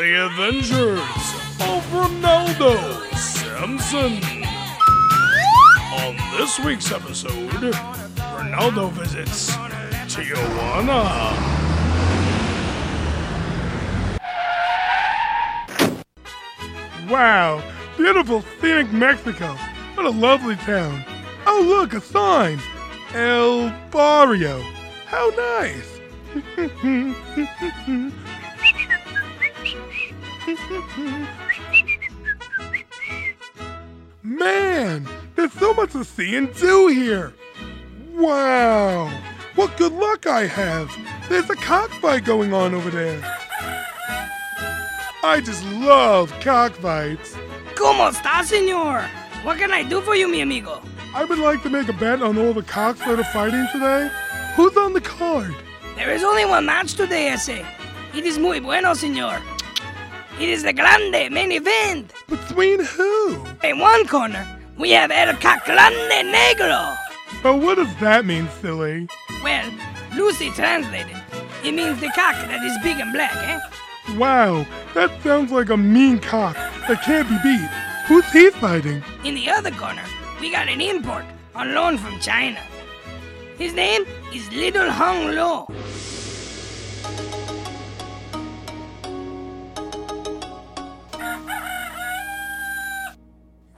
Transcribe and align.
The 0.00 0.24
Avengers, 0.24 0.98
of 1.60 1.84
Ronaldo 1.92 2.74
Samson. 3.18 4.14
On 5.92 6.16
this 6.38 6.58
week's 6.60 6.90
episode, 6.90 7.74
Ronaldo 8.16 8.90
visits 8.92 9.50
Tijuana. 10.08 11.04
Wow, 17.10 17.62
beautiful 17.98 18.42
scenic 18.58 18.90
Mexico. 18.94 19.54
What 19.96 20.06
a 20.06 20.10
lovely 20.10 20.56
town. 20.56 21.04
Oh, 21.46 21.62
look, 21.62 21.92
a 21.92 22.00
sign. 22.00 22.58
El 23.12 23.68
Barrio. 23.90 24.62
How 25.04 25.28
nice. 25.36 26.00
Man, 34.22 35.06
there's 35.36 35.52
so 35.52 35.74
much 35.74 35.92
to 35.92 36.04
see 36.04 36.36
and 36.36 36.54
do 36.54 36.88
here. 36.88 37.32
Wow, 38.12 39.10
what 39.54 39.76
good 39.76 39.92
luck 39.92 40.26
I 40.26 40.46
have. 40.46 40.90
There's 41.28 41.48
a 41.50 41.56
cockfight 41.56 42.24
going 42.24 42.52
on 42.52 42.74
over 42.74 42.90
there. 42.90 43.20
I 45.22 45.40
just 45.40 45.64
love 45.66 46.32
cockfights. 46.40 47.36
¿Cómo 47.74 48.10
está, 48.10 48.42
señor? 48.42 49.04
What 49.44 49.58
can 49.58 49.70
I 49.70 49.82
do 49.82 50.00
for 50.00 50.14
you, 50.14 50.28
mi 50.28 50.40
amigo? 50.40 50.82
I 51.14 51.24
would 51.24 51.38
like 51.38 51.62
to 51.62 51.70
make 51.70 51.88
a 51.88 51.92
bet 51.92 52.22
on 52.22 52.38
all 52.38 52.52
the 52.52 52.62
cocks 52.62 53.00
that 53.00 53.18
are 53.18 53.24
fighting 53.24 53.66
today. 53.72 54.10
Who's 54.56 54.76
on 54.76 54.92
the 54.92 55.00
card? 55.00 55.54
There 55.96 56.10
is 56.10 56.22
only 56.22 56.44
one 56.44 56.66
match 56.66 56.94
today, 56.94 57.28
ese. 57.28 57.64
It 58.14 58.24
is 58.26 58.38
muy 58.38 58.60
bueno, 58.60 58.94
señor. 58.94 59.40
It 60.40 60.48
is 60.48 60.62
the 60.62 60.72
grande 60.72 61.30
main 61.30 61.52
event. 61.52 62.14
Between 62.26 62.82
who? 62.82 63.44
In 63.62 63.78
one 63.78 64.06
corner, 64.06 64.46
we 64.78 64.88
have 64.92 65.10
El 65.10 65.34
Caclande 65.34 66.32
Negro. 66.32 66.96
But 67.42 67.58
what 67.58 67.74
does 67.74 67.94
that 67.96 68.24
mean, 68.24 68.48
silly? 68.62 69.06
Well, 69.44 69.70
Lucy 70.16 70.48
translated, 70.52 71.14
it 71.62 71.72
means 71.72 72.00
the 72.00 72.08
cock 72.16 72.36
that 72.36 72.64
is 72.64 72.74
big 72.82 72.98
and 73.00 73.12
black, 73.12 73.36
eh? 73.36 73.60
Wow, 74.16 74.64
that 74.94 75.10
sounds 75.22 75.52
like 75.52 75.68
a 75.68 75.76
mean 75.76 76.18
cock 76.18 76.54
that 76.88 77.02
can't 77.02 77.28
be 77.28 77.36
beat. 77.42 77.70
Who's 78.06 78.32
he 78.32 78.48
fighting? 78.48 79.04
In 79.24 79.34
the 79.34 79.50
other 79.50 79.72
corner, 79.72 80.04
we 80.40 80.50
got 80.50 80.68
an 80.68 80.80
import 80.80 81.26
on 81.54 81.74
loan 81.74 81.98
from 81.98 82.18
China. 82.18 82.60
His 83.58 83.74
name 83.74 84.06
is 84.32 84.50
Little 84.52 84.90
Hung 84.90 85.34
Lo. 85.34 85.68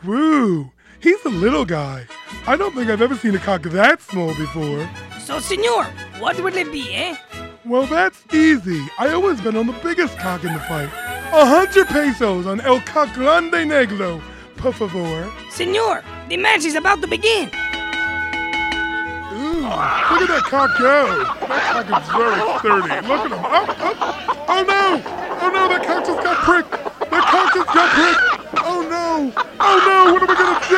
Woo, 0.05 0.72
he's 1.00 1.25
a 1.25 1.28
little 1.28 1.64
guy. 1.64 2.06
I 2.47 2.56
don't 2.56 2.75
think 2.75 2.91
I've 2.91 3.03
ever 3.03 3.14
seen 3.14 3.36
a 3.36 3.39
cock 3.39 3.62
that 3.62 4.03
small 4.03 4.34
before. 4.34 4.89
So, 5.20 5.39
senor, 5.39 5.84
what 6.19 6.36
will 6.42 6.56
it 6.56 6.72
be, 6.72 6.92
eh? 6.92 7.17
Well, 7.64 7.86
that's 7.86 8.25
easy. 8.34 8.84
I 8.98 9.11
always 9.11 9.41
bet 9.41 9.55
on 9.55 9.69
the 9.69 9.78
biggest 9.84 10.19
cock 10.19 10.42
in 10.42 10.53
the 10.53 10.59
fight. 10.61 10.89
A 11.33 11.47
hundred 11.47 11.86
pesos 11.86 12.47
on 12.47 12.61
El 12.62 12.81
Cock 12.81 13.14
Grande 13.14 13.53
Negro, 13.53 14.20
por 14.56 14.72
favor. 14.72 15.31
Senor, 15.50 16.03
the 16.28 16.37
match 16.37 16.64
is 16.64 16.75
about 16.75 17.00
to 17.03 17.06
begin. 17.06 17.48
Ooh, 19.33 19.62
look 19.62 20.22
at 20.22 20.28
that 20.28 20.42
cock 20.47 20.77
go. 20.81 21.22
That 21.47 21.87
cock 21.87 22.03
is 22.03 22.09
very 22.11 22.41
sturdy. 22.59 23.06
Look 23.06 23.20
at 23.20 23.31
him. 23.31 23.44
Up, 23.44 23.69
up. 23.81 24.48
Oh 24.48 24.64
no! 24.66 25.00
Oh 25.41 25.50
no, 25.55 25.69
that 25.69 25.87
cock 25.87 26.05
just 26.05 26.22
got 26.25 26.37
pricked. 26.39 26.72
That 26.72 27.25
cock 27.31 27.55
just 27.55 27.69
got 27.69 27.91
pricked. 27.94 28.41
Oh 28.83 28.88
no! 28.88 29.33
Oh 29.61 29.78
no, 29.86 30.12
what 30.12 30.22
are 30.22 30.27
we 30.27 30.34
gonna 30.34 30.58
do? 30.66 30.75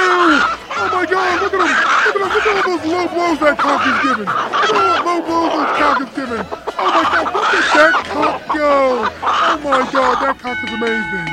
Oh 0.77 0.91
my 0.92 1.06
god, 1.06 1.41
look 1.41 1.55
at 1.55 1.60
him! 1.64 1.72
Look 2.20 2.33
at 2.33 2.44
him! 2.44 2.44
Look 2.44 2.44
at 2.44 2.52
all 2.52 2.77
those 2.77 2.84
low 2.92 3.09
blows 3.09 3.38
that 3.41 3.56
cock 3.56 3.81
is 3.88 3.97
giving! 4.04 4.28
Look 4.28 4.37
at 4.37 4.76
all 4.76 4.92
those 4.92 5.04
low 5.06 5.20
blows 5.25 5.53
that 5.56 5.72
cock 5.81 6.00
is 6.04 6.12
giving! 6.12 6.44
Oh 6.76 6.91
my 6.92 7.04
god, 7.09 7.26
look 7.32 7.54
at 7.54 7.65
that 7.75 7.94
cock 8.04 8.41
go! 8.54 9.09
Oh 9.22 9.56
my 9.65 9.81
god, 9.91 10.20
that 10.20 10.37
cock 10.38 10.59
is 10.65 10.72
amazing! 10.75 11.32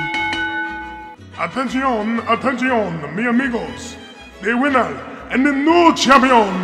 Attention, 1.37 2.19
attention, 2.29 3.15
mi 3.17 3.27
amigos! 3.27 3.97
The 4.41 4.53
winner 4.57 4.95
and 5.29 5.45
the 5.45 5.51
new 5.51 5.93
champion 5.93 6.55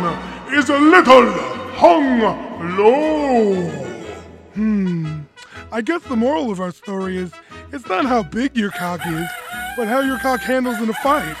is 0.56 0.70
a 0.70 0.78
little 0.78 1.32
Hung 1.76 2.20
Low! 2.78 3.68
Hmm. 4.54 5.20
I 5.70 5.82
guess 5.82 6.02
the 6.04 6.16
moral 6.16 6.50
of 6.50 6.60
our 6.60 6.72
story 6.72 7.18
is 7.18 7.30
it's 7.72 7.86
not 7.86 8.06
how 8.06 8.22
big 8.22 8.56
your 8.56 8.70
cock 8.70 9.06
is, 9.06 9.28
but 9.78 9.86
how 9.86 10.00
your 10.00 10.18
cock 10.18 10.40
handles 10.40 10.80
in 10.80 10.90
a 10.90 10.92
fight. 10.94 11.36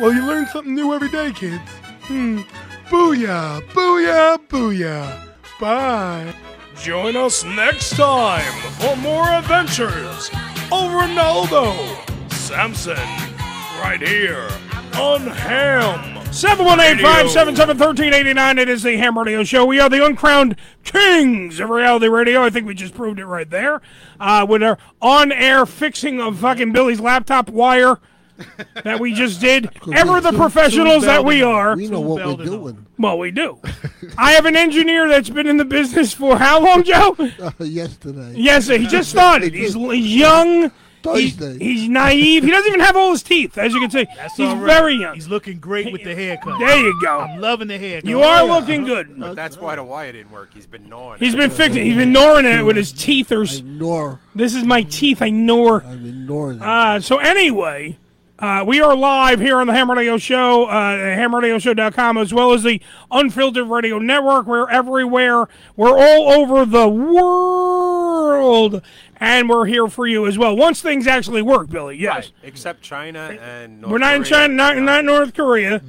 Well, 0.00 0.12
you 0.12 0.26
learn 0.26 0.48
something 0.48 0.74
new 0.74 0.92
every 0.92 1.08
day, 1.10 1.30
kids. 1.30 1.62
Hmm. 2.02 2.40
Booyah, 2.88 3.60
booyah, 3.68 4.36
booyah. 4.48 5.28
Bye. 5.60 6.34
Join 6.82 7.16
us 7.16 7.44
next 7.44 7.90
time 7.96 8.52
for 8.80 8.96
more 8.96 9.28
adventures 9.28 10.28
of 10.72 10.90
Ronaldo 10.90 11.72
Samson 12.32 12.96
right 13.80 14.02
here 14.02 14.48
on 14.96 15.28
Ham. 15.28 16.17
718-577-1389. 16.32 18.58
It 18.58 18.68
is 18.68 18.82
the 18.82 18.96
Ham 18.98 19.18
Radio 19.18 19.42
Show. 19.44 19.64
We 19.64 19.80
are 19.80 19.88
the 19.88 20.04
uncrowned 20.04 20.56
kings 20.84 21.58
of 21.58 21.70
reality 21.70 22.08
radio. 22.08 22.44
I 22.44 22.50
think 22.50 22.66
we 22.66 22.74
just 22.74 22.94
proved 22.94 23.18
it 23.18 23.24
right 23.26 23.48
there. 23.48 23.80
Uh, 24.20 24.44
with 24.48 24.62
our 24.62 24.76
on-air 25.00 25.64
fixing 25.64 26.20
of 26.20 26.38
fucking 26.38 26.72
Billy's 26.72 27.00
laptop 27.00 27.48
wire 27.48 27.98
that 28.84 29.00
we 29.00 29.14
just 29.14 29.40
did. 29.40 29.70
Ever 29.94 30.20
the 30.20 30.32
professionals 30.32 31.04
that 31.04 31.24
we 31.24 31.42
are. 31.42 31.74
We 31.74 31.88
know 31.88 32.00
what 32.00 32.38
we're 32.38 32.44
doing. 32.44 32.86
Well, 32.98 33.18
we 33.18 33.30
do. 33.30 33.58
I 34.18 34.32
have 34.32 34.44
an 34.44 34.56
engineer 34.56 35.08
that's 35.08 35.30
been 35.30 35.46
in 35.46 35.56
the 35.56 35.64
business 35.64 36.12
for 36.12 36.36
how 36.36 36.62
long, 36.62 36.84
Joe? 36.84 37.16
Uh, 37.38 37.52
yesterday. 37.64 38.34
Yes, 38.36 38.68
he 38.68 38.86
just 38.86 39.10
started. 39.10 39.54
He's 39.54 39.74
young. 39.74 40.70
He's, 41.02 41.36
Thursday. 41.36 41.64
he's 41.64 41.88
naive. 41.88 42.44
He 42.44 42.50
doesn't 42.50 42.68
even 42.68 42.80
have 42.80 42.96
all 42.96 43.12
his 43.12 43.22
teeth, 43.22 43.56
as 43.58 43.72
you 43.72 43.80
can 43.80 43.90
see. 43.90 44.06
That's 44.16 44.36
he's 44.36 44.48
all 44.48 44.56
right. 44.56 44.66
very 44.66 44.94
young. 44.94 45.14
He's 45.14 45.28
looking 45.28 45.58
great 45.58 45.92
with 45.92 46.04
the 46.04 46.14
haircut. 46.14 46.58
There 46.58 46.78
you 46.78 47.00
go. 47.00 47.20
I'm 47.20 47.40
loving 47.40 47.68
the 47.68 47.78
haircut. 47.78 48.08
You 48.08 48.22
are 48.22 48.44
looking 48.44 48.84
good. 48.84 49.18
But 49.18 49.34
that's 49.34 49.56
why 49.56 49.76
the 49.76 49.84
wire 49.84 50.12
didn't 50.12 50.32
work. 50.32 50.50
He's 50.52 50.66
been 50.66 50.88
gnawing. 50.88 51.18
He's 51.20 51.34
it. 51.34 51.38
been 51.38 51.50
fixing. 51.50 51.84
He's 51.84 51.96
been 51.96 52.12
gnawing 52.12 52.46
it 52.46 52.62
with 52.62 52.76
his 52.76 52.92
teethers. 52.92 53.62
Nor. 53.62 54.20
This 54.34 54.54
is 54.54 54.64
my 54.64 54.82
teeth. 54.82 55.22
I 55.22 55.30
gnaw. 55.30 55.80
I'm 55.80 56.06
ignoring 56.06 56.58
it. 56.58 56.62
Uh, 56.62 57.00
so 57.00 57.18
anyway, 57.18 57.98
uh, 58.38 58.64
we 58.66 58.80
are 58.80 58.94
live 58.94 59.40
here 59.40 59.58
on 59.58 59.66
the 59.66 59.72
Ham 59.72 59.90
Radio 59.90 60.16
Show, 60.16 60.66
uh, 60.66 60.96
hamradioshow.com, 60.96 62.18
as 62.18 62.32
well 62.32 62.52
as 62.52 62.62
the 62.62 62.80
Unfiltered 63.10 63.68
Radio 63.68 63.98
Network. 63.98 64.46
We're 64.46 64.70
everywhere. 64.70 65.48
We're 65.76 65.98
all 65.98 66.28
over 66.30 66.64
the 66.64 66.88
world, 66.88 68.80
and 69.16 69.48
we're 69.48 69.66
here 69.66 69.88
for 69.88 70.06
you 70.06 70.26
as 70.26 70.38
well. 70.38 70.56
Once 70.56 70.80
things 70.80 71.08
actually 71.08 71.42
work, 71.42 71.68
Billy. 71.68 71.96
Yes, 71.96 72.14
Right, 72.14 72.32
except 72.44 72.82
China 72.82 73.36
and 73.40 73.80
North 73.80 73.92
we're 73.92 73.98
not 73.98 74.14
in 74.14 74.24
China, 74.24 74.54
not, 74.54 74.76
not 74.78 75.04
North 75.04 75.34
Korea. 75.34 75.82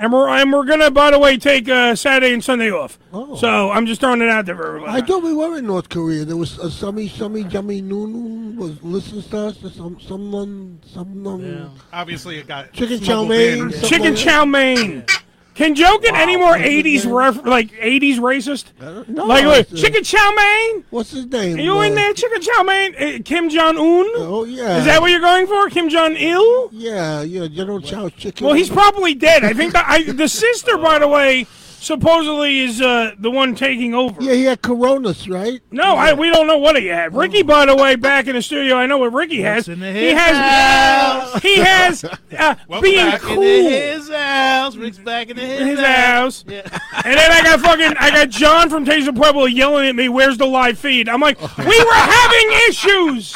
And 0.00 0.12
we're, 0.12 0.28
and 0.28 0.52
we're 0.52 0.64
gonna, 0.64 0.92
by 0.92 1.10
the 1.10 1.18
way, 1.18 1.36
take 1.38 1.68
uh, 1.68 1.96
Saturday 1.96 2.32
and 2.32 2.42
Sunday 2.42 2.70
off. 2.70 3.00
Oh. 3.12 3.34
So 3.34 3.70
I'm 3.72 3.84
just 3.84 4.00
throwing 4.00 4.22
it 4.22 4.28
out 4.28 4.46
there 4.46 4.54
for 4.54 4.68
everybody. 4.68 4.92
I 5.02 5.04
thought 5.04 5.24
we 5.24 5.34
were 5.34 5.58
in 5.58 5.66
North 5.66 5.88
Korea. 5.88 6.24
There 6.24 6.36
was 6.36 6.56
a 6.58 6.66
Summy 6.66 7.10
Summy 7.10 7.48
Jummy 7.48 7.80
Nunu 7.80 8.56
was 8.60 8.80
listening 8.82 9.22
to 9.24 9.38
us. 9.38 9.64
Or 9.64 9.70
some 9.70 10.00
someone 10.00 10.80
someone 10.86 11.40
Yeah. 11.40 11.68
Obviously, 11.92 12.38
it 12.38 12.46
got 12.46 12.72
chicken 12.72 13.00
chow 13.00 13.24
mein. 13.24 13.72
Chicken 13.82 14.14
chow 14.14 14.44
mein. 14.44 15.04
Can 15.58 15.74
Joe 15.74 15.98
get 15.98 16.14
any 16.14 16.36
more 16.36 16.54
'80s 16.56 17.04
ref, 17.12 17.44
like 17.44 17.72
'80s 17.72 18.18
racist? 18.20 18.66
No, 19.08 19.24
Like 19.26 19.68
chicken 19.74 20.04
chow 20.04 20.30
mein. 20.36 20.84
What's 20.90 21.10
his 21.10 21.26
name? 21.26 21.56
Are 21.58 21.60
you 21.60 21.80
in 21.80 21.92
Uh, 21.92 21.94
there, 21.96 22.12
chicken 22.14 22.40
chow 22.40 22.62
mein? 22.62 22.94
Uh, 22.94 23.18
Kim 23.24 23.48
Jong 23.48 23.76
Un. 23.76 24.06
Oh 24.18 24.44
yeah. 24.44 24.78
Is 24.78 24.84
that 24.84 25.00
what 25.00 25.10
you're 25.10 25.18
going 25.18 25.48
for, 25.48 25.68
Kim 25.68 25.88
Jong 25.88 26.14
Il? 26.14 26.68
Yeah, 26.72 27.22
yeah. 27.22 27.48
General 27.48 27.80
Chow 27.80 28.08
chicken. 28.08 28.46
Well, 28.46 28.54
he's 28.54 28.70
probably 28.70 29.14
dead. 29.14 29.42
I 29.42 29.52
think 29.52 29.72
that 29.72 29.84
I, 29.88 30.04
the 30.04 30.28
sister, 30.28 30.78
by 30.78 31.00
the 31.00 31.08
way, 31.08 31.48
supposedly 31.80 32.60
is 32.60 32.80
uh, 32.80 33.12
the 33.18 33.30
one 33.30 33.54
taking 33.54 33.94
over. 33.94 34.22
Yeah, 34.22 34.32
he 34.34 34.44
had 34.44 34.62
coronas, 34.62 35.28
right? 35.28 35.60
No, 35.70 35.94
I, 35.94 36.12
we 36.12 36.30
don't 36.30 36.46
know 36.46 36.58
what 36.58 36.76
he 36.76 36.86
had. 36.86 37.14
Ricky, 37.14 37.42
by 37.42 37.66
the 37.66 37.74
way, 37.76 37.96
back 37.96 38.26
in 38.26 38.34
the 38.34 38.42
studio, 38.42 38.76
I 38.76 38.86
know 38.86 38.98
what 38.98 39.12
Ricky 39.12 39.40
has. 39.42 39.68
in 39.68 39.80
the 39.80 39.92
he 39.92 40.08
his 40.08 40.14
has. 40.18 41.42
He 41.42 41.56
has 41.58 42.04
uh, 42.38 42.54
Welcome 42.68 42.82
being 42.82 43.06
back 43.06 43.20
cool. 43.20 43.42
into 43.42 43.70
his 43.70 44.10
house. 44.10 44.76
Rick's 44.76 44.98
back 44.98 45.30
into 45.30 45.42
his, 45.42 45.60
his 45.66 45.80
house. 45.80 46.44
Yeah. 46.46 46.60
And 47.04 47.14
then 47.14 47.32
I 47.32 47.42
got 47.42 47.60
fucking, 47.60 47.94
I 47.98 48.10
got 48.10 48.28
John 48.30 48.68
from 48.70 48.84
Taste 48.84 49.08
of 49.08 49.14
Pueblo 49.14 49.44
yelling 49.46 49.88
at 49.88 49.94
me, 49.96 50.08
"Where's 50.08 50.36
the 50.38 50.46
live 50.46 50.78
feed?" 50.78 51.08
I'm 51.08 51.20
like, 51.20 51.40
"We 51.58 51.64
were 51.84 51.92
having 51.94 52.50
issues, 52.68 53.34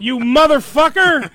you 0.00 0.18
motherfucker." 0.18 1.30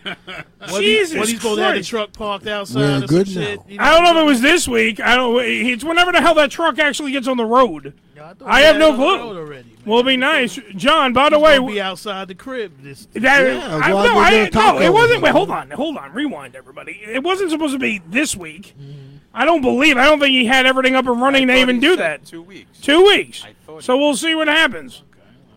What 0.59 0.79
Jesus 0.81 1.11
he, 1.13 1.19
what 1.19 1.27
he's 1.29 1.39
going 1.41 1.55
to 1.57 1.63
have 1.63 1.71
the 1.73 1.77
Christ. 1.79 1.89
truck 1.89 2.13
parked 2.13 2.47
outside 2.47 2.79
We're 2.79 2.95
or 2.95 2.99
some 2.99 3.07
good 3.07 3.27
shit? 3.27 3.59
now. 3.59 3.65
You 3.67 3.77
I 3.79 3.89
don't 3.89 4.03
know 4.03 4.19
if 4.19 4.23
it 4.23 4.27
was 4.27 4.41
this 4.41 4.67
week. 4.67 4.99
I 4.99 5.15
don't. 5.15 5.43
It's 5.43 5.83
whenever 5.83 6.11
the 6.11 6.21
hell 6.21 6.35
that 6.35 6.51
truck 6.51 6.77
actually 6.79 7.11
gets 7.11 7.27
on 7.27 7.37
the 7.37 7.45
road. 7.45 7.93
thought 8.15 8.35
I 8.45 8.59
we 8.59 8.65
have 8.65 8.75
had 8.75 8.79
no 8.79 8.87
it 8.89 8.91
on 8.91 8.97
the 8.99 9.03
clue. 9.03 9.17
road 9.17 9.37
Already, 9.37 9.69
man. 9.69 9.77
Will 9.85 10.03
be 10.03 10.17
nice, 10.17 10.59
John. 10.75 11.13
By 11.13 11.29
the 11.29 11.37
He's 11.37 11.43
way, 11.43 11.57
gonna 11.57 11.71
be 11.71 11.81
outside 11.81 12.27
the 12.27 12.35
crib. 12.35 12.73
This 12.83 13.07
That, 13.13 13.41
Yeah, 13.47 13.79
I, 13.83 13.93
well, 13.93 14.05
no, 14.05 14.15
we're 14.15 14.21
I, 14.23 14.29
gonna 14.31 14.43
no, 14.43 14.49
talk 14.51 14.81
it 14.81 14.93
wasn't. 14.93 15.21
Wait, 15.23 15.31
hold 15.31 15.49
on, 15.49 15.71
hold 15.71 15.97
on, 15.97 16.13
rewind, 16.13 16.55
everybody. 16.55 17.01
It 17.03 17.23
wasn't 17.23 17.49
supposed 17.49 17.73
to 17.73 17.79
be 17.79 18.01
this 18.07 18.35
week. 18.35 18.75
Mm-hmm. 18.79 19.17
I 19.33 19.45
don't 19.45 19.61
believe. 19.61 19.97
I 19.97 20.05
don't 20.05 20.19
think 20.19 20.33
he 20.33 20.45
had 20.45 20.65
everything 20.67 20.93
up 20.93 21.07
and 21.07 21.19
running 21.19 21.47
to 21.47 21.55
even 21.55 21.75
he 21.77 21.81
do 21.81 21.95
said 21.95 21.99
that. 21.99 22.25
Two 22.25 22.43
weeks. 22.43 22.79
Two 22.81 23.03
weeks. 23.05 23.43
I 23.43 23.53
thought 23.65 23.83
So 23.83 23.97
we'll 23.97 24.15
see 24.17 24.35
what 24.35 24.47
happens. 24.47 25.01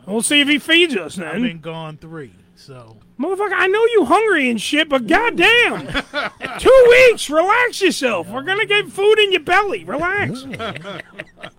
We'll 0.06 0.22
see 0.22 0.40
if 0.40 0.48
he 0.48 0.58
feeds 0.58 0.94
us 0.96 1.18
I've 1.18 1.32
then. 1.32 1.42
been 1.42 1.60
gone 1.60 1.96
three. 1.98 2.32
So 2.64 2.96
Motherfucker, 3.20 3.52
I 3.54 3.66
know 3.66 3.84
you 3.92 4.06
hungry 4.06 4.48
and 4.48 4.58
shit, 4.58 4.88
but 4.88 5.06
goddamn, 5.06 5.86
two 6.58 6.86
weeks. 6.88 7.28
Relax 7.28 7.82
yourself. 7.82 8.26
We're 8.28 8.42
gonna 8.42 8.64
get 8.64 8.88
food 8.88 9.18
in 9.18 9.32
your 9.32 9.42
belly. 9.42 9.84
Relax. 9.84 10.46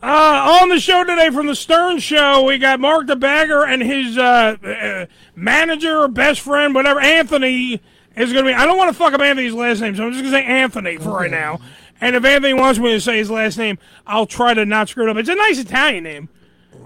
Uh, 0.01 0.59
on 0.61 0.69
the 0.69 0.79
show 0.79 1.03
today 1.03 1.29
from 1.31 1.47
the 1.47 1.55
Stern 1.55 1.97
Show, 1.97 2.43
we 2.43 2.59
got 2.59 2.79
Mark 2.79 3.07
the 3.07 3.15
Bagger 3.15 3.65
and 3.65 3.81
his 3.81 4.17
uh, 4.17 4.55
uh, 4.63 5.05
manager 5.35 5.99
or 5.99 6.07
best 6.07 6.41
friend, 6.41 6.75
whatever. 6.75 6.99
Anthony 6.99 7.81
is 8.15 8.33
gonna 8.33 8.45
be. 8.45 8.53
I 8.53 8.65
don't 8.65 8.77
want 8.77 8.89
to 8.89 8.97
fuck 8.97 9.13
up 9.13 9.21
Anthony's 9.21 9.53
last 9.53 9.81
name, 9.81 9.95
so 9.95 10.05
I'm 10.05 10.11
just 10.11 10.23
gonna 10.23 10.35
say 10.35 10.43
Anthony 10.43 10.97
for 10.97 11.09
right 11.11 11.31
now. 11.31 11.59
And 12.01 12.15
if 12.15 12.23
Anthony 12.25 12.53
wants 12.53 12.79
me 12.79 12.91
to 12.91 13.01
say 13.01 13.17
his 13.17 13.31
last 13.31 13.57
name, 13.57 13.79
I'll 14.05 14.27
try 14.27 14.53
to 14.53 14.65
not 14.65 14.89
screw 14.89 15.07
it 15.07 15.09
up. 15.09 15.17
It's 15.17 15.29
a 15.29 15.35
nice 15.35 15.59
Italian 15.59 16.03
name. 16.03 16.29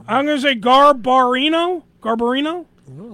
I'm 0.08 0.26
gonna 0.26 0.40
say 0.40 0.56
Garbarino. 0.56 1.84
Garbarino. 2.02 2.66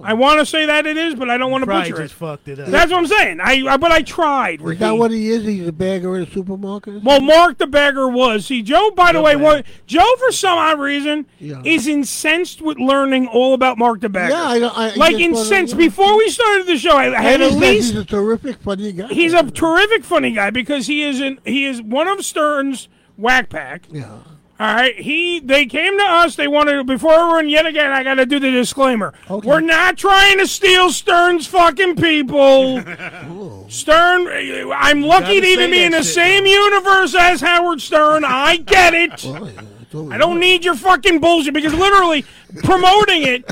I 0.04 0.12
want 0.14 0.40
to 0.40 0.46
say 0.46 0.66
that 0.66 0.86
it 0.86 0.96
is, 0.96 1.14
but 1.14 1.28
I 1.30 1.36
don't 1.36 1.50
want 1.50 1.62
to 1.62 1.66
probably 1.66 1.90
butcher 1.90 2.02
it. 2.04 2.10
fucked 2.10 2.48
it 2.48 2.60
up. 2.60 2.68
That's 2.68 2.90
what 2.92 2.98
I'm 2.98 3.06
saying. 3.06 3.40
I, 3.40 3.62
I 3.66 3.76
but 3.76 3.90
I 3.92 4.02
tried. 4.02 4.60
Is 4.60 4.66
Ricky. 4.66 4.78
that 4.80 4.92
what 4.92 5.10
he 5.10 5.28
is? 5.30 5.44
He's 5.44 5.66
a 5.66 5.72
bagger 5.72 6.16
at 6.16 6.28
a 6.28 6.30
supermarket? 6.30 7.02
Well, 7.02 7.20
Mark 7.20 7.58
the 7.58 7.66
Bagger 7.66 8.08
was. 8.08 8.46
See, 8.46 8.62
Joe, 8.62 8.90
by 8.92 9.12
the 9.12 9.20
way, 9.20 9.34
was, 9.36 9.64
Joe, 9.86 10.06
for 10.18 10.32
some 10.32 10.58
odd 10.58 10.78
reason, 10.78 11.26
Yeah. 11.38 11.60
is 11.64 11.86
incensed 11.88 12.62
with 12.62 12.78
learning 12.78 13.26
all 13.26 13.54
about 13.54 13.78
Mark 13.78 14.00
the 14.00 14.08
Bagger. 14.08 14.32
Yeah, 14.34 14.44
I, 14.44 14.58
don't- 14.58 14.78
I, 14.78 14.90
I 14.90 14.94
like 14.94 15.16
just 15.16 15.30
wanna- 15.32 15.38
incensed. 15.40 15.72
yeah. 15.74 15.78
Before 15.78 16.16
we 16.16 16.28
started 16.30 16.66
the 16.66 16.78
show, 16.78 16.96
I, 16.96 17.18
I 17.18 17.22
had 17.22 17.40
And 17.40 17.54
at 17.54 17.58
least. 17.58 17.92
he's 17.92 18.00
a 18.00 18.04
terrific, 18.04 18.58
funny 18.58 18.92
guy. 18.92 19.08
He's 19.08 19.32
a 19.34 19.50
terrific 19.50 20.04
funny 20.04 20.32
guy 20.32 20.50
because 20.50 20.86
he 20.86 21.02
is 21.02 21.20
in, 21.20 21.38
he 21.44 21.64
is 21.64 21.82
one 21.82 22.06
of 22.08 22.24
Stern's 22.24 22.88
whack 23.16 23.48
pack. 23.50 23.86
Yeah. 23.90 24.18
All 24.58 24.74
right, 24.74 24.98
he 24.98 25.38
they 25.40 25.66
came 25.66 25.98
to 25.98 26.04
us. 26.04 26.34
They 26.34 26.48
wanted 26.48 26.86
before 26.86 27.12
everyone 27.12 27.48
yet 27.50 27.66
again. 27.66 27.92
I 27.92 28.02
got 28.02 28.14
to 28.14 28.24
do 28.24 28.40
the 28.40 28.50
disclaimer. 28.50 29.12
Okay. 29.30 29.46
We're 29.46 29.60
not 29.60 29.98
trying 29.98 30.38
to 30.38 30.46
steal 30.46 30.90
Stern's 30.90 31.46
fucking 31.46 31.96
people. 31.96 32.82
Stern, 33.68 34.28
I'm 34.72 35.02
lucky 35.02 35.40
Gotta 35.40 35.46
even 35.46 35.70
be 35.70 35.84
in 35.84 35.92
the 35.92 36.02
shit, 36.02 36.14
same 36.14 36.46
universe 36.46 37.14
as 37.14 37.42
Howard 37.42 37.82
Stern. 37.82 38.24
I 38.24 38.56
get 38.56 38.94
it. 38.94 39.24
Well, 39.92 40.08
yeah, 40.08 40.14
I 40.14 40.18
don't 40.18 40.40
need 40.40 40.64
your 40.64 40.74
fucking 40.74 41.20
bullshit 41.20 41.54
because 41.54 41.72
literally 41.72 42.24
promoting 42.64 43.22
it. 43.22 43.50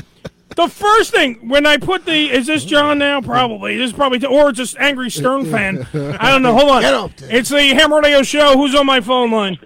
The 0.55 0.67
first 0.67 1.11
thing 1.11 1.47
when 1.47 1.65
I 1.65 1.77
put 1.77 2.05
the 2.05 2.29
is 2.29 2.45
this 2.47 2.65
John 2.65 2.99
now 2.99 3.21
probably 3.21 3.77
this 3.77 3.87
is 3.91 3.93
probably 3.93 4.23
or 4.25 4.49
it's 4.49 4.57
just 4.57 4.77
angry 4.77 5.09
Stern 5.09 5.45
fan 5.45 5.87
I 5.93 6.29
don't 6.31 6.43
know 6.43 6.53
hold 6.53 6.69
on 6.71 6.81
Get 6.81 6.93
up 6.93 7.15
there. 7.17 7.35
it's 7.35 7.49
the 7.49 7.67
Ham 7.73 7.93
Radio 7.93 8.21
show 8.21 8.55
who's 8.57 8.75
on 8.75 8.85
my 8.85 8.99
phone 9.01 9.31
line 9.31 9.57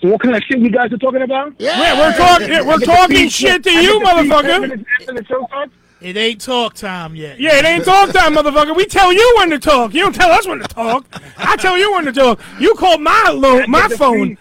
So 0.00 0.08
what 0.08 0.20
kind 0.20 0.36
of 0.36 0.42
shit 0.44 0.58
you 0.60 0.70
guys 0.70 0.92
are 0.92 0.98
talking 0.98 1.22
about? 1.22 1.54
yeah 1.58 1.98
we're 1.98 2.16
talking 2.16 2.66
we're 2.66 2.78
talking 2.78 3.28
shit 3.28 3.62
to 3.64 3.70
you 3.72 4.00
motherfucker. 4.00 4.84
After 5.00 5.12
the 5.14 5.24
show 5.26 5.46
starts? 5.46 5.72
It 6.00 6.16
ain't 6.16 6.40
talk 6.40 6.74
time 6.74 7.16
yet. 7.16 7.40
yeah 7.40 7.56
it 7.56 7.64
ain't 7.64 7.84
talk 7.84 8.10
time 8.12 8.34
motherfucker. 8.34 8.76
We 8.76 8.86
tell 8.86 9.12
you 9.12 9.34
when 9.38 9.50
to 9.50 9.58
talk. 9.58 9.94
You 9.94 10.02
don't 10.02 10.14
tell 10.14 10.30
us 10.30 10.46
when 10.46 10.60
to 10.60 10.68
talk. 10.68 11.06
I 11.36 11.56
tell 11.56 11.76
you 11.76 11.92
when 11.92 12.04
to 12.04 12.12
talk. 12.12 12.40
You 12.60 12.74
call 12.74 12.98
my 12.98 13.30
lo- 13.34 13.66
my 13.66 13.88
phone. 13.88 14.28
feed- 14.28 14.38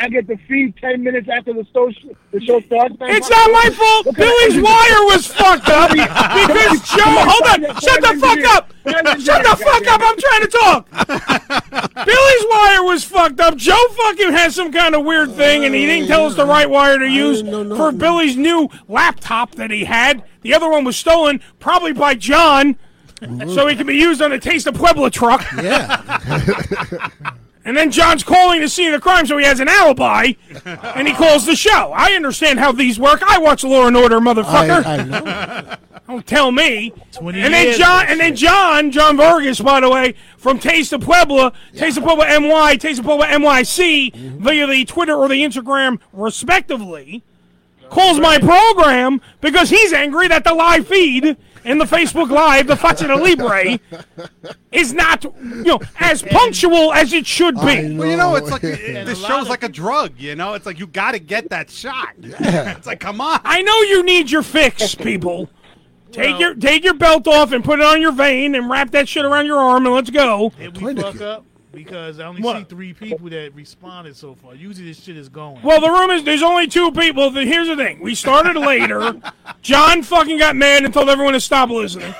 I 0.00 0.08
get 0.08 0.26
the 0.26 0.36
feed 0.48 0.76
ten 0.76 1.02
minutes 1.02 1.28
after 1.28 1.52
the 1.52 1.66
show, 1.72 1.90
the 2.30 2.40
show 2.40 2.60
starts. 2.60 2.98
man. 2.98 3.10
It's 3.10 3.28
not 3.28 3.50
my 3.50 3.70
fault. 3.70 4.06
What 4.06 4.16
Billy's 4.16 4.62
wire 4.62 5.04
was 5.06 5.26
fucked 5.26 5.68
up 5.68 5.90
because 5.90 6.80
Joe. 6.88 7.02
Hold 7.04 7.66
on. 7.66 7.80
Shut 7.80 8.00
the 8.00 8.18
fuck 8.20 8.44
up. 8.56 8.72
Shut 9.20 9.42
the 9.42 9.56
fuck 9.56 9.86
up. 9.88 10.00
I'm 10.02 10.16
trying 10.18 10.42
to 10.42 10.48
talk. 10.48 12.04
Billy's 12.06 12.46
wire 12.48 12.84
was 12.84 13.04
fucked 13.04 13.40
up. 13.40 13.56
Joe 13.56 13.76
fucking 13.96 14.32
has 14.32 14.54
some 14.54 14.72
kind 14.72 14.94
of 14.94 15.04
weird 15.04 15.32
thing, 15.32 15.64
and 15.64 15.74
he 15.74 15.84
didn't 15.86 16.08
tell 16.08 16.26
us 16.26 16.36
the 16.36 16.46
right 16.46 16.68
wire 16.68 16.98
to 16.98 17.08
use 17.08 17.42
for. 17.76 17.92
Billy's 17.92 18.36
new 18.36 18.68
laptop 18.88 19.54
that 19.56 19.70
he 19.70 19.84
had. 19.84 20.22
The 20.42 20.54
other 20.54 20.70
one 20.70 20.84
was 20.84 20.96
stolen, 20.96 21.40
probably 21.58 21.92
by 21.92 22.14
John, 22.14 22.76
so 23.20 23.66
he 23.66 23.74
can 23.74 23.86
be 23.86 23.96
used 23.96 24.22
on 24.22 24.32
a 24.32 24.38
Taste 24.38 24.66
of 24.68 24.74
Puebla 24.74 25.10
truck. 25.10 25.44
Yeah. 25.56 27.10
And 27.68 27.76
then 27.76 27.90
John's 27.90 28.24
calling 28.24 28.62
the 28.62 28.68
scene 28.70 28.94
of 28.94 28.98
the 28.98 29.02
crime, 29.02 29.26
so 29.26 29.36
he 29.36 29.44
has 29.44 29.60
an 29.60 29.68
alibi, 29.68 30.32
and 30.64 31.06
he 31.06 31.12
calls 31.12 31.44
the 31.44 31.54
show. 31.54 31.92
I 31.94 32.12
understand 32.12 32.58
how 32.58 32.72
these 32.72 32.98
work. 32.98 33.22
I 33.22 33.38
watch 33.38 33.62
Law 33.62 33.86
and 33.86 33.94
Order, 33.94 34.20
motherfucker. 34.20 34.86
I, 34.86 34.94
I 34.94 35.04
know. 35.04 35.76
Don't 36.06 36.26
tell 36.26 36.50
me. 36.50 36.94
And 37.20 37.52
then 37.52 37.78
John, 37.78 38.06
and 38.08 38.18
then 38.18 38.34
John, 38.34 38.90
John 38.90 39.18
Vargas, 39.18 39.60
by 39.60 39.80
the 39.80 39.90
way, 39.90 40.14
from 40.38 40.58
Taste 40.58 40.94
of 40.94 41.02
Puebla, 41.02 41.52
Taste 41.76 41.98
of 41.98 42.04
Puebla 42.04 42.40
NY, 42.40 42.76
Taste 42.76 43.00
of 43.00 43.04
Puebla 43.04 43.26
NYC, 43.26 44.14
via 44.14 44.66
the 44.66 44.86
Twitter 44.86 45.14
or 45.14 45.28
the 45.28 45.42
Instagram, 45.42 46.00
respectively, 46.14 47.22
calls 47.90 48.18
my 48.18 48.38
program 48.38 49.20
because 49.42 49.68
he's 49.68 49.92
angry 49.92 50.26
that 50.28 50.44
the 50.44 50.54
live 50.54 50.88
feed 50.88 51.36
in 51.64 51.78
the 51.78 51.84
Facebook 51.84 52.30
Live, 52.30 52.66
the 52.66 52.74
Faccia 52.74 53.08
Libre, 53.20 53.78
is 54.72 54.92
not, 54.92 55.24
you 55.24 55.64
know, 55.64 55.80
as 55.98 56.22
punctual 56.22 56.92
as 56.92 57.12
it 57.12 57.26
should 57.26 57.54
be. 57.56 57.96
Well, 57.96 58.06
you 58.08 58.16
know, 58.16 58.34
it's 58.36 58.50
like 58.50 58.64
a 58.64 59.04
this 59.04 59.20
lot 59.22 59.28
show's 59.28 59.48
like 59.48 59.62
a 59.62 59.68
drug. 59.68 60.12
You 60.18 60.34
know, 60.36 60.54
it's 60.54 60.66
like 60.66 60.78
you 60.78 60.86
got 60.86 61.12
to 61.12 61.18
get 61.18 61.50
that 61.50 61.70
shot. 61.70 62.10
Yeah. 62.18 62.72
it's 62.76 62.86
like, 62.86 63.00
come 63.00 63.20
on. 63.20 63.40
I 63.44 63.62
know 63.62 63.80
you 63.82 64.02
need 64.02 64.30
your 64.30 64.42
fix, 64.42 64.94
people. 64.94 65.48
Take 66.10 66.30
Well- 66.32 66.40
your 66.40 66.54
take 66.54 66.84
your 66.84 66.94
belt 66.94 67.28
off 67.28 67.52
and 67.52 67.62
put 67.62 67.80
it 67.80 67.84
on 67.84 68.00
your 68.00 68.12
vein 68.12 68.54
and 68.54 68.70
wrap 68.70 68.90
that 68.92 69.08
shit 69.08 69.24
around 69.26 69.44
your 69.46 69.58
arm 69.58 69.84
and 69.84 69.94
let's 69.94 70.08
go. 70.10 70.52
Did 70.58 70.72
we 70.74 70.78
Clinic. 70.94 71.04
fuck 71.04 71.20
up? 71.20 71.44
Because 71.78 72.18
I 72.20 72.24
only 72.26 72.42
What? 72.42 72.58
see 72.58 72.64
three 72.64 72.92
people 72.92 73.28
that 73.30 73.54
responded 73.54 74.16
so 74.16 74.34
far. 74.34 74.54
Usually 74.54 74.86
this 74.88 75.02
shit 75.02 75.16
is 75.16 75.28
going. 75.28 75.62
Well, 75.62 75.80
the 75.80 75.88
room 75.88 76.10
is 76.10 76.24
there's 76.24 76.42
only 76.42 76.66
two 76.66 76.90
people. 76.92 77.30
Here's 77.30 77.68
the 77.68 77.76
thing: 77.76 78.00
we 78.00 78.14
started 78.14 78.56
later. 78.56 79.20
John 79.62 80.02
fucking 80.02 80.38
got 80.38 80.56
mad 80.56 80.84
and 80.84 80.92
told 80.92 81.08
everyone 81.08 81.34
to 81.34 81.40
stop 81.40 81.70
listening. 81.70 82.14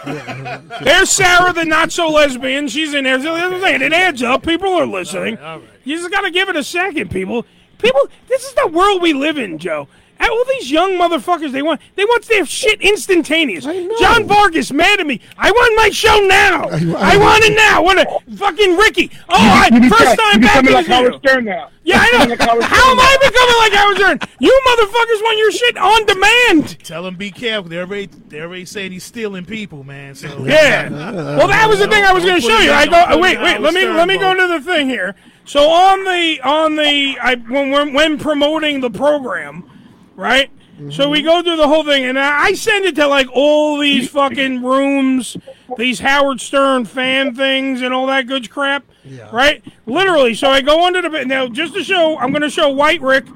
There's 0.83 1.11
Sarah, 1.11 1.53
the 1.53 1.65
not 1.65 1.93
so 1.93 2.09
lesbian. 2.09 2.69
She's 2.69 2.95
in 2.95 3.05
there. 3.05 3.19
So 3.21 3.35
the 3.35 3.43
other 3.45 3.61
thing, 3.61 3.83
it 3.83 3.93
adds 3.93 4.23
up. 4.23 4.43
People 4.45 4.73
are 4.75 4.87
listening. 4.87 5.39
all 5.39 5.59
right. 5.59 5.69
You 5.85 5.97
just 5.97 6.11
gotta 6.11 6.31
give 6.31 6.49
it 6.49 6.57
a 6.57 6.65
second, 6.65 7.11
people. 7.11 7.45
People, 7.79 8.09
this 8.29 8.45
is 8.45 8.55
the 8.55 8.69
world 8.69 9.01
we 9.03 9.13
live 9.13 9.39
in, 9.39 9.59
Joe. 9.59 9.89
And 10.21 10.29
all 10.31 10.45
these 10.47 10.71
young 10.71 10.93
motherfuckers, 10.95 11.53
they 11.53 11.63
want 11.63 11.81
they 11.95 12.05
want 12.05 12.25
their 12.27 12.45
shit 12.45 12.81
instantaneous. 12.83 13.67
I 13.67 13.79
know. 13.79 13.97
John 14.01 14.27
Vargas 14.27 14.73
mad 14.73 14.99
at 14.99 15.07
me. 15.07 15.21
I 15.39 15.51
want 15.53 15.77
my 15.77 15.91
show 15.91 16.19
now. 16.27 16.65
I, 16.97 17.15
I- 17.15 17.17
want 17.17 17.45
it 17.45 17.55
now. 17.55 17.83
What 17.83 17.99
a 17.99 18.35
fucking 18.37 18.77
Ricky. 18.77 19.11
Oh, 19.29 19.37
I, 19.39 19.69
You 19.73 19.89
first 19.89 20.01
become- 20.01 20.17
time 20.17 20.43
you 20.43 20.47
back 20.49 20.57
in 20.57 20.63
becoming 20.67 20.73
like 20.75 20.87
Howard. 20.87 21.19
Stern 21.21 21.45
now. 21.45 21.71
Yeah, 21.85 21.99
I 22.01 22.11
know. 22.27 22.31
Like 22.35 22.41
How 22.41 22.91
am. 22.91 22.99
I 23.01 23.17
becoming 23.23 23.57
like 23.59 23.73
Howard 23.73 23.97
Stern? 23.97 24.31
You 24.41 24.61
motherfuckers 24.67 25.23
want 25.23 25.39
your 25.39 25.53
shit 25.53 25.77
on 25.79 26.07
demand. 26.07 26.85
Tell 26.85 27.07
him 27.07 27.15
be 27.15 27.31
careful. 27.31 27.69
They're 27.71 27.83
already, 27.85 28.07
they're 28.29 28.47
already 28.47 28.65
saying 28.65 28.91
he's 28.93 29.05
stealing 29.05 29.45
people, 29.45 29.85
man. 29.85 30.15
So 30.17 30.45
Yeah. 30.45 30.89
Well, 30.91 31.49
that 31.49 31.69
was 31.69 31.79
the 31.79 31.87
thing 31.89 32.03
I 32.05 32.13
was 32.13 32.25
going 32.25 32.41
to 32.41 32.47
show 32.47 32.59
you. 32.59 32.73
I 32.73 32.87
go. 32.87 33.19
Wait, 33.19 33.41
wait. 33.41 33.61
Let 33.61 33.73
me 33.73 33.87
let 33.87 34.09
me 34.09 34.19
go 34.19 34.35
to 34.35 34.49
the 34.59 34.61
thing 34.61 34.89
here. 34.89 35.15
So 35.45 35.71
on 35.71 36.05
the 36.05 36.41
on 36.43 36.77
the 36.77 37.17
I 37.23 37.37
when 37.37 37.71
when, 37.71 37.93
when 37.95 38.19
promoting 38.19 38.81
the 38.81 38.91
program, 38.91 39.71
right? 40.19 40.51
So 40.91 41.09
we 41.09 41.23
go 41.23 41.43
through 41.43 41.57
the 41.57 41.67
whole 41.67 41.83
thing, 41.83 42.05
and 42.05 42.17
I 42.19 42.53
send 42.53 42.85
it 42.85 42.95
to 42.97 43.09
like 43.09 43.27
all 43.33 43.79
these 43.79 44.09
fucking 44.11 44.63
rooms, 44.63 45.37
these 45.77 45.99
Howard 45.99 46.41
Stern 46.41 46.85
fan 46.85 47.35
things, 47.35 47.83
and 47.83 47.93
all 47.93 48.07
that 48.07 48.29
good 48.29 48.49
crap, 48.49 48.85
yeah. 49.05 49.29
right? 49.33 49.63
Literally. 49.87 50.35
So 50.35 50.49
I 50.49 50.61
go 50.61 50.87
under 50.87 51.03
the 51.03 51.25
now 51.25 51.49
just 51.49 51.75
to 51.75 51.83
show. 51.83 52.17
I'm 52.19 52.31
going 52.31 52.43
to 52.43 52.51
show 52.51 52.69
White 52.69 53.01
Rick. 53.01 53.27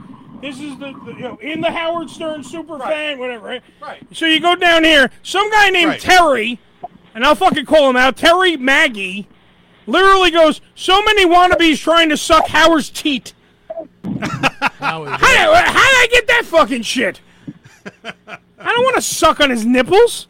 This 0.40 0.60
is 0.60 0.78
the, 0.78 0.92
the 1.04 1.14
you 1.14 1.22
know 1.22 1.36
in 1.38 1.60
the 1.60 1.70
Howard 1.70 2.10
Stern 2.10 2.44
super 2.44 2.78
fan, 2.78 3.18
whatever. 3.18 3.44
Right? 3.44 3.62
Right. 3.80 4.06
So 4.12 4.26
you 4.26 4.38
go 4.38 4.54
down 4.54 4.84
here. 4.84 5.10
Some 5.24 5.50
guy 5.50 5.70
named 5.70 5.90
Right. 5.90 6.00
Terry, 6.00 6.60
and 7.12 7.24
I'll 7.24 7.34
fucking 7.34 7.66
call 7.66 7.90
him 7.90 7.96
out. 7.96 8.16
Terry 8.16 8.56
Maggie, 8.56 9.26
literally 9.86 10.30
goes. 10.30 10.60
So 10.76 11.02
many 11.02 11.26
wannabes 11.26 11.80
trying 11.80 12.08
to 12.10 12.16
suck 12.16 12.46
Howard's 12.46 12.88
teat. 12.88 13.34
How, 14.20 15.04
how 15.04 15.16
did 15.16 15.48
I 15.48 16.08
get 16.10 16.26
that 16.28 16.44
fucking 16.44 16.82
shit? 16.82 17.20
I 18.04 18.72
don't 18.72 18.84
want 18.84 18.96
to 18.96 19.02
suck 19.02 19.40
on 19.40 19.50
his 19.50 19.66
nipples. 19.66 20.26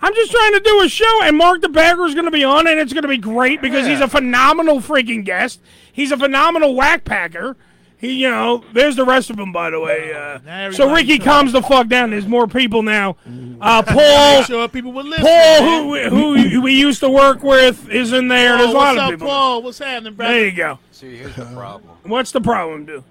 I'm 0.00 0.14
just 0.14 0.30
trying 0.30 0.52
to 0.52 0.60
do 0.60 0.82
a 0.82 0.88
show, 0.88 1.22
and 1.22 1.36
Mark 1.36 1.60
the 1.60 1.68
Bagger 1.68 2.06
is 2.06 2.14
going 2.14 2.26
to 2.26 2.30
be 2.30 2.44
on, 2.44 2.68
and 2.68 2.78
it's 2.78 2.92
going 2.92 3.02
to 3.02 3.08
be 3.08 3.18
great 3.18 3.60
because 3.60 3.86
he's 3.86 4.00
a 4.00 4.08
phenomenal 4.08 4.80
freaking 4.80 5.24
guest. 5.24 5.60
He's 5.92 6.12
a 6.12 6.16
phenomenal 6.16 6.74
whack 6.74 7.04
packer. 7.04 7.56
He, 8.00 8.12
you 8.22 8.30
know, 8.30 8.62
there's 8.72 8.94
the 8.94 9.04
rest 9.04 9.28
of 9.28 9.36
them, 9.36 9.50
by 9.50 9.70
the 9.70 9.80
way. 9.80 10.12
Uh, 10.12 10.70
so 10.70 10.92
Ricky 10.94 11.18
talking. 11.18 11.24
calms 11.24 11.52
the 11.52 11.62
fuck 11.62 11.88
down. 11.88 12.10
There's 12.10 12.26
more 12.28 12.46
people 12.46 12.82
now. 12.82 13.16
Uh, 13.60 13.82
Paul, 13.82 14.44
sure 14.44 14.68
people 14.68 14.92
will 14.92 15.02
listen. 15.02 15.24
Paul, 15.24 15.92
man. 15.92 16.10
who 16.10 16.36
who 16.38 16.62
we 16.62 16.74
used 16.74 17.00
to 17.00 17.10
work 17.10 17.42
with, 17.42 17.90
is 17.90 18.12
in 18.12 18.28
there. 18.28 18.56
There's 18.56 18.70
a 18.70 18.72
Paul, 18.72 18.74
lot 18.74 18.94
what's 18.94 18.98
of 18.98 19.04
up, 19.04 19.10
people. 19.10 19.26
Paul? 19.26 19.62
What's 19.64 19.78
happening, 19.80 20.14
brother? 20.14 20.32
There 20.32 20.44
you 20.46 20.52
go. 20.52 20.78
See, 20.92 21.16
here's 21.16 21.34
the 21.34 21.44
problem. 21.46 21.90
What's 22.04 22.30
the 22.30 22.40
problem, 22.40 22.84
dude? 22.86 23.02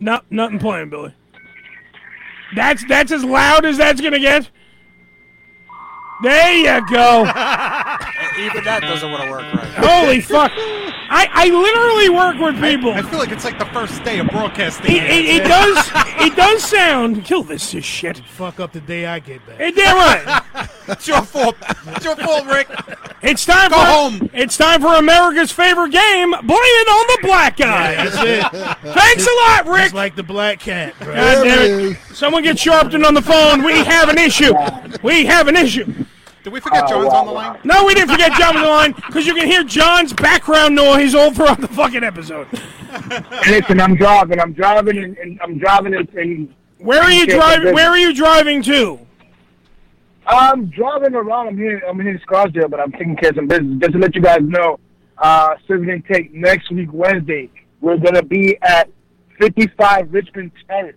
No, 0.00 0.22
nothing 0.28 0.58
playing, 0.58 0.90
Billy. 0.90 1.14
That's 2.56 2.84
that's 2.88 3.12
as 3.12 3.22
loud 3.24 3.64
as 3.64 3.76
that's 3.76 4.00
gonna 4.00 4.18
get. 4.18 4.48
There 6.22 6.52
you 6.54 6.86
go. 6.90 7.22
Even 8.38 8.64
that 8.64 8.80
doesn't 8.82 9.10
want 9.10 9.24
to 9.24 9.30
work 9.30 9.42
right. 9.54 9.78
Now. 9.78 10.02
Holy 10.02 10.20
fuck! 10.20 10.52
I, 10.54 11.28
I 11.30 11.48
literally 11.50 12.08
work 12.08 12.38
with 12.38 12.60
people. 12.60 12.92
I 12.92 13.02
feel 13.02 13.18
like 13.18 13.30
it's 13.30 13.44
like 13.44 13.58
the 13.58 13.66
first 13.66 14.02
day 14.04 14.18
of 14.18 14.28
broadcasting. 14.28 14.90
It, 14.90 15.04
it, 15.04 15.24
it 15.26 15.44
does 15.44 15.90
it 16.20 16.36
does 16.36 16.64
sound. 16.64 17.24
Kill 17.24 17.42
this 17.42 17.74
is 17.74 17.84
shit. 17.84 18.18
Fuck 18.18 18.60
up 18.60 18.72
the 18.72 18.80
day 18.80 19.06
I 19.06 19.18
get 19.18 19.46
back. 19.46 19.58
Hey, 19.58 19.70
damn 19.70 19.96
right. 19.96 20.68
It's 20.86 21.08
your 21.08 21.22
fault. 21.22 21.56
It's 21.86 22.04
your 22.04 22.14
fault, 22.14 22.44
Rick. 22.44 22.68
It's 23.22 23.46
time 23.46 23.70
Go 23.70 23.76
for 23.78 23.86
home. 23.86 24.30
It's 24.34 24.58
time 24.58 24.82
for 24.82 24.94
America's 24.94 25.50
favorite 25.50 25.92
game. 25.92 26.30
Blame 26.30 26.46
it 26.50 26.88
on 26.88 27.06
the 27.06 27.26
black 27.26 27.56
guy. 27.56 27.94
That's 27.94 28.16
it. 28.18 28.92
Thanks 28.92 29.26
a 29.26 29.34
lot, 29.46 29.66
Rick. 29.66 29.86
It's 29.86 29.94
like 29.94 30.14
the 30.14 30.22
black 30.22 30.60
cat, 30.60 30.94
bro. 30.98 31.14
God 31.14 31.44
damn 31.44 31.80
it. 31.80 31.96
Someone 32.12 32.42
get 32.42 32.56
Sharpton 32.56 33.02
on 33.06 33.14
the 33.14 33.22
phone. 33.22 33.64
We 33.64 33.82
have 33.84 34.10
an 34.10 34.18
issue. 34.18 34.52
We 35.02 35.24
have 35.24 35.48
an 35.48 35.56
issue. 35.56 36.04
Did 36.44 36.52
we 36.52 36.60
forget 36.60 36.86
John's 36.86 37.10
on 37.10 37.24
the 37.24 37.32
line? 37.32 37.58
No, 37.64 37.86
we 37.86 37.94
didn't 37.94 38.10
forget 38.10 38.30
John 38.38 38.54
on 38.58 38.62
the 38.62 38.68
line 38.68 38.92
because 38.92 39.26
you 39.26 39.34
can 39.34 39.46
hear 39.46 39.64
John's 39.64 40.12
background 40.12 40.74
noise 40.74 41.14
all 41.14 41.32
throughout 41.32 41.58
the 41.58 41.68
fucking 41.68 42.04
episode. 42.04 42.46
Listen, 43.48 43.80
I'm 43.80 43.96
driving. 43.96 44.38
I'm 44.38 44.52
driving, 44.52 44.98
and, 44.98 45.16
and 45.16 45.40
I'm 45.42 45.58
driving, 45.58 45.94
and, 45.94 46.06
and 46.10 46.54
Where 46.76 47.00
are 47.00 47.10
you 47.10 47.26
driving? 47.26 47.72
Where 47.72 47.88
are 47.88 47.96
you 47.96 48.12
driving 48.12 48.62
to? 48.64 48.98
I'm 50.26 50.66
driving 50.66 51.14
around. 51.14 51.48
I'm 51.48 51.56
here. 51.56 51.82
I'm 51.88 51.98
here 51.98 52.10
in 52.10 52.20
Scarsdale, 52.20 52.68
but 52.68 52.78
I'm 52.78 52.92
taking 52.92 53.16
care 53.16 53.30
of 53.30 53.36
some 53.36 53.46
business. 53.46 53.78
Just 53.80 53.92
to 53.94 53.98
let 53.98 54.14
you 54.14 54.20
guys 54.20 54.40
know, 54.42 54.78
uh, 55.16 55.54
Civic 55.66 55.88
Intake 55.88 56.34
next 56.34 56.70
week 56.70 56.90
Wednesday. 56.92 57.48
We're 57.80 57.96
gonna 57.96 58.22
be 58.22 58.58
at 58.60 58.90
55 59.38 60.12
Richmond 60.12 60.52
Terrace. 60.68 60.96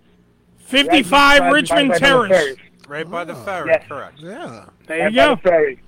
55 0.57 1.39
Right 1.39 1.53
Richmond 1.53 1.89
right 1.91 2.01
by 2.01 2.27
Terrace. 2.27 2.57
Ferry. 2.88 3.03
Right 3.03 3.12
by 3.12 3.24
the 3.25 3.34
ah. 3.34 3.44
ferry, 3.44 3.70
Yes. 3.70 3.84
correct. 3.88 4.20
Yeah. 4.20 4.65
There 4.88 4.98
you 4.98 5.03
Right 5.03 5.15
by 5.15 5.25
go. 5.25 5.36
the 5.36 5.41
ferry. 5.41 5.79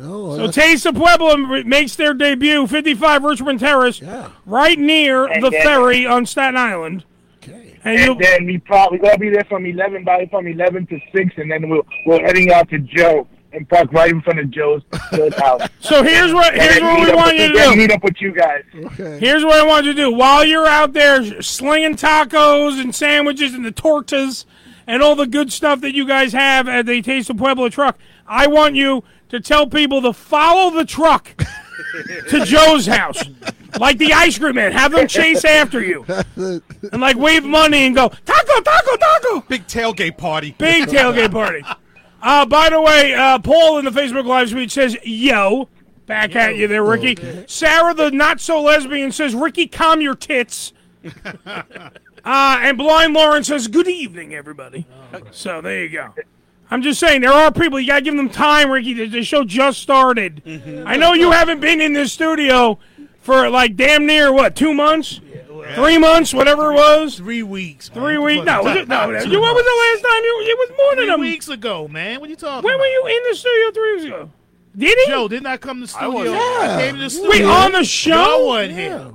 Oh, 0.00 0.30
So 0.32 0.36
that's- 0.46 0.54
Taste 0.54 0.86
of 0.86 0.96
Pueblo 0.96 1.36
makes 1.64 1.94
their 1.96 2.14
debut, 2.14 2.66
55 2.66 3.22
Richmond 3.22 3.60
Terrace, 3.60 4.00
Yeah. 4.00 4.28
right 4.44 4.78
near 4.78 5.26
And 5.26 5.42
the 5.42 5.50
then- 5.50 5.62
ferry 5.62 6.06
on 6.06 6.26
Staten 6.26 6.56
Island. 6.56 7.04
okay. 7.42 7.76
And 7.84 8.00
And 8.12 8.20
then 8.20 8.44
we 8.46 8.58
probably 8.58 8.98
gonna 8.98 9.18
be 9.18 9.30
there 9.30 9.44
from 9.44 9.66
11, 9.66 10.02
by 10.04 10.26
from 10.26 10.46
11 10.48 10.86
to 10.86 10.98
6, 11.14 11.32
and 11.36 11.50
then 11.50 11.68
we'll 11.68 11.86
we're 12.06 12.20
heading 12.24 12.52
out 12.52 12.68
to 12.70 12.78
Joe 12.78 13.28
and 13.52 13.68
park 13.68 13.92
right 13.92 14.10
in 14.10 14.20
front 14.20 14.40
of 14.40 14.50
Joe's, 14.50 14.82
Joe's 15.14 15.34
house. 15.36 15.60
so 15.80 16.02
here's 16.02 16.34
what 16.34 16.54
here's 16.54 16.80
what 16.80 17.06
we 17.08 17.14
want 17.14 17.36
you 17.36 17.52
to 17.52 17.54
do. 17.54 17.76
Meet 17.76 17.92
up 17.92 18.02
with 18.02 18.20
you 18.20 18.32
guys. 18.32 18.64
Okay. 18.74 19.18
Here's 19.20 19.44
what 19.44 19.60
I 19.60 19.64
want 19.64 19.84
you 19.86 19.92
to 19.92 19.96
do. 19.96 20.10
While 20.10 20.44
you're 20.44 20.66
out 20.66 20.92
there 20.92 21.40
slinging 21.40 21.94
tacos 21.94 22.80
and 22.80 22.92
sandwiches 22.92 23.54
and 23.54 23.64
the 23.64 23.70
tortas 23.70 24.44
and 24.86 25.02
all 25.02 25.16
the 25.16 25.26
good 25.26 25.52
stuff 25.52 25.80
that 25.80 25.94
you 25.94 26.06
guys 26.06 26.32
have 26.32 26.68
at 26.68 26.86
the 26.86 27.02
Taste 27.02 27.30
of 27.30 27.36
Pueblo 27.36 27.68
truck, 27.68 27.98
I 28.26 28.46
want 28.46 28.74
you 28.74 29.04
to 29.28 29.40
tell 29.40 29.66
people 29.66 30.02
to 30.02 30.12
follow 30.12 30.70
the 30.70 30.84
truck 30.84 31.34
to 32.28 32.44
Joe's 32.44 32.86
house. 32.86 33.22
Like 33.78 33.98
the 33.98 34.12
ice 34.12 34.38
cream 34.38 34.54
man. 34.54 34.72
Have 34.72 34.92
them 34.92 35.08
chase 35.08 35.44
after 35.44 35.82
you. 35.82 36.04
And 36.36 37.00
like 37.00 37.16
wave 37.16 37.44
money 37.44 37.86
and 37.86 37.94
go, 37.94 38.08
taco, 38.08 38.60
taco, 38.60 38.96
taco. 38.96 39.40
Big 39.48 39.66
tailgate 39.66 40.16
party. 40.16 40.54
Big 40.58 40.88
tailgate 40.88 41.32
party. 41.32 41.64
Uh, 42.22 42.46
by 42.46 42.70
the 42.70 42.80
way, 42.80 43.12
uh, 43.12 43.38
Paul 43.38 43.78
in 43.78 43.84
the 43.84 43.90
Facebook 43.90 44.26
Live 44.26 44.50
tweet 44.50 44.70
says, 44.70 44.96
yo. 45.04 45.68
Back 46.06 46.36
at 46.36 46.56
you 46.56 46.68
there, 46.68 46.84
Ricky. 46.84 47.16
Sarah, 47.46 47.94
the 47.94 48.10
not 48.10 48.38
so 48.38 48.60
lesbian, 48.60 49.10
says, 49.10 49.34
Ricky, 49.34 49.66
calm 49.66 50.02
your 50.02 50.14
tits. 50.14 50.74
uh, 52.24 52.58
and 52.60 52.78
Blind 52.78 53.14
Lauren 53.14 53.44
says, 53.44 53.68
good 53.68 53.88
evening, 53.88 54.34
everybody. 54.34 54.86
So 55.30 55.60
there 55.60 55.84
you 55.84 55.90
go. 55.90 56.14
I'm 56.70 56.82
just 56.82 56.98
saying, 56.98 57.20
there 57.20 57.32
are 57.32 57.52
people, 57.52 57.78
you 57.78 57.86
got 57.86 57.96
to 57.96 58.02
give 58.02 58.16
them 58.16 58.30
time, 58.30 58.70
Ricky. 58.70 58.94
The, 58.94 59.06
the 59.06 59.22
show 59.22 59.44
just 59.44 59.80
started. 59.80 60.42
I 60.86 60.96
know 60.96 61.12
you 61.12 61.30
haven't 61.30 61.60
been 61.60 61.80
in 61.80 61.92
this 61.92 62.12
studio 62.12 62.78
for 63.20 63.48
like 63.48 63.76
damn 63.76 64.06
near, 64.06 64.32
what, 64.32 64.56
two 64.56 64.74
months? 64.74 65.20
Three 65.74 65.98
months, 65.98 66.34
whatever 66.34 66.72
it 66.72 66.74
was? 66.74 67.16
Three 67.16 67.42
weeks. 67.42 67.88
Three 67.88 68.18
weeks? 68.18 68.44
No, 68.44 68.62
was 68.62 68.76
it, 68.76 68.88
no, 68.88 68.96
talking 68.96 69.30
you, 69.32 69.38
about? 69.38 69.40
what 69.40 69.54
was 69.54 69.64
the 69.64 70.02
last 70.02 70.12
time 70.12 70.22
you? 70.24 70.42
It 70.42 70.58
was 70.58 70.76
more 70.76 70.96
than 70.96 71.04
Three 71.06 71.14
a 71.14 71.32
weeks 71.32 71.48
ago, 71.48 71.88
man. 71.88 72.20
What 72.20 72.28
you 72.28 72.36
talking 72.36 72.58
about? 72.58 72.64
When 72.64 72.74
about? 72.74 72.80
were 72.82 72.86
you 72.86 73.06
in 73.06 73.30
the 73.30 73.36
studio 73.36 73.70
three 73.70 73.92
weeks 73.94 74.04
ago? 74.04 74.30
Did 74.76 74.98
he? 74.98 75.06
Joe, 75.06 75.28
didn't 75.28 75.46
I 75.46 75.56
come 75.56 75.76
to 75.78 75.82
the 75.82 75.88
studio? 75.88 76.10
wasn't. 76.10 76.36
I 76.36 76.80
came 76.82 76.96
to 76.96 77.00
the 77.00 77.10
studio. 77.10 77.30
Wait, 77.30 77.44
on 77.44 77.72
the 77.72 77.84
show? 77.84 78.10
Joe 78.12 78.46
wasn't 78.46 78.78
here. 78.78 79.12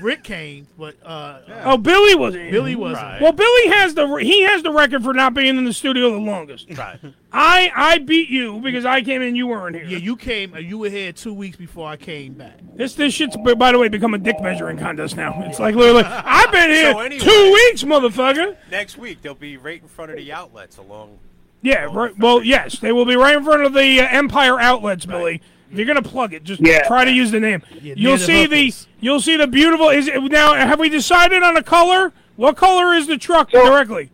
Rick 0.00 0.22
came, 0.22 0.66
but 0.78 0.96
uh, 1.04 1.40
Oh, 1.64 1.76
Billy 1.76 2.14
was 2.14 2.34
in. 2.34 2.50
Billy 2.50 2.76
wasn't. 2.76 3.20
Well, 3.20 3.32
Billy 3.32 3.68
has 3.68 3.94
the 3.94 4.06
he 4.16 4.42
has 4.44 4.62
the 4.62 4.70
record 4.70 5.02
for 5.02 5.12
not 5.12 5.34
being 5.34 5.56
in 5.56 5.64
the 5.64 5.72
studio 5.72 6.10
the 6.10 6.18
longest. 6.18 6.66
Right. 6.76 6.98
I 7.32 7.70
I 7.74 7.98
beat 7.98 8.28
you 8.28 8.60
because 8.60 8.84
I 8.84 9.02
came 9.02 9.22
in, 9.22 9.34
you 9.34 9.46
weren't 9.48 9.76
here. 9.76 9.84
Yeah, 9.84 9.98
you 9.98 10.16
came. 10.16 10.54
uh, 10.54 10.58
You 10.58 10.78
were 10.78 10.88
here 10.90 11.12
two 11.12 11.34
weeks 11.34 11.56
before 11.56 11.88
I 11.88 11.96
came 11.96 12.34
back. 12.34 12.58
This 12.74 12.94
this 12.94 13.12
shit's 13.14 13.36
by 13.56 13.72
the 13.72 13.78
way 13.78 13.88
become 13.88 14.14
a 14.14 14.18
dick 14.18 14.40
measuring 14.40 14.78
contest 14.78 15.16
now. 15.16 15.42
It's 15.46 15.58
like 15.58 15.74
literally, 15.74 16.04
I've 16.06 16.52
been 16.52 16.70
here 16.70 16.92
So 16.92 17.00
anyway- 17.00 17.24
two 17.24 17.52
weeks, 17.52 17.82
motherfucker. 17.82 18.56
Next 18.70 18.96
week 18.98 19.22
they'll 19.22 19.34
be 19.34 19.56
right 19.56 19.82
in 19.82 19.88
front 19.88 20.10
of 20.10 20.16
the 20.16 20.32
outlets 20.32 20.76
along. 20.78 21.18
Yeah, 21.60 21.88
right. 21.92 22.16
Well, 22.16 22.42
yes, 22.44 22.78
they 22.78 22.92
will 22.92 23.04
be 23.04 23.16
right 23.16 23.36
in 23.36 23.42
front 23.42 23.64
of 23.64 23.72
the 23.74 24.00
uh, 24.00 24.06
Empire 24.08 24.60
outlets, 24.60 25.04
Billy. 25.06 25.42
If 25.70 25.76
you're 25.76 25.86
gonna 25.86 26.02
plug 26.02 26.32
it, 26.32 26.44
just 26.44 26.60
Yeah. 26.66 26.86
try 26.86 27.04
to 27.04 27.10
use 27.12 27.30
the 27.30 27.40
name. 27.40 27.62
Yeah, 27.82 27.94
you'll 27.96 28.16
near 28.16 28.18
the 28.18 28.24
see 28.24 28.46
the 28.46 28.74
you'll 29.00 29.20
see 29.20 29.36
the 29.36 29.46
beautiful. 29.46 29.88
Is 29.90 30.08
it 30.08 30.22
now? 30.24 30.54
Have 30.54 30.78
we 30.78 30.88
decided 30.88 31.42
on 31.42 31.56
a 31.56 31.62
color? 31.62 32.12
What 32.36 32.56
color 32.56 32.94
is 32.94 33.06
the 33.06 33.18
truck 33.18 33.50
So- 33.50 33.64
directly? 33.64 34.10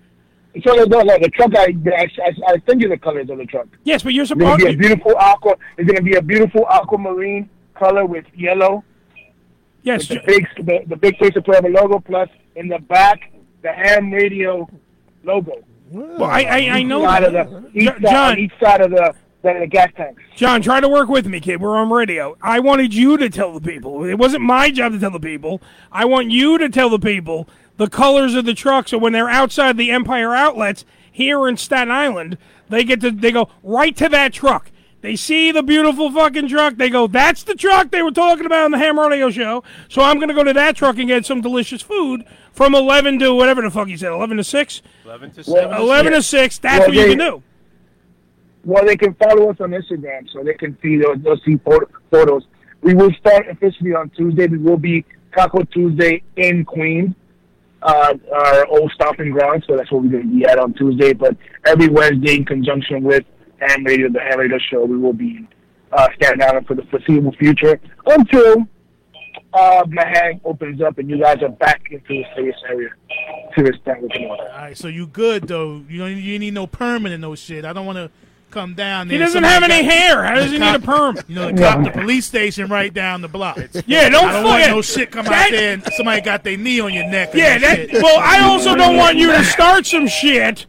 So 0.65 0.77
the, 0.77 0.87
the, 0.87 1.19
the 1.21 1.29
truck, 1.31 1.51
I, 1.57 1.75
I, 1.97 2.09
I, 2.25 2.53
I 2.53 2.63
send 2.69 2.81
you 2.81 2.89
the 2.89 2.97
colors 2.97 3.29
of 3.29 3.39
the 3.39 3.45
truck. 3.45 3.67
Yes, 3.83 4.05
but 4.05 4.15
you're 4.15 4.23
It's 4.23 4.33
gonna 4.33 4.57
be 4.57 4.69
a 4.69 4.77
beautiful 4.77 5.17
aqua. 5.17 5.57
It's 5.77 5.89
gonna 5.91 6.01
be 6.01 6.15
a 6.15 6.23
beautiful 6.23 6.65
aquamarine 6.71 7.49
color 7.75 8.07
with 8.07 8.25
yellow. 8.37 8.85
Yes, 9.83 10.07
The 10.09 10.15
Ju- 10.15 10.21
big, 10.27 10.47
the, 10.65 10.81
the 10.87 10.97
big 10.97 11.19
Taste 11.19 11.37
of 11.37 11.45
Pueblo 11.45 11.71
logo, 11.71 11.99
plus 11.99 12.29
in 12.57 12.69
the 12.69 12.79
back 12.79 13.33
the 13.63 13.73
ham 13.73 14.13
radio 14.13 14.69
logo. 15.25 15.55
well, 15.91 16.25
I 16.25 16.43
I, 16.43 16.57
I 16.79 16.83
know. 16.85 17.03
Side 17.05 17.25
of 17.25 17.33
that. 17.33 17.51
the, 17.51 17.71
each, 17.75 17.85
Jo- 17.87 17.93
side, 17.95 18.03
John, 18.03 18.33
on 18.33 18.39
each 18.39 18.53
side 18.61 18.81
of 18.81 18.91
the, 18.93 19.15
the, 19.45 19.61
the 19.61 19.67
gas 19.67 19.91
tanks. 19.97 20.21
John, 20.35 20.63
try 20.63 20.81
to 20.81 20.89
work 20.89 21.09
with 21.09 21.27
me, 21.27 21.39
kid. 21.39 21.61
We're 21.61 21.77
on 21.77 21.91
radio. 21.91 22.37
I 22.43 22.59
wanted 22.61 22.93
you 22.95 23.17
to 23.19 23.31
tell 23.31 23.53
the 23.53 23.61
people. 23.61 24.05
It 24.05 24.15
wasn't 24.15 24.43
my 24.43 24.71
job 24.71 24.93
to 24.93 24.99
tell 24.99 25.11
the 25.11 25.21
people. 25.21 25.63
I 25.93 26.05
want 26.05 26.31
you 26.31 26.59
to 26.59 26.69
tell 26.69 26.89
the 26.91 26.99
people 26.99 27.49
the 27.77 27.89
colors 27.89 28.35
of 28.35 28.45
the 28.45 28.55
truck. 28.55 28.89
So 28.89 28.99
when 28.99 29.13
they're 29.13 29.29
outside 29.29 29.77
the 29.77 29.91
Empire 29.91 30.35
outlets 30.35 30.85
here 31.13 31.47
in 31.47 31.57
Staten 31.57 31.91
Island, 31.93 32.39
they 32.69 32.83
get 32.83 33.01
to 33.03 33.11
they 33.11 33.31
go 33.31 33.51
right 33.63 33.95
to 33.97 34.09
that 34.09 34.33
truck. 34.33 34.71
They 35.01 35.17
see 35.17 35.53
the 35.53 35.63
beautiful 35.63 36.11
fucking 36.11 36.49
truck. 36.49 36.77
They 36.77 36.89
go, 36.89 37.07
"That's 37.07 37.43
the 37.43 37.55
truck 37.55 37.91
they 37.91 38.01
were 38.01 38.11
talking 38.11 38.47
about 38.47 38.65
on 38.65 38.71
the 38.71 38.79
Ham 38.79 38.99
Radio 38.99 39.31
Show." 39.31 39.63
So 39.91 40.01
I'm 40.01 40.19
gonna 40.19 40.33
go 40.33 40.45
to 40.45 40.55
that 40.55 40.77
truck 40.77 40.97
and 40.97 41.07
get 41.07 41.27
some 41.27 41.43
delicious 41.43 41.83
food 41.83 42.25
from 42.53 42.75
11 42.75 43.19
to 43.19 43.35
whatever 43.35 43.61
the 43.61 43.71
fuck 43.71 43.89
he 43.89 43.99
said, 43.99 44.13
11 44.13 44.39
to 44.39 44.45
6, 44.45 44.81
Eleven 45.05 45.31
to 45.33 45.45
seven. 45.45 45.77
11 45.77 46.13
to 46.13 46.23
6. 46.23 46.59
That's 46.59 46.79
Well, 46.79 46.89
what 46.89 46.97
you 46.97 47.07
can 47.09 47.19
do. 47.19 47.43
Well, 48.65 48.85
they 48.87 48.97
can 48.97 49.15
follow 49.15 49.51
us 49.51 49.57
on 49.61 49.71
Instagram 49.71 50.31
so 50.33 50.43
they 50.43 50.55
can 50.55 50.77
see 50.83 50.97
those, 50.97 51.17
they'll 51.23 51.41
see 51.45 51.61
photos. 52.11 52.45
We 52.83 52.95
will 52.95 53.13
start 53.19 53.49
officially 53.49 53.95
on 53.95 54.11
Tuesday. 54.11 54.47
We 54.47 54.59
will 54.59 54.79
be 54.79 55.05
Taco 55.37 55.65
Tuesday 55.65 56.23
in 56.37 56.65
Queens, 56.65 57.15
uh, 57.83 58.15
our 58.33 58.67
old 58.69 58.93
stomping 58.95 59.31
ground. 59.31 59.65
So 59.69 59.77
that's 59.77 59.91
where 59.91 60.01
we're 60.01 60.11
going 60.11 60.31
to 60.31 60.37
be 60.37 60.45
at 60.47 60.59
on 60.59 60.75
Tuesday. 60.75 61.13
But 61.13 61.37
every 61.67 61.89
Wednesday, 61.89 62.37
in 62.37 62.45
conjunction 62.45 63.03
with 63.03 63.25
Ham 63.61 63.85
Radio, 63.85 64.09
the 64.09 64.21
Ham 64.21 64.39
Radio 64.39 64.59
Show, 64.71 64.85
we 64.85 64.97
will 64.97 65.13
be 65.13 65.47
uh, 65.93 66.09
Staten 66.17 66.43
Island 66.43 66.67
for 66.67 66.75
the 66.75 66.83
foreseeable 66.91 67.33
future 67.33 67.81
until 68.07 68.67
uh, 69.53 69.85
Mahang 69.85 70.41
opens 70.45 70.83
up 70.83 70.99
and 70.99 71.09
you 71.09 71.21
guys 71.21 71.43
are 71.43 71.49
back 71.51 71.83
into 71.91 72.05
the 72.09 72.25
serious 72.35 72.57
area, 72.69 72.89
serious 73.55 73.77
All 73.87 74.49
right, 74.57 74.77
so 74.77 74.89
you 74.89 75.07
good 75.07 75.49
though? 75.49 75.83
You 75.89 75.99
don't. 75.99 76.17
You 76.17 76.39
need 76.39 76.55
no 76.55 76.67
permanent, 76.67 77.21
no 77.21 77.35
shit. 77.35 77.65
I 77.65 77.73
don't 77.73 77.87
want 77.87 77.97
to 77.99 78.11
come 78.55 78.75
down 78.75 79.09
there. 79.09 79.19
He 79.19 79.25
doesn't 79.25 79.43
have 79.43 79.63
any 79.65 79.83
got- 79.83 79.93
hair. 79.93 80.25
How 80.25 80.35
does 80.37 80.51
he 80.53 80.59
the 80.59 80.65
need 80.73 80.75
a 80.77 80.79
perm? 80.79 81.17
You 81.29 81.35
know, 81.35 81.53
the 81.53 81.59
cop, 81.61 81.85
the 81.85 81.91
police 81.91 82.25
station 82.25 82.69
right 82.69 82.95
down 82.95 83.21
the 83.21 83.29
block. 83.29 83.59
Yeah, 83.87 84.09
don't 84.09 84.29
I 84.29 84.33
don't 84.33 84.45
want 84.45 84.67
no 84.69 84.81
shit 84.83 85.11
come 85.11 85.27
That- 85.27 85.47
out 85.47 85.51
there 85.51 85.73
and 85.75 85.93
somebody 85.95 86.21
got 86.23 86.45
their 86.45 86.57
knee 86.57 86.81
on 86.81 86.95
your 86.95 87.07
neck. 87.09 87.35
Yeah, 87.35 87.59
that. 87.59 87.91
shit. 87.91 88.03
Well, 88.03 88.19
I 88.19 88.41
also 88.41 88.75
don't 88.75 88.97
want 88.97 89.17
you 89.19 89.27
to 89.33 89.45
start 89.45 89.85
some 89.85 90.07
shit 90.07 90.67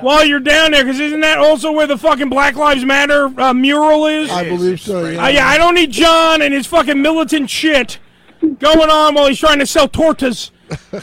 while 0.00 0.24
you're 0.24 0.40
down 0.40 0.70
there, 0.70 0.84
because 0.84 1.00
isn't 1.00 1.20
that 1.20 1.38
also 1.38 1.72
where 1.72 1.86
the 1.86 1.98
fucking 1.98 2.28
Black 2.28 2.54
Lives 2.56 2.84
Matter 2.84 3.24
uh, 3.40 3.52
mural 3.52 4.06
is? 4.06 4.30
I 4.30 4.48
believe 4.48 4.80
so. 4.80 5.04
Yeah. 5.06 5.24
Uh, 5.24 5.28
yeah, 5.28 5.48
I 5.48 5.58
don't 5.58 5.74
need 5.74 5.90
John 5.90 6.40
and 6.42 6.54
his 6.54 6.66
fucking 6.66 7.00
militant 7.02 7.50
shit 7.50 7.98
going 8.58 8.90
on 8.90 9.14
while 9.14 9.26
he's 9.26 9.38
trying 9.38 9.58
to 9.58 9.66
sell 9.66 9.88
tortas 9.88 10.50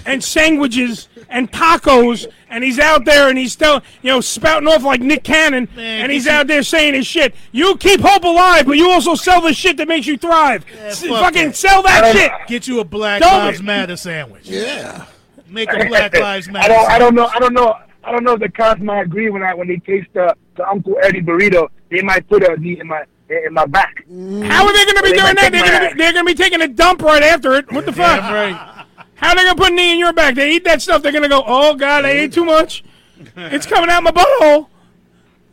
and 0.06 0.24
sandwiches 0.24 1.08
and 1.30 1.52
tacos, 1.52 2.28
and 2.50 2.64
he's 2.64 2.80
out 2.80 3.06
there 3.06 3.30
and 3.30 3.38
he's 3.38 3.54
still, 3.54 3.82
you 4.02 4.10
know, 4.12 4.22
spouting 4.22 4.68
off 4.68 4.84
like 4.84 5.02
Nick 5.02 5.24
Cannon, 5.24 5.68
Man, 5.76 6.02
and 6.04 6.12
he's 6.12 6.28
out 6.28 6.48
there 6.48 6.64
saying 6.64 6.94
his 6.94 7.08
shit. 7.08 7.36
You 7.52 7.76
keep 7.78 8.02
hope 8.02 8.24
alive, 8.24 8.66
but 8.66 8.74
you 8.78 8.90
also 8.90 9.16
sell 9.16 9.42
the 9.42 9.54
shit 9.54 9.78
that 9.78 9.88
makes 9.88 10.08
you 10.08 10.18
thrive. 10.18 10.66
S- 10.80 11.04
fuck 11.04 11.20
fucking 11.22 11.48
that. 11.48 11.56
sell 11.56 11.82
that 11.84 12.14
shit. 12.16 12.32
Get 12.48 12.68
you 12.68 12.80
a 12.80 12.84
Black 12.86 13.22
Don't 13.22 13.32
Lives 13.32 13.60
it. 13.60 13.64
Matter 13.64 13.96
sandwich. 13.96 14.48
yeah. 14.48 15.06
Make 15.48 15.72
a 15.74 15.86
Black 15.88 16.14
Lives 16.20 16.48
Matter. 16.50 16.74
I 16.74 16.76
don't. 16.76 16.90
I 16.92 16.98
don't 17.00 17.16
know. 17.16 17.26
I 17.28 17.40
don't 17.40 17.54
know. 17.54 17.78
I 18.04 18.12
don't 18.12 18.24
know 18.24 18.34
if 18.34 18.40
the 18.40 18.50
cops 18.50 18.82
might 18.82 19.02
agree 19.02 19.30
when 19.30 19.44
I 19.44 19.54
when 19.54 19.68
they 19.68 19.78
taste 19.78 20.08
the, 20.14 20.36
the 20.56 20.68
Uncle 20.68 20.96
Eddie 21.04 21.22
burrito. 21.22 21.68
They 21.90 22.02
might 22.02 22.28
put 22.28 22.44
a 22.44 22.56
knee 22.58 22.80
in 22.80 22.88
my 22.88 23.04
in 23.30 23.54
my 23.54 23.66
back. 23.66 24.04
How 24.08 24.66
are 24.66 24.74
they 24.74 24.86
going 24.86 24.96
to 24.98 25.04
be 25.04 25.10
They 25.12 25.18
doing 25.18 25.24
might 25.24 25.36
that? 25.36 25.52
They're 25.52 25.62
going 25.62 25.90
to 25.90 25.96
be, 25.96 26.02
they're 26.02 26.14
going 26.14 26.26
to 26.26 26.32
be 26.34 26.36
taking 26.36 26.62
a 26.62 26.68
dump 26.68 27.02
right 27.02 27.22
after 27.24 27.54
it. 27.54 27.72
What 27.72 27.86
the 27.86 27.94
fuck? 27.94 28.22
Damn 28.22 28.34
right. 28.34 28.81
How 29.22 29.30
are 29.30 29.36
they 29.36 29.44
going 29.44 29.56
to 29.56 29.62
put 29.62 29.72
a 29.72 29.76
knee 29.76 29.94
in 29.94 30.00
your 30.00 30.14
back? 30.14 30.36
They 30.36 30.52
eat 30.52 30.64
that 30.66 30.82
stuff. 30.82 31.04
They're 31.04 31.12
going 31.12 31.24
to 31.24 31.30
go, 31.30 31.44
oh, 31.46 31.76
God, 31.76 32.06
I 32.06 32.10
ate 32.10 32.34
too 32.34 32.46
much. 32.46 32.84
It's 33.38 33.68
coming 33.68 33.90
out 33.92 34.02
my 34.02 34.10
butthole. 34.12 34.68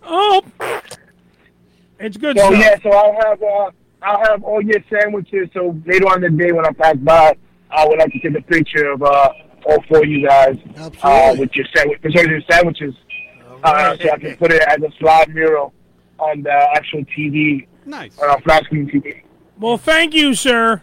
Oh. 0.03 0.43
It's 2.01 2.17
good 2.17 2.39
So 2.39 2.47
stuff. 2.51 2.59
yeah, 2.59 2.77
so 2.83 2.91
I'll 2.91 3.13
have 3.29 3.43
uh, 3.43 3.71
I'll 4.01 4.25
have 4.27 4.43
all 4.43 4.63
your 4.63 4.81
sandwiches. 4.89 5.51
So 5.53 5.79
later 5.85 6.07
on 6.09 6.25
in 6.25 6.35
the 6.37 6.45
day 6.45 6.53
when 6.53 6.65
I 6.65 6.73
pass 6.73 6.97
by, 6.97 7.37
I 7.71 7.87
would 7.87 7.99
like 7.99 8.11
to 8.13 8.21
take 8.21 8.39
a 8.39 8.43
picture 8.43 8.91
of 8.93 9.03
uh, 9.03 9.33
all 9.67 9.83
four 9.89 9.99
of 10.03 10.09
you 10.09 10.27
guys 10.27 10.57
uh, 11.03 11.35
with 11.39 11.55
your 11.55 11.67
sandwich, 11.77 12.01
presenting 12.01 12.31
your 12.31 12.41
sandwiches, 12.51 12.95
uh, 13.63 13.97
so 13.99 14.11
I 14.13 14.19
can 14.19 14.37
put 14.39 14.51
it 14.51 14.63
as 14.67 14.79
a 14.83 14.91
slide 14.99 15.29
mural 15.35 15.75
on 16.19 16.43
the 16.43 16.51
actual 16.75 17.05
TV, 17.05 17.67
Nice. 17.85 18.19
on 18.19 18.31
our 18.31 18.41
flat 18.41 18.65
screen 18.65 18.89
TV. 18.89 19.23
Well, 19.59 19.77
thank 19.77 20.15
you, 20.15 20.35
sir. 20.35 20.83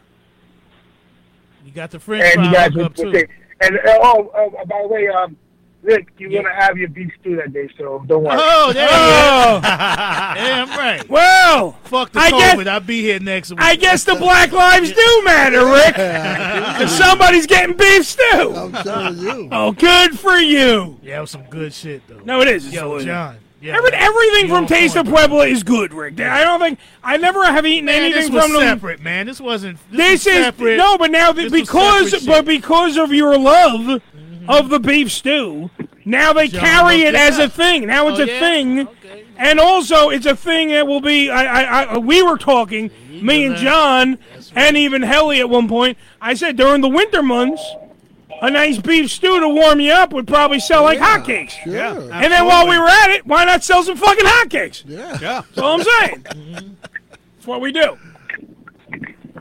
You 1.75 1.81
got 1.81 1.91
the 1.91 1.99
French 1.99 2.23
And 2.23 2.45
you 2.45 2.51
fry 2.51 2.67
guys 2.69 2.73
hook 2.73 2.85
up 2.85 2.95
too. 2.95 3.11
take. 3.11 3.29
And 3.59 3.75
uh, 3.75 3.99
oh, 4.01 4.29
uh, 4.29 4.63
by 4.65 4.81
the 4.83 4.87
way, 4.87 5.09
um, 5.09 5.35
Rick, 5.81 6.07
you're 6.17 6.29
gonna 6.31 6.55
have 6.55 6.77
your 6.77 6.87
beef 6.87 7.11
stew 7.19 7.35
that 7.35 7.51
day, 7.51 7.69
so 7.77 8.01
don't 8.07 8.23
worry. 8.23 8.37
Oh, 8.39 8.71
there 8.73 8.87
Oh. 8.89 9.55
you 9.57 9.61
go. 9.61 9.67
Damn 9.67 10.69
right. 10.69 11.09
Well, 11.09 11.73
Fuck 11.83 12.13
the 12.13 12.19
I 12.19 12.31
COVID. 12.31 12.39
guess- 12.63 12.67
I'll 12.67 12.79
be 12.79 13.01
here 13.01 13.19
next 13.19 13.51
week. 13.51 13.59
I 13.61 13.75
guess 13.75 14.05
the 14.05 14.15
Black 14.15 14.53
Lives 14.53 14.93
do 14.93 15.21
matter, 15.25 15.65
Rick. 15.65 15.95
'Cause 16.77 16.97
somebody's 16.97 17.45
getting 17.45 17.75
beef 17.75 18.05
stew. 18.05 18.53
I'm 18.55 18.71
telling 18.71 19.17
you. 19.19 19.49
Oh, 19.51 19.73
good 19.73 20.17
for 20.17 20.37
you. 20.37 20.97
Yeah, 21.03 21.17
it 21.17 21.21
was 21.21 21.31
some 21.31 21.43
good 21.49 21.73
shit 21.73 22.01
though. 22.07 22.21
No, 22.23 22.39
it 22.41 22.47
is. 22.47 22.65
It's 22.67 22.73
Yo, 22.73 22.83
delicious. 22.83 23.05
John. 23.07 23.37
Yeah, 23.65 23.77
Every, 23.77 23.91
everything 23.93 24.47
from 24.47 24.67
Taste 24.67 24.95
of. 24.95 25.07
Puebla 25.07 25.47
is 25.47 25.63
good, 25.63 25.91
Rick. 25.93 26.19
I 26.21 26.43
don't 26.43 26.59
think 26.59 26.77
I 27.03 27.17
never 27.17 27.43
have 27.45 27.65
eaten 27.65 27.85
Man, 27.85 28.03
anything 28.03 28.21
this 28.21 28.29
was 28.31 28.43
from 28.43 28.53
them. 28.53 28.61
separate, 28.61 29.01
man. 29.01 29.25
This 29.25 29.41
wasn't. 29.41 29.79
This, 29.89 30.23
This 30.23 30.25
was 30.25 30.35
is 30.35 30.43
separate. 30.45 30.77
no, 30.77 30.97
but 30.99 31.09
now 31.09 31.31
that 31.31 31.51
because 31.51 32.25
but 32.27 32.45
because 32.45 32.95
of 32.97 33.11
your 33.11 33.37
love 33.39 34.01
of 34.47 34.69
the 34.69 34.79
beef 34.79 35.11
stew, 35.11 35.71
now 36.05 36.31
they 36.31 36.47
John, 36.47 36.61
carry 36.61 37.01
it 37.01 37.15
as 37.15 37.39
a 37.39 37.49
thing. 37.49 37.87
Now 37.87 38.07
it's 38.09 38.19
Oh, 38.19 38.23
a 38.23 38.27
yeah? 38.27 38.39
thing, 38.39 38.79
Okay. 38.87 39.25
and 39.37 39.59
also 39.59 40.09
it's 40.09 40.27
a 40.27 40.35
thing 40.35 40.67
that 40.69 40.85
will 40.85 41.01
be. 41.01 41.31
I, 41.31 41.45
I, 41.45 41.63
I 41.63 41.95
uh, 41.95 41.99
we 41.99 42.21
were 42.21 42.37
talking, 42.37 42.91
me 43.09 43.45
and. 43.45 43.55
John, 43.55 44.19
and 44.55 44.77
even 44.77 45.01
Helly 45.01 45.39
at 45.39 45.49
one 45.49 45.67
point. 45.67 45.97
I 46.21 46.35
said 46.35 46.55
during 46.55 46.81
the 46.81 46.89
winter 46.89 47.23
months, 47.23 47.63
a 48.41 48.49
nice 48.49 48.77
beef 48.77 49.11
stew 49.11 49.39
to 49.39 49.49
warm 49.49 49.79
you 49.79 49.91
up 49.91 50.13
would 50.13 50.27
probably 50.27 50.59
sell 50.59 50.83
like 50.83 50.99
hotcakes. 50.99 51.53
Yeah. 51.65 51.95
And 51.95 52.31
then 52.31 52.45
while 52.45 52.67
we 52.67 52.77
were 52.77 52.87
at 52.87 53.11
it, 53.11 53.25
why 53.25 53.45
not 53.45 53.63
sell 53.63 53.83
some 53.83 53.97
fucking 53.97 54.25
hotcakes? 54.25 54.83
Yeah. 54.85 55.17
Yeah. 55.21 55.41
That's 55.41 55.57
all 55.57 55.79
I'm 55.79 55.83
saying. 55.83 56.25
That's 57.35 57.47
what 57.47 57.61
we 57.61 57.71
do. 57.71 57.97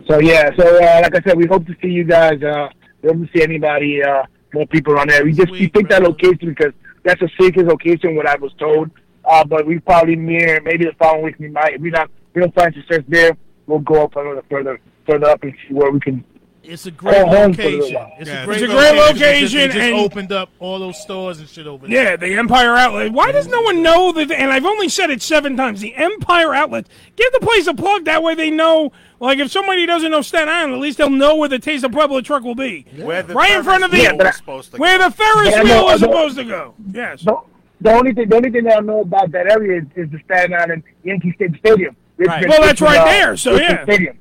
So 0.07 0.21
yeah, 0.21 0.51
so 0.57 0.77
uh, 0.77 1.01
like 1.03 1.15
I 1.15 1.21
said, 1.27 1.37
we 1.37 1.47
hope 1.47 1.67
to 1.67 1.75
see 1.81 1.89
you 1.89 2.05
guys. 2.05 2.43
Uh, 2.43 2.69
we 3.01 3.09
hope 3.09 3.27
to 3.27 3.29
see 3.35 3.43
anybody, 3.43 4.03
uh, 4.03 4.25
more 4.53 4.67
people 4.67 4.99
on 4.99 5.09
there. 5.09 5.25
We 5.25 5.33
just 5.33 5.51
we 5.51 5.59
Sweet, 5.59 5.73
picked 5.73 5.89
that 5.91 6.03
location 6.03 6.51
because 6.51 6.73
that's 7.05 7.21
the 7.21 7.31
safest 7.41 7.67
location. 7.67 8.15
What 8.15 8.27
I 8.27 8.37
was 8.37 8.53
told. 8.59 8.91
Uh, 9.25 9.43
but 9.45 9.67
we 9.67 9.79
probably 9.79 10.17
near 10.17 10.61
maybe 10.61 10.85
the 10.85 10.93
following 10.99 11.25
week 11.25 11.37
we 11.39 11.49
might. 11.49 11.75
If 11.75 11.81
we 11.81 11.91
not 11.91 12.11
we 12.35 12.43
don't 12.43 12.55
find 12.55 12.75
success 12.75 13.03
there, 13.09 13.35
we'll 13.67 13.79
go 13.79 14.05
up 14.05 14.15
a 14.17 14.19
little 14.19 14.43
further 14.51 14.79
further 15.07 15.27
up 15.27 15.43
and 15.43 15.55
see 15.67 15.73
where 15.75 15.91
we 15.91 16.01
can. 16.01 16.23
It's 16.67 16.87
a 16.87 16.91
great 16.91 17.15
Go 17.15 17.27
home 17.27 17.55
for 17.55 17.63
a 17.63 17.65
little 17.65 17.79
location. 17.81 18.07
It's 18.19 18.31
Yeah. 18.31 18.43
a 18.43 18.47
great, 18.47 18.63
It's 18.63 18.65
a 18.65 18.75
great 18.75 18.81
They 18.93 18.97
just- 18.97 19.13
location 19.21 19.59
They 19.59 19.67
just, 19.67 19.79
and- 19.79 19.95
opened 19.97 20.33
up 20.33 20.49
all 20.59 20.79
those 20.79 21.01
stores 21.01 21.39
and 21.39 21.49
shit 21.49 21.67
over 21.67 21.87
there. 21.87 22.05
Yeah, 22.05 22.17
the 22.17 22.35
Empire 22.35 22.75
Outlet. 22.77 23.13
Why 23.13 23.33
does 23.33 23.47
no 23.49 23.61
one 23.63 23.83
know 23.83 24.13
that? 24.13 24.31
And 24.31 24.51
I've 24.51 24.65
only 24.65 24.89
said 24.89 25.11
it 25.11 25.21
seven 25.23 25.57
times. 25.57 25.81
The 25.81 25.95
Empire 25.95 26.55
Outlet. 26.55 26.87
Give 27.17 27.31
the 27.33 27.41
place 27.41 27.67
a 27.67 27.75
plug. 27.75 28.05
That 28.07 28.23
way 28.23 28.35
they 28.35 28.51
know. 28.51 28.93
Like 29.21 29.39
if 29.39 29.51
somebody 29.51 29.87
doesn't 29.87 30.11
know 30.11 30.23
Staten 30.23 30.49
Island, 30.49 30.75
at 30.75 30.81
least 30.81 30.99
they'll 30.99 31.11
know 31.11 31.37
where 31.37 31.49
the 31.49 31.59
Taste 31.59 31.85
of 31.85 31.93
Pueblo 31.93 32.21
truck 32.21 32.43
will 32.43 32.55
be. 32.55 32.87
Where 32.97 33.23
the 33.23 33.35
Right 33.35 33.53
in 33.53 33.63
front 33.63 33.85
of 33.85 33.91
the- 33.91 33.99
Yeah, 33.99 34.13
wheel 34.13 34.19
was 34.25 34.37
supposed 34.37 34.73
to 34.73 34.77
Where 34.79 34.99
the 34.99 35.11
Ferris 35.11 35.51
Yeah, 35.51 35.63
wheel 35.63 35.75
know, 35.75 35.87
I 35.89 35.95
is 35.95 36.01
know. 36.01 36.07
supposed 36.09 36.37
to 36.39 36.45
go. 36.45 36.75
Yes. 36.93 37.23
The, 37.23 37.37
the 37.81 37.93
only 37.93 38.13
thing 38.13 38.29
the 38.29 38.37
only 38.37 38.51
thing 38.51 38.65
that 38.65 38.79
I 38.79 38.81
know 38.81 39.01
about 39.01 39.31
that 39.33 39.47
area 39.51 39.79
is, 39.81 39.85
is 40.07 40.11
the 40.11 40.19
Staten 40.25 40.55
Island 40.55 40.83
Yankee 41.05 41.33
State 41.33 41.57
Stadium. 41.59 41.97
Right. 42.17 42.49
Well, 42.49 42.63
that's 42.63 42.81
right 42.81 43.01
uh, 43.01 43.05
there, 43.07 43.37
so 43.37 43.57
yeah. 43.57 43.83
Stadium. 43.85 44.17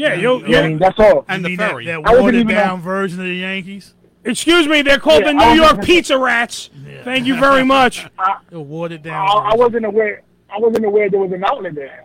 Yeah. 0.00 0.14
You'll, 0.14 0.44
I 0.56 0.68
mean, 0.68 0.78
that's 0.78 0.98
all. 0.98 1.24
And 1.28 1.42
You 1.42 1.42
the 1.42 1.48
mean 1.48 1.86
that, 1.86 2.02
that 2.04 2.12
watered 2.18 2.34
even 2.36 2.54
down 2.54 2.70
on- 2.74 2.80
version 2.80 3.20
of 3.20 3.26
the 3.26 3.34
Yankees? 3.34 3.94
excuse 4.24 4.66
me. 4.68 4.82
They're 4.82 4.98
called 4.98 5.22
Yeah, 5.22 5.28
the 5.28 5.32
New 5.34 5.44
I 5.44 5.54
York 5.54 5.82
Pizza 5.82 6.18
Rats. 6.18 6.70
Thank 7.04 7.26
you 7.26 7.38
very 7.38 7.64
much. 7.64 8.06
The 8.50 8.60
watered 8.60 9.00
I, 9.06 9.10
down. 9.10 9.28
I 9.28 9.42
version. 9.50 9.58
wasn't 9.60 9.84
aware. 9.86 10.22
I 10.52 10.58
wasn't 10.58 10.84
aware 10.84 11.08
there 11.10 11.20
was 11.20 11.32
an 11.32 11.44
outlet 11.44 11.74
there. 11.74 12.04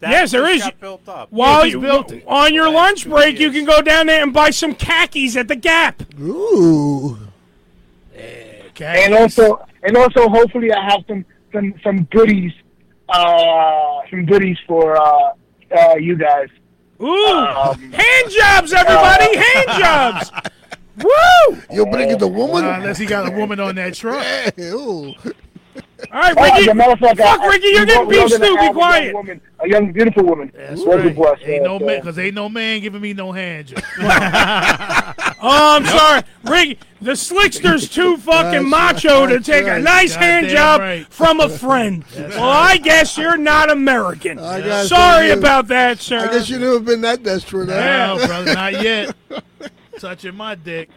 That 0.00 0.10
Yes, 0.10 0.30
there 0.30 0.42
just 0.46 0.54
is. 0.56 0.62
Got 0.62 0.80
built 0.80 1.08
up. 1.08 1.28
While 1.32 1.66
you 1.66 1.80
built 1.80 2.12
it. 2.12 2.24
on 2.26 2.54
your 2.54 2.66
Last 2.70 2.74
lunch 2.74 3.02
two 3.02 3.10
break, 3.10 3.38
you 3.40 3.50
can 3.50 3.64
go 3.64 3.82
down 3.82 4.06
there 4.06 4.22
and 4.22 4.32
buy 4.32 4.50
some 4.50 4.74
khakis 4.74 5.36
at 5.36 5.48
the 5.48 5.56
Gap. 5.56 6.02
Ooh. 6.20 7.18
Okay. 8.68 9.04
and 9.04 9.14
also 9.14 9.64
and 9.82 9.96
also 9.96 10.28
hopefully 10.28 10.72
I 10.72 10.82
have 10.90 11.00
some 11.08 11.24
some 11.52 11.74
some 11.82 12.04
goodies 12.04 12.52
uh 13.08 14.00
some 14.10 14.24
goodies 14.26 14.56
for 14.66 14.96
uh 14.96 15.32
uh 15.76 15.94
you 15.96 16.16
guys. 16.16 16.48
Ooh, 17.00 17.26
Um, 17.26 17.92
hand 17.92 18.30
jobs, 18.30 18.72
everybody, 18.72 19.36
hand 19.36 19.68
jobs. 19.78 20.30
Woo! 21.02 21.58
You're 21.72 21.86
bringing 21.90 22.18
the 22.18 22.26
woman? 22.26 22.64
Uh, 22.64 22.72
unless 22.78 22.98
he 22.98 23.06
got 23.06 23.32
a 23.32 23.36
woman 23.36 23.60
on 23.60 23.76
that 23.76 23.94
truck. 23.94 24.58
Ooh. 24.60 25.14
All 26.12 26.20
right, 26.20 26.36
uh, 26.38 26.42
Ricky. 26.42 26.60
as 26.62 26.66
a 26.68 26.74
matter 26.74 26.92
of 26.92 26.98
fact, 27.00 27.18
Fuck, 27.18 27.40
I- 27.40 27.46
Ricky, 27.48 27.66
you're 27.68 27.84
getting 27.86 28.02
both- 28.04 28.08
we 28.08 28.18
beef 28.20 28.28
stew. 28.32 28.38
Be 28.38 28.46
have 28.46 28.54
a 28.60 28.64
young 28.64 28.74
quiet. 28.74 29.14
woman, 29.14 29.40
a 29.58 29.68
young 29.68 29.92
beautiful 29.92 30.22
woman 30.24 30.52
That's 30.54 30.84
working 30.84 31.06
right. 31.08 31.16
for 31.16 31.32
us. 31.32 31.38
Ain't 31.44 31.66
uh, 31.66 31.78
no 31.78 31.84
man, 31.84 32.02
cause 32.02 32.18
ain't 32.18 32.34
no 32.36 32.48
man 32.48 32.80
giving 32.80 33.00
me 33.00 33.12
no 33.14 33.32
hand 33.32 33.66
job. 33.66 33.82
Oh, 35.40 35.76
I'm 35.76 35.84
sorry, 35.86 36.22
Ricky. 36.44 36.78
The 37.00 37.12
slickster's 37.12 37.88
too 37.94 38.16
fucking 38.16 38.68
macho 38.68 39.20
right, 39.24 39.34
to 39.34 39.40
take 39.40 39.64
a 39.66 39.70
right. 39.72 39.82
nice 39.82 40.12
hand 40.14 40.48
job 40.48 40.80
right. 40.80 41.06
from 41.12 41.38
a 41.38 41.48
friend. 41.48 42.04
well, 42.16 42.42
I 42.42 42.76
guess 42.78 43.16
you're 43.16 43.36
not 43.36 43.70
American. 43.70 44.40
I 44.40 44.84
Sorry 44.84 45.28
you- 45.28 45.34
about 45.34 45.68
that, 45.68 46.00
sir. 46.00 46.18
I 46.18 46.32
guess 46.32 46.48
you 46.50 46.58
never 46.58 46.80
been 46.80 47.00
that 47.02 47.22
desperate. 47.22 47.68
huh? 47.68 48.16
no, 48.16 48.26
brother, 48.26 48.52
not 48.54 48.82
yet. 48.82 49.14
Touching 50.00 50.34
my 50.36 50.54
dick. 50.56 50.88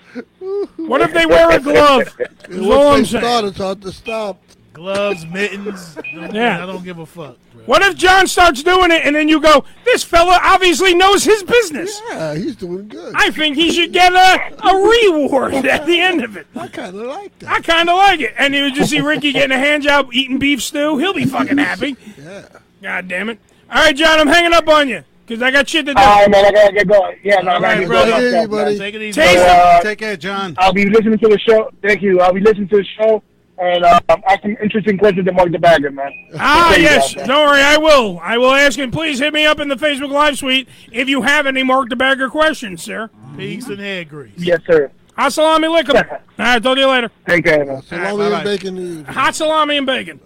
what 0.78 1.02
if 1.02 1.14
they 1.14 1.26
wear 1.28 1.52
a 1.52 1.60
glove? 1.60 2.16
That's 2.18 2.58
all 2.60 2.88
I'm 2.90 3.00
they 3.02 3.06
saying. 3.06 3.24
start, 3.24 3.46
it's 3.46 3.58
hard 3.58 3.82
to 3.84 3.92
stop. 3.92 4.42
Gloves, 4.82 5.28
mittens. 5.28 5.94
Don't- 6.16 6.34
Yeah. 6.34 6.64
I 6.64 6.66
don't 6.66 6.84
give 6.84 6.98
a 6.98 7.06
fuck. 7.06 7.38
Bro. 7.54 7.64
What 7.66 7.84
if 7.84 7.96
John 7.96 8.26
starts 8.26 8.64
doing 8.64 8.90
it 8.90 9.06
and 9.06 9.16
then 9.16 9.30
you 9.30 9.40
go, 9.40 9.64
this 9.86 10.04
fella 10.04 10.40
obviously 10.42 10.96
knows 10.96 11.24
his 11.24 11.44
business. 11.44 12.02
Yeah, 12.10 12.34
he's 12.34 12.56
doing 12.56 12.88
good. 12.88 13.14
I 13.16 13.30
think 13.30 13.58
he 13.58 13.72
should 13.72 13.94
get 13.94 14.12
a, 14.12 14.68
a 14.68 14.76
reward 14.76 15.54
at 15.68 15.86
the 15.86 16.00
end 16.00 16.24
of 16.24 16.36
it. 16.36 16.48
I 16.56 16.68
kind 16.68 16.96
of 16.96 17.06
like 17.06 17.38
that. 17.40 17.50
I 17.50 17.62
kind 17.62 17.90
of 17.92 17.98
like 17.98 18.22
it. 18.22 18.34
And 18.40 18.56
you 18.56 18.64
would 18.64 18.74
just 18.74 18.90
see 18.90 19.02
Ricky 19.02 19.32
getting 19.32 19.52
a 19.56 19.60
hand 19.60 19.84
job 19.84 20.10
eating 20.14 20.40
beef 20.40 20.64
stew. 20.64 20.98
He'll 20.98 21.14
be 21.14 21.26
fucking 21.26 21.58
happy. 21.60 21.96
Yeah. 22.18 22.46
God 22.82 23.08
damn 23.08 23.30
it. 23.30 23.38
All 23.70 23.84
right, 23.84 23.96
John, 23.96 24.20
I'm 24.20 24.28
hanging 24.28 24.54
up 24.54 24.68
on 24.68 24.90
you 24.90 25.04
because 25.28 25.44
I 25.44 25.52
got 25.52 25.70
shit 25.70 25.86
to 25.86 25.94
do. 25.94 26.02
All 26.02 26.22
right, 26.24 26.30
man, 26.32 26.44
I 26.46 26.52
gotta 26.52 26.74
get 26.74 26.88
going. 26.88 27.20
Yeah, 27.24 27.40
no, 27.42 27.52
I 27.52 27.54
All 27.56 27.62
gotta 27.62 27.80
right, 27.82 27.88
brother. 27.88 28.12
Hey, 28.40 28.46
buddy. 28.48 28.78
Take 28.80 28.96
it 28.96 29.02
easy. 29.04 29.22
Taste 29.22 29.38
uh, 29.46 29.82
Take 29.84 30.00
care, 30.00 30.18
John. 30.18 30.56
I'll 30.58 30.74
be 30.74 30.90
listening 30.90 31.20
to 31.20 31.28
the 31.28 31.38
show. 31.40 31.70
Thank 31.84 32.02
you. 32.02 32.20
I'll 32.20 32.34
be 32.34 32.42
listening 32.42 32.68
to 32.70 32.78
the 32.78 32.86
show 32.98 33.22
and 33.62 33.86
um, 33.86 34.02
ask 34.28 34.42
some 34.42 34.58
interesting 34.62 34.98
questions 34.98 35.26
to 35.28 35.32
Mark 35.34 35.52
the 35.52 35.60
Bagger, 35.60 35.92
man. 35.92 36.12
Ah, 36.38 36.68
Thank 36.70 36.78
you, 36.80 36.84
yes. 36.86 37.16
man. 37.16 37.28
Don't 37.28 37.48
worry, 37.48 37.62
I 37.62 37.78
will. 37.78 38.20
I 38.22 38.38
will 38.38 38.52
ask 38.54 38.78
him. 38.78 38.92
Please 38.92 39.20
hit 39.20 39.34
me 39.34 39.46
up 39.46 39.60
in 39.60 39.68
the 39.68 39.76
Facebook 39.76 40.10
Live 40.12 40.38
suite 40.38 40.68
if 40.92 41.08
you 41.08 41.22
have 41.22 41.46
any 41.46 41.64
Mark 41.64 41.90
the 41.90 41.96
Bagger 41.96 42.30
questions, 42.30 42.82
sir. 42.82 43.10
Pigs 43.38 43.68
and 43.68 43.80
hair 43.80 44.04
grease. 44.04 44.34
Yes, 44.38 44.60
sir. 44.66 44.92
Hot 45.16 45.32
salami 45.32 45.68
lick 45.68 45.88
'em. 45.90 45.98
All 45.98 46.04
right, 46.40 46.64
talk 46.64 46.76
to 46.76 46.82
you 46.82 46.88
later. 46.88 47.12
Take 47.28 47.46
care, 47.46 47.64
man. 47.66 47.82
So 47.84 47.96
long 47.98 48.18
bye-bye. 48.18 48.44
bacon. 48.44 49.06
Hot 49.06 49.36
salami 49.36 49.78
and 49.78 49.86
bacon. 49.86 50.20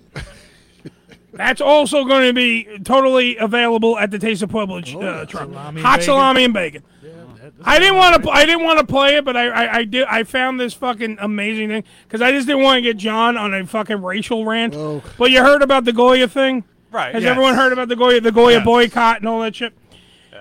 That's 1.33 1.59
also 1.59 2.05
going 2.05 2.27
to 2.27 2.33
be 2.33 2.65
totally 2.85 3.35
available 3.35 3.97
at 3.99 4.09
the 4.11 4.17
Taste 4.19 4.41
of 4.43 4.49
Pueblo 4.49 4.77
uh, 4.77 5.25
truck. 5.25 5.49
Salami 5.49 5.81
Hot 5.81 5.95
bacon. 5.99 6.05
salami 6.05 6.43
and 6.45 6.53
bacon. 6.53 6.83
I 7.63 7.79
didn't 7.79 7.95
want 7.95 8.23
to. 8.23 8.29
I 8.29 8.45
didn't 8.45 8.63
want 8.63 8.79
to 8.79 8.85
play 8.85 9.17
it, 9.17 9.25
but 9.25 9.35
I, 9.35 9.47
I, 9.47 9.75
I 9.77 9.83
did. 9.83 10.05
I 10.05 10.23
found 10.23 10.59
this 10.59 10.73
fucking 10.73 11.17
amazing 11.19 11.69
thing 11.69 11.83
because 12.07 12.21
I 12.21 12.31
just 12.31 12.47
didn't 12.47 12.63
want 12.63 12.77
to 12.77 12.81
get 12.81 12.97
John 12.97 13.37
on 13.37 13.53
a 13.53 13.65
fucking 13.65 14.01
racial 14.01 14.45
rant. 14.45 14.75
Oh. 14.75 15.03
But 15.17 15.31
you 15.31 15.41
heard 15.41 15.61
about 15.61 15.85
the 15.85 15.93
Goya 15.93 16.27
thing? 16.27 16.63
Right. 16.91 17.13
Has 17.13 17.23
yes. 17.23 17.31
everyone 17.31 17.55
heard 17.55 17.73
about 17.73 17.89
the 17.89 17.95
Goya, 17.95 18.21
the 18.21 18.31
Goya 18.31 18.57
Yes. 18.57 18.65
boycott 18.65 19.17
and 19.17 19.27
all 19.27 19.41
that 19.41 19.55
shit? 19.55 19.73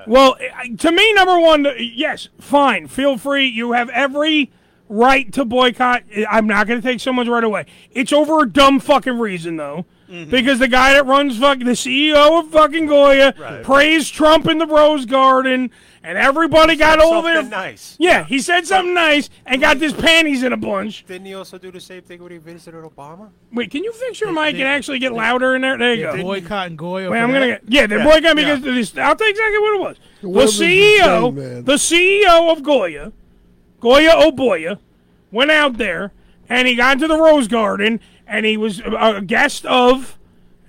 Well, 0.06 0.36
eh, 0.38 0.76
to 0.78 0.92
me, 0.92 1.12
number 1.14 1.38
one, 1.38 1.66
yes, 1.78 2.28
fine. 2.38 2.88
Feel 2.88 3.16
free. 3.16 3.46
You 3.46 3.72
have 3.72 3.88
every 3.90 4.52
right 4.88 5.32
to 5.32 5.44
boycott. 5.44 6.02
Eh, 6.12 6.24
I'm 6.28 6.46
not 6.46 6.66
going 6.66 6.80
to 6.80 6.86
take 6.86 7.00
someone's 7.00 7.28
right 7.28 7.44
away. 7.44 7.66
It's 7.90 8.12
over 8.12 8.42
a 8.42 8.48
dumb 8.48 8.80
fucking 8.80 9.18
reason, 9.18 9.56
though. 9.56 9.86
Mm-hmm. 10.08 10.30
because 10.30 10.58
the 10.58 10.68
guy 10.68 10.92
that 10.92 11.06
runs 11.06 11.38
fuck 11.38 11.60
the 11.60 11.64
CEO 11.64 12.38
of 12.38 12.50
fucking 12.50 12.86
Goya 12.86 13.32
praised 13.64 14.12
Trump 14.12 14.46
in 14.46 14.58
the 14.58 14.66
Rose 14.66 15.06
Garden, 15.06 15.70
and 16.06 16.18
everybody 16.18 16.76
got 16.76 17.00
all 17.00 17.22
their 17.22 17.36
Something 17.36 17.50
nice. 17.50 17.96
yeah. 17.98 18.24
He 18.24 18.38
said 18.38 18.66
something 18.66 18.92
nice 18.94 19.30
and 19.46 19.60
got 19.60 19.78
his 19.78 19.94
panties 19.94 20.42
in 20.42 20.52
a 20.52 20.56
bunch. 20.56 21.04
Didn't 21.06 21.26
he 21.26 21.32
also 21.34 21.56
do 21.56 21.72
the 21.72 21.80
same 21.80 22.02
thing 22.02 22.22
when 22.22 22.30
he 22.30 22.38
visited 22.38 22.84
Obama? 22.84 23.30
Wait, 23.52 23.70
can 23.70 23.82
you 23.82 23.90
fix 23.92 24.20
your 24.20 24.30
mic 24.30 24.54
and 24.54 24.64
actually 24.64 24.98
get 24.98 25.14
louder 25.14 25.54
in 25.56 25.62
there? 25.62 25.78
There 25.78 25.94
you 25.94 26.02
Yeah, 26.04 26.16
go. 26.16 26.22
boycott 26.22 26.66
and 26.68 26.78
Goya. 26.78 27.10
Wait, 27.10 27.18
I'm 27.18 27.32
gonna 27.32 27.46
get 27.46 27.62
yeah. 27.66 27.86
They're 27.86 27.98
Yeah, 27.98 28.04
boycotting 28.04 28.38
yeah. 28.46 28.54
because 28.56 28.68
of 28.68 28.74
this. 28.74 28.98
I'll 28.98 29.16
tell 29.16 29.26
you 29.26 29.32
exactly 29.32 29.58
what 29.58 29.74
it 29.74 29.80
was. 29.80 29.96
The, 30.20 30.28
world 30.28 30.48
is 30.50 30.60
CEO, 30.60 31.28
insane, 31.30 31.34
man. 31.34 31.64
the 31.64 31.72
CEO 31.74 32.52
of 32.52 32.62
Goya, 32.62 33.12
Goya 33.80 34.10
Oboya, 34.10 34.78
went 35.30 35.50
out 35.50 35.78
there 35.78 36.12
and 36.48 36.68
he 36.68 36.74
got 36.74 36.92
into 36.94 37.08
the 37.08 37.18
Rose 37.18 37.48
Garden 37.48 37.98
and 38.26 38.44
he 38.44 38.56
was 38.58 38.80
a 38.80 39.22
guest 39.22 39.64
of, 39.66 40.18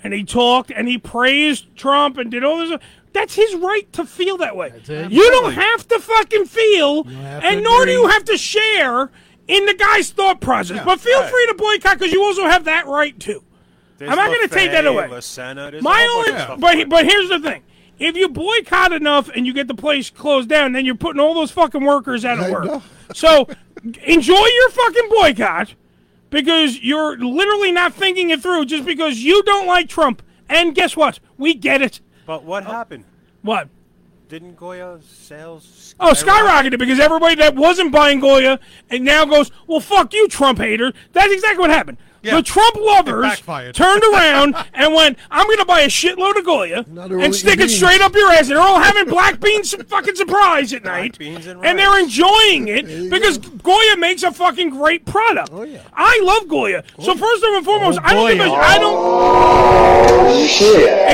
and 0.04 0.14
he 0.14 0.24
talked 0.24 0.72
and 0.72 0.88
he 0.88 0.98
praised 0.98 1.76
Trump 1.76 2.18
and 2.18 2.32
did 2.32 2.44
all 2.44 2.58
this. 2.66 2.80
That's 3.16 3.34
his 3.34 3.56
right 3.56 3.92
to 3.94 4.06
feel 4.06 4.36
that 4.38 4.58
way. 4.58 4.74
You 5.10 5.32
don't 5.32 5.54
have 5.54 5.88
to 5.88 6.00
fucking 6.00 6.46
feel, 6.48 7.08
and 7.08 7.64
nor 7.64 7.86
do 7.86 7.92
you 7.92 8.08
have 8.08 8.26
to 8.26 8.38
share 8.38 9.10
in 9.48 9.66
the 9.66 9.74
guy's 9.74 10.12
thought 10.12 10.42
process. 10.42 10.84
but 10.84 11.00
feel 11.00 11.24
free 11.24 11.46
to 11.48 11.54
boycott 11.58 11.98
because 11.98 12.12
you 12.12 12.22
also 12.22 12.44
have 12.44 12.66
that 12.66 12.88
right 12.88 13.18
too. 13.18 13.42
There's 13.98 14.12
I'm 14.12 14.18
not 14.18 14.28
gonna 14.28 14.50
take 14.50 14.72
that 14.72 14.86
away. 14.86 15.08
LaSena, 15.08 15.82
My 15.82 16.06
whole 16.10 16.24
bunch 16.26 16.50
only, 16.50 16.54
of 16.56 16.60
but 16.60 16.90
but 16.90 17.06
here's 17.06 17.30
the 17.30 17.40
thing: 17.40 17.64
if 18.00 18.18
you 18.18 18.28
boycott 18.28 18.92
enough 18.92 19.30
and 19.34 19.48
you 19.48 19.54
get 19.54 19.70
the 19.70 19.76
place 19.76 20.10
closed 20.10 20.50
down, 20.50 20.74
then 20.74 20.84
you're 20.86 20.96
putting 20.96 21.22
all 21.22 21.34
those 21.34 21.52
fucking 21.52 21.86
workers 21.86 22.26
out 22.26 22.40
of 22.40 22.50
work. 22.52 22.84
So 23.14 23.48
enjoy 24.04 24.46
your 24.46 24.70
fucking 24.72 25.10
boycott 25.10 25.74
because 26.32 26.82
you're 26.82 27.18
literally 27.18 27.72
not 27.72 27.94
thinking 27.94 28.30
it 28.32 28.42
through 28.42 28.66
just 28.66 28.84
because 28.84 29.20
you 29.20 29.42
don't 29.44 29.68
like 29.68 29.88
Trump. 29.88 30.22
And 30.50 30.76
guess 30.76 30.98
what? 30.98 31.20
We 31.38 31.54
get 31.54 31.82
it. 31.82 32.02
But 32.26 32.44
what 32.44 32.66
oh. 32.66 32.72
happened? 32.72 33.06
What? 33.42 33.70
Didn't 34.28 34.56
Goya's 34.56 35.06
sales? 35.06 35.94
Oh, 36.00 36.12
skyrocketed 36.14 36.80
because 36.80 37.00
everybody 37.00 37.36
that 37.36 37.56
wasn't 37.56 37.92
buying 37.92 38.20
Goya 38.20 38.60
and 38.90 39.06
now 39.06 39.26
goes, 39.26 39.52
well, 39.68 39.80
fuck 39.80 40.14
you, 40.14 40.28
Trump 40.28 40.58
hater. 40.58 40.94
That's 41.14 41.32
exactly 41.32 41.60
what 41.60 41.70
happened. 41.70 42.00
Yeah. 42.26 42.38
The 42.38 42.42
Trump 42.44 42.76
lovers 42.76 43.40
turned 43.74 44.04
around 44.12 44.56
and 44.74 44.94
went, 44.96 45.20
I'm 45.30 45.46
going 45.46 45.60
to 45.60 45.66
buy 45.66 45.82
a 45.82 45.88
shitload 45.88 46.38
of 46.38 46.46
Goya 46.46 46.84
Now 46.88 47.04
and 47.06 47.36
stick 47.36 47.54
eating 47.56 47.66
it 47.68 47.70
straight 47.70 48.02
up 48.02 48.16
your 48.16 48.32
ass. 48.32 48.48
And 48.48 48.52
they're 48.52 48.60
all 48.62 48.80
having 48.80 49.06
black 49.06 49.40
beans 49.40 49.76
fucking 49.88 50.16
surprise 50.16 50.74
at 50.74 50.84
night. 50.84 51.20
beans 51.20 51.46
and 51.46 51.64
and 51.64 51.78
they're 51.78 52.00
enjoying 52.00 52.68
it 52.68 53.12
because 53.12 53.38
Goya 53.38 53.98
makes 53.98 54.24
a 54.24 54.32
fucking 54.32 54.72
great 54.72 55.06
product. 55.06 55.50
Oh, 55.52 55.62
yeah. 55.64 55.82
I 55.94 56.20
love 56.24 56.48
Goya. 56.48 56.84
So 57.00 57.16
first 57.16 57.44
and 57.44 57.64
foremost, 57.64 58.00
Oh, 58.02 58.06
I 58.06 58.14
don't 58.14 58.32
give 58.32 58.40
a, 58.42 58.50
Goya. 58.50 58.60
I 58.60 58.78
don't 58.80 58.96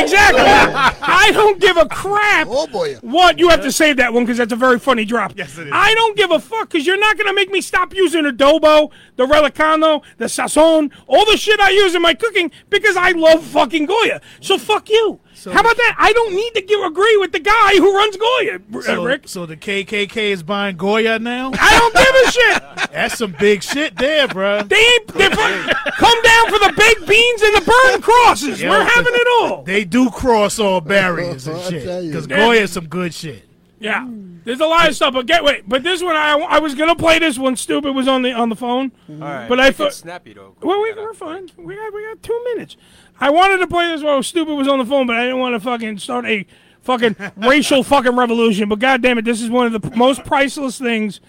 Exactly. 0.04 0.42
I 1.02 1.32
don't 1.34 1.60
give 1.60 1.78
a 1.78 1.88
crap. 1.88 2.48
Oh 2.50 2.68
boy. 2.68 2.96
What? 3.02 3.38
You 3.40 3.50
have 3.50 3.62
to 3.64 3.72
save 3.72 3.98
that 3.98 4.14
one 4.14 4.24
because 4.24 4.38
that's 4.38 4.54
a 4.54 4.56
very 4.56 4.80
funny 4.80 5.06
drop. 5.06 5.34
Yes, 5.36 5.58
it 5.58 5.68
is. 5.68 5.74
I 5.76 5.94
don't 5.96 6.16
give 6.16 6.32
a 6.32 6.40
fuck 6.40 6.70
because 6.70 6.86
you're 6.88 7.00
not 7.00 7.18
going 7.18 7.28
to 7.28 7.34
make 7.34 7.50
me 7.50 7.62
stop 7.62 7.94
using 7.94 8.24
adobo, 8.26 8.92
the 9.16 9.26
relicano, 9.26 10.04
the 10.18 10.26
sazon, 10.26 10.92
all 11.08 11.26
the 11.26 11.38
shit 11.38 11.60
I 11.60 11.70
use 11.72 11.96
in 11.96 12.02
my 12.02 12.14
cooking 12.14 12.52
because 12.70 12.96
I 12.96 13.12
love 13.12 13.44
fucking 13.44 13.86
Goya. 13.86 14.22
So 14.40 14.58
fuck 14.58 14.90
you. 14.90 15.20
How 15.46 15.62
about 15.62 15.76
that? 15.78 15.96
I 15.98 16.14
don't 16.14 16.36
need 16.36 16.54
to 16.54 16.62
give, 16.62 16.80
agree 16.84 17.18
with 17.18 17.32
the 17.32 17.40
guy 17.40 17.76
who 17.78 17.96
runs 17.96 18.16
Goya, 18.16 18.60
uh, 18.76 18.82
So, 18.82 19.04
Rick. 19.04 19.28
so 19.28 19.46
the 19.48 19.58
KKK 19.58 20.16
is 20.18 20.44
buying 20.44 20.78
Goya 20.78 21.18
now? 21.18 21.52
I 21.54 21.80
don't 21.80 21.94
give 21.96 22.16
a 22.28 22.32
shit. 22.32 22.92
That's 22.92 23.18
some 23.18 23.36
big 23.40 23.64
shit 23.64 23.98
there, 23.98 24.28
bruh. 24.28 24.68
They 24.70 24.76
ain't. 24.78 25.08
They're 25.08 25.30
come 25.32 26.22
down 26.22 26.46
for 26.50 26.60
the 26.60 26.74
baked 26.78 27.08
beans 27.08 27.42
and 27.42 27.56
the 27.56 27.62
burn 27.72 28.02
crosses. 28.02 28.62
Yeah, 28.62 28.70
We're 28.70 28.84
having 28.84 29.14
it 29.16 29.28
all. 29.42 29.64
They 29.64 29.84
do 29.84 30.12
cross 30.12 30.60
all 30.60 30.80
barriers 30.82 31.48
and 31.48 31.60
shit. 31.70 32.06
Because 32.08 32.28
Goya 32.28 32.62
is 32.62 32.72
some 32.72 32.88
good 32.88 33.14
shit. 33.14 33.44
Yeah, 33.82 34.08
there's 34.44 34.60
a 34.62 34.66
lot 34.66 34.88
of 34.88 34.96
stuff. 34.96 35.14
But 35.14 35.26
get 35.26 35.44
wait. 35.44 35.68
But 35.68 35.84
this 35.84 36.02
one, 36.04 36.16
I, 36.16 36.34
I 36.40 36.60
was 36.60 36.76
gonna 36.76 36.96
play 36.96 37.20
this 37.20 37.38
one. 37.38 37.56
Stupid 37.56 37.94
was 37.94 38.08
on 38.08 38.22
the 38.22 38.32
on 38.32 38.50
the 38.50 38.56
phone. 38.56 38.92
All 39.10 39.16
right, 39.18 39.50
But 39.50 39.60
I 39.60 39.64
make 39.64 39.70
it 39.72 39.76
thought- 39.78 39.94
snappy 39.94 40.34
though. 40.34 40.56
Well, 40.62 40.82
we, 40.82 40.94
we're 40.94 41.14
fine. 41.14 41.50
We 41.58 41.76
got 41.76 41.94
we 41.94 42.04
got 42.06 42.22
two 42.24 42.40
minutes. 42.54 42.78
I 43.20 43.30
wanted 43.30 43.58
to 43.58 43.68
play 43.68 43.88
this 43.88 44.02
while 44.04 44.22
Stupid 44.24 44.54
was 44.56 44.68
on 44.68 44.80
the 44.80 44.86
phone, 44.86 45.06
but 45.08 45.16
I 45.16 45.24
didn't 45.24 45.40
want 45.40 45.54
to 45.56 45.60
fucking 45.60 45.98
start 46.00 46.26
a 46.26 46.46
fucking 46.82 47.16
racial 47.38 47.84
fucking 47.84 48.16
revolution. 48.16 48.70
But 48.70 48.80
god 48.80 49.02
damn 49.02 49.18
it, 49.18 49.26
this 49.26 49.42
is 49.42 49.50
one 49.50 49.74
of 49.74 49.82
the 49.82 49.96
most 49.98 50.24
priceless 50.26 50.78
things 50.80 51.20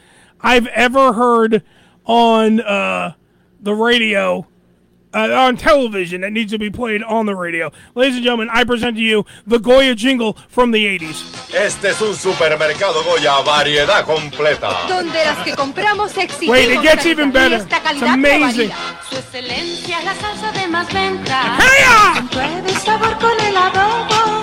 I've 0.40 0.66
ever 0.68 1.12
heard 1.14 1.62
on 2.04 2.60
uh, 2.60 3.14
the 3.60 3.74
radio. 3.74 4.46
Uh, 5.14 5.28
on 5.46 5.56
television 5.58 6.22
that 6.22 6.32
needs 6.32 6.50
to 6.52 6.58
be 6.58 6.70
played 6.70 7.02
on 7.02 7.26
the 7.26 7.34
radio. 7.34 7.70
Ladies 7.94 8.14
and 8.16 8.24
gentlemen, 8.24 8.48
I 8.50 8.64
present 8.64 8.96
to 8.96 9.02
you 9.02 9.26
the 9.46 9.58
Goya 9.58 9.94
jingle 9.94 10.38
from 10.48 10.70
the 10.70 10.86
80s. 10.86 11.54
Este 11.54 11.90
es 11.90 12.00
un 12.00 12.14
supermercado 12.16 13.02
Goya, 13.04 13.42
variedad 13.44 14.06
completa. 14.06 14.74
donde 14.88 15.22
las 15.22 15.44
que 15.44 15.54
compramos 15.54 16.16
exigimos 16.16 16.48
Wait, 16.56 16.70
it 16.70 16.80
gets 16.82 17.04
even 17.04 17.30
better. 17.30 17.56
It's 17.58 18.02
amazing. 18.02 18.70
Su 19.10 19.16
excelencia 19.16 19.98
es 19.98 20.04
la 20.06 20.14
salsa 20.14 20.50
de 20.52 20.66
más 20.68 20.90
venta. 20.94 21.58
¡Heya! 21.58 22.28
Pruebe 22.30 22.70
el 22.70 22.76
sabor 22.78 23.18
con 23.18 23.38
el 23.46 23.54
adobo. 23.54 24.42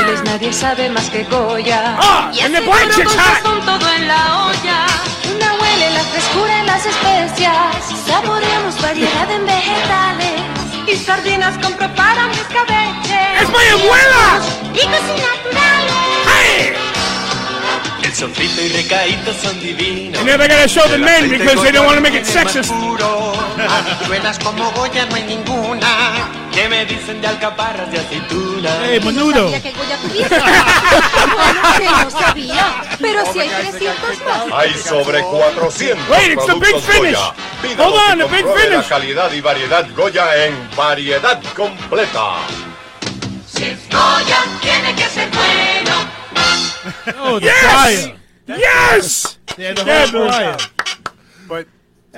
Chiles 0.00 0.24
nadie 0.24 0.52
sabe 0.52 0.90
más 0.90 1.08
que 1.10 1.22
Goya. 1.24 1.96
Ah, 2.00 2.30
y 2.34 2.40
and 2.40 2.52
the 2.54 2.58
ese 2.60 2.66
black 2.66 2.90
chick's 2.92 3.14
hot. 3.14 3.64
todo 3.64 3.92
en 3.92 4.08
la 4.08 4.46
olla. 4.46 4.86
Una 5.32 5.52
huele 5.60 5.90
la 5.90 6.02
frescura 6.02 6.58
en 6.60 6.66
las 6.66 6.86
especias. 6.86 7.85
Saboreamos 8.16 8.80
variedad 8.80 9.30
en 9.30 9.44
vegetales. 9.44 10.40
Y 10.86 10.96
sardinas 10.96 11.58
compro 11.58 11.86
para 11.94 12.28
mis 12.28 12.38
cabeches. 12.44 13.42
¡Es 13.42 13.48
mi 13.50 13.82
abuela! 13.82 14.40
Ricos 14.72 15.04
y 15.04 15.20
naturales. 15.20 15.92
Hey! 16.26 16.72
El 18.02 18.14
sofrito 18.14 18.62
y 18.62 18.68
recaíto 18.68 19.34
son 19.34 19.60
divinos. 19.60 20.24
Now 20.24 20.38
they 20.38 20.48
gotta 20.48 20.66
show 20.66 20.88
the 20.88 20.96
men 20.96 21.28
because 21.28 21.62
they 21.62 21.72
don't 21.72 21.84
want 21.84 21.96
to 21.96 22.00
make 22.00 22.18
it 22.18 22.24
sexist. 22.24 22.72
Buenas 24.08 24.38
como 24.42 24.70
Goya 24.70 25.04
no 25.04 25.16
hay 25.16 25.24
ninguna. 25.24 26.45
¿Qué 26.56 26.70
me 26.70 26.86
dicen 26.86 27.20
de 27.20 27.26
alcaparras 27.26 27.92
y 27.92 27.98
aceitunas? 27.98 28.78
Hey, 28.82 28.98
Menudo. 29.04 29.50
Sabía 29.50 29.62
que 29.62 29.72
Goya 29.72 29.98
tuviera. 29.98 30.64
bueno, 31.34 31.60
que 31.76 31.84
no 31.84 32.10
sabía. 32.10 32.82
Pero 32.98 33.30
si 33.30 33.40
hay 33.40 33.48
300 33.50 34.24
más. 34.24 34.52
Hay 34.54 34.72
sobre 34.72 35.20
400 35.20 36.08
Wait, 36.08 36.32
it's 36.32 36.46
the 36.46 36.54
big 36.54 36.80
finish. 36.80 37.18
Hold 37.78 37.94
on, 37.94 38.18
y 38.18 38.22
the 38.22 38.28
big 38.28 38.42
compruebe 38.42 38.70
finish. 38.70 38.76
La 38.84 38.88
calidad 38.88 39.32
y 39.32 39.40
variedad 39.42 39.86
Goya 39.94 40.46
en 40.46 40.70
variedad 40.74 41.42
completa. 41.54 42.36
Goya 43.90 44.44
tiene 44.62 44.94
que 44.94 45.08
ser 45.10 45.28
bueno. 45.28 46.10
Oh, 47.20 47.38
the 47.38 47.46
Yes! 47.46 48.12
Yes! 48.46 49.38
Yeah, 49.58 49.74
the 49.74 49.84
Yeah, 49.84 50.06
whole 50.06 50.12
Bill. 50.12 50.28
fryer. 50.32 50.56
But 51.48 51.66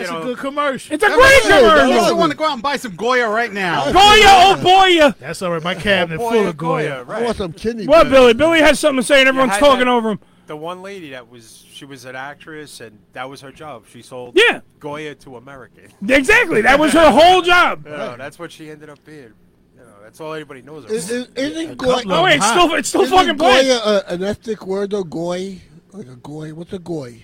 you 0.00 0.06
That's 0.06 0.11
a 0.11 0.26
good 0.26 0.38
commercial. 0.38 0.94
It's 0.94 1.04
a 1.04 1.08
great 1.08 1.18
I 1.18 1.40
commercial. 1.61 1.92
also 2.00 2.16
want 2.16 2.32
to 2.32 2.38
go 2.38 2.44
out 2.44 2.54
and 2.54 2.62
buy 2.62 2.76
some 2.76 2.96
Goya 2.96 3.28
right 3.28 3.52
now. 3.52 3.84
Goya, 3.92 3.94
oh 3.94 4.61
boy. 4.62 5.14
That's 5.20 5.42
all 5.42 5.52
right. 5.52 5.62
My 5.62 5.74
cabinet 5.74 6.18
boy, 6.18 6.30
full 6.32 6.46
of 6.48 6.56
Goya, 6.56 7.04
Goya. 7.04 7.18
I 7.18 7.22
want 7.24 7.37
some 7.37 7.52
kidney. 7.52 7.87
What, 7.87 8.04
beans. 8.04 8.12
Billy? 8.14 8.34
Billy 8.34 8.61
has 8.61 8.78
something 8.78 9.00
to 9.02 9.06
say, 9.06 9.20
and 9.20 9.28
everyone's 9.28 9.52
had 9.52 9.61
talking 9.61 9.87
that- 9.87 9.88
over 9.88 10.11
him. 10.12 10.20
The 10.46 10.56
one 10.56 10.80
lady 10.80 11.11
that 11.11 11.28
was 11.28 11.62
she 11.70 11.84
was 11.84 12.06
an 12.06 12.16
actress 12.16 12.80
and 12.80 12.98
that 13.12 13.28
was 13.28 13.42
her 13.42 13.52
job. 13.52 13.84
She 13.92 14.00
sold 14.00 14.32
Yeah. 14.34 14.61
Goya 14.80 15.14
to 15.16 15.37
American. 15.37 15.88
Exactly. 16.08 16.62
That 16.62 16.78
was 16.80 16.94
her 16.94 17.11
whole 17.20 17.42
job. 17.42 17.84
You 17.84 17.90
know, 17.92 18.16
that's 18.16 18.38
what 18.38 18.50
she 18.50 18.70
ended 18.70 18.88
up 18.88 19.04
being. 19.04 19.34
You 19.76 19.80
know, 19.84 19.92
that's 20.02 20.18
all 20.22 20.32
anybody 20.32 20.62
knows. 20.62 20.87
Is, 20.90 21.11
is, 21.11 21.28
isn't 21.37 21.76
couple 21.78 22.02
Goya? 22.02 22.04
Oh 22.08 22.24
wait, 22.24 22.37
it's 22.37 22.46
still 22.48 22.74
it's 22.74 22.88
still 22.88 23.04
fucking 23.04 23.20
Isn't 23.26 23.37
playing. 23.38 23.66
Goya 23.66 23.78
uh, 23.84 24.02
an 24.08 24.24
ethnic 24.24 24.66
word 24.66 24.88
though? 24.90 25.04
Goy, 25.04 25.61
like 25.92 26.06
a 26.08 26.16
goy. 26.16 26.54
What's 26.54 26.72
a 26.72 26.78
goy? 26.78 27.20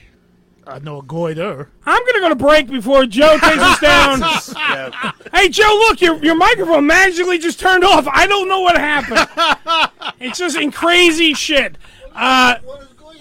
I 0.66 0.78
know 0.78 0.98
a 0.98 1.02
Goiter. 1.02 1.68
I'm 1.84 2.06
gonna 2.06 2.20
go 2.20 2.28
to 2.30 2.34
break 2.34 2.68
before 2.68 3.06
Joe 3.06 3.36
takes 3.38 3.58
us 3.58 3.80
down. 3.80 4.20
yeah, 4.56 5.12
Hey 5.32 5.48
Joe, 5.48 5.68
look, 5.88 6.00
your 6.00 6.22
your 6.24 6.36
microphone 6.36 6.86
magically 6.86 7.38
just 7.38 7.60
turned 7.60 7.84
off. 7.84 8.06
I 8.10 8.26
don't 8.26 8.48
know 8.48 8.60
what 8.60 8.76
happened. 8.78 9.28
it's 10.20 10.38
just 10.38 10.56
in 10.56 10.70
crazy 10.72 11.34
shit. 11.34 11.76
Uh, 12.14 12.56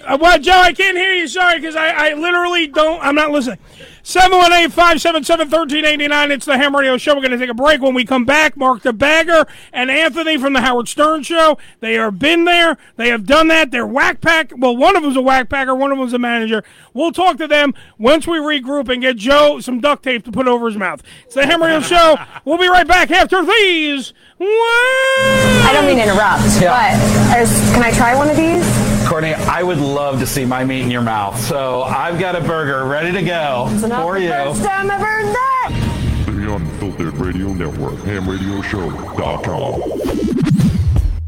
uh, 0.06 0.18
well, 0.20 0.40
Joe, 0.40 0.52
I 0.54 0.74
can't 0.74 0.98
hear 0.98 1.14
you. 1.14 1.28
Sorry, 1.28 1.60
because 1.60 1.76
I, 1.76 2.12
I 2.12 2.14
literally 2.14 2.68
don't. 2.68 3.02
I'm 3.02 3.16
not 3.16 3.32
listening. 3.32 3.60
718-577-1389. 4.04 6.32
It's 6.32 6.46
the 6.46 6.58
Ham 6.58 6.76
Radio 6.76 6.98
Show. 6.98 7.16
We're 7.16 7.22
going 7.22 7.32
to 7.32 7.38
take 7.38 7.50
a 7.50 7.54
break. 7.54 7.82
When 7.82 7.94
we 7.94 8.04
come 8.04 8.26
back, 8.26 8.58
Mark 8.58 8.82
the 8.82 8.92
Bagger 8.92 9.46
and 9.72 9.90
Anthony 9.90 10.38
from 10.38 10.52
the 10.52 10.60
Howard 10.62 10.90
Stern 10.90 11.24
Show. 11.24 11.58
They 11.80 11.94
have 11.94 12.20
been 12.20 12.44
there. 12.44 12.78
They 12.98 13.08
have 13.10 13.26
done 13.26 13.48
that. 13.48 13.72
They're 13.72 13.88
whack 13.88 14.20
pack. 14.20 14.52
Well, 14.58 14.76
one 14.76 14.98
of 14.98 15.04
them's 15.04 15.16
a 15.16 15.22
whack 15.22 15.48
packer. 15.50 15.74
One 15.74 15.94
of 15.94 15.98
them's 15.98 16.12
a 16.14 16.20
manager. 16.20 16.66
We'll 16.94 17.14
talk 17.14 17.38
to 17.38 17.48
them 17.48 17.74
once 17.98 18.28
we 18.28 18.40
regroup 18.40 18.90
and 18.90 19.02
get 19.02 19.16
Joe 19.16 19.62
some 19.62 19.80
duct 19.80 20.04
tape 20.04 20.26
to 20.26 20.32
put 20.32 20.50
over 20.50 20.68
his 20.68 20.76
mouth. 20.78 21.02
It's 21.26 21.36
the 21.36 21.46
Ham 21.46 21.64
Radio 21.64 21.80
Show. 21.80 22.18
We'll 22.44 22.58
be 22.58 22.68
right 22.68 22.88
back 22.88 23.10
after 23.10 23.46
these. 23.46 24.12
I 24.42 25.70
don't 25.72 25.86
mean 25.86 25.96
to 25.96 26.04
interrupt, 26.04 26.44
but 26.60 27.40
is, 27.40 27.50
can 27.72 27.84
I 27.84 27.92
try 27.96 28.16
one 28.16 28.30
of 28.30 28.36
these? 28.36 28.93
Courtney, 29.08 29.34
I 29.34 29.64
would 29.64 29.78
love 29.80 30.20
to 30.20 30.28
see 30.28 30.46
my 30.46 30.64
meat 30.64 30.82
in 30.82 30.92
your 30.92 31.02
mouth. 31.02 31.40
So 31.40 31.84
I've 31.84 32.20
got 32.20 32.36
a 32.36 32.42
burger 32.42 32.86
ready 32.86 33.12
to 33.12 33.22
go 33.22 33.68
It's 33.72 33.84
not 33.84 34.02
for 34.02 34.16
the 34.20 34.26
you. 34.26 34.32
first 34.32 34.64
time 34.64 34.90
I've 34.92 35.02
heard 35.02 35.26
that. 35.28 36.24
The 36.28 36.54
Unfiltered 36.56 37.14
Radio 37.18 37.48
Radio 37.48 37.54
Network, 37.54 37.96
hamradioshow.com. 38.00 40.53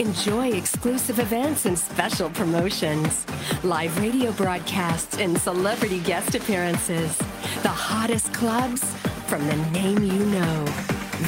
Enjoy 0.00 0.48
exclusive 0.52 1.18
events 1.18 1.66
and 1.66 1.78
special 1.78 2.30
promotions, 2.30 3.26
live 3.62 3.94
radio 4.00 4.32
broadcasts, 4.32 5.18
and 5.18 5.36
celebrity 5.36 6.00
guest 6.00 6.34
appearances. 6.34 7.14
The 7.62 7.68
hottest 7.68 8.32
clubs 8.32 8.82
from 9.26 9.46
the 9.46 9.56
name 9.72 10.02
you 10.02 10.24
know. 10.24 10.64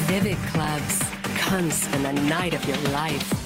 Vivid 0.09 0.37
Clubs. 0.47 1.03
Come 1.37 1.69
spend 1.69 2.03
the 2.03 2.13
night 2.23 2.55
of 2.55 2.67
your 2.67 2.77
life. 2.89 3.43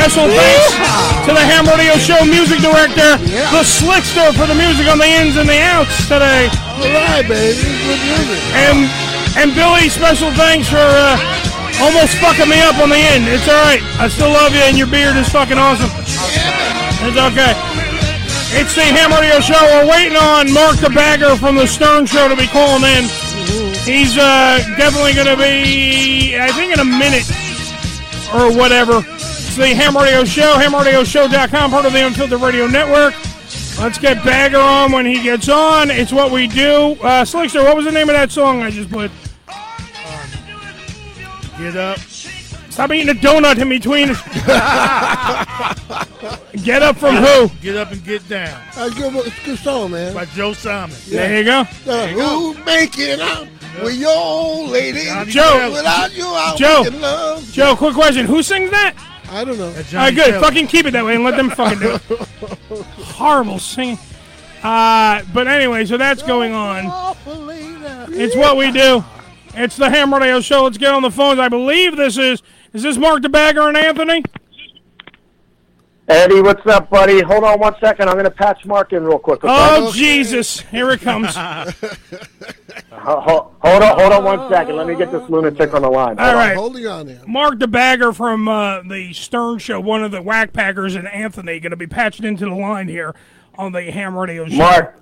Special 0.07 0.31
thanks 0.31 0.71
to 1.27 1.35
the 1.35 1.43
Ham 1.43 1.67
Radio 1.67 1.99
Show 1.99 2.23
music 2.23 2.63
director, 2.63 3.19
the 3.27 3.59
Slickster, 3.59 4.31
for 4.39 4.47
the 4.47 4.55
music 4.55 4.87
on 4.87 5.03
the 5.03 5.03
ins 5.03 5.35
and 5.35 5.43
the 5.43 5.59
outs 5.59 6.07
today. 6.07 6.47
All 6.47 7.11
right, 7.11 7.27
baby. 7.27 7.59
Good 7.59 7.99
music. 8.07 8.39
And 8.55 8.87
and 9.35 9.51
Billy, 9.51 9.91
special 9.91 10.31
thanks 10.39 10.71
for 10.71 10.79
uh, 10.79 11.19
almost 11.83 12.15
fucking 12.23 12.47
me 12.47 12.55
up 12.63 12.79
on 12.79 12.87
the 12.87 12.95
end. 12.95 13.27
It's 13.27 13.51
all 13.51 13.59
right. 13.67 13.83
I 13.99 14.07
still 14.07 14.31
love 14.31 14.55
you, 14.55 14.63
and 14.63 14.79
your 14.79 14.87
beard 14.87 15.19
is 15.19 15.27
fucking 15.27 15.59
awesome. 15.59 15.91
It's 15.91 17.19
okay. 17.27 17.51
It's 18.55 18.79
the 18.79 18.87
Ham 18.87 19.11
Radio 19.11 19.43
Show. 19.43 19.59
We're 19.59 19.91
waiting 19.91 20.15
on 20.15 20.47
Mark 20.55 20.79
the 20.79 20.87
Bagger 20.87 21.35
from 21.35 21.59
the 21.59 21.67
Stern 21.67 22.07
Show 22.07 22.31
to 22.31 22.35
be 22.39 22.47
calling 22.47 22.87
in. 22.95 23.11
He's 23.83 24.15
uh, 24.15 24.63
definitely 24.79 25.19
going 25.19 25.27
to 25.27 25.35
be, 25.35 26.39
I 26.39 26.47
think, 26.55 26.71
in 26.71 26.79
a 26.79 26.87
minute 26.87 27.27
or 28.31 28.55
whatever. 28.55 29.03
It's 29.59 29.65
the 29.65 29.73
Ham 29.73 29.97
Radio 29.97 30.23
Show, 30.23 30.53
hamradioshow.com, 30.53 31.71
part 31.71 31.87
of 31.87 31.91
the 31.91 32.05
Unfiltered 32.05 32.41
Radio 32.41 32.67
Network. 32.67 33.15
Let's 33.79 33.97
get 33.97 34.23
Bagger 34.23 34.59
on 34.59 34.91
when 34.91 35.03
he 35.03 35.23
gets 35.23 35.49
on. 35.49 35.89
It's 35.89 36.11
what 36.11 36.31
we 36.31 36.45
do. 36.45 36.91
Uh, 37.01 37.25
Slickster, 37.25 37.63
what 37.63 37.75
was 37.75 37.85
the 37.85 37.91
name 37.91 38.07
of 38.07 38.13
that 38.13 38.29
song 38.29 38.61
I 38.61 38.69
just 38.69 38.91
put? 38.91 39.09
Get 41.57 41.75
up. 41.75 41.97
Stop 41.97 42.91
eating 42.91 43.09
a 43.09 43.19
donut 43.19 43.57
in 43.57 43.69
between. 43.69 44.09
get 46.63 46.83
up 46.83 46.97
from 46.97 47.15
who? 47.15 47.49
Get 47.59 47.77
up 47.77 47.91
and 47.91 48.03
get 48.03 48.29
down. 48.29 48.61
That's 48.75 48.93
good. 48.93 49.11
It's 49.25 49.41
a 49.41 49.43
good 49.43 49.57
song, 49.57 49.89
man. 49.89 50.13
By 50.13 50.25
Joe 50.25 50.53
Simon. 50.53 50.95
Yeah. 51.07 51.27
There 51.27 51.37
you 51.39 51.45
go. 51.45 51.65
Uh, 51.91 52.07
who 52.09 52.53
making 52.63 53.21
up 53.21 53.47
with 53.81 53.95
your 53.95 54.15
old 54.15 54.69
lady? 54.69 55.05
Joe. 55.31 55.71
Without 55.73 56.15
you, 56.15 56.27
I 56.27 56.55
Joe. 56.55 56.83
making 56.83 57.01
love. 57.01 57.51
Joe, 57.51 57.75
quick 57.75 57.95
question. 57.95 58.27
Who 58.27 58.43
sings 58.43 58.69
that? 58.69 58.93
I 59.29 59.43
don't 59.43 59.57
know. 59.57 59.67
All 59.67 59.73
right, 59.93 60.15
good. 60.15 60.41
Fucking 60.41 60.67
keep 60.67 60.85
it 60.85 60.91
that 60.91 61.05
way 61.05 61.15
and 61.15 61.23
let 61.23 61.35
them 61.35 61.49
fucking 61.49 61.79
do 61.79 61.95
it. 61.95 62.01
Horrible 63.15 63.59
singing. 63.59 63.97
Uh, 64.63 65.21
but 65.33 65.47
anyway, 65.47 65.85
so 65.85 65.97
that's 65.97 66.23
going 66.23 66.53
on. 66.53 67.15
It's 68.09 68.35
what 68.35 68.57
we 68.57 68.71
do. 68.71 69.03
It's 69.53 69.75
the 69.75 69.89
Ham 69.89 70.13
Radio 70.13 70.39
Show. 70.39 70.63
Let's 70.63 70.77
get 70.77 70.93
on 70.93 71.01
the 71.01 71.11
phones. 71.11 71.39
I 71.39 71.49
believe 71.49 71.95
this 71.95 72.17
is 72.17 72.41
is 72.73 72.83
this 72.83 72.97
Mark 72.97 73.21
the 73.21 73.29
Bagger 73.29 73.67
and 73.67 73.77
Anthony? 73.77 74.23
Eddie, 76.07 76.39
what's 76.41 76.65
up, 76.67 76.89
buddy? 76.89 77.21
Hold 77.21 77.43
on 77.43 77.59
one 77.59 77.75
second. 77.81 78.07
I'm 78.07 78.15
going 78.15 78.23
to 78.25 78.31
patch 78.31 78.65
Mark 78.65 78.93
in 78.93 79.03
real 79.03 79.19
quick. 79.19 79.43
okay? 79.43 79.53
Oh 79.53 79.91
Jesus! 79.91 80.61
Here 80.61 80.89
it 80.91 81.01
comes. 81.01 81.35
Ho- 81.35 83.19
ho- 83.21 83.51
Hold 83.61 83.83
on, 83.83 83.99
hold 83.99 84.13
on 84.13 84.23
one 84.23 84.49
second. 84.49 84.75
Let 84.75 84.87
me 84.87 84.95
get 84.95 85.11
this 85.11 85.27
lunatic 85.29 85.73
on 85.73 85.81
the 85.81 85.89
line. 85.89 86.17
All 86.19 86.33
right. 86.33 86.55
Holding 86.55 86.87
on 86.87 87.07
there. 87.07 87.21
Mark 87.27 87.59
the 87.59 87.67
Bagger 87.67 88.11
from 88.13 88.47
uh, 88.47 88.81
the 88.83 89.11
Stern 89.13 89.59
Show, 89.59 89.79
one 89.79 90.03
of 90.03 90.11
the 90.11 90.21
Whack 90.21 90.53
Packers, 90.53 90.95
and 90.95 91.07
Anthony 91.09 91.59
going 91.59 91.71
to 91.71 91.75
be 91.77 91.87
patched 91.87 92.23
into 92.23 92.45
the 92.45 92.55
line 92.55 92.87
here 92.87 93.13
on 93.57 93.71
the 93.73 93.83
Ham 93.91 94.15
Radio 94.17 94.47
Show. 94.47 94.55
Mark. 94.57 95.01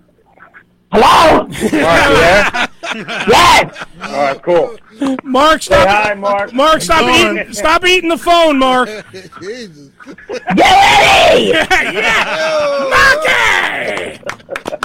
Hello. 0.92 1.44
Mark, 1.48 1.62
you 1.62 1.70
there? 1.70 2.65
yes. 3.28 3.86
All 4.02 4.12
right, 4.12 4.42
cool. 4.42 4.78
Mark, 5.24 5.62
Say 5.62 5.74
stop. 5.76 5.88
hi, 5.88 6.14
Mark. 6.14 6.54
Mark, 6.54 6.82
stop 6.82 7.04
eating. 7.04 7.54
Stop 7.54 7.86
eating 7.86 8.10
the 8.10 8.18
phone, 8.18 8.58
Mark. 8.60 8.88
Get 8.88 9.30
ready! 9.42 9.88
yeah, 11.48 12.88
Marky! 12.90 14.20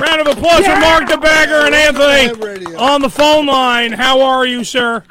Round 0.01 0.21
of 0.23 0.27
applause 0.27 0.65
for 0.65 0.81
Mark 0.81 1.09
the 1.09 1.19
Bagger 1.19 1.67
and 1.67 1.75
Anthony 1.75 2.75
on 2.75 3.01
the 3.03 3.11
phone 3.11 3.47
line. 3.47 3.93
How 3.93 4.21
are 4.21 4.47
you, 4.47 4.65
sir? 4.65 5.05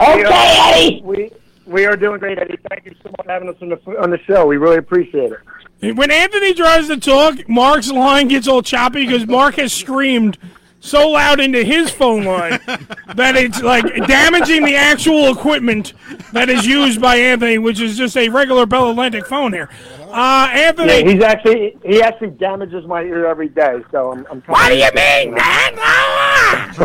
Okay, 0.00 0.24
Eddie. 0.26 1.02
We 1.02 1.30
we 1.66 1.86
are 1.86 1.96
doing 1.96 2.18
great, 2.18 2.38
Eddie. 2.38 2.58
Thank 2.68 2.86
you 2.86 2.94
so 3.02 3.10
much 3.10 3.24
for 3.24 3.30
having 3.32 3.48
us 3.48 3.56
on 3.62 3.68
the 3.70 4.02
on 4.02 4.10
the 4.10 4.18
show. 4.26 4.46
We 4.46 4.56
really 4.58 4.78
appreciate 4.78 5.32
it. 5.32 5.96
When 5.96 6.10
Anthony 6.10 6.54
tries 6.54 6.86
to 6.88 6.96
talk, 6.98 7.48
Mark's 7.48 7.90
line 7.90 8.28
gets 8.28 8.46
all 8.46 8.62
choppy 8.62 9.04
because 9.06 9.26
Mark 9.26 9.56
has 9.56 9.72
screamed 9.72 10.38
so 10.82 11.10
loud 11.10 11.40
into 11.40 11.62
his 11.62 11.90
phone 11.90 12.24
line 12.24 12.58
that 13.14 13.36
it's 13.36 13.62
like 13.62 13.84
damaging 14.06 14.64
the 14.64 14.74
actual 14.74 15.32
equipment 15.32 15.92
that 16.32 16.50
is 16.50 16.66
used 16.66 17.00
by 17.00 17.16
Anthony, 17.16 17.56
which 17.58 17.80
is 17.80 17.96
just 17.96 18.16
a 18.16 18.28
regular 18.28 18.66
Bell 18.66 18.90
Atlantic 18.90 19.26
phone 19.26 19.52
here. 19.52 19.68
Uh, 20.10 20.48
Anthony. 20.52 20.98
Yeah, 20.98 21.10
he's 21.10 21.22
actually 21.22 21.78
he 21.84 22.02
actually 22.02 22.30
damages 22.30 22.84
my 22.84 23.02
ear 23.02 23.26
every 23.26 23.48
day. 23.48 23.80
So 23.90 24.12
I'm. 24.12 24.26
I'm 24.30 24.42
What 24.42 24.68
do 24.68 24.76
you 24.76 24.90
mean, 24.94 25.32
man? 25.32 25.72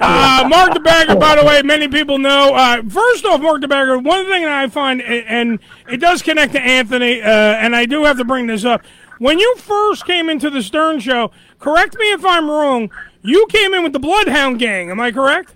uh, 0.00 0.46
Mark 0.48 0.74
the 0.74 0.80
Bagger, 0.84 1.16
by 1.16 1.36
the 1.36 1.44
way, 1.44 1.60
many 1.62 1.88
people 1.88 2.18
know. 2.18 2.54
Uh, 2.54 2.82
first 2.88 3.24
off, 3.24 3.40
Mark 3.40 3.62
the 3.62 3.68
Bagger, 3.68 3.98
one 3.98 4.26
thing 4.26 4.42
that 4.42 4.52
I 4.52 4.68
find, 4.68 5.02
and 5.02 5.58
it 5.90 5.96
does 5.96 6.22
connect 6.22 6.52
to 6.52 6.60
Anthony, 6.60 7.20
uh, 7.20 7.26
and 7.26 7.74
I 7.74 7.84
do 7.84 8.04
have 8.04 8.18
to 8.18 8.24
bring 8.24 8.46
this 8.46 8.64
up. 8.64 8.82
When 9.22 9.38
you 9.38 9.54
first 9.56 10.04
came 10.04 10.28
into 10.28 10.50
the 10.50 10.64
Stern 10.64 10.98
Show, 10.98 11.30
correct 11.60 11.96
me 11.96 12.10
if 12.10 12.24
I'm 12.24 12.50
wrong, 12.50 12.90
you 13.22 13.46
came 13.50 13.72
in 13.72 13.84
with 13.84 13.92
the 13.92 14.00
Bloodhound 14.00 14.58
Gang. 14.58 14.90
Am 14.90 14.98
I 14.98 15.12
correct? 15.12 15.54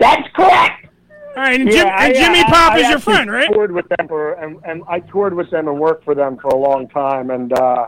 That's 0.00 0.26
correct. 0.34 0.88
All 1.36 1.42
right, 1.44 1.60
and, 1.60 1.70
Yeah, 1.70 1.76
Jim, 1.76 1.86
I- 1.86 2.06
and 2.06 2.14
Jimmy 2.16 2.40
I- 2.40 2.50
Pop 2.50 2.72
I 2.72 2.78
is 2.80 2.88
your 2.88 2.98
friend, 2.98 3.30
right? 3.30 3.48
I 3.48 3.52
Toured 3.52 3.70
with 3.70 3.86
them 3.96 4.08
for, 4.08 4.32
and, 4.32 4.58
and 4.64 4.82
I 4.88 4.98
toured 4.98 5.34
with 5.34 5.50
them 5.52 5.68
and 5.68 5.78
worked 5.78 6.02
for 6.04 6.16
them 6.16 6.36
for 6.36 6.48
a 6.48 6.56
long 6.56 6.88
time. 6.88 7.30
And 7.30 7.52
uh, 7.52 7.86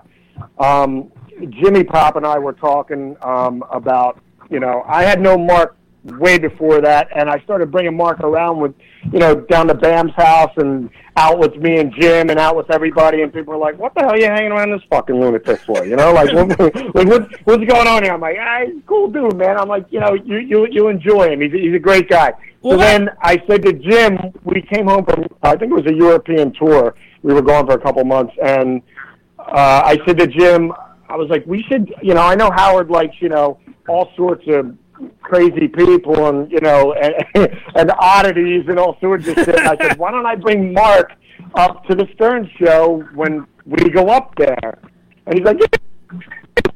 um, 0.60 1.10
Jimmy 1.50 1.82
Pop 1.82 2.14
and 2.14 2.24
I 2.24 2.38
were 2.38 2.52
talking 2.52 3.16
um, 3.22 3.64
about, 3.72 4.20
you 4.50 4.60
know, 4.60 4.84
I 4.86 5.02
had 5.02 5.20
no 5.20 5.36
Mark 5.36 5.76
way 6.04 6.38
before 6.38 6.80
that, 6.80 7.08
and 7.14 7.30
I 7.30 7.40
started 7.40 7.70
bringing 7.70 7.96
Mark 7.96 8.20
around 8.20 8.60
with, 8.60 8.74
you 9.12 9.18
know, 9.18 9.34
down 9.34 9.68
to 9.68 9.74
Bam's 9.74 10.12
house 10.12 10.52
and 10.56 10.90
out 11.16 11.38
with 11.38 11.56
me 11.56 11.78
and 11.78 11.92
Jim 11.98 12.30
and 12.30 12.38
out 12.38 12.56
with 12.56 12.70
everybody. 12.70 13.22
And 13.22 13.32
people 13.32 13.54
were 13.54 13.60
like, 13.60 13.78
"What 13.78 13.94
the 13.94 14.00
hell 14.00 14.10
are 14.10 14.18
you 14.18 14.26
hanging 14.26 14.52
around 14.52 14.70
this 14.70 14.82
fucking 14.90 15.18
lunatic 15.18 15.60
for?" 15.60 15.84
You 15.86 15.96
know, 15.96 16.12
like, 16.12 16.32
what, 16.32 16.48
like 16.94 17.08
what, 17.08 17.40
what's 17.44 17.64
going 17.64 17.88
on 17.88 18.02
here? 18.02 18.12
I'm 18.12 18.20
like, 18.20 18.36
ah, 18.38 18.60
he's 18.66 18.76
a 18.78 18.86
cool 18.86 19.10
dude, 19.10 19.36
man. 19.36 19.58
I'm 19.58 19.68
like, 19.68 19.86
you 19.90 20.00
know, 20.00 20.14
you 20.14 20.36
you 20.38 20.66
you 20.70 20.88
enjoy 20.88 21.30
him. 21.32 21.40
He's 21.40 21.52
he's 21.52 21.74
a 21.74 21.78
great 21.78 22.08
guy. 22.08 22.34
So 22.62 22.78
then 22.78 23.10
I 23.20 23.42
said 23.46 23.62
to 23.66 23.74
Jim, 23.74 24.18
we 24.42 24.62
came 24.62 24.86
home 24.86 25.04
from, 25.04 25.26
I 25.42 25.54
think 25.54 25.70
it 25.70 25.74
was 25.74 25.86
a 25.86 25.94
European 25.94 26.50
tour. 26.54 26.94
We 27.22 27.34
were 27.34 27.42
gone 27.42 27.66
for 27.66 27.74
a 27.74 27.78
couple 27.78 28.02
months, 28.06 28.32
and 28.42 28.80
uh, 29.38 29.82
I 29.84 29.98
said 30.06 30.16
to 30.16 30.26
Jim, 30.26 30.72
I 31.10 31.16
was 31.16 31.28
like, 31.28 31.44
we 31.46 31.62
should, 31.64 31.94
you 32.02 32.14
know, 32.14 32.22
I 32.22 32.34
know 32.34 32.50
Howard 32.50 32.88
likes, 32.88 33.16
you 33.20 33.28
know, 33.28 33.58
all 33.86 34.10
sorts 34.16 34.44
of 34.48 34.74
crazy 35.22 35.68
people 35.68 36.28
and, 36.28 36.50
you 36.50 36.60
know, 36.60 36.92
and, 37.34 37.58
and 37.74 37.92
oddities 37.98 38.64
and 38.68 38.78
all 38.78 38.96
sorts 39.00 39.26
of 39.28 39.34
shit. 39.34 39.56
I 39.56 39.76
said, 39.76 39.98
why 39.98 40.10
don't 40.10 40.26
I 40.26 40.34
bring 40.34 40.72
Mark 40.72 41.12
up 41.54 41.84
to 41.86 41.94
the 41.94 42.08
Stern 42.14 42.50
show 42.58 43.04
when 43.14 43.46
we 43.66 43.90
go 43.90 44.08
up 44.08 44.34
there? 44.36 44.78
And 45.26 45.38
he's 45.38 45.44
like, 45.44 45.58
yeah. 45.60 46.20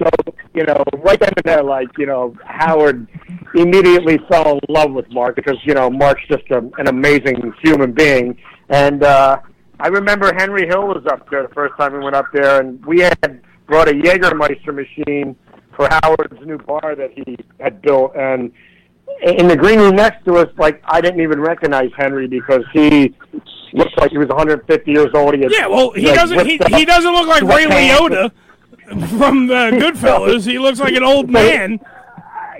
So, 0.00 0.09
you 0.54 0.64
know, 0.64 0.85
right 0.98 1.18
then 1.18 1.33
and 1.37 1.44
there, 1.44 1.62
like, 1.62 1.88
you 1.98 2.07
know, 2.07 2.37
Howard 2.44 3.07
immediately 3.54 4.18
fell 4.28 4.59
in 4.59 4.61
love 4.68 4.92
with 4.92 5.11
Mark 5.11 5.37
because, 5.37 5.57
you 5.64 5.74
know, 5.74 5.90
Mark's 5.90 6.22
just 6.28 6.44
a, 6.50 6.59
an 6.78 6.88
amazing 6.88 7.52
human 7.62 7.92
being. 7.92 8.37
And 8.68 9.02
uh, 9.02 9.40
I 9.81 9.88
remember 9.88 10.33
Henry 10.37 10.66
Hill 10.66 10.87
was 10.87 11.04
up 11.11 11.28
there 11.31 11.42
the 11.42 11.54
first 11.54 11.74
time 11.78 11.92
we 11.92 12.00
went 12.00 12.16
up 12.16 12.26
there, 12.33 12.61
and 12.61 12.85
we 12.85 13.00
had 13.00 13.40
brought 13.66 13.88
a 13.88 13.92
Jägermeister 13.92 14.74
machine 14.74 15.37
for 15.79 15.88
Howard's 16.03 16.45
new 16.45 16.59
bar 16.59 16.97
that 16.97 17.12
he 17.14 17.37
had 17.61 17.81
built. 17.81 18.17
And 18.17 18.51
in 19.23 19.47
the 19.47 19.57
green 19.57 19.79
room 19.79 19.95
next 19.95 20.25
to 20.25 20.37
us, 20.37 20.49
like, 20.59 20.83
I 20.85 21.01
didn't 21.01 21.21
even 21.21 21.41
recognize 21.41 21.91
Henry 21.97 22.27
because 22.27 22.64
he 22.73 23.14
looked 23.73 23.97
like 23.97 24.11
he 24.11 24.19
was 24.19 24.27
150 24.27 24.91
years 24.91 25.11
old. 25.14 25.35
He 25.35 25.43
had, 25.43 25.53
Yeah, 25.53 25.69
well, 25.69 25.93
he 25.93 26.07
like, 26.07 26.17
doesn't. 26.17 26.47
He, 26.47 26.59
he 26.75 26.85
doesn't 26.85 27.12
look 27.12 27.29
like 27.29 27.43
Ray. 27.45 27.67
Liotta 27.67 28.33
from 29.19 29.47
the 29.47 29.71
Goodfellas. 29.81 30.45
He 30.45 30.59
looks 30.59 30.81
like 30.81 30.95
an 30.95 31.05
old 31.05 31.31
man. 31.31 31.79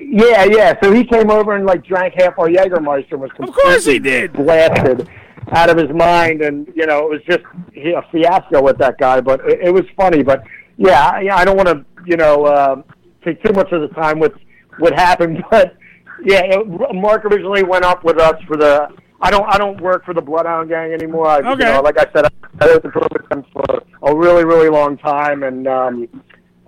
Yeah, 0.01 0.45
yeah. 0.45 0.75
So 0.81 0.93
he 0.93 1.05
came 1.05 1.29
over 1.29 1.57
and 1.57 1.67
like 1.67 1.85
drank 1.85 2.15
half 2.17 2.39
our 2.39 2.47
Jägermeister 2.47 3.13
and 3.13 3.21
was 3.23 3.31
Of 3.41 3.53
course 3.53 3.85
he 3.85 3.99
did. 3.99 4.33
blasted 4.33 5.09
out 5.51 5.71
of 5.71 5.77
his 5.77 5.91
mind, 5.91 6.41
and 6.41 6.69
you 6.77 6.87
know 6.87 7.05
it 7.07 7.11
was 7.11 7.23
just 7.29 7.43
he, 7.73 7.93
a 7.93 8.03
fiasco 8.13 8.63
with 8.63 8.79
that 8.79 8.97
guy. 8.99 9.21
But 9.21 9.41
it, 9.41 9.61
it 9.61 9.71
was 9.75 9.85
funny. 9.97 10.23
But 10.23 10.45
yeah, 10.77 11.19
yeah, 11.21 11.37
I 11.37 11.45
don't 11.45 11.57
want 11.57 11.69
to 11.69 11.85
you 12.07 12.17
know 12.17 12.45
uh, 12.45 12.83
take 13.29 13.43
too 13.43 13.53
much 13.53 13.71
of 13.73 13.81
the 13.83 13.89
time 13.89 14.19
with 14.19 14.33
what 14.79 14.95
happened, 14.95 15.43
but 15.51 15.77
yeah, 16.25 16.43
it, 16.45 16.95
Mark 16.95 17.25
originally 17.25 17.63
went 17.63 17.85
up 17.85 18.05
with 18.05 18.19
us 18.19 18.41
for 18.47 18.57
the. 18.57 18.89
I 19.21 19.31
don't. 19.31 19.53
I 19.53 19.59
don't 19.59 19.81
work 19.81 20.05
for 20.05 20.15
the 20.15 20.23
Bloodhound 20.23 20.69
Gang 20.69 20.93
anymore. 20.93 21.27
I, 21.27 21.39
Okay. 21.39 21.67
You 21.67 21.73
know, 21.73 21.81
like 21.81 21.99
I 21.99 22.07
said, 22.13 22.27
I 22.61 22.67
was 22.67 22.81
with 22.85 23.29
them 23.29 23.45
for 23.53 23.83
a 24.03 24.17
really, 24.17 24.45
really 24.45 24.69
long 24.69 24.97
time, 24.97 25.43
and 25.43 25.67
um, 25.67 26.09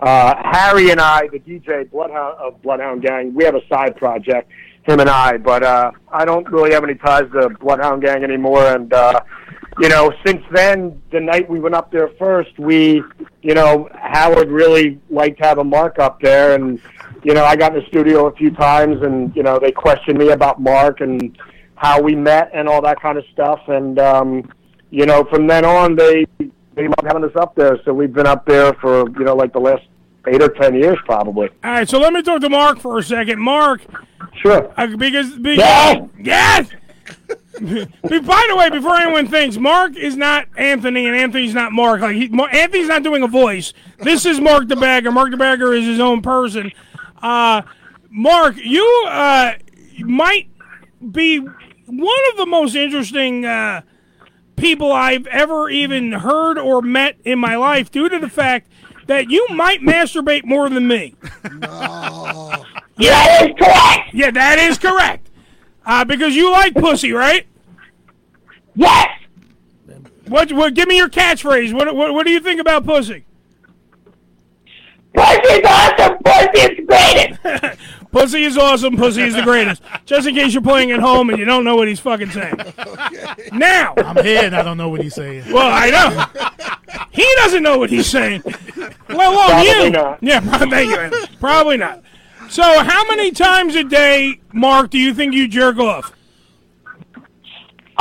uh, 0.01 0.35
Harry 0.43 0.89
and 0.89 0.99
I, 0.99 1.27
the 1.27 1.39
DJ 1.39 1.89
Bloodhound 1.89 2.37
of 2.39 2.61
Bloodhound 2.61 3.03
Gang, 3.03 3.33
we 3.33 3.45
have 3.45 3.55
a 3.55 3.65
side 3.69 3.95
project, 3.95 4.49
him 4.83 4.99
and 4.99 5.09
I. 5.09 5.37
But 5.37 5.63
uh, 5.63 5.91
I 6.11 6.25
don't 6.25 6.49
really 6.51 6.73
have 6.73 6.83
any 6.83 6.95
ties 6.95 7.29
to 7.33 7.49
Bloodhound 7.49 8.03
Gang 8.03 8.23
anymore. 8.23 8.65
And 8.65 8.91
uh, 8.91 9.21
you 9.81 9.89
know, 9.89 10.11
since 10.25 10.43
then, 10.51 11.01
the 11.11 11.19
night 11.19 11.49
we 11.49 11.59
went 11.59 11.73
up 11.75 11.91
there 11.91 12.09
first, 12.19 12.57
we, 12.59 13.03
you 13.41 13.53
know, 13.55 13.89
Howard 13.95 14.49
really 14.49 14.99
liked 15.09 15.39
having 15.43 15.69
Mark 15.69 15.97
up 15.99 16.21
there, 16.21 16.53
and 16.55 16.79
you 17.23 17.33
know, 17.33 17.43
I 17.43 17.55
got 17.55 17.75
in 17.75 17.81
the 17.81 17.87
studio 17.87 18.27
a 18.27 18.35
few 18.35 18.51
times, 18.51 19.01
and 19.01 19.35
you 19.35 19.43
know, 19.43 19.59
they 19.59 19.71
questioned 19.71 20.17
me 20.19 20.29
about 20.29 20.61
Mark 20.61 21.01
and 21.01 21.37
how 21.75 21.99
we 22.01 22.15
met 22.15 22.51
and 22.53 22.67
all 22.69 22.81
that 22.83 23.01
kind 23.01 23.17
of 23.17 23.23
stuff. 23.33 23.59
And 23.67 23.97
um, 23.99 24.49
you 24.91 25.05
know, 25.05 25.23
from 25.25 25.47
then 25.47 25.65
on, 25.65 25.95
they 25.95 26.25
they 26.75 26.87
love 26.87 27.03
having 27.05 27.23
us 27.23 27.35
up 27.35 27.55
there. 27.55 27.79
So 27.83 27.93
we've 27.93 28.13
been 28.13 28.27
up 28.27 28.45
there 28.45 28.73
for 28.73 29.09
you 29.17 29.25
know, 29.25 29.35
like 29.35 29.51
the 29.53 29.59
last 29.59 29.83
eight 30.27 30.41
or 30.43 30.49
ten 30.49 30.75
years, 30.75 30.97
probably. 31.05 31.49
All 31.63 31.71
right, 31.71 31.89
so 31.89 31.97
let 31.99 32.13
me 32.13 32.21
talk 32.21 32.41
to 32.41 32.49
Mark 32.49 32.79
for 32.79 32.99
a 32.99 33.03
second. 33.03 33.39
Mark, 33.39 33.81
Sure. 34.41 34.71
uh, 34.77 34.87
because, 34.95 35.31
because 35.37 35.57
Yes! 35.57 36.09
yes. 36.19 36.69
By 37.61 38.47
the 38.49 38.55
way, 38.55 38.69
before 38.69 38.95
anyone 38.95 39.27
thinks, 39.27 39.57
Mark 39.57 39.95
is 39.95 40.17
not 40.17 40.47
Anthony, 40.57 41.05
and 41.05 41.15
Anthony's 41.15 41.53
not 41.53 41.71
Mark. 41.71 42.01
Like 42.01 42.15
he, 42.15 42.25
Anthony's 42.51 42.87
not 42.87 43.03
doing 43.03 43.21
a 43.21 43.27
voice. 43.27 43.73
This 43.99 44.25
is 44.25 44.39
Mark 44.39 44.67
the 44.67 44.75
Bagger. 44.75 45.11
Mark 45.11 45.29
the 45.31 45.37
Bagger 45.37 45.71
is 45.73 45.85
his 45.85 45.99
own 45.99 46.21
person. 46.21 46.71
Uh, 47.21 47.61
Mark, 48.09 48.55
you 48.57 49.05
uh, 49.07 49.53
might 49.99 50.49
be 51.11 51.37
one 51.37 52.21
of 52.31 52.37
the 52.37 52.45
most 52.47 52.75
interesting 52.75 53.45
uh, 53.45 53.81
people 54.55 54.91
I've 54.91 55.27
ever 55.27 55.69
even 55.69 56.11
heard 56.13 56.57
or 56.57 56.81
met 56.81 57.17
in 57.23 57.37
my 57.37 57.55
life, 57.55 57.91
due 57.91 58.09
to 58.09 58.17
the 58.17 58.29
fact 58.29 58.69
that 59.05 59.29
you 59.29 59.47
might 59.49 59.81
masturbate 59.81 60.45
more 60.45 60.69
than 60.69 60.87
me. 60.87 61.15
Yeah, 62.97 63.09
that 63.09 63.41
is 63.43 63.53
correct. 63.57 64.13
Yeah, 64.13 64.31
that 64.31 64.59
is 64.59 64.77
correct. 64.77 65.29
Uh, 65.85 66.05
because 66.05 66.35
you 66.35 66.51
like 66.51 66.73
pussy, 66.75 67.11
right? 67.11 67.47
Yes. 68.75 69.07
What? 70.27 70.51
What? 70.51 70.73
Give 70.73 70.87
me 70.87 70.97
your 70.97 71.09
catchphrase. 71.09 71.73
What? 71.73 71.93
What, 71.95 72.13
what 72.13 72.25
do 72.25 72.31
you 72.31 72.39
think 72.39 72.61
about 72.61 72.85
pussy? 72.85 73.25
Pussy's 75.13 75.65
awesome. 75.65 76.17
Pussy 76.23 76.61
is 76.61 76.75
the 76.77 76.83
greatest. 76.87 77.81
pussy 78.11 78.43
is 78.43 78.57
awesome. 78.57 78.97
Pussy 78.97 79.23
is 79.23 79.35
the 79.35 79.41
greatest. 79.41 79.81
Just 80.05 80.27
in 80.27 80.35
case 80.35 80.53
you're 80.53 80.63
playing 80.63 80.91
at 80.91 80.99
home 80.99 81.29
and 81.29 81.37
you 81.37 81.45
don't 81.45 81.65
know 81.65 81.75
what 81.75 81.87
he's 81.87 81.99
fucking 81.99 82.31
saying. 82.31 82.55
Now, 83.51 83.93
I'm 83.97 84.23
here 84.23 84.43
and 84.43 84.55
I 84.55 84.61
don't 84.61 84.77
know 84.77 84.89
what 84.89 85.01
he's 85.01 85.15
saying. 85.15 85.51
well, 85.51 85.69
I 85.69 85.89
know. 85.89 86.25
He 87.11 87.27
doesn't 87.37 87.61
know 87.61 87.77
what 87.77 87.89
he's 87.89 88.07
saying. 88.07 88.41
Well, 89.09 89.31
well, 89.33 89.49
Probably 89.49 89.85
you. 89.85 89.89
not. 89.89 90.19
Yeah, 90.21 90.39
thank 90.69 90.89
you. 91.13 91.27
Probably 91.39 91.77
not. 91.77 92.03
So, 92.49 92.63
how 92.63 93.05
many 93.07 93.31
times 93.31 93.75
a 93.75 93.83
day, 93.83 94.39
Mark, 94.53 94.89
do 94.91 94.97
you 94.97 95.13
think 95.13 95.33
you 95.33 95.47
jerk 95.47 95.77
off? 95.77 96.13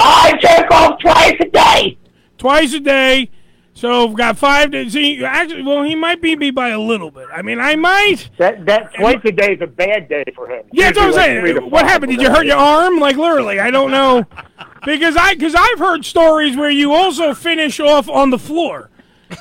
I 0.01 0.39
jerk 0.41 0.71
off 0.71 0.99
twice 1.01 1.37
a 1.41 1.49
day. 1.49 1.99
Twice 2.39 2.73
a 2.75 2.81
day. 2.81 3.31
So, 3.73 4.07
we've 4.07 4.17
got 4.17 4.37
five 4.37 4.73
days. 4.73 4.93
See, 4.93 5.25
actually, 5.25 5.63
well, 5.63 5.85
he 5.85 5.95
might 5.95 6.21
beat 6.21 6.39
me 6.39 6.51
by 6.51 6.69
a 6.69 6.79
little 6.79 7.11
bit. 7.11 7.29
I 7.33 7.41
mean, 7.41 7.59
I 7.59 7.77
might. 7.77 8.29
That 8.37 8.67
that 8.67 8.93
twice 8.95 9.21
a 9.25 9.33
day 9.33 9.55
is 9.55 9.63
a 9.63 9.67
bad 9.67 10.09
day 10.09 10.25
for 10.35 10.49
him. 10.51 10.65
Yeah, 10.73 10.91
that's 10.91 10.99
what 10.99 11.05
I'm 11.05 11.09
Usually 11.09 11.23
like 11.33 11.41
three 11.41 11.53
to 11.53 11.61
saying. 11.61 11.71
What 11.71 11.85
happened? 11.87 12.13
Did 12.13 12.21
you 12.21 12.31
hurt 12.31 12.47
your 12.47 12.59
arm? 12.59 12.99
Like 12.99 13.17
literally, 13.17 13.59
I 13.59 13.71
don't 13.71 13.91
know. 13.91 14.27
Because 14.83 15.15
I 15.15 15.35
because 15.35 15.55
I've 15.55 15.79
heard 15.79 16.07
stories 16.07 16.57
where 16.57 16.71
you 16.71 16.95
also 16.95 17.35
finish 17.35 17.79
off 17.81 18.09
on 18.09 18.31
the 18.31 18.39
floor. 18.39 18.89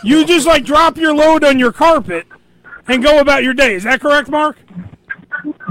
You 0.03 0.26
just 0.26 0.45
like 0.45 0.66
drop 0.66 0.97
your 0.97 1.16
load 1.16 1.45
on 1.45 1.57
your 1.57 1.72
carpet 1.72 2.28
and 2.88 3.01
go 3.01 3.20
about 3.20 3.43
your 3.43 3.53
day. 3.53 3.74
Is 3.74 3.84
that 3.84 4.01
correct, 4.01 4.30
Mark? 4.30 4.57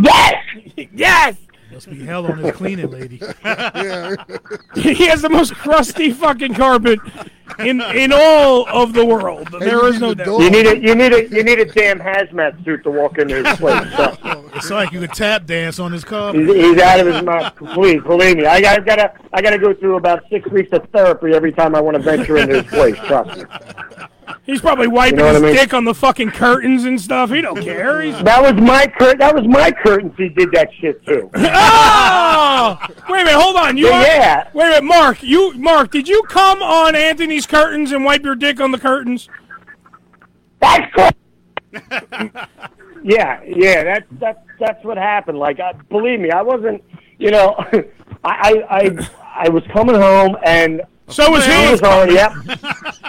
Yes. 0.02 0.34
yes. 0.94 1.36
Must 1.78 1.90
be 1.90 2.04
hell 2.04 2.26
on 2.26 2.38
his 2.38 2.56
cleaning 2.56 2.90
lady. 2.90 3.18
he 4.74 5.06
has 5.06 5.22
the 5.22 5.28
most 5.30 5.54
crusty 5.54 6.10
fucking 6.10 6.54
carpet 6.54 6.98
in 7.60 7.80
in 7.80 8.12
all 8.12 8.66
of 8.66 8.94
the 8.94 9.06
world. 9.06 9.46
There 9.60 9.86
is 9.86 10.00
no 10.00 10.12
doubt. 10.12 10.40
You 10.40 10.50
need 10.50 10.66
a 10.66 10.76
you 10.76 10.96
need 10.96 11.12
a 11.12 11.28
you 11.28 11.44
need 11.44 11.60
a 11.60 11.64
damn 11.66 12.00
hazmat 12.00 12.64
suit 12.64 12.82
to 12.82 12.90
walk 12.90 13.18
into 13.18 13.44
his 13.44 13.56
place. 13.58 13.94
Trust 13.94 14.24
me. 14.24 14.32
It's 14.56 14.70
like 14.70 14.90
you 14.90 14.98
could 14.98 15.12
tap 15.12 15.46
dance 15.46 15.78
on 15.78 15.92
his 15.92 16.02
carpet. 16.02 16.40
He's, 16.48 16.52
he's 16.52 16.78
out 16.80 16.98
of 16.98 17.06
his 17.06 17.22
mind. 17.22 17.54
Please 17.54 18.02
believe 18.02 18.38
me. 18.38 18.46
I 18.46 18.60
got, 18.60 18.84
gotta 18.84 19.12
I 19.32 19.40
gotta 19.40 19.58
go 19.58 19.72
through 19.72 19.98
about 19.98 20.24
six 20.30 20.50
weeks 20.50 20.72
of 20.72 20.84
therapy 20.90 21.32
every 21.32 21.52
time 21.52 21.76
I 21.76 21.80
want 21.80 21.96
to 21.96 22.02
venture 22.02 22.38
into 22.38 22.60
his 22.60 22.72
place. 22.72 22.96
Trust 23.06 23.38
me. 23.38 23.44
He's 24.44 24.60
probably 24.60 24.88
wiping 24.88 25.18
You 25.18 25.24
know 25.24 25.32
his 25.32 25.42
I 25.42 25.46
mean? 25.46 25.54
dick 25.54 25.72
on 25.74 25.84
the 25.84 25.94
fucking 25.94 26.30
curtains 26.32 26.84
and 26.84 27.00
stuff. 27.00 27.30
He 27.30 27.40
don't 27.40 27.60
care. 27.62 28.00
He's 28.02 28.18
That 28.22 28.42
was 28.42 28.60
my 28.62 28.86
cur- 28.86 29.14
That 29.16 29.34
was 29.34 29.46
my 29.46 29.70
curtains. 29.70 30.12
He 30.16 30.28
did 30.28 30.50
that 30.52 30.68
shit 30.80 31.04
too. 31.06 31.30
Oh! 31.34 32.78
Wait 33.08 33.22
a 33.22 33.24
minute, 33.24 33.40
hold 33.40 33.56
on. 33.56 33.76
You 33.76 33.86
Yeah, 33.88 33.92
are- 33.98 34.02
yeah. 34.04 34.48
Wait 34.54 34.64
a 34.66 34.68
minute, 34.68 34.84
Mark. 34.84 35.22
You 35.22 35.54
Mark, 35.54 35.90
did 35.90 36.08
you 36.08 36.22
come 36.28 36.62
on 36.62 36.94
Anthony's 36.94 37.46
curtains 37.46 37.92
and 37.92 38.04
wipe 38.04 38.22
your 38.24 38.34
dick 38.36 38.60
on 38.60 38.70
the 38.72 38.78
curtains? 38.78 39.28
That's 40.60 40.92
cool. 40.94 41.10
Yeah, 43.04 43.40
yeah, 43.46 43.84
that's 43.84 44.06
that's 44.18 44.38
that's 44.58 44.84
what 44.84 44.96
happened. 44.98 45.38
Like, 45.38 45.60
I, 45.60 45.72
believe 45.88 46.18
me, 46.18 46.30
I 46.32 46.42
wasn't. 46.42 46.82
You 47.18 47.30
know, 47.30 47.54
I 47.62 47.84
I 48.24 48.64
I, 48.68 49.08
I 49.44 49.48
was 49.50 49.62
coming 49.72 49.94
home 49.94 50.36
and 50.44 50.82
So 51.08 51.30
was 51.30 51.44
he. 51.46 51.70
was 51.70 51.82
on. 51.82 52.12
Yep, 52.12 52.32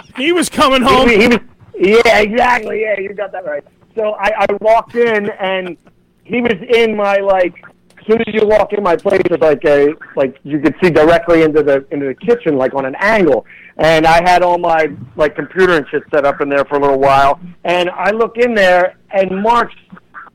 He 0.16 0.32
was 0.32 0.48
coming 0.48 0.82
home. 0.82 1.08
He, 1.08 1.20
he 1.20 1.28
was. 1.28 1.38
Yeah, 1.78 2.18
exactly. 2.18 2.82
Yeah, 2.82 2.98
you 3.00 3.14
got 3.14 3.32
that 3.32 3.44
right. 3.44 3.64
So 3.94 4.12
I, 4.12 4.32
I 4.38 4.46
walked 4.60 4.94
in 4.94 5.30
and 5.30 5.76
he 6.24 6.40
was 6.40 6.54
in 6.74 6.96
my 6.96 7.16
like. 7.16 7.62
As 7.98 8.06
soon 8.06 8.22
as 8.26 8.34
you 8.34 8.46
walk 8.46 8.72
in 8.72 8.82
my 8.82 8.96
place, 8.96 9.20
it's 9.26 9.42
like 9.42 9.62
a 9.66 9.94
like 10.16 10.38
you 10.42 10.58
could 10.58 10.74
see 10.82 10.88
directly 10.88 11.42
into 11.42 11.62
the 11.62 11.86
into 11.90 12.06
the 12.06 12.14
kitchen, 12.14 12.56
like 12.56 12.72
on 12.74 12.86
an 12.86 12.94
angle. 12.98 13.44
And 13.76 14.06
I 14.06 14.22
had 14.22 14.42
all 14.42 14.56
my 14.56 14.90
like 15.16 15.36
computer 15.36 15.76
and 15.76 15.86
shit 15.90 16.02
set 16.10 16.24
up 16.24 16.40
in 16.40 16.48
there 16.48 16.64
for 16.64 16.76
a 16.76 16.80
little 16.80 16.98
while. 16.98 17.38
And 17.64 17.90
I 17.90 18.10
look 18.10 18.38
in 18.38 18.54
there, 18.54 18.96
and 19.10 19.42
Mark's 19.42 19.74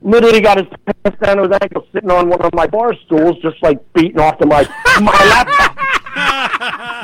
literally 0.02 0.42
got 0.42 0.58
his 0.58 0.68
pants 1.04 1.20
down 1.24 1.38
to 1.38 1.44
his 1.44 1.58
ankles, 1.60 1.88
sitting 1.92 2.12
on 2.12 2.30
one 2.30 2.42
of 2.44 2.54
my 2.54 2.68
bar 2.68 2.94
stools, 3.08 3.38
just 3.42 3.62
like 3.64 3.80
beating 3.94 4.20
off 4.20 4.38
to 4.38 4.46
my 4.46 4.62
my 5.02 5.26
laptop. 5.26 5.76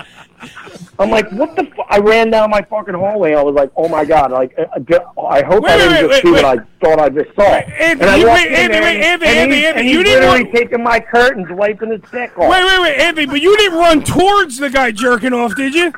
I'm 1.02 1.10
like, 1.10 1.32
what 1.32 1.56
the? 1.56 1.64
F-? 1.64 1.86
I 1.90 1.98
ran 2.00 2.30
down 2.30 2.50
my 2.50 2.62
fucking 2.62 2.94
hallway. 2.94 3.34
I 3.34 3.42
was 3.42 3.56
like, 3.56 3.72
oh 3.76 3.88
my 3.88 4.06
god! 4.06 4.32
Like, 4.32 4.54
uh, 4.58 4.64
uh, 4.80 5.22
I 5.26 5.42
hope 5.44 5.64
Wait, 5.64 5.72
I 5.72 5.78
didn't 5.78 5.92
wait, 5.92 6.00
just 6.00 6.10
wait, 6.10 6.22
see 6.24 6.32
wait. 6.32 6.44
what 6.44 6.60
I 6.60 6.64
thought 6.82 7.00
I 7.00 7.10
just 7.10 7.36
saw. 7.36 7.44
Anthony, 7.44 7.92
and 7.92 8.04
I 8.04 8.18
walked 8.18 8.42
wait, 8.42 8.50
there, 8.50 8.50
wait, 8.50 8.62
and, 8.62 8.74
Anthony, 8.74 8.96
and 8.96 9.04
Anthony, 9.04 9.56
he's, 9.56 9.66
Anthony, 9.66 9.82
and 9.82 9.90
you 9.90 10.04
didn't 10.04 10.28
want- 10.28 10.52
taking 10.54 10.84
my 10.84 11.00
curtains, 11.00 11.48
wiping 11.52 11.92
his 11.92 12.02
dick 12.12 12.38
off. 12.38 12.50
Wait, 12.50 12.64
wait, 12.64 12.82
wait, 12.82 12.98
Anthony, 13.00 13.26
but 13.26 13.42
you 13.42 13.58
didn't 13.58 13.78
run 13.80 14.04
towards 14.04 14.58
the 14.58 14.70
guy 14.70 14.92
jerking 14.92 15.34
off, 15.34 15.56
did 15.56 15.74
you? 15.74 15.92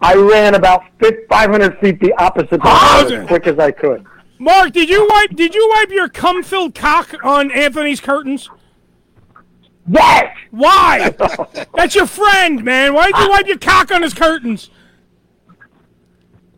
I 0.00 0.14
ran 0.14 0.54
about 0.54 0.82
fif- 0.98 1.26
500 1.28 1.78
feet 1.78 2.00
the 2.00 2.12
opposite 2.14 2.62
direction 2.62 3.20
as 3.20 3.26
quick 3.28 3.46
as 3.46 3.58
I 3.58 3.70
could. 3.70 4.04
Mark, 4.38 4.72
did 4.72 4.88
you 4.88 5.06
wipe 5.10 5.36
did 5.36 5.54
you 5.54 5.68
wipe 5.76 5.90
your 5.90 6.08
cum 6.08 6.42
filled 6.42 6.74
cock 6.74 7.12
on 7.22 7.50
Anthony's 7.50 8.00
curtains? 8.00 8.48
Yes. 9.88 10.36
Why? 10.50 11.14
That's 11.74 11.94
your 11.94 12.06
friend, 12.06 12.64
man. 12.64 12.94
Why'd 12.94 13.12
you 13.16 13.30
wipe 13.30 13.46
your 13.46 13.58
cock 13.58 13.90
on 13.90 14.02
his 14.02 14.14
curtains? 14.14 14.70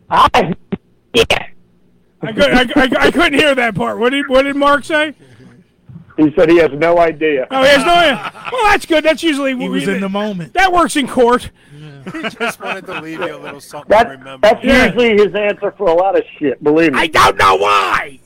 I 0.09 0.55
yeah. 1.13 1.23
I, 2.21 2.31
could, 2.31 2.51
I, 2.51 2.81
I, 2.81 2.89
I 3.07 3.11
couldn't 3.11 3.33
hear 3.33 3.53
that 3.55 3.75
part. 3.75 3.99
What 3.99 4.11
did 4.11 4.27
what 4.27 4.43
did 4.43 4.55
Mark 4.55 4.83
say? 4.83 5.15
He 6.17 6.31
said 6.35 6.49
he 6.49 6.57
has 6.57 6.71
no 6.73 6.99
idea. 6.99 7.47
Oh, 7.49 7.63
he 7.63 7.69
has 7.69 7.85
no 7.85 7.93
idea. 7.93 8.31
Well, 8.51 8.71
that's 8.71 8.85
good. 8.85 9.03
That's 9.03 9.23
usually 9.23 9.57
He 9.57 9.67
was 9.67 9.87
in 9.87 9.99
the 9.99 10.09
moment. 10.09 10.53
That 10.53 10.71
works 10.71 10.95
in 10.95 11.07
court. 11.07 11.49
He 12.11 12.29
just 12.29 12.59
wanted 12.59 12.85
to 12.87 13.01
leave 13.01 13.19
you 13.19 13.35
a 13.35 13.37
little 13.37 13.61
something 13.61 13.89
That, 13.89 14.03
to 14.03 14.09
remember. 14.11 14.47
that's 14.47 14.63
usually 14.63 15.11
his 15.17 15.33
answer 15.35 15.71
for 15.77 15.87
a 15.89 15.93
lot 15.93 16.17
of 16.17 16.23
shit. 16.37 16.61
Believe 16.63 16.93
me. 16.93 16.99
I 16.99 17.07
don't 17.07 17.37
know 17.37 17.55
why. 17.55 18.19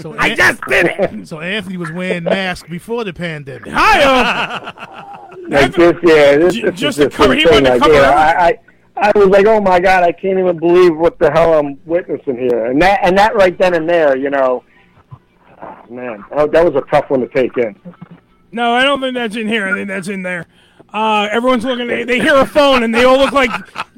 So 0.00 0.14
I 0.16 0.28
An- 0.28 0.36
just 0.36 0.60
did 0.68 0.86
it. 0.86 1.26
So 1.28 1.40
Anthony 1.40 1.76
was 1.76 1.90
wearing 1.90 2.24
masks 2.24 2.68
before 2.68 3.02
the 3.04 3.12
pandemic. 3.12 3.72
Hi, 3.72 4.02
uh, 4.02 5.36
Like 5.48 5.74
this, 5.74 5.94
yeah, 6.02 6.36
this, 6.36 6.54
J- 6.54 6.62
this 6.62 6.80
just 6.80 6.98
is 6.98 7.04
to 7.06 7.10
cover- 7.10 7.34
sort 7.34 7.36
of 7.38 7.38
he 7.38 7.46
wanted 7.50 7.72
to 7.74 7.78
cover 7.80 7.92
yeah, 7.94 8.10
I, 8.10 8.46
I, 8.48 8.58
I 9.08 9.18
was 9.18 9.28
like, 9.28 9.46
oh 9.46 9.60
my 9.60 9.80
god, 9.80 10.02
I 10.04 10.12
can't 10.12 10.38
even 10.38 10.58
believe 10.58 10.96
what 10.96 11.18
the 11.18 11.30
hell 11.30 11.54
I'm 11.58 11.78
witnessing 11.84 12.38
here, 12.38 12.66
and 12.66 12.80
that, 12.80 13.00
and 13.02 13.18
that 13.18 13.34
right 13.34 13.56
then 13.58 13.74
and 13.74 13.88
there, 13.88 14.16
you 14.16 14.30
know, 14.30 14.62
oh, 15.60 15.76
man, 15.90 16.24
oh, 16.32 16.46
that 16.46 16.64
was 16.64 16.74
a 16.76 16.86
tough 16.90 17.10
one 17.10 17.20
to 17.20 17.28
take 17.28 17.56
in. 17.58 17.74
No, 18.52 18.72
I 18.72 18.84
don't 18.84 19.00
think 19.00 19.14
that's 19.14 19.34
in 19.34 19.48
here. 19.48 19.66
I 19.66 19.72
think 19.72 19.88
that's 19.88 20.06
in 20.08 20.22
there. 20.22 20.46
Uh, 20.94 21.28
everyone's 21.32 21.64
looking. 21.64 21.88
They, 21.88 22.04
they 22.04 22.20
hear 22.20 22.36
a 22.36 22.46
phone 22.46 22.84
and 22.84 22.94
they 22.94 23.02
all 23.02 23.18
look 23.18 23.32
like 23.32 23.50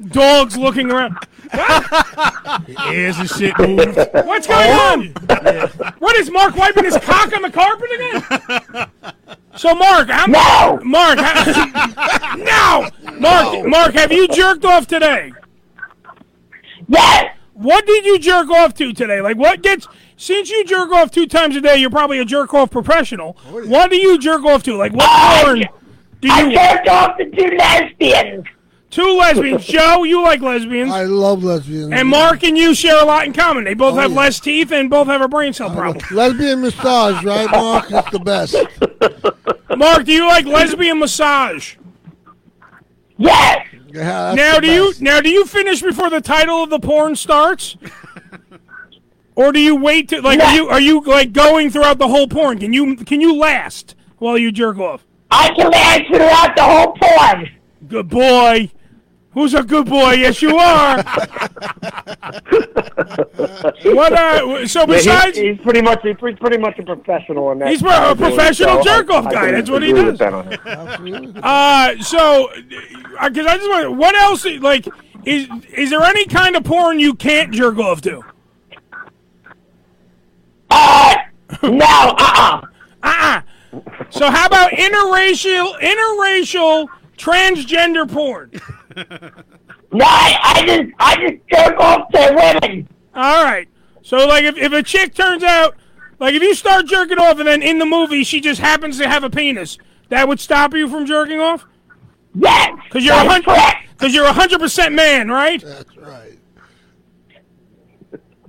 dogs 0.09 0.57
looking 0.57 0.91
around. 0.91 1.15
Ears 2.91 3.19
and 3.19 3.29
shit 3.29 3.57
moved. 3.59 3.95
What's 4.25 4.47
going 4.47 4.71
on? 4.71 5.93
What 5.99 6.17
is 6.17 6.31
Mark 6.31 6.55
wiping 6.55 6.85
his 6.85 6.97
cock 6.97 7.31
on 7.33 7.43
the 7.43 7.51
carpet 7.51 7.89
again? 7.93 8.89
So 9.55 9.75
Mark, 9.75 10.09
I'm 10.11 10.31
no. 10.31 10.79
Mark, 10.83 11.19
ha- 11.19 12.35
no, 13.05 13.11
Mark, 13.19 13.67
Mark, 13.67 13.93
have 13.93 14.11
you 14.11 14.27
jerked 14.27 14.65
off 14.65 14.87
today? 14.87 15.31
Yes. 16.87 17.35
What 17.53 17.85
did 17.85 18.05
you 18.05 18.17
jerk 18.19 18.49
off 18.49 18.73
to 18.75 18.91
today? 18.93 19.21
Like 19.21 19.37
what 19.37 19.61
gets? 19.61 19.87
Since 20.15 20.49
you 20.49 20.65
jerk 20.65 20.91
off 20.91 21.11
two 21.11 21.27
times 21.27 21.55
a 21.55 21.61
day, 21.61 21.77
you're 21.77 21.91
probably 21.91 22.17
a 22.17 22.25
jerk 22.25 22.55
off 22.55 22.71
professional. 22.71 23.33
What 23.51 23.91
do 23.91 23.97
you 23.97 24.17
jerk 24.17 24.43
off 24.45 24.63
to? 24.63 24.75
Like 24.75 24.93
what 24.93 25.43
porn 25.43 25.63
do 26.21 26.27
you? 26.27 26.33
I 26.33 26.53
jerked 26.75 26.87
off 26.87 27.17
to 27.17 27.25
two 27.29 27.55
lesbians. 27.57 28.45
Two 28.89 29.17
lesbians. 29.17 29.65
Joe, 29.67 30.03
you 30.03 30.21
like 30.23 30.41
lesbians. 30.41 30.91
I 30.91 31.03
love 31.03 31.43
lesbians. 31.43 31.91
And 31.93 32.07
Mark 32.07 32.43
and 32.43 32.57
you 32.57 32.73
share 32.73 33.01
a 33.01 33.05
lot 33.05 33.25
in 33.25 33.33
common. 33.33 33.65
They 33.65 33.73
both 33.73 33.95
Oh, 33.95 33.97
have 33.99 34.11
yeah. 34.11 34.17
less 34.17 34.39
teeth 34.39 34.71
and 34.71 34.89
both 34.89 35.07
have 35.07 35.21
a 35.21 35.27
brain 35.27 35.51
cell 35.53 35.69
problem. 35.69 36.03
Lesbian 36.11 36.61
massage, 36.61 37.23
right, 37.23 37.49
Mark? 37.51 37.89
That's 37.89 38.09
the 38.11 38.19
best. 38.19 38.55
Mark, 39.77 40.05
do 40.05 40.13
you 40.13 40.25
like 40.25 40.45
lesbian 40.45 40.99
massage? 40.99 41.75
Yes. 43.17 43.67
Yeah, 43.89 44.33
that's 44.33 44.37
Now 44.37 44.55
the 44.55 44.61
do 44.61 44.71
you 44.73 44.87
best. 44.89 45.01
now 45.01 45.21
do 45.21 45.29
you 45.29 45.45
finish 45.45 45.81
before 45.81 46.09
the 46.09 46.21
title 46.21 46.63
of 46.63 46.69
the 46.69 46.79
porn 46.79 47.15
starts? 47.15 47.77
Or 49.35 49.51
do 49.51 49.59
you 49.59 49.75
wait 49.75 50.09
to 50.09 50.19
like 50.19 50.39
are 50.39 50.55
you 50.55 50.67
are 50.67 50.79
you 50.81 50.99
like 51.01 51.31
going 51.31 51.69
throughout 51.69 51.99
the 51.99 52.07
whole 52.07 52.27
porn? 52.27 52.57
Can 52.57 52.73
you 52.73 52.95
can 52.95 53.21
you 53.21 53.35
last 53.35 53.93
while 54.17 54.35
you 54.35 54.51
jerk 54.51 54.79
off? 54.79 55.05
I 55.31 55.49
can 55.53 55.69
last 55.71 56.01
throughout 56.07 56.55
the 56.55 56.63
whole 56.63 56.93
porn. 57.01 57.49
Good 57.87 58.09
boy. 58.09 58.71
Who's 59.31 59.53
a 59.53 59.61
good 59.61 59.85
boy? 59.87 60.13
Yes, 60.13 60.41
you 60.41 60.57
are. 60.57 60.97
what? 63.83 64.13
Uh, 64.13 64.65
so 64.67 64.81
Yeah, 64.81 64.85
he's- 64.87 65.05
besides, 65.05 65.37
he's, 65.37 65.59
pretty 65.59 65.81
much 65.81 65.99
he's 66.01 66.15
pretty 66.17 66.57
much 66.57 66.79
a 66.79 66.83
professional 66.83 67.51
in 67.51 67.59
that. 67.59 67.69
He's 67.69 67.81
a 67.83 68.15
professional 68.17 68.77
so 68.77 68.83
jerk-off 68.83 69.25
I- 69.27 69.29
I 69.29 69.33
guy. 69.33 69.51
That's 69.51 69.69
what 69.69 69.83
he 69.83 69.93
does. 69.93 70.17
that 70.17 70.33
uh, 71.43 72.01
so 72.01 72.49
because 73.23 73.45
I 73.45 73.57
just 73.57 73.69
want 73.69 73.95
what 73.97 74.15
else? 74.15 74.43
Like, 74.45 74.87
is 75.25 75.47
is 75.75 75.89
there 75.91 76.01
any 76.01 76.25
kind 76.25 76.55
of 76.55 76.63
porn 76.63 76.99
you 76.99 77.13
can't 77.13 77.51
jerk 77.53 77.77
off 77.77 78.01
to? 78.01 78.23
Uh, 80.71 81.15
no, 81.63 81.85
uh-uh. 81.85 82.61
Uh-uh. 83.03 83.41
So 84.09 84.29
how 84.29 84.47
about 84.47 84.71
interracial, 84.71 85.79
interracial, 85.79 86.87
transgender 87.17 88.11
porn? 88.11 88.51
No, 89.91 90.05
I, 90.05 90.37
I 90.43 90.65
just, 90.65 90.93
I 90.99 91.15
just 91.15 91.47
jerk 91.51 91.79
off 91.79 92.09
to 92.11 92.59
women. 92.61 92.87
All 93.15 93.43
right. 93.43 93.67
So 94.01 94.27
like, 94.27 94.43
if, 94.43 94.57
if 94.57 94.71
a 94.73 94.83
chick 94.83 95.13
turns 95.13 95.43
out, 95.43 95.75
like, 96.19 96.33
if 96.33 96.41
you 96.41 96.55
start 96.55 96.87
jerking 96.87 97.19
off 97.19 97.39
and 97.39 97.47
then 97.47 97.61
in 97.61 97.77
the 97.77 97.85
movie 97.85 98.23
she 98.23 98.41
just 98.41 98.59
happens 98.59 98.97
to 98.97 99.07
have 99.07 99.23
a 99.23 99.29
penis, 99.29 99.77
that 100.09 100.27
would 100.27 100.39
stop 100.39 100.73
you 100.73 100.89
from 100.89 101.05
jerking 101.05 101.39
off? 101.39 101.65
Yes. 102.35 102.77
Because 102.85 103.05
you're 103.05 103.15
a 103.15 103.27
hundred. 103.27 103.55
Because 103.91 104.13
you're 104.13 104.25
a 104.25 104.33
hundred 104.33 104.59
percent 104.59 104.93
man, 104.93 105.29
right? 105.29 105.61
That's 105.61 105.97
right. 105.97 106.26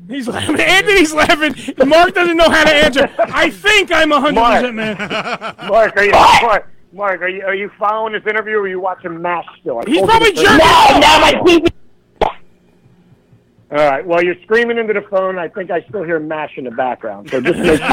He's 0.08 0.26
laughing. 0.26 0.58
Anthony's 0.60 1.12
laughing. 1.12 1.54
Mark 1.86 2.14
doesn't 2.14 2.36
know 2.36 2.48
how 2.48 2.64
to 2.64 2.74
answer. 2.74 3.08
I 3.18 3.50
think 3.50 3.92
I'm 3.92 4.10
100% 4.10 4.74
man. 4.74 4.96
Mark, 5.68 5.96
are 5.96 6.04
you, 6.04 6.12
Mark, 6.12 6.70
Mark, 6.92 7.20
are 7.20 7.28
you 7.28 7.44
are 7.44 7.54
you 7.54 7.70
following 7.78 8.14
this 8.14 8.22
interview 8.26 8.56
or 8.56 8.62
are 8.62 8.68
you 8.68 8.80
watching 8.80 9.20
MASH 9.20 9.44
still? 9.60 9.78
I 9.80 9.82
He's 9.86 9.98
told 9.98 10.08
you 10.08 10.10
probably 10.10 10.32
to- 10.32 10.42
jerking 10.42 11.62
off. 11.62 11.72
All 13.70 13.76
right. 13.76 14.06
Well, 14.06 14.24
you're 14.24 14.40
screaming 14.44 14.78
into 14.78 14.94
the 14.94 15.02
phone. 15.10 15.38
I 15.38 15.48
think 15.48 15.70
I 15.70 15.82
still 15.88 16.02
hear 16.02 16.18
MASH 16.18 16.52
in 16.56 16.64
the 16.64 16.70
background. 16.70 17.28
So 17.28 17.40
just 17.42 17.58
make 17.58 17.80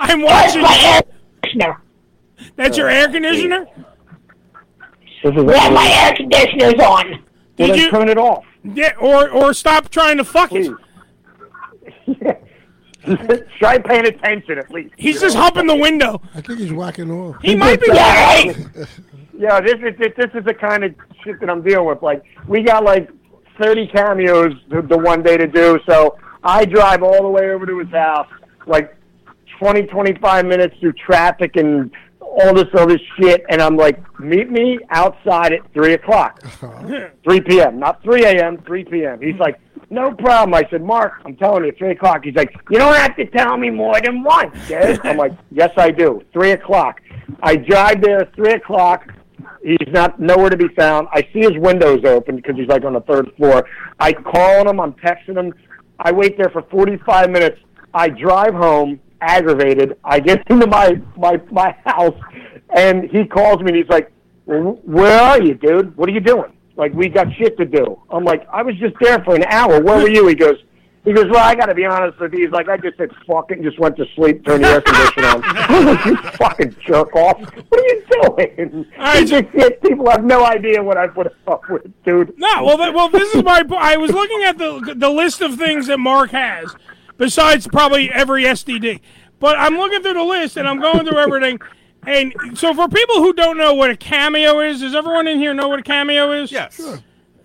I'm 0.00 0.22
watching. 0.22 0.62
My 0.62 0.78
air 0.82 1.02
conditioner? 1.42 1.82
That's 2.56 2.78
your 2.78 2.88
air 2.88 3.08
conditioner? 3.10 3.66
Yeah, 5.22 5.30
my 5.70 5.90
air 6.06 6.14
conditioner's 6.16 6.72
on. 6.74 6.80
Well, 6.80 7.18
Did 7.56 7.70
then 7.70 7.78
you- 7.78 7.90
turn 7.90 8.08
it 8.08 8.16
off. 8.16 8.44
Yeah, 8.74 8.92
or 9.00 9.30
or 9.30 9.54
stop 9.54 9.88
trying 9.90 10.16
to 10.18 10.24
fuck 10.24 10.50
it. 10.52 10.72
Try 13.58 13.78
paying 13.78 14.06
attention 14.06 14.58
at 14.58 14.70
least. 14.70 14.94
He's 14.96 15.20
just 15.20 15.36
humping 15.36 15.66
the 15.66 15.76
window. 15.76 16.20
I 16.34 16.40
think 16.40 16.58
he's 16.58 16.72
whacking 16.72 17.10
off. 17.10 17.36
He 17.42 17.54
might 17.54 17.80
be. 17.80 17.88
Yeah, 19.38 19.60
this 19.60 19.74
is 19.74 19.96
this, 19.98 20.12
this 20.16 20.30
is 20.34 20.44
the 20.44 20.52
kind 20.52 20.82
of 20.82 20.92
shit 21.22 21.38
that 21.38 21.48
I'm 21.48 21.62
dealing 21.62 21.86
with. 21.86 22.02
Like, 22.02 22.24
we 22.48 22.62
got 22.62 22.82
like 22.82 23.08
30 23.62 23.86
cameos 23.86 24.52
the, 24.68 24.82
the 24.82 24.98
one 24.98 25.22
day 25.22 25.36
to 25.36 25.46
do, 25.46 25.78
so 25.88 26.18
I 26.42 26.64
drive 26.64 27.04
all 27.04 27.22
the 27.22 27.28
way 27.28 27.50
over 27.50 27.64
to 27.64 27.78
his 27.78 27.88
house, 27.90 28.26
like 28.66 28.96
20, 29.60 29.82
25 29.82 30.44
minutes 30.44 30.74
through 30.80 30.94
traffic 30.94 31.54
and 31.54 31.92
all 32.28 32.54
this 32.54 32.68
other 32.74 32.98
shit, 33.16 33.44
and 33.48 33.60
I'm 33.60 33.76
like, 33.76 33.98
meet 34.20 34.50
me 34.50 34.78
outside 34.90 35.52
at 35.52 35.72
3 35.72 35.94
o'clock. 35.94 36.40
Uh-huh. 36.44 37.08
3 37.24 37.40
p.m., 37.42 37.78
not 37.78 38.02
3 38.02 38.24
a.m., 38.24 38.58
3 38.66 38.84
p.m. 38.84 39.20
He's 39.20 39.38
like, 39.38 39.60
no 39.90 40.12
problem. 40.12 40.54
I 40.54 40.68
said, 40.70 40.82
Mark, 40.82 41.14
I'm 41.24 41.36
telling 41.36 41.64
you, 41.64 41.72
3 41.72 41.92
o'clock. 41.92 42.24
He's 42.24 42.34
like, 42.34 42.54
you 42.70 42.78
don't 42.78 42.94
have 42.94 43.16
to 43.16 43.26
tell 43.26 43.56
me 43.56 43.70
more 43.70 44.00
than 44.00 44.22
once, 44.22 44.54
dude. 44.68 45.00
I'm 45.04 45.16
like, 45.16 45.32
yes, 45.50 45.70
I 45.76 45.90
do. 45.90 46.22
3 46.32 46.52
o'clock. 46.52 47.00
I 47.42 47.56
drive 47.56 48.02
there, 48.02 48.30
3 48.36 48.52
o'clock. 48.52 49.10
He's 49.62 49.88
not 49.88 50.20
nowhere 50.20 50.50
to 50.50 50.56
be 50.56 50.68
found. 50.76 51.08
I 51.12 51.22
see 51.32 51.40
his 51.40 51.56
windows 51.56 52.04
open 52.04 52.36
because 52.36 52.56
he's 52.56 52.68
like 52.68 52.84
on 52.84 52.92
the 52.92 53.00
third 53.02 53.30
floor. 53.36 53.66
I 53.98 54.12
call 54.12 54.68
him. 54.68 54.78
I'm 54.80 54.92
texting 54.94 55.36
him. 55.36 55.52
I 55.98 56.12
wait 56.12 56.36
there 56.36 56.50
for 56.50 56.62
45 56.70 57.30
minutes. 57.30 57.58
I 57.94 58.08
drive 58.08 58.54
home 58.54 59.00
aggravated. 59.20 59.96
I 60.04 60.20
get 60.20 60.42
into 60.48 60.66
my 60.66 61.00
my 61.16 61.40
my 61.50 61.76
house, 61.84 62.18
and 62.74 63.04
he 63.10 63.24
calls 63.24 63.60
me 63.60 63.68
and 63.68 63.76
he's 63.76 63.88
like, 63.88 64.12
"Where 64.46 65.20
are 65.20 65.42
you, 65.42 65.54
dude? 65.54 65.96
What 65.96 66.08
are 66.08 66.12
you 66.12 66.20
doing? 66.20 66.52
Like 66.76 66.92
we 66.94 67.08
got 67.08 67.32
shit 67.34 67.56
to 67.58 67.64
do." 67.64 68.00
I'm 68.10 68.24
like, 68.24 68.46
"I 68.52 68.62
was 68.62 68.76
just 68.76 68.94
there 69.00 69.22
for 69.24 69.34
an 69.34 69.44
hour. 69.44 69.82
Where 69.82 69.98
were 69.98 70.08
you?" 70.08 70.26
He 70.28 70.34
goes. 70.34 70.56
He 71.04 71.14
goes, 71.14 71.24
well, 71.30 71.42
I 71.42 71.54
got 71.54 71.66
to 71.66 71.74
be 71.74 71.86
honest 71.86 72.20
with 72.20 72.34
you. 72.34 72.44
He's 72.44 72.52
like, 72.52 72.68
I 72.68 72.76
just 72.76 72.98
said 72.98 73.10
fuck 73.26 73.50
it 73.50 73.54
and 73.58 73.64
just 73.64 73.78
went 73.78 73.96
to 73.96 74.04
sleep, 74.14 74.44
turned 74.44 74.62
the 74.62 74.68
air 74.68 74.80
conditioner 74.82 75.28
on. 75.28 75.42
I 75.44 75.78
was 75.78 75.84
like, 75.86 76.04
you 76.04 76.16
fucking 76.32 76.76
jerk 76.80 77.16
off. 77.16 77.40
What 77.40 77.80
are 77.80 77.86
you 77.86 78.04
doing? 78.10 78.86
It's 78.98 79.30
just. 79.30 79.80
People 79.80 80.10
have 80.10 80.22
no 80.22 80.44
idea 80.44 80.82
what 80.82 80.98
I 80.98 81.06
put 81.06 81.34
up 81.46 81.62
with, 81.70 81.90
dude. 82.04 82.34
No, 82.36 82.62
well, 82.62 82.92
well, 82.92 83.08
this 83.08 83.34
is 83.34 83.42
my. 83.42 83.64
I 83.78 83.96
was 83.96 84.10
looking 84.10 84.42
at 84.42 84.58
the 84.58 84.94
the 84.96 85.08
list 85.08 85.40
of 85.40 85.56
things 85.56 85.86
that 85.86 85.98
Mark 85.98 86.32
has, 86.32 86.76
besides 87.18 87.66
probably 87.66 88.10
every 88.10 88.44
STD. 88.44 89.00
But 89.38 89.58
I'm 89.58 89.76
looking 89.76 90.02
through 90.02 90.14
the 90.14 90.24
list 90.24 90.56
and 90.56 90.66
I'm 90.66 90.80
going 90.80 91.06
through 91.06 91.18
everything. 91.18 91.60
And 92.06 92.32
so, 92.54 92.72
for 92.72 92.88
people 92.88 93.16
who 93.16 93.32
don't 93.32 93.58
know 93.58 93.74
what 93.74 93.90
a 93.90 93.96
cameo 93.96 94.60
is, 94.60 94.80
does 94.80 94.94
everyone 94.94 95.26
in 95.26 95.38
here 95.38 95.52
know 95.52 95.68
what 95.68 95.80
a 95.80 95.82
cameo 95.82 96.32
is? 96.32 96.50
Yes. 96.50 96.80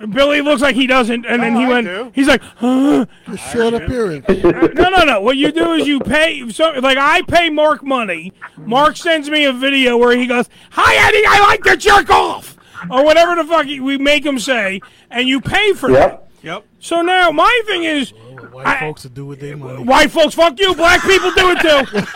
Billy 0.09 0.41
looks 0.41 0.61
like 0.61 0.75
he 0.75 0.85
doesn't, 0.85 1.25
and 1.25 1.41
then 1.41 1.55
he 1.55 1.65
went. 1.65 2.13
He's 2.13 2.27
like, 2.27 2.41
huh? 2.41 3.05
A 3.27 3.37
Short 3.37 3.73
appearance. 3.73 4.27
no, 4.43 4.89
no, 4.89 5.03
no. 5.05 5.21
What 5.21 5.37
you 5.37 5.51
do 5.51 5.73
is 5.73 5.87
you 5.87 5.99
pay. 5.99 6.49
So, 6.49 6.71
like, 6.79 6.97
I 6.97 7.21
pay 7.23 7.49
Mark 7.49 7.83
money. 7.83 8.33
Mark 8.57 8.97
sends 8.97 9.29
me 9.29 9.45
a 9.45 9.53
video 9.53 9.97
where 9.97 10.17
he 10.17 10.27
goes, 10.27 10.49
"Hi, 10.71 11.07
Eddie, 11.07 11.25
I 11.25 11.39
like 11.39 11.63
to 11.63 11.77
jerk 11.77 12.09
off," 12.09 12.57
or 12.89 13.03
whatever 13.03 13.35
the 13.35 13.45
fuck 13.45 13.65
we 13.65 13.97
make 13.97 14.25
him 14.25 14.39
say, 14.39 14.81
and 15.09 15.27
you 15.27 15.39
pay 15.39 15.73
for 15.73 15.91
that. 15.91 16.27
Yep. 16.41 16.65
So 16.79 17.01
now 17.01 17.31
my 17.31 17.61
thing 17.65 17.85
is, 17.85 18.13
White 18.53 18.79
folks 18.79 19.01
to 19.01 19.09
do 19.09 19.25
with 19.25 19.39
their 19.39 19.57
money. 19.57 19.83
white 19.83 20.11
folks, 20.11 20.35
fuck 20.35 20.59
you. 20.59 20.75
Black 20.75 21.01
people 21.01 21.31
do 21.31 21.49
it 21.49 21.59
too. 21.59 21.99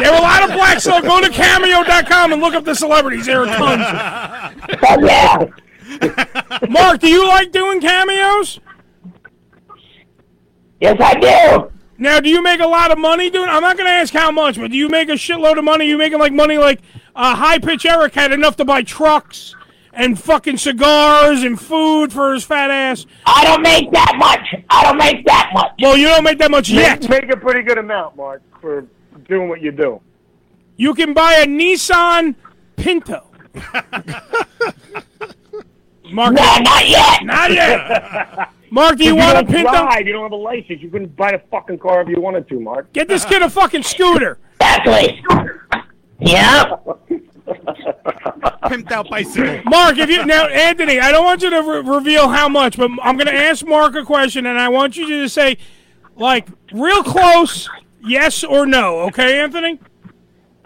there 0.00 0.12
are 0.12 0.18
a 0.18 0.22
lot 0.22 0.42
of 0.42 0.50
blacks. 0.50 0.82
So 0.82 1.00
go 1.00 1.20
to 1.20 1.30
cameo.com 1.30 2.32
and 2.32 2.42
look 2.42 2.54
up 2.54 2.64
the 2.64 2.74
celebrities. 2.74 3.26
There 3.26 3.42
are 3.42 3.46
tons. 3.46 3.82
Yeah. 5.00 5.46
Mark, 6.68 7.00
do 7.00 7.08
you 7.08 7.26
like 7.26 7.52
doing 7.52 7.80
cameos? 7.80 8.58
Yes, 10.80 10.96
I 11.00 11.14
do. 11.14 11.72
Now, 11.98 12.20
do 12.20 12.28
you 12.28 12.42
make 12.42 12.60
a 12.60 12.66
lot 12.66 12.90
of 12.90 12.98
money 12.98 13.30
doing? 13.30 13.48
I'm 13.48 13.62
not 13.62 13.76
going 13.76 13.88
to 13.88 13.94
ask 13.94 14.12
how 14.12 14.30
much, 14.30 14.56
but 14.56 14.70
do 14.70 14.76
you 14.76 14.88
make 14.88 15.08
a 15.08 15.12
shitload 15.12 15.58
of 15.58 15.64
money? 15.64 15.86
You 15.86 15.98
making 15.98 16.18
like 16.18 16.32
money 16.32 16.58
like 16.58 16.80
uh, 17.14 17.34
High 17.34 17.58
Pitch 17.58 17.86
Eric 17.86 18.14
had 18.14 18.32
enough 18.32 18.56
to 18.56 18.64
buy 18.64 18.82
trucks 18.82 19.54
and 19.98 20.18
fucking 20.18 20.56
cigars 20.56 21.42
and 21.42 21.60
food 21.60 22.12
for 22.12 22.32
his 22.32 22.44
fat 22.44 22.70
ass. 22.70 23.04
I 23.26 23.44
don't 23.44 23.62
make 23.62 23.90
that 23.90 24.14
much. 24.16 24.64
I 24.70 24.84
don't 24.84 24.96
make 24.96 25.26
that 25.26 25.50
much. 25.52 25.72
Well, 25.82 25.96
you 25.96 26.06
don't 26.06 26.22
make 26.22 26.38
that 26.38 26.52
much 26.52 26.70
yet. 26.70 27.00
Make, 27.02 27.10
make 27.10 27.32
a 27.32 27.36
pretty 27.36 27.62
good 27.62 27.78
amount, 27.78 28.16
Mark, 28.16 28.40
for 28.60 28.86
doing 29.28 29.48
what 29.48 29.60
you 29.60 29.72
do. 29.72 30.00
You 30.76 30.94
can 30.94 31.12
buy 31.12 31.34
a 31.42 31.46
Nissan 31.46 32.36
Pinto. 32.76 33.26
Mark, 36.12 36.32
No, 36.32 36.58
not 36.58 36.88
yet. 36.88 37.24
Not 37.24 37.50
yet. 37.52 38.50
Mark, 38.70 38.96
do 38.98 39.04
you 39.04 39.16
If 39.16 39.24
want 39.24 39.38
a 39.38 39.44
Pinto? 39.50 39.72
Drive, 39.72 40.06
you 40.06 40.12
don't 40.12 40.22
have 40.22 40.32
a 40.32 40.36
license. 40.36 40.80
You 40.80 40.90
couldn't 40.90 41.16
buy 41.16 41.30
a 41.30 41.40
fucking 41.50 41.78
car 41.80 42.02
if 42.02 42.08
you 42.08 42.20
wanted 42.20 42.48
to, 42.50 42.60
Mark. 42.60 42.92
Get 42.92 43.08
this 43.08 43.24
kid 43.24 43.42
a 43.42 43.50
fucking 43.50 43.82
scooter. 43.82 44.38
Exactly. 44.60 45.24
Yeah. 46.20 46.76
Pimped 47.48 48.92
out 48.92 49.08
bicycle. 49.08 49.60
Mark, 49.70 49.98
if 49.98 50.08
you 50.10 50.24
now, 50.26 50.46
Anthony, 50.46 51.00
I 51.00 51.10
don't 51.10 51.24
want 51.24 51.42
you 51.42 51.50
to 51.50 51.62
re- 51.62 51.80
reveal 51.80 52.28
how 52.28 52.48
much, 52.48 52.76
but 52.76 52.90
I'm 53.02 53.16
going 53.16 53.26
to 53.26 53.34
ask 53.34 53.66
Mark 53.66 53.94
a 53.94 54.04
question, 54.04 54.46
and 54.46 54.58
I 54.58 54.68
want 54.68 54.96
you 54.96 55.06
to 55.08 55.28
say, 55.28 55.58
like, 56.16 56.48
real 56.72 57.02
close, 57.02 57.68
yes 58.04 58.44
or 58.44 58.66
no. 58.66 59.00
Okay, 59.00 59.40
Anthony? 59.40 59.80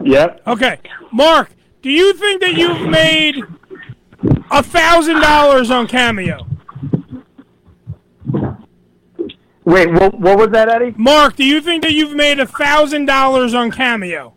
Yep. 0.05 0.43
Okay, 0.47 0.79
Mark, 1.13 1.51
do 1.83 1.91
you 1.91 2.13
think 2.15 2.41
that 2.41 2.55
you've 2.55 2.89
made 2.89 3.43
a 4.51 4.63
thousand 4.63 5.21
dollars 5.21 5.71
on 5.71 5.87
Cameo? 5.87 6.47
Wait, 9.65 9.93
what, 9.93 10.19
what 10.19 10.39
was 10.39 10.49
that, 10.49 10.69
Eddie? 10.69 10.93
Mark, 10.97 11.37
do 11.37 11.45
you 11.45 11.61
think 11.61 11.83
that 11.83 11.93
you've 11.93 12.15
made 12.15 12.41
a 12.41 12.47
thousand 12.47 13.05
dollars 13.05 13.55
on 13.55 13.71
Cameo? 13.71 14.35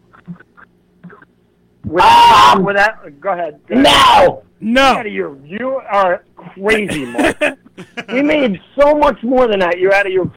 Without, 1.86 2.58
um, 2.58 2.64
without, 2.64 3.20
go 3.20 3.32
ahead. 3.32 3.60
Go 3.68 3.76
ahead. 3.76 3.84
No. 3.84 4.44
No. 4.60 4.82
Out 4.82 5.06
of 5.06 5.14
your, 5.14 5.38
you 5.46 5.76
are 5.76 6.24
crazy, 6.36 7.06
Mark. 7.06 7.38
we 8.10 8.22
made 8.22 8.60
so 8.80 8.96
much 8.96 9.22
more 9.24 9.48
than 9.48 9.60
that. 9.60 9.80
You're 9.80 9.94
out 9.94 10.06
of 10.06 10.12
your. 10.12 10.32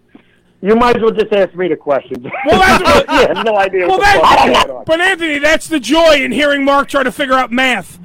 You 0.61 0.75
might 0.75 0.97
as 0.97 1.03
well 1.03 1.13
just 1.13 1.33
ask 1.33 1.55
me 1.55 1.69
the 1.69 1.77
questions. 1.77 2.27
Well, 2.45 2.59
that's 2.59 3.09
you 3.13 3.35
have 3.35 3.47
no 3.47 3.57
idea. 3.57 3.87
Well, 3.87 3.99
what 3.99 4.47
the 4.47 4.53
that, 4.53 4.83
but 4.87 5.01
Anthony, 5.01 5.39
that's 5.39 5.69
the 5.69 5.79
joy 5.79 6.15
in 6.17 6.33
hearing 6.33 6.65
Mark 6.65 6.89
try 6.89 7.05
to 7.05 7.13
figure 7.13 7.35
out 7.35 7.53
math. 7.53 8.01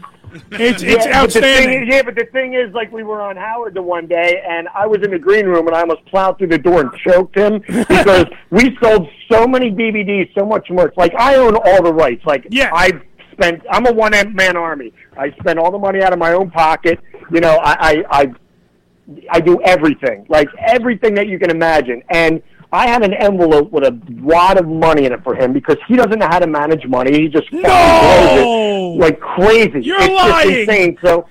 It's 0.51 0.81
it's 0.81 0.83
yeah, 0.83 0.95
but 1.05 1.15
outstanding. 1.15 1.83
is, 1.83 1.89
yeah, 1.89 2.01
but 2.03 2.15
the 2.15 2.25
thing 2.25 2.53
is, 2.53 2.73
like, 2.73 2.91
we 2.91 3.03
were 3.03 3.21
on 3.21 3.35
Howard 3.35 3.73
the 3.73 3.81
one 3.81 4.07
day, 4.07 4.43
and 4.47 4.67
I 4.73 4.87
was 4.87 5.03
in 5.03 5.11
the 5.11 5.19
green 5.19 5.45
room, 5.45 5.67
and 5.67 5.75
I 5.75 5.81
almost 5.81 6.05
plowed 6.05 6.37
through 6.37 6.47
the 6.47 6.57
door 6.57 6.81
and 6.81 6.91
choked 6.95 7.35
him 7.37 7.59
because 7.67 8.25
we 8.49 8.75
sold 8.81 9.07
so 9.31 9.45
many 9.47 9.71
DVDs, 9.71 10.33
so 10.37 10.45
much 10.45 10.69
merch. 10.69 10.93
Like, 10.97 11.13
I 11.15 11.35
own 11.35 11.55
all 11.55 11.83
the 11.83 11.93
rights. 11.93 12.25
Like, 12.25 12.47
Yeah. 12.49 12.71
I 12.73 12.93
spent. 13.33 13.61
I'm 13.69 13.85
a 13.85 13.91
one 13.91 14.11
man 14.33 14.57
army. 14.57 14.93
I 15.17 15.31
spend 15.39 15.59
all 15.59 15.71
the 15.71 15.79
money 15.79 16.01
out 16.01 16.13
of 16.13 16.19
my 16.19 16.33
own 16.33 16.49
pocket. 16.49 16.99
You 17.31 17.39
know, 17.39 17.57
I, 17.57 17.73
I, 17.79 18.03
I, 18.09 18.33
I 19.31 19.39
do 19.39 19.61
everything, 19.63 20.25
like 20.29 20.47
everything 20.65 21.13
that 21.15 21.27
you 21.27 21.39
can 21.39 21.49
imagine, 21.49 22.03
and. 22.09 22.41
I 22.73 22.87
had 22.87 23.03
an 23.03 23.13
envelope 23.13 23.71
with 23.71 23.83
a 23.83 24.01
lot 24.09 24.57
of 24.57 24.67
money 24.67 25.05
in 25.05 25.13
it 25.13 25.23
for 25.23 25.35
him 25.35 25.53
because 25.53 25.77
he 25.87 25.95
doesn't 25.95 26.17
know 26.17 26.27
how 26.27 26.39
to 26.39 26.47
manage 26.47 26.87
money. 26.87 27.11
He 27.21 27.27
just 27.27 27.47
fucking 27.51 27.61
blows 27.61 28.97
it 28.97 28.99
like 28.99 29.19
crazy. 29.19 29.81
You're 29.81 30.01
it's 30.01 30.09
lying. 30.09 30.49
Just 30.49 30.59
insane. 30.69 30.97
So, 31.03 31.27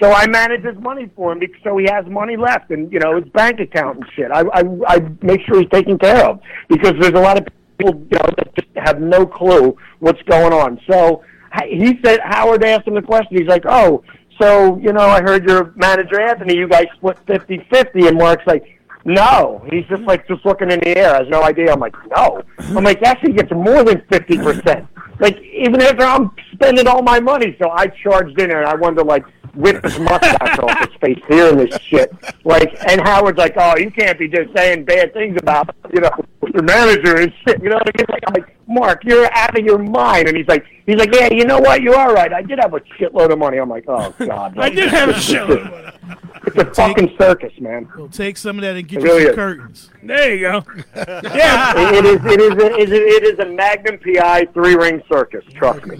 so 0.00 0.12
I 0.12 0.28
manage 0.28 0.62
his 0.62 0.76
money 0.78 1.10
for 1.16 1.32
him 1.32 1.40
because 1.40 1.60
so 1.64 1.76
he 1.78 1.86
has 1.90 2.06
money 2.06 2.36
left, 2.36 2.70
and 2.70 2.92
you 2.92 3.00
know 3.00 3.16
his 3.20 3.28
bank 3.30 3.58
account 3.58 3.98
and 3.98 4.06
shit. 4.14 4.30
I 4.30 4.42
I, 4.52 4.62
I 4.86 4.98
make 5.20 5.40
sure 5.42 5.60
he's 5.60 5.70
taken 5.70 5.98
care 5.98 6.24
of 6.24 6.40
because 6.68 6.92
there's 7.00 7.14
a 7.14 7.20
lot 7.20 7.38
of 7.38 7.46
people 7.78 7.94
you 7.94 8.18
know 8.18 8.30
that 8.36 8.54
just 8.54 8.68
have 8.76 9.00
no 9.00 9.24
clue 9.24 9.76
what's 10.00 10.22
going 10.22 10.52
on. 10.52 10.80
So 10.90 11.22
he 11.66 11.98
said 12.04 12.20
Howard 12.24 12.64
asked 12.64 12.86
him 12.86 12.94
the 12.94 13.02
question. 13.02 13.38
He's 13.38 13.48
like, 13.48 13.64
oh, 13.66 14.02
so 14.40 14.76
you 14.78 14.92
know 14.92 15.06
I 15.06 15.22
heard 15.22 15.48
your 15.48 15.72
manager 15.76 16.20
Anthony, 16.20 16.56
you 16.56 16.68
guys 16.68 16.86
split 16.96 17.18
fifty 17.26 17.66
fifty, 17.70 18.06
and 18.06 18.18
Mark's 18.18 18.46
like. 18.46 18.74
No, 19.04 19.64
he's 19.70 19.86
just 19.86 20.02
like 20.02 20.28
just 20.28 20.44
looking 20.44 20.70
in 20.70 20.80
the 20.80 20.98
air, 20.98 21.14
has 21.14 21.28
no 21.28 21.42
idea. 21.42 21.72
I'm 21.72 21.80
like, 21.80 21.94
no. 22.08 22.42
I'm 22.58 22.84
like, 22.84 23.00
actually, 23.02 23.32
gets 23.32 23.50
more 23.52 23.82
than 23.82 24.02
fifty 24.10 24.36
percent. 24.36 24.86
Like 25.18 25.40
even 25.40 25.80
after 25.80 26.02
I'm 26.02 26.30
spending 26.52 26.86
all 26.86 27.00
my 27.00 27.18
money, 27.18 27.56
so 27.58 27.70
I 27.70 27.86
charged 27.86 28.38
in 28.38 28.50
there, 28.50 28.60
and 28.60 28.68
I 28.68 28.74
wonder 28.74 29.02
like, 29.02 29.24
whip 29.58 29.82
his 29.82 29.98
mustache 29.98 30.58
off 30.58 30.78
his 30.78 30.96
face 31.00 31.22
hearing 31.28 31.56
this 31.56 31.76
shit. 31.82 32.12
Like, 32.44 32.72
and 32.88 33.00
Howard's 33.00 33.38
like, 33.38 33.54
"Oh, 33.56 33.76
you 33.76 33.90
can't 33.90 34.18
be 34.18 34.28
just 34.28 34.56
saying 34.56 34.84
bad 34.84 35.12
things 35.12 35.36
about 35.40 35.74
you 35.92 36.00
know 36.00 36.10
your 36.54 36.62
manager 36.62 37.16
and 37.16 37.32
shit." 37.44 37.62
You 37.62 37.70
know 37.70 37.76
what 37.76 37.88
I 37.88 37.98
mean? 37.98 38.06
Like, 38.08 38.22
I'm 38.26 38.34
like, 38.34 38.56
Mark, 38.68 39.04
you're 39.04 39.28
out 39.34 39.58
of 39.58 39.64
your 39.64 39.78
mind. 39.78 40.28
And 40.28 40.36
he's 40.36 40.48
like, 40.48 40.64
he's 40.86 40.96
like, 40.96 41.14
"Yeah, 41.14 41.28
you 41.32 41.44
know 41.44 41.58
what? 41.58 41.82
You 41.82 41.94
are 41.94 42.12
right. 42.14 42.32
I 42.32 42.42
did 42.42 42.58
have 42.60 42.74
a 42.74 42.80
shitload 42.80 43.32
of 43.32 43.38
money." 43.38 43.58
I'm 43.58 43.68
like, 43.68 43.84
"Oh 43.88 44.14
God, 44.18 44.58
I 44.58 44.70
did 44.70 44.88
have 44.88 45.08
a 45.10 45.12
shitload. 45.12 45.94
It's 46.56 46.56
a 46.56 46.74
fucking 46.74 47.14
circus, 47.18 47.52
man." 47.60 47.88
We'll 47.96 48.08
take 48.08 48.36
some 48.36 48.56
of 48.58 48.62
that 48.62 48.76
and 48.76 48.86
get 48.88 48.98
It 48.98 49.02
you 49.04 49.08
really 49.08 49.22
some 49.22 49.30
is. 49.30 49.34
curtains. 49.36 49.90
There 50.02 50.34
you 50.34 50.40
go. 50.40 50.64
It- 50.94 51.94
it 51.94 52.04
is. 52.04 52.24
It 52.24 52.40
is. 52.40 52.52
A, 52.62 52.66
it 52.78 52.88
is. 52.88 52.90
It 52.92 53.24
is 53.24 53.38
a 53.40 53.46
Magnum 53.46 53.98
PI 53.98 54.46
three 54.54 54.74
ring 54.74 55.02
circus. 55.10 55.44
Trust 55.54 55.84
me. 55.86 55.96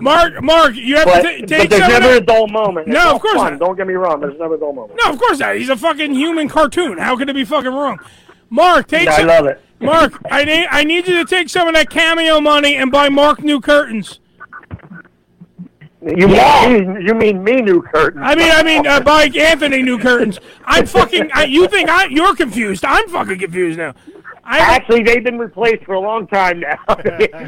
Mark, 0.00 0.42
Mark, 0.42 0.74
you 0.74 0.96
have 0.96 1.04
But, 1.06 1.22
to 1.22 1.28
ta- 1.32 1.36
but 1.40 1.48
take 1.48 1.70
there's 1.70 1.82
some 1.82 1.90
never 1.92 2.08
that- 2.14 2.22
a 2.22 2.26
dull 2.26 2.46
moment. 2.48 2.88
It's 2.88 2.94
No, 2.94 3.08
all 3.10 3.16
of 3.16 3.22
course 3.22 3.34
fun. 3.34 3.52
not. 3.54 3.60
Don't 3.60 3.76
get 3.76 3.86
me 3.86 3.94
wrong. 3.94 4.20
There's 4.20 4.38
never 4.38 4.54
a 4.54 4.58
dull 4.58 4.72
moment. 4.72 4.98
No, 5.02 5.10
of 5.12 5.18
course 5.18 5.38
not. 5.38 5.56
He's 5.56 5.68
a 5.68 5.76
fucking 5.76 6.14
human 6.14 6.48
cartoon. 6.48 6.98
How 6.98 7.16
could 7.16 7.28
it 7.28 7.34
be 7.34 7.44
fucking 7.44 7.72
wrong? 7.72 7.98
Mark, 8.50 8.88
take 8.88 9.08
I 9.08 9.18
some. 9.18 9.26
love 9.28 9.46
it. 9.46 9.60
Mark, 9.80 10.20
I 10.30 10.44
need 10.44 10.66
I 10.70 10.84
need 10.84 11.06
you 11.08 11.16
to 11.16 11.24
take 11.24 11.48
some 11.48 11.66
of 11.68 11.74
that 11.74 11.88
cameo 11.88 12.40
money 12.40 12.76
and 12.76 12.90
buy 12.90 13.08
Mark 13.08 13.42
new 13.42 13.60
curtains. 13.60 14.18
You 16.02 16.28
mean 16.28 17.02
you 17.02 17.14
mean 17.14 17.44
me 17.44 17.60
new 17.60 17.82
curtains? 17.82 18.22
I 18.24 18.34
mean, 18.34 18.50
I 18.50 18.62
mean, 18.62 18.86
uh, 18.86 19.00
buy 19.00 19.24
Anthony 19.24 19.82
new 19.82 19.98
curtains. 19.98 20.40
I'm 20.64 20.86
fucking. 20.86 21.30
I, 21.34 21.44
you 21.44 21.68
think 21.68 21.90
I? 21.90 22.06
You're 22.06 22.34
confused. 22.34 22.84
I'm 22.86 23.06
fucking 23.08 23.38
confused 23.38 23.78
now. 23.78 23.94
I 24.42 24.58
Actually, 24.58 25.02
they've 25.02 25.22
been 25.22 25.38
replaced 25.38 25.84
for 25.84 25.94
a 25.94 26.00
long 26.00 26.26
time 26.26 26.60
now. 26.60 26.78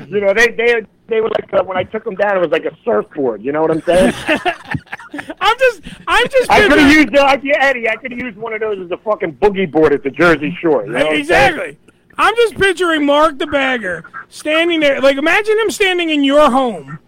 you 0.07 0.21
know, 0.21 0.35
they 0.35 0.49
they 0.49 0.83
they 1.09 1.21
were 1.23 1.31
like 1.31 1.53
uh, 1.55 1.65
when 1.65 1.79
I 1.79 1.85
took 1.85 2.05
them 2.05 2.15
down, 2.15 2.37
it 2.37 2.41
was 2.41 2.51
like 2.51 2.67
a 2.67 2.77
surfboard. 2.85 3.43
You 3.43 3.53
know 3.53 3.63
what 3.63 3.71
I'm 3.71 3.83
saying? 3.83 4.13
I'm 4.29 5.59
just, 5.59 5.83
I'm 6.07 6.29
just. 6.29 6.51
I 6.51 6.69
could 6.69 6.79
have 6.79 6.93
used, 6.93 7.17
uh, 7.17 7.39
yeah, 7.43 7.57
Eddie. 7.61 7.89
I 7.89 7.97
could 7.97 8.13
have 8.13 8.21
used 8.21 8.37
one 8.37 8.53
of 8.53 8.61
those 8.61 8.79
as 8.85 8.91
a 8.91 8.99
fucking 8.99 9.35
boogie 9.37 9.71
board 9.71 9.95
at 9.95 10.03
the 10.03 10.11
Jersey 10.11 10.57
Shore. 10.61 10.87
You 10.87 10.93
know 10.93 11.09
I'm 11.09 11.17
exactly. 11.17 11.79
I'm 12.19 12.35
just 12.37 12.57
picturing 12.57 13.07
Mark 13.07 13.39
the 13.39 13.47
bagger 13.47 14.05
standing 14.29 14.81
there. 14.81 15.01
Like, 15.01 15.17
imagine 15.17 15.59
him 15.59 15.71
standing 15.71 16.11
in 16.11 16.25
your 16.25 16.51
home, 16.51 16.99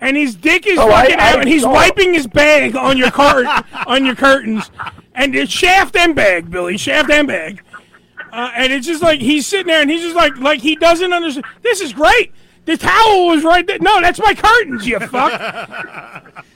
and 0.00 0.16
his 0.16 0.34
dick 0.34 0.66
is 0.66 0.78
Oh, 0.78 0.88
I- 0.90 1.02
fucking 1.02 1.20
I 1.20 1.30
out, 1.32 1.40
and 1.40 1.48
he's 1.48 1.62
saw. 1.62 1.72
wiping 1.72 2.14
his 2.14 2.26
bag 2.26 2.76
on 2.76 2.96
your 2.96 3.10
cart, 3.10 3.46
on 3.86 4.04
your 4.06 4.14
curtains, 4.14 4.70
and 5.14 5.34
it's 5.34 5.52
shaft 5.52 5.96
and 5.96 6.14
bag, 6.14 6.50
Billy, 6.50 6.76
shaft 6.76 7.10
and 7.10 7.26
bag. 7.28 7.62
Uh, 8.32 8.50
and 8.54 8.72
it's 8.72 8.86
just 8.86 9.02
like 9.02 9.20
he's 9.20 9.46
sitting 9.46 9.66
there, 9.66 9.82
and 9.82 9.90
he's 9.90 10.02
just 10.02 10.14
like, 10.16 10.36
like 10.38 10.60
he 10.60 10.76
doesn't 10.76 11.12
understand. 11.12 11.44
This 11.62 11.80
is 11.80 11.92
great. 11.92 12.32
The 12.66 12.76
towel 12.76 13.26
was 13.28 13.42
right 13.42 13.66
there. 13.66 13.78
No, 13.80 14.00
that's 14.00 14.20
my 14.20 14.34
curtains, 14.34 14.86
you 14.86 15.00
fuck. 15.00 15.32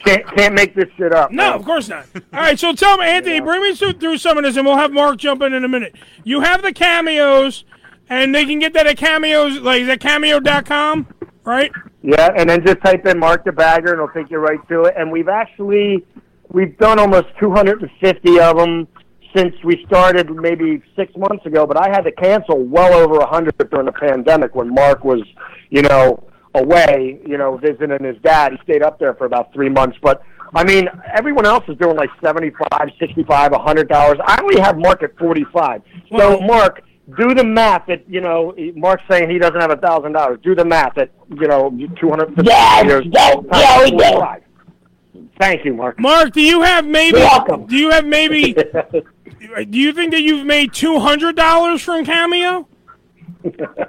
Can't 0.00 0.26
can't 0.36 0.54
make 0.54 0.74
this 0.74 0.88
shit 0.96 1.12
up. 1.12 1.32
No, 1.32 1.54
of 1.54 1.64
course 1.64 1.88
not. 1.88 2.06
All 2.14 2.40
right, 2.40 2.58
so 2.58 2.72
tell 2.74 2.98
me, 2.98 3.06
Anthony, 3.06 3.40
bring 3.40 3.62
me 3.62 3.74
through, 3.74 3.94
through 3.94 4.18
some 4.18 4.36
of 4.38 4.44
this, 4.44 4.56
and 4.56 4.66
we'll 4.66 4.76
have 4.76 4.92
Mark 4.92 5.16
jump 5.16 5.42
in 5.42 5.52
in 5.54 5.64
a 5.64 5.68
minute. 5.68 5.96
You 6.22 6.42
have 6.42 6.62
the 6.62 6.72
cameos, 6.72 7.64
and 8.08 8.34
they 8.34 8.44
can 8.44 8.58
get 8.60 8.74
that 8.74 8.86
at 8.86 8.96
cameos, 8.98 9.58
like 9.60 9.80
is 9.80 9.86
that 9.88 9.98
cameo.com, 10.00 11.06
right? 11.44 11.70
Yeah, 12.02 12.30
and 12.36 12.48
then 12.48 12.64
just 12.64 12.80
type 12.82 13.06
in 13.06 13.18
Mark 13.18 13.44
the 13.44 13.52
Bagger, 13.52 13.92
and 13.92 14.00
it'll 14.00 14.08
take 14.08 14.30
you 14.30 14.38
right 14.38 14.60
to 14.68 14.84
it. 14.84 14.94
And 14.96 15.10
we've 15.10 15.28
actually 15.28 16.04
we've 16.50 16.76
done 16.78 16.98
almost 16.98 17.26
250 17.40 18.40
of 18.40 18.56
them 18.56 18.88
since 19.34 19.54
we 19.64 19.84
started 19.86 20.30
maybe 20.30 20.82
six 20.96 21.12
months 21.16 21.44
ago. 21.46 21.66
But 21.66 21.76
I 21.76 21.88
had 21.88 22.02
to 22.02 22.12
cancel 22.12 22.62
well 22.64 22.94
over 22.94 23.18
100 23.18 23.54
during 23.70 23.86
the 23.86 23.92
pandemic 23.92 24.54
when 24.54 24.72
Mark 24.72 25.04
was, 25.04 25.22
you 25.70 25.82
know, 25.82 26.28
away, 26.54 27.20
you 27.26 27.36
know, 27.36 27.56
visiting 27.56 28.04
his 28.04 28.16
dad. 28.22 28.52
He 28.52 28.58
stayed 28.62 28.82
up 28.82 28.98
there 28.98 29.14
for 29.14 29.26
about 29.26 29.52
three 29.52 29.68
months, 29.68 29.98
but. 30.02 30.22
I 30.56 30.62
mean, 30.62 30.88
everyone 31.12 31.46
else 31.46 31.64
is 31.66 31.76
doing 31.78 31.96
like 31.96 32.10
seventy-five, 32.22 32.90
sixty-five, 33.00 33.52
a 33.52 33.58
hundred 33.58 33.88
dollars. 33.88 34.18
I 34.24 34.40
only 34.40 34.60
have 34.60 34.78
Mark 34.78 35.02
at 35.02 35.18
forty-five. 35.18 35.82
So, 36.16 36.38
Mark, 36.42 36.80
do 37.16 37.34
the 37.34 37.44
math. 37.44 37.88
At 37.88 38.08
you 38.08 38.20
know, 38.20 38.54
Mark's 38.74 39.02
saying 39.10 39.30
he 39.30 39.38
doesn't 39.38 39.60
have 39.60 39.70
a 39.70 39.76
thousand 39.76 40.12
dollars. 40.12 40.38
Do 40.42 40.54
the 40.54 40.64
math 40.64 40.96
at 40.98 41.10
you 41.28 41.46
know 41.46 41.70
two 42.00 42.08
hundred 42.08 42.28
fifty 42.34 42.44
Yes, 42.46 42.84
years. 42.84 43.04
yes, 43.12 43.36
yeah, 43.52 43.84
we 43.84 43.90
do. 43.90 45.30
Thank 45.38 45.64
you, 45.64 45.74
Mark. 45.74 45.98
Mark, 45.98 46.32
do 46.32 46.40
you 46.40 46.62
have 46.62 46.86
maybe? 46.86 47.18
You're 47.18 47.26
welcome. 47.26 47.66
Do 47.66 47.76
you 47.76 47.90
have 47.90 48.06
maybe? 48.06 48.52
do 48.54 49.78
you 49.78 49.92
think 49.92 50.12
that 50.12 50.22
you've 50.22 50.46
made 50.46 50.72
two 50.72 50.98
hundred 51.00 51.36
dollars 51.36 51.82
from 51.82 52.04
Cameo? 52.04 52.68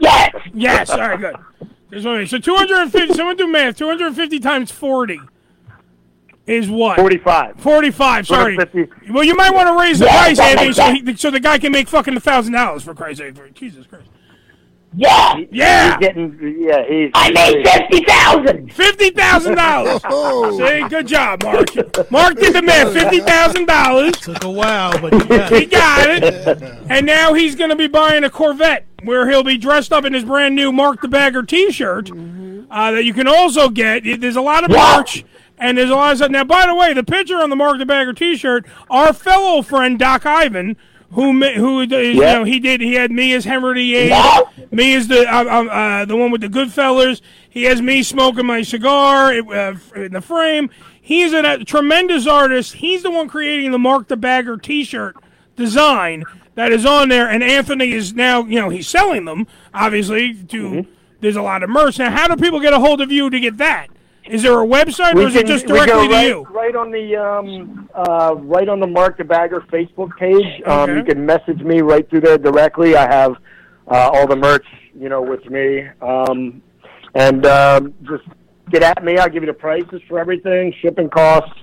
Yes. 0.01 0.35
Yes. 0.53 0.89
All 0.89 0.99
right. 0.99 1.19
Good. 1.19 1.35
There's 1.89 2.05
one. 2.05 2.25
So 2.27 2.39
two 2.39 2.55
hundred 2.55 2.77
and 2.81 2.91
fifty. 2.91 3.13
Someone 3.13 3.37
do 3.37 3.47
math. 3.47 3.77
Two 3.77 3.87
hundred 3.87 4.07
and 4.07 4.15
fifty 4.15 4.39
times 4.39 4.71
forty 4.71 5.19
is 6.47 6.69
what? 6.69 6.97
Forty-five. 6.97 7.59
Forty-five. 7.59 8.27
Sorry. 8.27 8.55
250. 8.55 9.11
Well, 9.11 9.23
you 9.23 9.35
might 9.35 9.53
want 9.53 9.67
to 9.67 9.79
raise 9.79 9.99
the 9.99 10.05
Yeah, 10.05 10.17
price, 10.17 10.37
something 10.37 10.59
Anthony, 10.59 10.67
like 10.67 10.99
so, 10.99 11.11
he, 11.11 11.17
so 11.17 11.31
the 11.31 11.39
guy 11.39 11.57
can 11.57 11.71
make 11.71 11.87
fucking 11.87 12.15
a 12.15 12.19
thousand 12.19 12.53
dollars 12.53 12.83
for 12.83 12.93
Christ's 12.93 13.19
sake. 13.19 13.53
Jesus 13.53 13.87
Christ. 13.87 14.09
Yeah. 14.97 15.41
Yeah. 15.51 15.97
He's 15.97 16.07
getting. 16.07 16.57
Yeah, 16.59 16.85
he's. 16.87 17.11
I 17.13 17.31
made 17.31 17.67
fifty 17.67 18.05
thousand. 18.05 18.71
Fifty 18.73 19.09
thousand 19.09 19.55
dollars. 19.55 20.01
See, 20.57 20.87
good 20.87 21.07
job, 21.07 21.43
Mark. 21.43 21.67
Mark 22.11 22.35
did 22.35 22.53
the 22.53 22.61
math. 22.61 22.93
Fifty 22.93 23.19
thousand 23.19 23.65
dollars. 23.65 24.13
Took 24.21 24.43
a 24.43 24.49
while, 24.51 24.97
but 24.99 25.11
you 25.13 25.25
got 25.25 25.51
He 25.51 25.65
got 25.65 26.09
it. 26.09 26.81
And 26.89 27.05
now 27.05 27.33
he's 27.33 27.55
going 27.55 27.71
to 27.71 27.75
be 27.75 27.87
buying 27.87 28.23
a 28.23 28.29
Corvette 28.29 28.85
where 29.03 29.27
he'll 29.29 29.43
be 29.43 29.57
dressed 29.57 29.91
up 29.91 30.05
in 30.05 30.13
his 30.13 30.23
brand 30.23 30.55
new 30.55 30.71
Mark 30.71 31.01
the 31.01 31.07
Bagger 31.07 31.43
T-shirt 31.43 32.11
uh, 32.69 32.91
that 32.91 33.03
you 33.03 33.13
can 33.13 33.27
also 33.27 33.69
get. 33.69 34.03
There's 34.21 34.35
a 34.35 34.41
lot 34.41 34.63
of 34.63 34.69
merch. 34.69 35.25
And 35.57 35.77
there's 35.77 35.89
a 35.89 35.95
lot 35.95 36.11
of 36.11 36.17
stuff. 36.17 36.31
Now, 36.31 36.43
by 36.43 36.65
the 36.67 36.75
way, 36.75 36.93
the 36.93 37.03
picture 37.03 37.37
on 37.37 37.49
the 37.49 37.55
Mark 37.55 37.77
the 37.77 37.85
Bagger 37.85 38.13
T-shirt, 38.13 38.65
our 38.89 39.13
fellow 39.13 39.61
friend 39.61 39.97
Doc 39.97 40.25
Ivan, 40.25 40.75
who 41.11 41.31
who 41.53 41.79
is, 41.81 41.89
you 41.91 42.19
know 42.21 42.43
he 42.43 42.59
did 42.59 42.81
he 42.81 42.95
had 42.95 43.09
me 43.11 43.31
as 43.33 43.45
Henry 43.45 43.73
VIII, 43.73 44.13
me 44.71 44.95
as 44.95 45.07
the 45.07 45.25
uh, 45.33 45.43
uh, 45.45 45.65
uh, 45.65 46.05
the 46.05 46.17
one 46.17 46.29
with 46.31 46.41
the 46.41 46.49
good 46.49 46.69
Goodfellas. 46.69 47.21
He 47.49 47.63
has 47.63 47.81
me 47.81 48.03
smoking 48.03 48.45
my 48.45 48.63
cigar 48.63 49.31
uh, 49.31 49.77
in 49.95 50.11
the 50.11 50.21
frame. 50.21 50.69
He's 51.01 51.31
a, 51.31 51.39
a 51.53 51.63
tremendous 51.63 52.27
artist. 52.27 52.73
He's 52.73 53.03
the 53.03 53.11
one 53.11 53.29
creating 53.29 53.71
the 53.71 53.79
Mark 53.79 54.07
the 54.09 54.17
Bagger 54.17 54.57
T-shirt 54.57 55.15
design 55.55 56.25
that 56.55 56.71
is 56.73 56.85
on 56.85 57.07
there, 57.09 57.29
and 57.29 57.43
Anthony 57.43 57.91
is 57.91 58.13
now 58.13 58.43
you 58.43 58.59
know 58.59 58.69
he's 58.69 58.87
selling 58.87 59.23
them. 59.25 59.47
Obviously, 59.73 60.33
to 60.33 60.57
Mm-hmm. 60.69 60.91
there's 61.21 61.35
a 61.37 61.41
lot 61.41 61.63
of 61.63 61.69
merch 61.69 61.97
now. 61.97 62.09
How 62.11 62.27
do 62.27 62.35
people 62.35 62.59
get 62.59 62.73
a 62.73 62.79
hold 62.79 62.99
of 62.99 63.11
you 63.11 63.29
to 63.29 63.39
get 63.39 63.57
that? 63.57 63.87
Is 64.27 64.41
there 64.41 64.59
a 64.59 64.65
website, 64.65 65.13
or 65.13 65.17
We 65.19 65.25
is 65.25 65.35
it 65.35 65.39
can- 65.45 65.47
just 65.47 65.65
we 65.67 65.73
go 65.73 65.85
directly 65.85 66.07
to 66.09 66.21
you? 66.23 66.47
Right 66.49 66.75
on 66.75 66.89
the 66.91 67.15
um, 67.15 67.89
uh, 67.93 68.35
right 68.39 68.67
on 68.67 68.79
the 68.79 68.87
Mark 68.87 69.17
the 69.17 69.23
Bagger 69.23 69.61
Facebook 69.71 70.15
page. 70.17 70.61
Um, 70.65 70.89
Okay. 70.89 70.95
you 70.97 71.03
can 71.03 71.25
message 71.25 71.61
me 71.61 71.81
right 71.81 72.09
through 72.09 72.21
there 72.21 72.37
directly. 72.37 72.95
I 72.95 73.07
have 73.11 73.35
uh, 73.87 74.09
all 74.13 74.25
the 74.27 74.35
merch, 74.35 74.65
you 74.99 75.09
know, 75.09 75.21
with 75.21 75.45
me, 75.49 75.85
um, 76.01 76.61
and 77.13 77.45
um, 77.45 77.93
just 78.03 78.23
get 78.71 78.81
at 78.81 79.03
me. 79.03 79.17
I'll 79.17 79.29
give 79.29 79.43
you 79.43 79.47
the 79.47 79.53
prices 79.53 80.01
for 80.09 80.19
everything, 80.19 80.73
shipping 80.81 81.09
costs, 81.09 81.53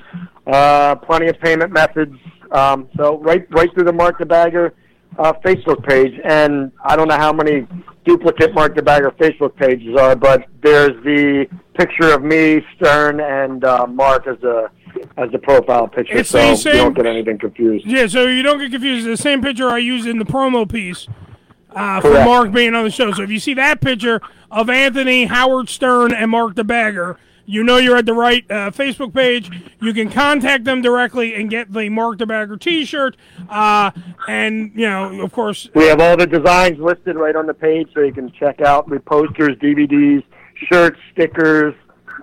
uh, 0.46 0.94
plenty 0.96 1.26
of 1.26 1.40
payment 1.40 1.72
methods. 1.72 2.14
Um, 2.52 2.88
so 2.96 3.18
right 3.18 3.44
right 3.50 3.72
through 3.74 3.84
the 3.84 3.92
Mark 3.92 4.18
the 4.18 4.26
Bagger 4.26 4.72
uh, 5.18 5.32
Facebook 5.44 5.86
page, 5.86 6.18
and 6.24 6.72
I 6.84 6.96
don't 6.96 7.08
know 7.08 7.18
how 7.18 7.32
many 7.32 7.66
duplicate 8.04 8.54
Mark 8.54 8.74
the 8.74 8.82
Bagger 8.82 9.10
Facebook 9.12 9.54
pages 9.56 9.96
are, 9.96 10.16
but 10.16 10.46
there's 10.62 11.02
the 11.04 11.46
picture 11.74 12.12
of 12.12 12.22
me, 12.22 12.64
Stern, 12.76 13.20
and 13.20 13.64
uh, 13.64 13.86
Mark 13.86 14.26
as 14.26 14.42
a 14.42 14.70
as 15.16 15.30
the 15.30 15.38
profile 15.38 15.88
picture, 15.88 16.18
It's 16.18 16.30
so 16.30 16.54
the 16.54 16.70
you 16.70 16.76
don't 16.76 16.94
get 16.94 17.06
anything 17.06 17.38
confused. 17.38 17.86
Yeah, 17.86 18.06
so 18.06 18.26
you 18.26 18.42
don't 18.42 18.58
get 18.58 18.70
confused. 18.70 19.06
The 19.06 19.16
same 19.16 19.40
picture 19.40 19.68
I 19.68 19.78
used 19.78 20.06
in 20.06 20.18
the 20.18 20.24
promo 20.24 20.70
piece 20.70 21.08
uh, 21.74 22.00
for 22.00 22.10
Mark 22.10 22.52
being 22.52 22.74
on 22.74 22.84
the 22.84 22.90
show. 22.90 23.12
So 23.12 23.22
if 23.22 23.30
you 23.30 23.40
see 23.40 23.54
that 23.54 23.80
picture 23.80 24.20
of 24.50 24.68
Anthony, 24.68 25.24
Howard 25.24 25.68
Stern, 25.68 26.12
and 26.12 26.30
Mark 26.30 26.54
the 26.54 26.64
Bagger, 26.64 27.18
you 27.46 27.64
know 27.64 27.76
you're 27.76 27.96
at 27.96 28.06
the 28.06 28.14
right 28.14 28.44
uh, 28.50 28.70
Facebook 28.70 29.14
page. 29.14 29.50
You 29.80 29.92
can 29.92 30.10
contact 30.10 30.64
them 30.64 30.82
directly 30.82 31.34
and 31.34 31.50
get 31.50 31.72
the 31.72 31.88
Mark 31.88 32.18
the 32.18 32.26
Bagger 32.26 32.56
T-shirt. 32.56 33.16
Uh, 33.48 33.90
and 34.28 34.72
you 34.74 34.88
know, 34.88 35.22
of 35.22 35.32
course, 35.32 35.68
We 35.74 35.86
have 35.86 36.00
all 36.00 36.16
the 36.16 36.26
designs 36.26 36.78
listed 36.78 37.16
right 37.16 37.36
on 37.36 37.46
the 37.46 37.54
page, 37.54 37.88
so 37.94 38.00
you 38.00 38.12
can 38.12 38.30
check 38.32 38.60
out 38.60 38.88
the 38.88 39.00
posters, 39.00 39.56
DVDs, 39.58 40.22
shirts, 40.70 40.98
stickers, 41.12 41.74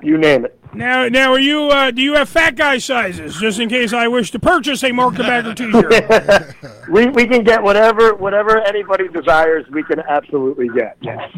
you 0.01 0.17
name 0.17 0.45
it. 0.45 0.57
now 0.73 1.07
now 1.07 1.31
are 1.31 1.39
you 1.39 1.63
uh, 1.69 1.91
do 1.91 2.01
you 2.01 2.13
have 2.13 2.29
fat 2.29 2.55
guy 2.55 2.77
sizes 2.77 3.35
just 3.37 3.59
in 3.59 3.69
case 3.69 3.93
I 3.93 4.07
wish 4.07 4.31
to 4.31 4.39
purchase 4.39 4.83
a 4.83 4.91
Mark 4.91 5.15
the 5.15 5.23
Bagger 5.23 5.53
T-shirt? 5.53 6.55
we 6.89 7.07
we 7.07 7.25
can 7.27 7.43
get 7.43 7.61
whatever 7.61 8.13
whatever 8.15 8.61
anybody 8.61 9.07
desires. 9.09 9.65
We 9.71 9.83
can 9.83 9.99
absolutely 10.01 10.69
get. 10.69 10.97
Yes. 11.01 11.31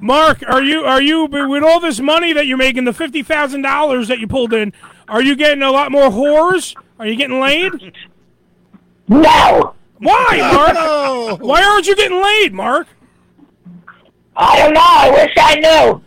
Mark, 0.00 0.42
are 0.46 0.62
you 0.62 0.84
are 0.84 1.00
you 1.00 1.26
with 1.26 1.62
all 1.62 1.80
this 1.80 2.00
money 2.00 2.32
that 2.32 2.46
you're 2.46 2.56
making, 2.56 2.84
the 2.84 2.92
fifty 2.92 3.22
thousand 3.22 3.62
dollars 3.62 4.08
that 4.08 4.18
you 4.18 4.26
pulled 4.26 4.52
in? 4.52 4.72
Are 5.08 5.22
you 5.22 5.36
getting 5.36 5.62
a 5.62 5.70
lot 5.70 5.92
more 5.92 6.10
whores? 6.10 6.74
Are 6.98 7.06
you 7.06 7.16
getting 7.16 7.40
laid? 7.40 7.72
No. 9.08 9.74
Why, 9.98 10.38
Mark? 11.32 11.40
Why 11.40 11.62
aren't 11.62 11.86
you 11.86 11.94
getting 11.96 12.20
laid, 12.22 12.52
Mark? 12.52 12.88
I 14.36 14.58
don't 14.58 14.74
know. 14.74 14.80
I 14.82 15.10
wish 15.10 15.32
I 15.36 15.54
knew. 15.60 16.03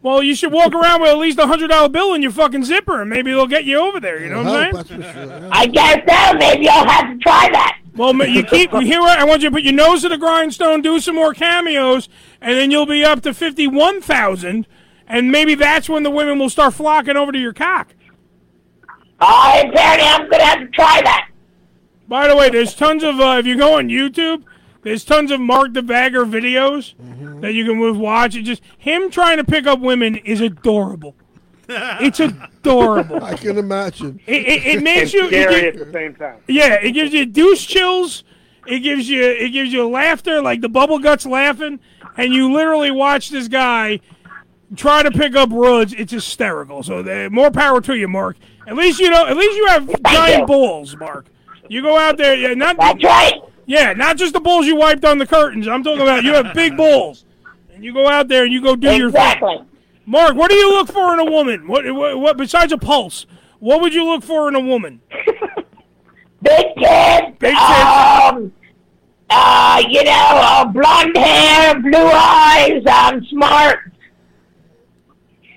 Well, 0.00 0.22
you 0.22 0.34
should 0.36 0.52
walk 0.52 0.74
around 0.74 1.02
with 1.02 1.10
at 1.10 1.18
least 1.18 1.38
a 1.38 1.46
hundred 1.46 1.68
dollar 1.68 1.88
bill 1.88 2.14
in 2.14 2.22
your 2.22 2.30
fucking 2.30 2.64
zipper, 2.64 3.00
and 3.00 3.10
maybe 3.10 3.32
they'll 3.32 3.48
get 3.48 3.64
you 3.64 3.78
over 3.78 3.98
there. 3.98 4.20
You 4.22 4.30
know 4.30 4.44
what 4.44 4.74
I'm 4.76 4.86
saying? 4.86 5.48
I 5.50 5.66
guess 5.66 5.98
so. 6.08 6.38
Maybe 6.38 6.68
I'll 6.68 6.86
have 6.86 7.12
to 7.12 7.18
try 7.18 7.48
that. 7.50 7.80
Well, 7.96 8.14
you 8.28 8.44
keep 8.44 8.72
you 8.72 8.80
hear 8.80 9.00
what 9.00 9.18
I 9.18 9.24
want 9.24 9.42
you 9.42 9.50
to 9.50 9.54
put 9.54 9.64
your 9.64 9.72
nose 9.72 10.02
to 10.02 10.08
the 10.08 10.16
grindstone, 10.18 10.82
do 10.82 11.00
some 11.00 11.16
more 11.16 11.34
cameos, 11.34 12.08
and 12.40 12.56
then 12.56 12.70
you'll 12.70 12.86
be 12.86 13.04
up 13.04 13.22
to 13.22 13.34
fifty 13.34 13.66
one 13.66 14.00
thousand, 14.00 14.68
and 15.08 15.32
maybe 15.32 15.56
that's 15.56 15.88
when 15.88 16.04
the 16.04 16.10
women 16.10 16.38
will 16.38 16.50
start 16.50 16.74
flocking 16.74 17.16
over 17.16 17.32
to 17.32 17.38
your 17.38 17.52
cock. 17.52 17.94
Oh, 19.20 19.62
apparently 19.64 20.06
I'm 20.06 20.30
gonna 20.30 20.44
have 20.44 20.58
to 20.60 20.68
try 20.68 21.02
that. 21.02 21.28
By 22.06 22.28
the 22.28 22.36
way, 22.36 22.50
there's 22.50 22.72
tons 22.72 23.02
of 23.02 23.18
uh, 23.18 23.38
if 23.40 23.46
you 23.46 23.58
go 23.58 23.76
on 23.78 23.88
YouTube, 23.88 24.44
there's 24.88 25.04
tons 25.04 25.30
of 25.30 25.38
Mark 25.38 25.74
the 25.74 25.82
Bagger 25.82 26.24
videos 26.24 26.94
mm-hmm. 26.94 27.40
that 27.42 27.52
you 27.52 27.66
can 27.66 27.98
watch. 27.98 28.34
It 28.34 28.42
just 28.42 28.62
him 28.78 29.10
trying 29.10 29.36
to 29.36 29.44
pick 29.44 29.66
up 29.66 29.80
women 29.80 30.16
is 30.16 30.40
adorable. 30.40 31.14
it's 31.68 32.20
adorable. 32.20 33.22
I 33.22 33.34
can 33.34 33.58
imagine. 33.58 34.18
It, 34.26 34.48
it, 34.48 34.66
it 34.66 34.82
makes 34.82 35.12
And 35.12 35.24
you 35.24 35.28
scary 35.28 35.60
gi- 35.60 35.66
at 35.66 35.78
the 35.78 35.92
same 35.92 36.14
time. 36.14 36.40
Yeah, 36.48 36.74
it 36.80 36.92
gives 36.92 37.12
you 37.12 37.26
douche 37.26 37.66
chills. 37.66 38.24
It 38.66 38.80
gives 38.80 39.10
you 39.10 39.22
it 39.22 39.50
gives 39.50 39.72
you 39.74 39.86
laughter, 39.86 40.40
like 40.40 40.62
the 40.62 40.70
bubble 40.70 40.98
guts 40.98 41.26
laughing, 41.26 41.80
and 42.16 42.32
you 42.32 42.50
literally 42.50 42.90
watch 42.90 43.28
this 43.28 43.46
guy 43.46 44.00
try 44.74 45.02
to 45.02 45.10
pick 45.10 45.36
up 45.36 45.50
roads. 45.50 45.92
It's 45.92 46.12
hysterical. 46.12 46.82
So 46.82 47.02
the, 47.02 47.28
more 47.30 47.50
power 47.50 47.82
to 47.82 47.94
you, 47.94 48.08
Mark. 48.08 48.38
At 48.66 48.74
least 48.76 49.00
you 49.00 49.10
know. 49.10 49.26
At 49.26 49.36
least 49.36 49.56
you 49.56 49.66
have 49.66 50.02
giant 50.04 50.46
balls, 50.46 50.96
Mark. 50.96 51.26
You 51.68 51.82
go 51.82 51.98
out 51.98 52.16
there, 52.16 52.34
yeah, 52.34 52.54
not 52.54 52.78
That's 52.78 53.04
right. 53.04 53.42
Yeah, 53.68 53.92
not 53.92 54.16
just 54.16 54.32
the 54.32 54.40
balls 54.40 54.64
you 54.64 54.76
wiped 54.76 55.04
on 55.04 55.18
the 55.18 55.26
curtains. 55.26 55.68
I'm 55.68 55.84
talking 55.84 56.00
about 56.00 56.24
you 56.24 56.32
have 56.32 56.54
big 56.54 56.74
balls, 56.74 57.26
and 57.74 57.84
you 57.84 57.92
go 57.92 58.08
out 58.08 58.26
there 58.28 58.44
and 58.44 58.52
you 58.52 58.62
go 58.62 58.74
do 58.74 58.88
your 58.96 59.10
thing. 59.10 59.20
Exactly. 59.20 59.58
Mark, 60.06 60.34
what 60.36 60.50
do 60.50 60.56
you 60.56 60.72
look 60.72 60.90
for 60.90 61.12
in 61.12 61.20
a 61.20 61.30
woman? 61.30 61.68
What, 61.68 61.84
what, 61.94 62.18
what 62.18 62.36
besides 62.38 62.72
a 62.72 62.78
pulse? 62.78 63.26
What 63.58 63.82
would 63.82 63.92
you 63.92 64.06
look 64.06 64.24
for 64.24 64.48
in 64.48 64.54
a 64.54 64.60
woman? 64.60 65.02
Big 66.42 66.66
tits. 66.78 67.36
Big 67.38 67.54
tits. 67.54 67.60
Um, 67.60 68.52
uh, 69.28 69.82
you 69.86 70.02
know, 70.02 70.28
uh, 70.32 70.64
blonde 70.64 71.14
hair, 71.14 71.78
blue 71.78 72.10
eyes. 72.10 72.86
Um, 72.86 73.22
smart. 73.26 73.92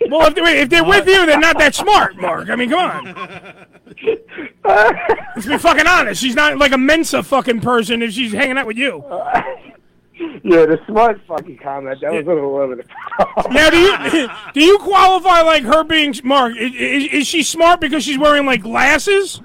Well, 0.09 0.27
if 0.27 0.35
they're, 0.35 0.57
if 0.57 0.69
they're 0.69 0.83
with 0.83 1.07
you, 1.07 1.25
they're 1.25 1.39
not 1.39 1.57
that 1.59 1.75
smart, 1.75 2.17
Mark. 2.17 2.49
I 2.49 2.57
mean, 2.57 2.71
come 2.71 2.79
on. 2.79 3.65
Let's 4.63 5.45
be 5.45 5.57
fucking 5.57 5.87
honest. 5.87 6.21
She's 6.21 6.35
not 6.35 6.57
like 6.57 6.71
a 6.71 6.77
Mensa 6.77 7.23
fucking 7.23 7.61
person 7.61 8.01
if 8.01 8.11
she's 8.11 8.31
hanging 8.31 8.57
out 8.57 8.67
with 8.67 8.77
you. 8.77 9.03
Yeah, 10.43 10.65
the 10.65 10.79
smart 10.87 11.19
fucking 11.27 11.57
comment. 11.57 11.99
That 12.01 12.11
was 12.11 12.25
a 12.25 12.29
little 12.29 12.57
limited. 12.57 12.87
Now, 13.51 13.69
do 13.69 13.77
you 13.77 14.29
do 14.53 14.61
you 14.61 14.77
qualify 14.79 15.41
like 15.41 15.63
her 15.63 15.83
being 15.83 16.13
Mark? 16.23 16.55
Is, 16.57 16.73
is, 16.73 17.13
is 17.13 17.27
she 17.27 17.43
smart 17.43 17.79
because 17.79 18.03
she's 18.03 18.17
wearing 18.17 18.45
like 18.45 18.61
glasses? 18.61 19.41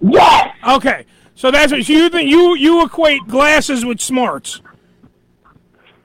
Yes. 0.00 0.54
Okay, 0.68 1.06
so 1.34 1.50
that's 1.50 1.72
what 1.72 1.84
so 1.84 1.92
you 1.92 2.08
think 2.08 2.28
you 2.28 2.56
you 2.56 2.84
equate 2.84 3.26
glasses 3.26 3.84
with 3.84 4.00
smarts. 4.00 4.60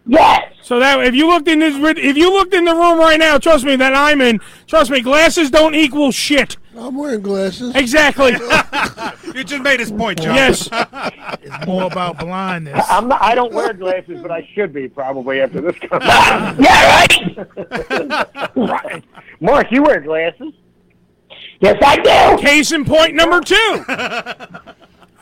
Yes. 0.06 0.54
So 0.62 0.80
that 0.80 1.04
if 1.06 1.14
you 1.14 1.28
looked 1.28 1.48
in 1.48 1.60
this 1.60 1.76
if 1.98 2.18
you 2.18 2.32
looked 2.32 2.54
in 2.54 2.66
the 2.66 2.74
room 2.74 3.00
right 3.00 3.20
now, 3.20 3.38
trust 3.38 3.66
me 3.66 3.76
that 3.76 3.94
I'm 3.94 4.22
in. 4.22 4.40
Trust 4.68 4.92
me, 4.92 5.02
glasses 5.02 5.52
don't 5.52 5.76
equal 5.76 6.12
shit. 6.12 6.58
I'm 6.78 6.96
wearing 6.96 7.22
glasses. 7.22 7.76
Exactly. 7.76 8.32
you 9.36 9.44
just 9.44 9.62
made 9.62 9.80
his 9.80 9.92
point, 9.92 10.22
John. 10.22 10.36
Yes. 10.36 10.70
It's 11.44 11.66
more 11.66 11.84
about 11.84 12.20
blindness. 12.20 12.86
I'm 12.90 13.08
not, 13.08 13.22
I 13.22 13.34
don't 13.34 13.52
wear 13.52 13.74
glasses, 13.74 14.22
but 14.22 14.30
I 14.30 14.48
should 14.54 14.72
be 14.74 14.88
probably 14.88 15.42
after 15.42 15.60
this 15.60 15.76
comes 15.90 16.04
yeah, 16.04 17.06
right. 18.56 19.04
Mark, 19.40 19.72
you 19.72 19.82
wear 19.82 20.02
glasses? 20.02 20.54
Yes, 21.60 21.78
I 21.84 21.98
do. 22.38 22.42
Case 22.42 22.72
in 22.72 22.86
point 22.86 23.16
number 23.16 23.42
two. 23.42 23.86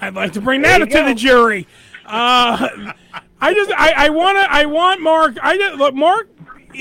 I'd 0.01 0.13
like 0.13 0.33
to 0.33 0.41
bring 0.41 0.61
that 0.63 0.79
There 0.79 0.87
to 0.87 0.97
you 0.97 1.05
the 1.05 1.15
jury. 1.15 1.67
Uh, 2.05 2.93
I 3.39 3.53
just 3.53 3.71
I, 3.71 3.93
I 3.95 4.09
want 4.09 4.37
to 4.37 4.51
I 4.51 4.65
want 4.65 5.01
Mark 5.01 5.37
I 5.41 5.57
just, 5.57 5.77
look 5.77 5.95
Mark 5.95 6.27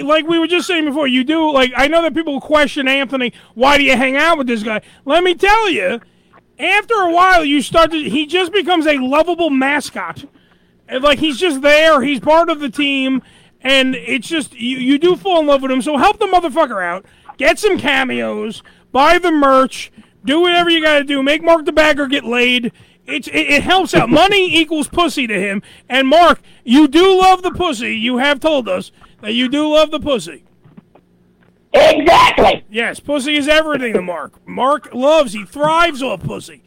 like 0.02 0.26
we 0.26 0.38
were 0.38 0.46
just 0.46 0.66
saying 0.66 0.84
before 0.84 1.06
you 1.06 1.24
do 1.24 1.52
like 1.52 1.72
I 1.76 1.88
know 1.88 2.02
that 2.02 2.14
people 2.14 2.40
question 2.40 2.88
Anthony 2.88 3.32
why 3.54 3.78
do 3.78 3.84
you 3.84 3.96
hang 3.96 4.16
out 4.16 4.38
with 4.38 4.46
this 4.46 4.62
guy? 4.62 4.80
Let 5.04 5.24
me 5.24 5.34
tell 5.34 5.70
you 5.70 6.00
after 6.58 6.94
a 6.94 7.10
while 7.10 7.44
you 7.44 7.62
start 7.62 7.90
to 7.92 8.08
he 8.08 8.26
just 8.26 8.52
becomes 8.52 8.86
a 8.86 8.98
lovable 8.98 9.50
mascot. 9.50 10.24
And 10.88 11.02
like 11.02 11.18
he's 11.18 11.38
just 11.38 11.62
there 11.62 12.02
he's 12.02 12.20
part 12.20 12.48
of 12.50 12.60
the 12.60 12.70
team 12.70 13.22
and 13.60 13.94
it's 13.94 14.28
just 14.28 14.54
you, 14.54 14.78
you 14.78 14.98
do 14.98 15.16
fall 15.16 15.40
in 15.40 15.46
love 15.46 15.62
with 15.62 15.70
him. 15.70 15.82
So 15.82 15.96
help 15.96 16.18
the 16.18 16.26
motherfucker 16.26 16.82
out. 16.82 17.04
Get 17.36 17.58
some 17.58 17.78
cameos. 17.78 18.62
Buy 18.92 19.18
the 19.18 19.30
merch. 19.30 19.92
Do 20.24 20.40
whatever 20.40 20.70
you 20.70 20.82
got 20.82 20.98
to 20.98 21.04
do. 21.04 21.22
Make 21.22 21.42
Mark 21.42 21.64
the 21.64 21.72
Bagger 21.72 22.06
get 22.06 22.24
laid. 22.24 22.72
It's, 23.06 23.28
it, 23.28 23.32
it 23.32 23.62
helps 23.62 23.94
out. 23.94 24.10
Money 24.10 24.54
equals 24.56 24.88
pussy 24.88 25.26
to 25.26 25.40
him. 25.40 25.62
And 25.88 26.08
Mark, 26.08 26.40
you 26.64 26.86
do 26.88 27.18
love 27.18 27.42
the 27.42 27.50
pussy. 27.50 27.96
You 27.96 28.18
have 28.18 28.40
told 28.40 28.68
us 28.68 28.92
that 29.20 29.34
you 29.34 29.48
do 29.48 29.68
love 29.68 29.90
the 29.90 30.00
pussy. 30.00 30.44
Exactly. 31.72 32.64
Yes, 32.70 33.00
pussy 33.00 33.36
is 33.36 33.48
everything 33.48 33.92
to 33.92 34.02
Mark. 34.02 34.46
Mark 34.46 34.94
loves, 34.94 35.32
he 35.32 35.44
thrives 35.44 36.02
off 36.02 36.22
pussy. 36.22 36.62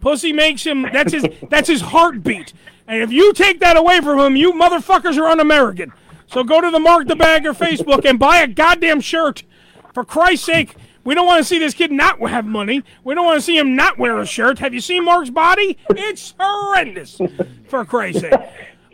Pussy 0.00 0.32
makes 0.32 0.64
him 0.64 0.82
that's 0.92 1.12
his 1.12 1.26
that's 1.50 1.68
his 1.68 1.80
heartbeat. 1.80 2.52
And 2.86 3.02
if 3.02 3.10
you 3.10 3.32
take 3.32 3.60
that 3.60 3.76
away 3.76 4.00
from 4.00 4.18
him, 4.18 4.36
you 4.36 4.52
motherfuckers 4.52 5.18
are 5.18 5.26
un-American. 5.26 5.92
So 6.26 6.44
go 6.44 6.60
to 6.60 6.70
the 6.70 6.78
Mark 6.78 7.08
the 7.08 7.16
Bagger 7.16 7.52
Facebook 7.52 8.04
and 8.04 8.18
buy 8.18 8.38
a 8.38 8.46
goddamn 8.46 9.00
shirt. 9.00 9.44
For 9.92 10.04
Christ's 10.04 10.46
sake, 10.46 10.76
we 11.04 11.14
don't 11.14 11.26
want 11.26 11.38
to 11.38 11.44
see 11.44 11.58
this 11.58 11.74
kid 11.74 11.92
not 11.92 12.20
have 12.28 12.44
money. 12.44 12.82
We 13.04 13.14
don't 13.14 13.24
want 13.24 13.38
to 13.38 13.42
see 13.42 13.56
him 13.56 13.76
not 13.76 13.98
wear 13.98 14.18
a 14.18 14.26
shirt. 14.26 14.58
Have 14.58 14.74
you 14.74 14.80
seen 14.80 15.04
Mark's 15.04 15.30
body? 15.30 15.78
It's 15.90 16.34
horrendous. 16.38 17.20
For 17.68 17.84
Christ's 17.84 18.22
sake. 18.22 18.34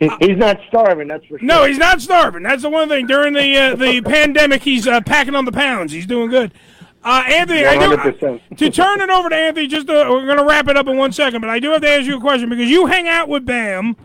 He, 0.03 0.27
he's 0.27 0.37
not 0.37 0.59
starving, 0.67 1.07
that's 1.07 1.25
for 1.25 1.39
sure. 1.39 1.47
No, 1.47 1.65
he's 1.65 1.77
not 1.77 2.01
starving. 2.01 2.43
That's 2.43 2.61
the 2.61 2.69
one 2.69 2.89
thing. 2.89 3.07
During 3.07 3.33
the 3.33 3.57
uh, 3.57 3.75
the 3.75 4.01
pandemic, 4.05 4.63
he's 4.63 4.87
uh, 4.87 5.01
packing 5.01 5.35
on 5.35 5.45
the 5.45 5.51
pounds. 5.51 5.91
He's 5.91 6.05
doing 6.05 6.29
good. 6.29 6.53
Uh, 7.03 7.21
Anthony, 7.27 7.65
I 7.65 7.77
do, 7.77 8.31
to 8.55 8.69
turn 8.69 9.01
it 9.01 9.09
over 9.09 9.27
to 9.27 9.35
Anthony, 9.35 9.67
just 9.67 9.89
uh, 9.89 10.07
we're 10.09 10.25
going 10.25 10.37
to 10.37 10.45
wrap 10.45 10.69
it 10.69 10.77
up 10.77 10.87
in 10.87 10.95
one 10.95 11.11
second, 11.11 11.41
but 11.41 11.49
I 11.49 11.59
do 11.59 11.71
have 11.71 11.81
to 11.81 11.89
ask 11.89 12.05
you 12.05 12.15
a 12.15 12.21
question 12.21 12.49
because 12.49 12.69
you 12.69 12.85
hang 12.85 13.09
out 13.09 13.27
with 13.27 13.45
Bam. 13.45 13.97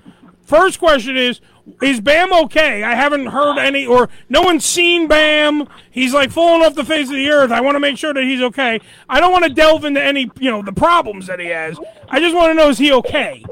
First 0.42 0.80
question 0.80 1.16
is, 1.16 1.40
is 1.80 2.00
Bam 2.00 2.32
okay? 2.32 2.82
I 2.82 2.94
haven't 2.94 3.26
heard 3.26 3.58
any, 3.58 3.86
or 3.86 4.08
no 4.28 4.42
one's 4.42 4.64
seen 4.64 5.06
Bam. 5.06 5.68
He's 5.90 6.12
like 6.12 6.30
falling 6.30 6.64
off 6.64 6.74
the 6.74 6.84
face 6.84 7.08
of 7.08 7.14
the 7.14 7.28
earth. 7.28 7.52
I 7.52 7.60
want 7.60 7.76
to 7.76 7.80
make 7.80 7.98
sure 7.98 8.12
that 8.12 8.24
he's 8.24 8.40
okay. 8.40 8.80
I 9.08 9.20
don't 9.20 9.30
want 9.30 9.44
to 9.44 9.50
delve 9.50 9.84
into 9.84 10.02
any, 10.02 10.30
you 10.40 10.50
know, 10.50 10.62
the 10.62 10.72
problems 10.72 11.26
that 11.28 11.38
he 11.38 11.48
has. 11.48 11.78
I 12.08 12.18
just 12.18 12.34
want 12.34 12.50
to 12.50 12.54
know 12.54 12.68
is 12.68 12.78
he 12.78 12.90
okay? 12.92 13.44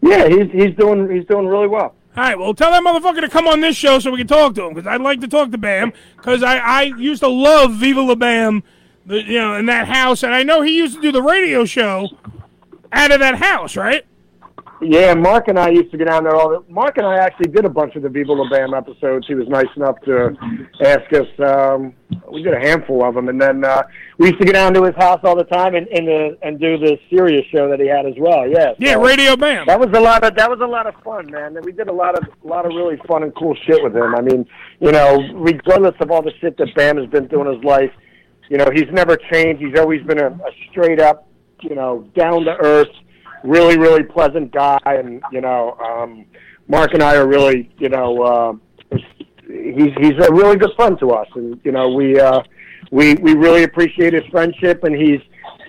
Yeah, 0.00 0.28
he's 0.28 0.50
he's 0.52 0.74
doing 0.76 1.10
he's 1.10 1.26
doing 1.26 1.46
really 1.46 1.68
well. 1.68 1.94
All 2.16 2.24
right, 2.24 2.38
well, 2.38 2.52
tell 2.54 2.72
that 2.72 2.82
motherfucker 2.82 3.20
to 3.20 3.28
come 3.28 3.46
on 3.46 3.60
this 3.60 3.76
show 3.76 4.00
so 4.00 4.10
we 4.10 4.18
can 4.18 4.26
talk 4.26 4.54
to 4.56 4.64
him 4.64 4.74
because 4.74 4.88
I'd 4.88 5.00
like 5.00 5.20
to 5.20 5.28
talk 5.28 5.52
to 5.52 5.58
Bam 5.58 5.92
because 6.16 6.42
I, 6.42 6.58
I 6.58 6.82
used 6.82 7.22
to 7.22 7.28
love 7.28 7.74
Viva 7.74 8.00
La 8.00 8.16
Bam, 8.16 8.64
you 9.06 9.38
know, 9.38 9.54
in 9.54 9.66
that 9.66 9.86
house, 9.86 10.24
and 10.24 10.34
I 10.34 10.42
know 10.42 10.62
he 10.62 10.76
used 10.76 10.96
to 10.96 11.00
do 11.00 11.12
the 11.12 11.22
radio 11.22 11.64
show 11.64 12.08
out 12.90 13.12
of 13.12 13.20
that 13.20 13.36
house, 13.36 13.76
right? 13.76 14.04
Yeah, 14.80 15.14
Mark 15.14 15.48
and 15.48 15.58
I 15.58 15.70
used 15.70 15.90
to 15.90 15.98
get 15.98 16.06
down 16.06 16.24
there 16.24 16.36
all 16.36 16.50
the. 16.50 16.72
Mark 16.72 16.98
and 16.98 17.06
I 17.06 17.16
actually 17.16 17.50
did 17.50 17.64
a 17.64 17.68
bunch 17.68 17.96
of 17.96 18.02
the 18.02 18.08
Viva 18.08 18.32
La 18.32 18.48
Bam 18.48 18.74
episodes. 18.74 19.26
He 19.26 19.34
was 19.34 19.48
nice 19.48 19.66
enough 19.76 20.00
to 20.02 20.36
ask 20.80 21.12
us. 21.12 21.26
Um, 21.40 21.94
we 22.32 22.42
did 22.42 22.54
a 22.54 22.60
handful 22.60 23.04
of 23.04 23.14
them, 23.14 23.28
and 23.28 23.40
then 23.40 23.64
uh, 23.64 23.82
we 24.18 24.28
used 24.28 24.38
to 24.38 24.46
get 24.46 24.52
down 24.52 24.74
to 24.74 24.84
his 24.84 24.94
house 24.94 25.20
all 25.24 25.36
the 25.36 25.44
time 25.44 25.74
and 25.74 25.88
and, 25.88 26.06
the, 26.06 26.38
and 26.42 26.60
do 26.60 26.78
the 26.78 26.96
Sirius 27.10 27.44
show 27.52 27.68
that 27.68 27.80
he 27.80 27.88
had 27.88 28.06
as 28.06 28.14
well. 28.18 28.48
Yeah, 28.48 28.72
Yeah, 28.78 28.94
Radio 28.94 29.36
Bam. 29.36 29.66
That 29.66 29.80
was 29.80 29.88
a 29.94 30.00
lot 30.00 30.22
of 30.22 30.36
that 30.36 30.48
was 30.48 30.60
a 30.60 30.66
lot 30.66 30.86
of 30.86 30.94
fun, 31.02 31.30
man. 31.30 31.56
We 31.64 31.72
did 31.72 31.88
a 31.88 31.92
lot 31.92 32.16
of 32.16 32.28
a 32.44 32.46
lot 32.46 32.64
of 32.64 32.70
really 32.70 32.98
fun 33.08 33.24
and 33.24 33.34
cool 33.34 33.56
shit 33.66 33.82
with 33.82 33.96
him. 33.96 34.14
I 34.14 34.20
mean, 34.20 34.46
you 34.80 34.92
know, 34.92 35.18
regardless 35.34 35.94
of 36.00 36.12
all 36.12 36.22
the 36.22 36.32
shit 36.40 36.56
that 36.58 36.68
Bam 36.76 36.98
has 36.98 37.06
been 37.06 37.28
through 37.28 37.48
in 37.48 37.56
his 37.56 37.64
life, 37.64 37.90
you 38.48 38.58
know, 38.58 38.68
he's 38.72 38.90
never 38.92 39.16
changed. 39.16 39.60
He's 39.60 39.78
always 39.78 40.02
been 40.06 40.20
a, 40.20 40.28
a 40.28 40.50
straight 40.70 41.00
up, 41.00 41.28
you 41.62 41.74
know, 41.74 42.08
down 42.16 42.44
to 42.44 42.56
earth, 42.60 42.94
really 43.44 43.78
really 43.78 44.02
pleasant 44.02 44.52
guy. 44.52 44.78
And 44.84 45.22
you 45.32 45.40
know, 45.40 45.76
um, 45.78 46.24
Mark 46.68 46.94
and 46.94 47.02
I 47.02 47.16
are 47.16 47.26
really, 47.26 47.70
you 47.78 47.88
know, 47.88 48.22
uh, 48.22 48.52
he's 49.46 49.92
he's 49.98 50.18
a 50.20 50.32
really 50.32 50.56
good 50.56 50.72
friend 50.76 50.98
to 51.00 51.10
us, 51.10 51.28
and 51.34 51.60
you 51.64 51.72
know, 51.72 51.88
we 51.88 52.18
uh, 52.18 52.42
we 52.90 53.14
we 53.14 53.34
really 53.34 53.64
appreciate 53.64 54.12
his 54.12 54.24
friendship, 54.30 54.84
and 54.84 54.94
he's 54.94 55.20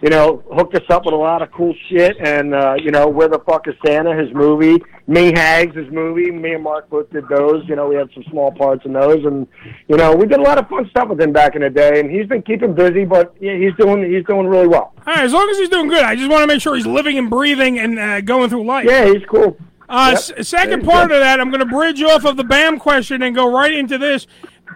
you 0.02 0.10
know, 0.10 0.44
hooked 0.54 0.76
us 0.76 0.84
up 0.90 1.06
with 1.06 1.14
a 1.14 1.18
lot 1.18 1.42
of 1.42 1.52
cool 1.52 1.74
shit. 1.90 2.16
And, 2.20 2.54
uh, 2.56 2.76
you 2.82 2.92
know, 2.92 3.08
Where 3.08 3.28
the 3.28 3.40
Fuck 3.40 3.68
is 3.68 3.76
Santa, 3.86 4.16
his 4.16 4.34
movie, 4.34 4.78
Minghags, 5.08 5.76
his 5.76 5.92
movie. 5.92 6.32
Me 6.32 6.54
and 6.54 6.64
Mark 6.64 6.90
both 6.90 7.10
did 7.12 7.28
those. 7.30 7.68
You 7.68 7.76
know, 7.76 7.88
we 7.88 7.96
had 7.96 8.10
some 8.14 8.24
small 8.32 8.52
parts 8.52 8.86
in 8.86 8.94
those. 8.94 9.26
And, 9.26 9.48
you 9.88 9.98
know, 9.98 10.16
we 10.16 10.26
did 10.28 10.40
a 10.40 10.44
lot 10.44 10.58
of 10.58 10.70
fun 10.70 10.88
stuff 10.90 11.10
with 11.10 11.20
him 11.20 11.32
back 11.34 11.56
in 11.56 11.62
the 11.62 11.70
day. 11.70 12.00
And 12.00 12.10
he's 12.10 12.28
been 12.28 12.42
keeping 12.42 12.74
busy, 12.74 13.06
but 13.06 13.34
yeah, 13.40 13.56
he's 13.56 13.74
doing 13.80 14.04
he's 14.10 14.26
doing 14.26 14.48
really 14.48 14.68
well. 14.68 14.94
All 15.08 15.14
right, 15.16 15.24
as 15.26 15.34
long 15.34 15.50
as 15.50 15.58
he's 15.58 15.70
doing 15.70 15.88
good, 15.88 16.04
I 16.04 16.16
just 16.16 16.30
want 16.30 16.44
to 16.44 16.48
make 16.48 16.62
sure 16.62 16.76
he's 16.76 16.88
living 16.88 17.18
and 17.18 17.30
breathing 17.30 17.80
and 17.80 18.00
uh, 18.00 18.22
going 18.22 18.50
through 18.50 18.66
life. 18.66 18.86
Yeah, 18.88 19.06
he's 19.06 19.26
cool. 19.28 19.58
Uh, 19.90 20.10
Yep. 20.12 20.40
s- 20.40 20.48
second 20.48 20.84
part 20.86 21.12
of 21.12 21.20
that, 21.20 21.40
I'm 21.40 21.50
going 21.50 21.62
to 21.62 21.66
bridge 21.66 22.02
off 22.04 22.24
of 22.24 22.38
the 22.38 22.44
BAM 22.44 22.78
question 22.78 23.24
and 23.24 23.34
go 23.36 23.52
right 23.52 23.72
into 23.74 23.98
this. 23.98 24.28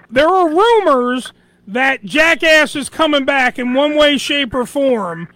there 0.09 0.27
are 0.27 0.49
rumors 0.49 1.31
that 1.67 2.03
Jackass 2.03 2.75
is 2.75 2.89
coming 2.89 3.25
back 3.25 3.57
in 3.57 3.73
one 3.73 3.95
way, 3.95 4.17
shape, 4.17 4.53
or 4.53 4.65
form, 4.65 5.27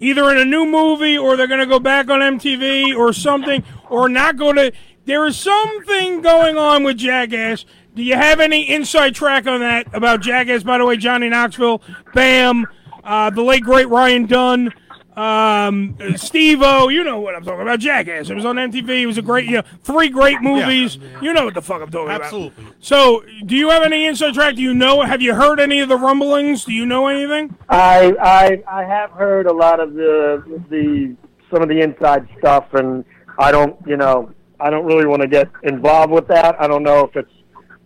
either 0.00 0.30
in 0.30 0.38
a 0.38 0.44
new 0.44 0.66
movie 0.66 1.16
or 1.16 1.36
they're 1.36 1.46
going 1.46 1.60
to 1.60 1.66
go 1.66 1.78
back 1.78 2.08
on 2.08 2.20
MTV 2.20 2.96
or 2.96 3.12
something, 3.12 3.64
or 3.88 4.08
not 4.08 4.36
go 4.36 4.52
to. 4.52 4.72
There 5.04 5.26
is 5.26 5.36
something 5.36 6.20
going 6.20 6.56
on 6.56 6.84
with 6.84 6.98
Jackass. 6.98 7.64
Do 7.94 8.02
you 8.02 8.14
have 8.14 8.40
any 8.40 8.70
inside 8.70 9.14
track 9.14 9.46
on 9.46 9.60
that 9.60 9.86
about 9.92 10.20
Jackass? 10.20 10.62
By 10.62 10.78
the 10.78 10.86
way, 10.86 10.96
Johnny 10.96 11.28
Knoxville, 11.28 11.82
Bam, 12.14 12.66
uh, 13.04 13.30
the 13.30 13.42
late 13.42 13.64
great 13.64 13.88
Ryan 13.88 14.26
Dunn, 14.26 14.72
um, 15.16 15.96
Steve-O. 16.16 16.88
You 16.88 17.04
know 17.04 17.20
what 17.20 17.34
I'm 17.34 17.44
talking 17.44 17.62
about. 17.62 17.80
Jackass. 17.80 18.30
It 18.30 18.34
was 18.34 18.44
on 18.44 18.56
MTV. 18.56 18.88
It 19.02 19.06
was 19.06 19.18
a 19.18 19.22
great, 19.22 19.46
you 19.46 19.52
know, 19.52 19.62
three 19.82 20.08
great 20.08 20.40
movies. 20.40 20.98
You 21.20 21.32
know 21.32 21.44
what 21.44 21.54
the 21.54 21.62
fuck 21.62 21.82
I'm 21.82 21.90
talking 21.90 22.10
Absolutely. 22.10 22.64
about. 22.64 22.76
So, 22.80 23.22
do 23.44 23.56
you 23.56 23.70
have 23.70 23.82
any 23.82 24.06
inside 24.06 24.34
track? 24.34 24.56
Do 24.56 24.62
you 24.62 24.74
know? 24.74 25.02
Have 25.02 25.22
you 25.22 25.34
heard 25.34 25.60
any 25.60 25.80
of 25.80 25.88
the 25.88 25.96
rumblings? 25.96 26.64
Do 26.64 26.72
you 26.72 26.86
know 26.86 27.08
anything? 27.08 27.56
I 27.68 28.14
I 28.20 28.62
I 28.80 28.84
have 28.84 29.10
heard 29.10 29.46
a 29.46 29.52
lot 29.52 29.80
of 29.80 29.94
the 29.94 30.42
the 30.70 31.16
some 31.50 31.62
of 31.62 31.68
the 31.68 31.80
inside 31.80 32.26
stuff, 32.38 32.72
and 32.72 33.04
I 33.38 33.52
don't 33.52 33.76
you 33.86 33.96
know 33.96 34.32
I 34.60 34.70
don't 34.70 34.84
really 34.84 35.06
want 35.06 35.22
to 35.22 35.28
get 35.28 35.50
involved 35.62 36.12
with 36.12 36.28
that. 36.28 36.60
I 36.60 36.66
don't 36.66 36.82
know 36.82 37.04
if 37.04 37.16
it's 37.16 37.32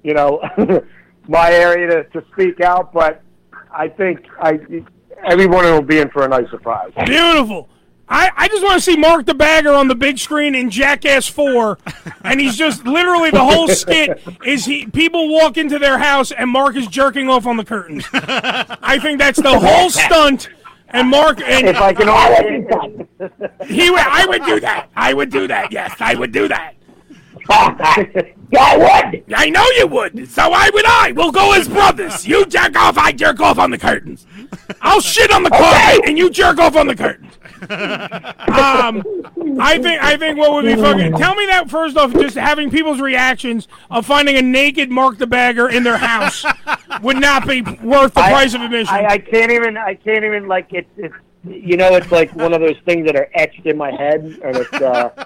you 0.03 0.15
know 0.15 0.41
my 1.29 1.51
area 1.51 2.05
to, 2.05 2.05
to 2.05 2.25
speak 2.33 2.61
out, 2.61 2.93
but 2.93 3.23
I 3.73 3.89
think 3.89 4.27
I 4.41 4.59
everyone 5.25 5.65
will 5.65 5.83
be 5.83 5.99
in 5.99 6.09
for 6.11 6.25
a 6.25 6.29
nice 6.29 6.51
surprise. 6.51 6.93
Beautiful. 7.05 7.69
I, 8.09 8.31
I 8.37 8.49
just 8.49 8.63
want 8.63 8.75
to 8.75 8.81
see 8.81 8.97
Mark 8.97 9.27
the 9.27 9.35
Bagger 9.35 9.73
on 9.73 9.89
the 9.89 9.95
big 9.97 10.19
screen 10.19 10.55
in 10.55 10.71
Jackass 10.71 11.27
4, 11.27 11.79
and 12.23 12.41
he's 12.41 12.57
just 12.57 12.87
literally 12.87 13.31
the 13.31 13.45
whole 13.45 13.67
skit 13.67 14.23
is 14.45 14.65
he 14.65 14.87
people 14.87 15.29
walk 15.29 15.57
into 15.57 15.79
their 15.79 15.99
house 15.99 16.31
and 16.31 16.49
Mark 16.49 16.77
is 16.77 16.87
jerking 16.87 17.29
off 17.29 17.47
on 17.47 17.57
the 17.57 17.65
curtains. 17.65 18.05
I 18.13 18.99
think 19.01 19.19
that's 19.19 19.43
the 19.43 19.59
whole 19.59 19.91
stunt, 19.91 20.51
and 20.89 21.09
Mark 21.09 21.41
and 21.41 21.67
If 21.67 21.77
I 21.77 21.93
can 21.93 22.07
he 23.67 23.91
would 23.91 24.01
I 24.01 24.25
would 24.27 24.45
do 24.45 24.61
that. 24.61 24.89
I 24.95 25.13
would 25.13 25.31
do 25.31 25.49
that. 25.49 25.73
Yes, 25.73 25.97
I 25.99 26.15
would 26.15 26.31
do 26.31 26.47
that. 26.47 26.75
I 27.49 28.77
would. 28.77 29.25
I 29.35 29.51
know 29.51 29.65
you 29.77 29.87
would. 29.89 30.29
So 30.29 30.43
I 30.53 30.71
would 30.73 30.85
I. 30.87 31.13
We'll 31.13 31.33
go 31.33 31.53
as 31.53 31.69
brothers. 31.69 32.27
You 32.27 32.47
jerk 32.47 32.77
off, 32.77 32.97
I 32.99 33.13
jerk 33.13 33.41
off 33.41 33.59
on 33.59 33.71
the 33.71 33.79
curtains. 33.79 34.27
I'll 34.81 35.01
shit 35.01 35.31
on 35.31 35.43
the 35.43 35.51
carpet 35.51 36.09
and 36.09 36.17
you 36.17 36.31
jerk 36.31 36.59
off 36.59 36.77
on 36.77 36.87
the 36.87 36.95
curtains. 36.97 37.33
um, 37.69 39.03
I 39.61 39.79
think 39.81 40.03
I 40.03 40.17
think 40.19 40.39
what 40.39 40.53
would 40.53 40.65
be 40.65 40.75
fucking. 40.75 41.15
Tell 41.15 41.35
me 41.35 41.47
that 41.47 41.71
first 41.71 41.97
off. 41.97 42.13
Just 42.13 42.37
having 42.37 42.71
people's 42.71 43.01
reactions 43.01 43.67
of 43.91 44.05
finding 44.07 44.37
a 44.37 44.43
naked 44.43 44.91
Mark 44.91 45.19
the 45.19 45.27
Bagger 45.27 45.69
in 45.69 45.83
their 45.83 45.97
house 45.97 46.45
would 47.03 47.19
not 47.19 47.47
be 47.47 47.63
worth 47.63 48.15
the 48.15 48.21
I- 48.21 48.31
price 48.31 48.55
of 48.55 48.61
admission. 48.61 48.95
I, 48.95 49.07
I 49.07 49.19
can't 49.19 49.51
even. 49.51 49.77
I 49.77 49.95
can't 49.95 50.25
even 50.25 50.49
like 50.49 50.73
it's. 50.73 50.91
It's 50.97 51.15
you 51.49 51.77
know, 51.77 51.95
it's 51.95 52.11
like 52.11 52.35
one 52.35 52.53
of 52.53 52.61
those 52.61 52.77
things 52.85 53.07
that 53.07 53.15
are 53.15 53.31
etched 53.35 53.65
in 53.67 53.77
my 53.77 53.93
head, 53.93 54.21
and 54.43 54.57
it's 54.57 54.73
uh, 54.75 55.25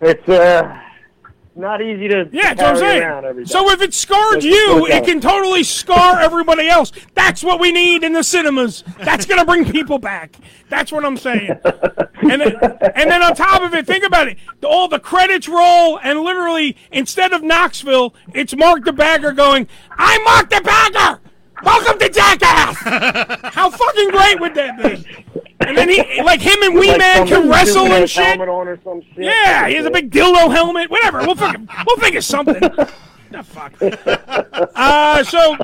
it's 0.00 0.28
uh, 0.28 0.80
not 1.56 1.82
easy 1.82 2.08
to 2.08 2.28
Yeah, 2.30 2.54
that's 2.54 2.62
what 2.62 2.70
I'm 2.70 2.76
saying. 2.76 3.02
around 3.02 3.24
every 3.24 3.44
day. 3.44 3.50
So 3.50 3.70
if 3.70 3.80
it 3.82 3.92
scarred 3.92 4.34
Let's 4.34 4.46
you, 4.46 4.86
it 4.86 4.92
it 4.94 5.04
can 5.04 5.20
totally 5.20 5.64
scar 5.64 6.20
everybody 6.20 6.68
else. 6.68 6.92
That's 7.14 7.42
what 7.42 7.58
we 7.60 7.72
need 7.72 8.04
in 8.04 8.12
the 8.12 8.22
cinemas. 8.22 8.84
That's 8.98 9.26
gonna 9.26 9.44
bring 9.44 9.70
people 9.70 9.98
back. 9.98 10.36
That's 10.68 10.92
what 10.92 11.04
I'm 11.04 11.16
saying. 11.16 11.58
And 12.30 12.40
then, 12.42 12.56
and 12.94 13.10
then 13.10 13.22
on 13.22 13.34
top 13.34 13.62
of 13.62 13.72
it, 13.74 13.86
think 13.86 14.04
about 14.04 14.28
it. 14.28 14.38
All 14.62 14.86
the 14.88 14.98
credits 15.00 15.48
roll, 15.48 15.98
and 16.00 16.20
literally 16.20 16.76
instead 16.92 17.32
of 17.32 17.42
Knoxville, 17.42 18.14
it's 18.34 18.54
Mark 18.56 18.84
the 18.84 18.92
Bagger 18.92 19.32
going, 19.32 19.66
"I'm 19.92 20.22
Mark 20.24 20.50
the 20.50 20.60
Bagger. 20.60 21.20
Welcome 21.62 21.98
to 21.98 22.08
Jackass." 22.08 22.76
How 23.54 23.70
fucking 23.70 24.10
great 24.10 24.40
would 24.40 24.54
that 24.54 24.76
be? 24.82 25.24
And 25.60 25.76
then 25.76 25.88
he, 25.88 26.22
like 26.22 26.40
him 26.40 26.56
and 26.62 26.74
Wee 26.74 26.88
Like 26.88 26.98
Man 26.98 27.26
can 27.26 27.48
wrestle 27.48 27.86
and 27.86 28.08
shit. 28.08 28.24
helmet 28.24 28.48
on 28.48 28.68
or 28.68 28.78
some 28.82 29.02
shit. 29.02 29.24
Yeah, 29.24 29.68
he 29.68 29.74
has 29.74 29.86
a 29.86 29.90
big 29.90 30.10
dildo 30.10 30.50
helmet. 30.52 30.90
Whatever. 30.90 31.18
We'll 31.26 31.34
fucking 31.34 31.68
we'll 31.86 31.96
think 31.98 32.16
of 32.16 32.24
something. 32.24 32.62
The 33.30 33.42
fuck. 33.42 33.74
Uh, 34.74 35.22
so 35.22 35.54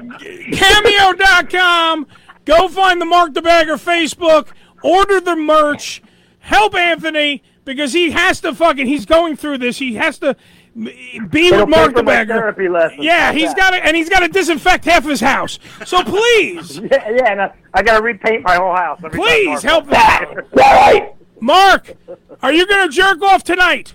cameo.com. 0.53 2.07
Go 2.45 2.69
find 2.69 3.01
the 3.01 3.07
Mark 3.07 3.33
the 3.33 3.41
Bagger 3.41 3.77
Facebook. 3.77 4.49
Order 4.83 5.19
the 5.21 5.35
merch. 5.35 6.03
Help 6.41 6.75
Anthony 6.75 7.43
because 7.65 7.95
he 7.95 8.11
has 8.11 8.43
to 8.43 8.55
fucking. 8.55 8.87
He's 8.87 9.07
going 9.07 9.37
through 9.37 9.59
this. 9.59 9.79
He 9.79 9.95
has 9.95 10.19
to 10.19 10.37
be 10.77 11.47
It'll 11.49 11.61
with 11.61 11.69
Mark 11.69 11.89
pay 11.91 11.95
the 11.95 12.03
my 12.03 12.25
Bagger. 12.25 12.93
Yeah, 12.99 13.27
How's 13.27 13.35
he's 13.37 13.49
that? 13.51 13.57
got 13.57 13.71
to, 13.71 13.77
and 13.87 13.97
he's 13.97 14.09
got 14.09 14.21
to 14.21 14.29
disinfect 14.29 14.85
half 14.85 15.05
his 15.05 15.21
house. 15.21 15.59
So 15.85 16.03
please. 16.05 16.79
Yeah, 16.79 17.11
yeah, 17.11 17.33
and 17.33 17.43
I, 17.43 17.55
I 17.75 17.83
got 17.83 17.99
to 17.99 18.03
repaint 18.03 18.43
my 18.43 18.57
whole 18.57 18.75
house. 18.75 18.99
every 19.05 19.19
Please 19.19 19.63
help 19.63 19.85
comes 19.85 19.93
that. 19.97 20.51
back. 20.53 21.17
Mark, 21.41 21.93
are 22.43 22.53
you 22.53 22.67
going 22.67 22.89
to 22.89 22.95
jerk 22.95 23.23
off 23.23 23.45
tonight? 23.45 23.95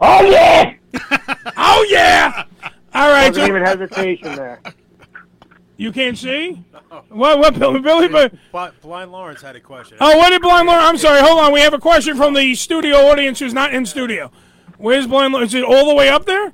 Oh 0.00 0.28
yeah. 0.28 0.74
oh 1.56 1.86
yeah. 1.88 2.44
All 2.94 3.08
right. 3.08 3.28
Wasn't 3.28 3.36
so- 3.36 3.46
even 3.46 3.62
hesitation 3.62 4.34
there. 4.36 4.60
You 5.76 5.90
can't 5.90 6.16
see? 6.16 6.62
What? 7.08 7.40
What? 7.40 7.58
Billy? 7.58 7.80
Billy 7.80 8.06
but, 8.52 8.80
Blind 8.80 9.10
Lawrence 9.10 9.42
had 9.42 9.56
a 9.56 9.60
question. 9.60 9.96
oh, 10.00 10.16
what 10.18 10.30
did 10.30 10.40
Blind 10.40 10.68
Lawrence? 10.68 10.88
I'm 10.88 10.96
sorry. 10.98 11.20
Hold 11.20 11.40
on. 11.40 11.52
We 11.52 11.60
have 11.60 11.74
a 11.74 11.80
question 11.80 12.16
from 12.16 12.34
the 12.34 12.54
studio 12.54 12.96
audience 13.08 13.40
who's 13.40 13.54
not 13.54 13.74
in 13.74 13.84
studio. 13.84 14.30
Where's 14.78 15.06
Blind 15.06 15.32
Lawrence? 15.32 15.52
Is 15.54 15.60
it 15.62 15.64
all 15.64 15.88
the 15.88 15.94
way 15.94 16.08
up 16.08 16.26
there? 16.26 16.52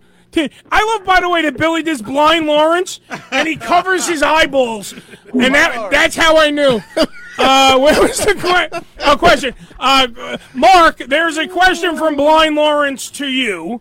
I 0.71 0.85
love, 0.97 1.05
by 1.05 1.21
the 1.21 1.29
way, 1.29 1.43
that 1.43 1.57
Billy 1.57 1.83
does 1.83 2.03
Blind 2.03 2.47
Lawrence 2.47 3.01
and 3.33 3.49
he 3.49 3.57
covers 3.57 4.07
his 4.07 4.23
eyeballs, 4.23 4.93
and 5.35 5.55
that—that's 5.55 6.15
how 6.15 6.37
I 6.39 6.51
knew. 6.51 6.81
Uh, 7.43 7.79
where 7.79 7.99
was 8.03 8.19
the 8.19 8.35
que- 8.35 8.81
oh, 9.07 9.17
question? 9.17 9.55
Uh, 9.79 10.37
Mark, 10.53 10.99
there's 10.99 11.39
a 11.39 11.49
question 11.49 11.97
from 11.97 12.15
Blind 12.15 12.55
Lawrence 12.55 13.11
to 13.13 13.27
you. 13.27 13.81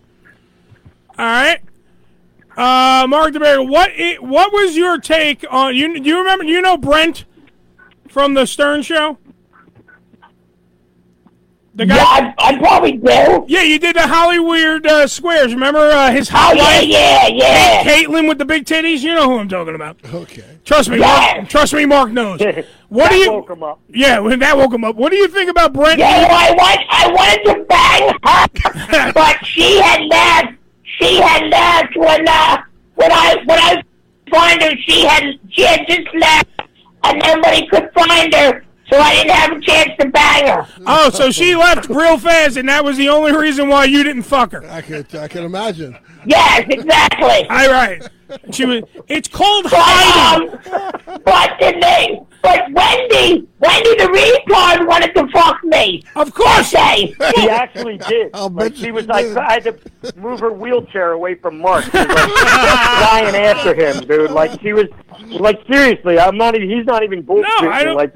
right. 1.18 1.60
Uh, 2.56 3.06
Mark 3.06 3.34
the 3.34 3.40
Bagger, 3.40 3.62
what 3.62 3.90
i- 3.98 4.16
what 4.18 4.50
was 4.50 4.78
your 4.78 4.98
take 4.98 5.44
on 5.50 5.76
you? 5.76 6.00
Do 6.00 6.08
you 6.08 6.18
remember? 6.20 6.44
You 6.46 6.62
know 6.62 6.78
Brent 6.78 7.26
from 8.08 8.32
the 8.32 8.46
Stern 8.46 8.80
Show? 8.80 9.18
The 11.80 11.86
guy. 11.86 11.96
Yeah, 11.96 12.34
I, 12.38 12.50
I 12.54 12.58
probably 12.58 12.92
do. 12.98 13.44
Yeah, 13.48 13.62
you 13.62 13.78
did 13.78 13.96
the 13.96 14.06
Hollywood 14.06 14.86
uh, 14.86 15.06
Squares. 15.06 15.54
Remember 15.54 15.78
uh, 15.80 16.10
his 16.12 16.28
hot 16.28 16.52
Oh, 16.52 16.56
yeah, 16.56 16.62
wife? 16.80 16.86
yeah, 16.86 17.26
yeah. 17.28 17.82
Kate- 17.82 18.06
Caitlin 18.06 18.28
with 18.28 18.36
the 18.36 18.44
big 18.44 18.66
titties. 18.66 19.00
You 19.00 19.14
know 19.14 19.26
who 19.30 19.38
I'm 19.38 19.48
talking 19.48 19.74
about. 19.74 19.96
Okay. 20.12 20.44
Trust 20.66 20.90
me. 20.90 20.98
Yeah. 20.98 21.36
Mark, 21.38 21.48
trust 21.48 21.72
me. 21.72 21.86
Mark 21.86 22.10
knows. 22.12 22.40
What 22.90 23.04
That 23.04 23.12
do 23.12 23.16
you? 23.18 23.32
woke 23.32 23.48
him 23.50 23.62
up. 23.62 23.80
Yeah, 23.88 24.18
when 24.18 24.40
that 24.40 24.56
woke 24.58 24.74
him 24.74 24.84
up. 24.84 24.96
What 24.96 25.10
do 25.10 25.16
you 25.16 25.28
think 25.28 25.48
about 25.48 25.72
Brent? 25.72 25.98
Yeah, 26.00 26.26
I 26.28 26.50
want, 26.52 26.80
I 26.90 27.12
wanted 27.12 27.44
to 27.44 27.64
bang 27.64 29.06
her, 29.06 29.12
but 29.14 29.36
she 29.46 29.78
had 29.80 30.02
left. 30.06 30.54
She 30.98 31.16
had 31.20 31.46
left 31.48 31.96
when, 31.96 32.28
uh, 32.28 32.58
when 32.96 33.10
I, 33.12 33.36
when 33.46 33.58
I 33.58 33.82
find 34.30 34.60
her. 34.60 34.72
She 34.86 35.04
had, 35.06 35.38
she 35.50 35.62
had 35.62 35.86
just 35.88 36.08
left, 36.14 36.48
and 37.04 37.22
nobody 37.24 37.66
could 37.68 37.88
find 37.94 38.34
her, 38.34 38.64
so 38.90 38.98
I 38.98 39.14
didn't 39.14 39.30
have 39.32 39.52
a 39.56 39.60
chance 39.60 39.90
to 40.00 40.08
bang 40.08 40.46
her. 40.48 40.66
Oh, 40.86 41.10
so 41.10 41.30
she 41.30 41.54
left 41.56 41.88
real 41.88 42.18
fast, 42.18 42.56
and 42.56 42.68
that 42.68 42.84
was 42.84 42.96
the 42.96 43.08
only 43.08 43.32
reason 43.36 43.68
why 43.68 43.84
you 43.84 44.02
didn't 44.02 44.22
fuck 44.22 44.52
her. 44.52 44.64
I 44.70 44.80
can 44.82 45.06
I 45.18 45.28
can 45.28 45.44
imagine. 45.44 45.96
Yes, 46.26 46.66
exactly. 46.68 47.48
All 47.48 47.70
right. 47.70 48.06
She 48.52 48.64
was. 48.64 48.82
It's 49.08 49.26
called 49.26 49.64
But, 49.64 49.72
hiding. 49.74 50.50
um, 50.52 51.20
but 51.24 51.50
the 51.58 51.72
name, 51.72 52.26
but 52.42 52.70
Wendy, 52.72 53.48
Wendy 53.58 53.96
the 53.96 54.04
retard 54.48 54.86
wanted 54.86 55.12
to 55.16 55.26
fuck 55.32 55.64
me. 55.64 56.04
Of 56.14 56.32
course. 56.32 56.70
They. 56.70 57.14
She 57.36 57.48
actually 57.48 57.98
did. 57.98 58.32
Like, 58.34 58.76
she 58.76 58.92
was 58.92 59.06
like, 59.08 59.26
I 59.36 59.54
had 59.54 59.64
to 59.64 60.12
move 60.16 60.38
her 60.40 60.52
wheelchair 60.52 61.10
away 61.12 61.34
from 61.34 61.58
Mark. 61.58 61.84
She 61.84 61.90
was 61.90 62.06
like 62.06 62.28
flying 62.28 63.34
after 63.34 63.74
him, 63.74 64.00
dude. 64.06 64.30
Like 64.30 64.60
she 64.60 64.74
was, 64.74 64.86
like 65.26 65.60
seriously, 65.66 66.18
I'm 66.20 66.36
not. 66.36 66.54
Even, 66.54 66.70
he's 66.70 66.86
not 66.86 67.02
even 67.02 67.24
bullshitting. 67.24 67.62
No, 67.62 67.70
I 67.70 67.82
don't- 67.84 67.96
Like 67.96 68.14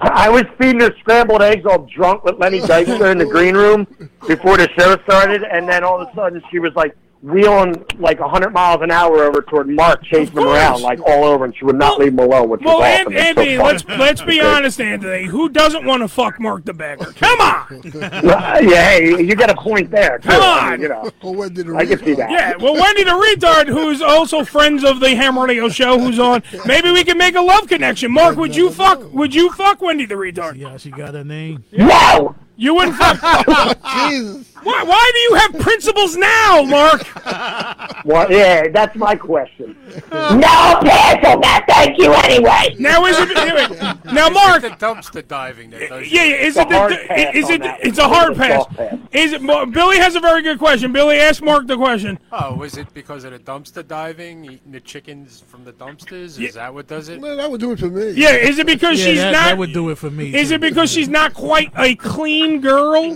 I 0.00 0.28
was 0.28 0.44
feeding 0.58 0.80
her 0.80 0.94
scrambled 1.00 1.42
eggs 1.42 1.64
all 1.66 1.86
drunk 1.94 2.24
with 2.24 2.38
Lenny 2.38 2.60
Dykstra 2.60 3.12
in 3.12 3.18
the 3.18 3.24
green 3.26 3.54
room 3.54 3.86
before 4.26 4.56
the 4.56 4.68
show 4.78 4.96
started, 5.04 5.42
and 5.42 5.68
then 5.68 5.84
all 5.84 6.00
of 6.00 6.08
a 6.08 6.14
sudden 6.14 6.42
she 6.50 6.58
was 6.58 6.74
like 6.74 6.96
wheeling 7.22 7.84
like 7.98 8.20
100 8.20 8.50
miles 8.50 8.82
an 8.82 8.90
hour 8.90 9.24
over 9.24 9.42
toward 9.42 9.68
Mark, 9.68 10.02
chasing 10.04 10.36
him 10.36 10.46
around 10.46 10.82
like 10.82 11.00
all 11.00 11.24
over, 11.24 11.44
and 11.44 11.56
she 11.56 11.64
would 11.64 11.76
not 11.76 11.98
leave 11.98 12.12
him 12.12 12.18
alone, 12.20 12.48
which 12.48 12.60
Well, 12.62 12.78
was 12.78 12.86
An- 12.86 13.00
awesome. 13.06 13.12
It's 13.14 13.22
so 13.22 13.28
Anthony, 13.28 13.56
funny. 13.56 13.68
let's 13.72 13.84
let's 13.98 14.22
be 14.22 14.40
honest, 14.40 14.80
Anthony. 14.80 15.24
Who 15.24 15.48
doesn't 15.48 15.84
want 15.84 16.02
to 16.02 16.08
fuck 16.08 16.38
Mark 16.38 16.64
the 16.64 16.74
Bagger? 16.74 17.06
Come 17.16 17.40
on. 17.40 17.66
Uh, 17.70 18.60
yeah, 18.62 18.90
hey, 18.90 19.22
you 19.22 19.34
got 19.34 19.50
a 19.50 19.54
point 19.56 19.90
there. 19.90 20.18
Too. 20.18 20.28
Come 20.28 20.42
I 20.42 20.70
mean, 20.70 20.74
on. 20.74 20.80
you 20.82 20.88
know, 20.88 21.10
Well, 21.22 21.34
when 21.34 21.54
did 21.54 21.74
I 21.74 21.86
can 21.86 21.98
see 22.04 22.14
that. 22.14 22.30
Yeah, 22.30 22.54
well, 22.58 22.74
Wendy 22.74 23.04
the 23.04 23.10
retard, 23.10 23.66
who's 23.68 24.02
also 24.02 24.44
friends 24.44 24.84
of 24.84 25.00
the 25.00 25.14
Ham 25.16 25.38
Radio 25.38 25.68
Show, 25.68 25.98
who's 25.98 26.18
on. 26.18 26.42
Maybe 26.66 26.90
we 26.90 27.02
can 27.04 27.18
make 27.18 27.34
a 27.34 27.40
love 27.40 27.66
connection. 27.66 28.12
Mark, 28.12 28.36
would 28.36 28.54
you 28.54 28.70
fuck? 28.70 29.12
Would 29.12 29.34
you 29.34 29.50
fuck 29.52 29.80
Wendy 29.80 30.06
the 30.06 30.14
retard? 30.14 30.56
Yeah, 30.56 30.76
she 30.76 30.90
got 30.90 31.14
a 31.14 31.24
name. 31.24 31.64
No, 31.72 32.34
You 32.56 32.74
wouldn't 32.74 32.96
fuck. 32.98 33.18
Oh, 33.22 34.08
Jesus. 34.08 34.52
Why, 34.62 34.82
why 34.82 35.10
do 35.14 35.18
you 35.20 35.34
have 35.34 35.60
principles 35.62 36.16
now, 36.16 36.62
Mark? 36.62 37.02
Well, 38.04 38.30
yeah, 38.30 38.68
that's 38.68 38.94
my 38.94 39.16
question. 39.16 39.76
Uh. 40.12 40.36
No, 40.36 40.88
Pencil, 40.88 41.40
not 41.40 41.64
thank 41.66 41.98
you 41.98 42.12
anyway. 42.12 42.76
Now 42.78 43.04
is 43.06 43.18
it 43.18 43.36
anyway, 43.36 43.76
now, 44.12 44.28
Mark? 44.28 44.62
The 44.62 44.68
dumpster 44.70 45.26
diving 45.26 45.70
that 45.70 45.88
does 45.88 46.06
Yeah, 46.12 46.22
yeah. 46.22 46.34
Is 46.36 46.56
It's 46.56 46.66
it 46.66 46.68
the, 46.68 46.88
the- 47.14 47.36
is 47.36 47.50
it? 47.50 47.62
that 47.62 47.80
It's 47.84 47.98
a 47.98 48.06
hard 48.06 48.32
It's 48.32 48.38
pass. 48.40 48.66
pass. 48.76 48.98
Is 49.10 49.32
it? 49.32 49.42
Billy 49.72 49.96
has 49.98 50.14
a 50.14 50.20
very 50.20 50.42
good 50.42 50.60
question. 50.60 50.92
Billy, 50.92 51.16
ask 51.18 51.42
Mark 51.42 51.66
the 51.66 51.76
question. 51.76 52.16
Oh, 52.30 52.54
was 52.54 52.76
it 52.76 52.92
because 52.94 53.24
of 53.24 53.32
the 53.32 53.40
dumpster 53.40 53.84
diving, 53.86 54.44
eating 54.44 54.70
the 54.70 54.80
chickens 54.80 55.42
from 55.48 55.64
the 55.64 55.72
dumpsters? 55.72 56.40
Is 56.40 56.54
that 56.54 56.72
what 56.72 56.86
does 56.86 57.08
it? 57.08 57.20
Man, 57.20 57.38
that 57.38 57.50
would 57.50 57.60
do 57.60 57.72
it 57.72 57.80
for 57.80 57.88
me. 57.88 58.10
Yeah, 58.12 58.34
is 58.36 58.58
it 58.60 58.66
because 58.68 59.00
Yeah, 59.00 59.06
she's 59.06 59.18
that- 59.18 59.32
not? 59.32 59.44
that 59.46 59.58
would 59.58 59.72
do 59.72 59.90
it 59.90 59.98
for 59.98 60.10
me, 60.12 60.32
Is 60.32 60.50
too. 60.50 60.56
it 60.56 60.60
because 60.60 60.92
she's 60.92 61.08
not 61.08 61.34
quite 61.34 61.72
a 61.76 61.96
clean 61.96 62.45
girl? 62.60 63.14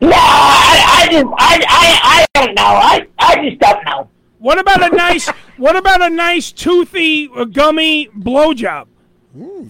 No, 0.00 0.12
I, 0.12 1.06
I 1.06 1.08
just, 1.10 1.26
I, 1.38 1.64
I, 1.68 2.26
I 2.34 2.44
don't 2.44 2.54
know. 2.54 2.62
I, 2.62 3.06
I 3.18 3.48
just 3.48 3.58
don't 3.60 3.84
know. 3.84 4.08
What 4.38 4.58
about 4.58 4.92
a 4.92 4.94
nice? 4.94 5.28
What 5.56 5.74
about 5.76 6.00
a 6.02 6.08
nice 6.10 6.52
toothy, 6.52 7.28
uh, 7.34 7.44
gummy 7.44 8.08
blowjob 8.16 8.86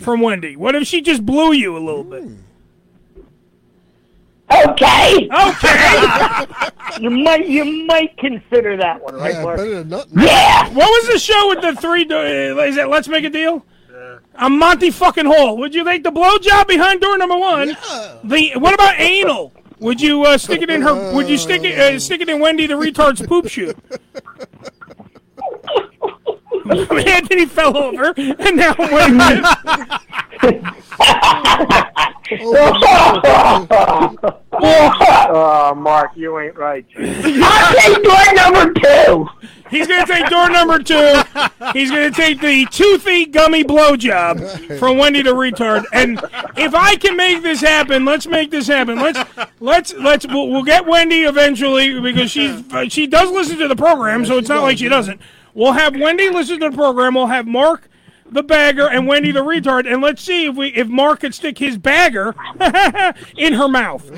from 0.01 0.21
Wendy? 0.21 0.57
What 0.57 0.75
if 0.75 0.87
she 0.87 1.01
just 1.01 1.25
blew 1.25 1.53
you 1.53 1.77
a 1.77 1.81
little 1.81 2.05
bit? 2.05 2.25
Okay. 4.51 5.29
Okay. 5.31 6.47
you 7.01 7.11
might 7.11 7.47
you 7.49 7.87
might 7.87 8.17
consider 8.19 8.77
that 8.79 9.03
one, 9.03 9.15
right, 9.17 9.35
Yeah, 9.35 9.43
Mark? 9.43 9.57
better 9.59 9.75
than 9.77 9.89
nothing. 9.91 10.21
Yeah. 10.21 10.69
What 10.71 10.89
was 10.89 11.09
the 11.13 11.19
show 11.19 11.49
with 11.51 11.61
the 11.63 11.75
three? 11.81 12.05
do- 12.05 12.17
Uh, 12.17 12.63
is 12.63 12.77
that 12.77 12.89
Let's 12.89 13.09
Make 13.09 13.25
a 13.25 13.31
Deal? 13.31 13.65
I'm 14.35 14.59
Monty 14.59 14.91
fucking 14.91 15.27
Hall. 15.27 15.57
Would 15.59 15.75
you 15.75 15.85
take 15.85 16.05
the 16.05 16.11
blowjob 16.11 16.69
behind 16.69 17.01
door 17.01 17.19
number 17.19 17.37
one? 17.37 17.77
The 18.25 18.53
what 18.57 18.75
about 18.75 18.99
anal? 18.99 19.53
Would 19.81 20.01
you 20.01 20.23
uh, 20.25 20.39
stick 20.39 20.63
it 20.63 20.71
in 20.71 20.83
her? 20.83 21.15
Would 21.15 21.29
you 21.29 21.39
stick 21.39 21.63
it 21.63 21.79
uh, 21.79 21.99
stick 21.99 22.21
it 22.21 22.29
in 22.29 22.41
Wendy 22.41 22.67
the 22.67 22.75
retard's 22.75 23.23
poop 23.23 23.49
chute? 23.49 23.77
Anthony 26.91 27.47
fell 27.47 27.77
over, 27.77 28.13
and 28.17 28.57
now 28.57 28.75
Wendy. 28.79 29.43
oh, 34.53 35.75
Mark, 35.77 36.11
you 36.15 36.39
ain't 36.39 36.57
right. 36.57 36.85
I'll 36.99 37.75
take 37.75 38.05
door 38.05 38.35
number 38.35 38.73
two. 38.75 39.29
He's 39.71 39.87
gonna 39.87 40.07
take 40.07 40.29
door 40.29 40.51
number 40.51 40.79
two. 40.79 41.23
He's 41.73 41.91
gonna 41.91 42.11
take 42.11 42.41
the 42.41 42.67
toothy 42.67 43.27
gummy 43.27 43.65
blowjob 43.65 44.79
from 44.79 44.99
Wendy 44.99 45.23
the 45.23 45.35
retard. 45.35 45.85
And 45.93 46.21
if 46.57 46.75
I 46.75 46.97
can 46.97 47.17
make 47.17 47.43
this 47.43 47.61
happen, 47.61 48.05
let's 48.05 48.27
make 48.27 48.51
this 48.51 48.67
happen. 48.67 48.99
Let's 48.99 49.19
let's 49.61 49.95
let's 49.95 50.27
we'll, 50.27 50.49
we'll 50.51 50.65
get 50.65 50.87
Wendy 50.87 51.23
eventually 51.23 51.99
because 52.01 52.31
she's 52.31 52.63
uh, 52.73 52.89
she 52.89 53.07
does 53.07 53.31
listen 53.31 53.59
to 53.59 53.69
the 53.69 53.77
program, 53.77 54.25
so 54.27 54.39
it's 54.39 54.49
not 54.49 54.63
like 54.63 54.79
she 54.79 54.89
doesn't. 54.89 55.21
We'll 55.59 55.73
have 55.73 55.97
Wendy 55.97 56.31
listen 56.31 56.61
to 56.61 56.71
the 56.71 56.77
program. 56.77 57.15
We'll 57.15 57.27
have 57.27 57.45
Mark 57.45 57.89
the 58.31 58.43
bagger 58.43 58.89
and 58.89 59.07
Wendy 59.07 59.33
the 59.33 59.43
retard, 59.43 59.91
and 59.91 60.03
let's 60.03 60.23
see 60.23 60.47
if 60.47 60.57
we 60.57 60.69
if 60.69 60.89
Mark 60.89 61.21
could 61.21 61.35
stick 61.35 61.59
his 61.59 61.79
bagger 61.79 62.35
in 63.37 63.53
her 63.55 63.69
mouth. 63.69 64.09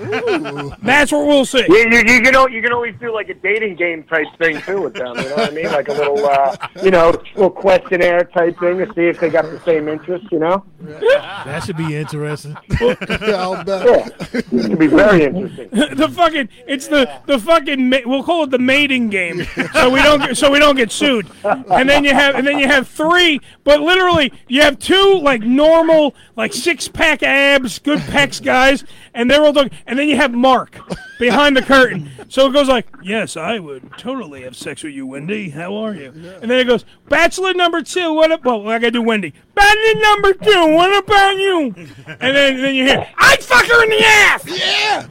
That's 0.82 1.12
what 1.12 1.26
we'll 1.26 1.44
see. 1.44 1.64
You, 1.68 1.88
you, 1.90 1.98
you 1.98 2.20
can 2.20 2.34
al- 2.34 2.50
you 2.50 2.62
can 2.62 2.72
always 2.72 2.94
do 3.00 3.12
like 3.12 3.28
a 3.28 3.34
dating 3.34 3.76
game 3.76 4.04
type 4.04 4.26
thing 4.38 4.61
too 4.62 4.82
with 4.82 4.94
them. 4.94 5.16
You 5.16 5.28
know 5.28 5.36
what 5.36 5.50
I 5.50 5.54
mean? 5.54 5.66
Like 5.66 5.88
a 5.88 5.92
little 5.94 6.24
uh, 6.24 6.56
you 6.82 6.90
know 6.90 7.11
little 7.34 7.50
questionnaire 7.50 8.24
type 8.24 8.58
thing 8.58 8.78
to 8.78 8.86
see 8.94 9.06
if 9.06 9.20
they 9.20 9.30
got 9.30 9.44
the 9.44 9.61
same 9.64 9.88
interest. 9.88 10.26
You 10.32 10.38
know? 10.40 10.64
That 10.80 11.62
should 11.64 11.76
be 11.76 11.96
interesting. 11.96 12.56
I'll 12.80 13.62
bet. 13.64 13.86
Yeah, 13.86 14.08
it 14.32 14.46
could 14.48 14.78
be 14.78 14.86
very 14.86 15.24
interesting. 15.24 15.68
the 15.96 16.08
fucking 16.08 16.48
it's 16.66 16.88
the 16.88 17.11
the 17.26 17.38
fucking 17.38 17.88
ma- 17.88 17.98
we'll 18.04 18.22
call 18.22 18.44
it 18.44 18.50
the 18.50 18.58
mating 18.58 19.08
game 19.08 19.44
so 19.72 19.90
we 19.90 20.02
don't 20.02 20.36
so 20.36 20.50
we 20.50 20.58
don't 20.58 20.76
get 20.76 20.90
sued 20.90 21.26
and 21.44 21.88
then 21.88 22.04
you 22.04 22.12
have 22.12 22.34
and 22.34 22.46
then 22.46 22.58
you 22.58 22.66
have 22.66 22.88
three 22.88 23.40
but 23.64 23.80
literally 23.80 23.99
you 24.48 24.62
have 24.62 24.78
two 24.78 25.20
like 25.22 25.42
normal 25.42 26.14
like 26.36 26.53
six 26.53 26.88
pack 26.88 27.22
abs 27.22 27.78
good 27.78 27.98
pecs 28.01 28.42
guys 28.42 28.84
and 29.14 29.30
they're 29.30 29.42
all 29.42 29.53
talking 29.53 29.70
and 29.86 29.98
then 29.98 30.09
you 30.09 30.16
have 30.16 30.32
Mark 30.32 30.78
behind 31.18 31.57
the 31.57 31.62
curtain 31.62 32.11
so 32.28 32.46
it 32.48 32.53
goes 32.53 32.68
like 32.68 32.86
yes 33.03 33.36
I 33.36 33.59
would 33.59 33.90
totally 33.98 34.42
have 34.42 34.57
sex 34.57 34.82
with 34.82 34.92
you 34.94 35.07
Wendy 35.07 35.51
how 35.51 35.74
are 35.76 35.94
you 35.94 36.07
and 36.07 36.51
then 36.51 36.59
it 36.59 36.64
goes 36.66 36.84
bachelor 37.09 37.53
number 37.55 37.82
two 37.82 38.12
what 38.14 38.32
about?" 38.32 38.64
well 38.64 38.74
I 38.74 38.78
gotta 38.78 38.92
do 38.92 39.03
Wendy 39.03 39.34
bachelor 39.55 40.01
number 40.01 40.32
two 40.34 40.74
what 40.74 41.05
about 41.05 41.36
you 41.36 41.74
and 42.07 42.36
then 42.36 42.57
then 42.57 42.74
you 42.74 42.86
hear 42.86 43.07
I'd 43.18 43.42
fuck 43.42 43.66
her 43.66 43.84
in 43.84 43.90
the 43.90 44.05
ass 44.05 44.44
Yeah. 44.46 45.07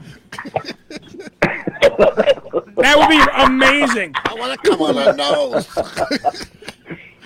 That 2.78 2.96
would 2.98 3.10
be 3.10 3.22
amazing. 3.44 4.14
I 4.26 4.34
want 4.36 4.62
to 4.62 4.70
come 4.70 4.82
on 4.82 4.96
her 4.96 5.14
nose. 5.14 5.68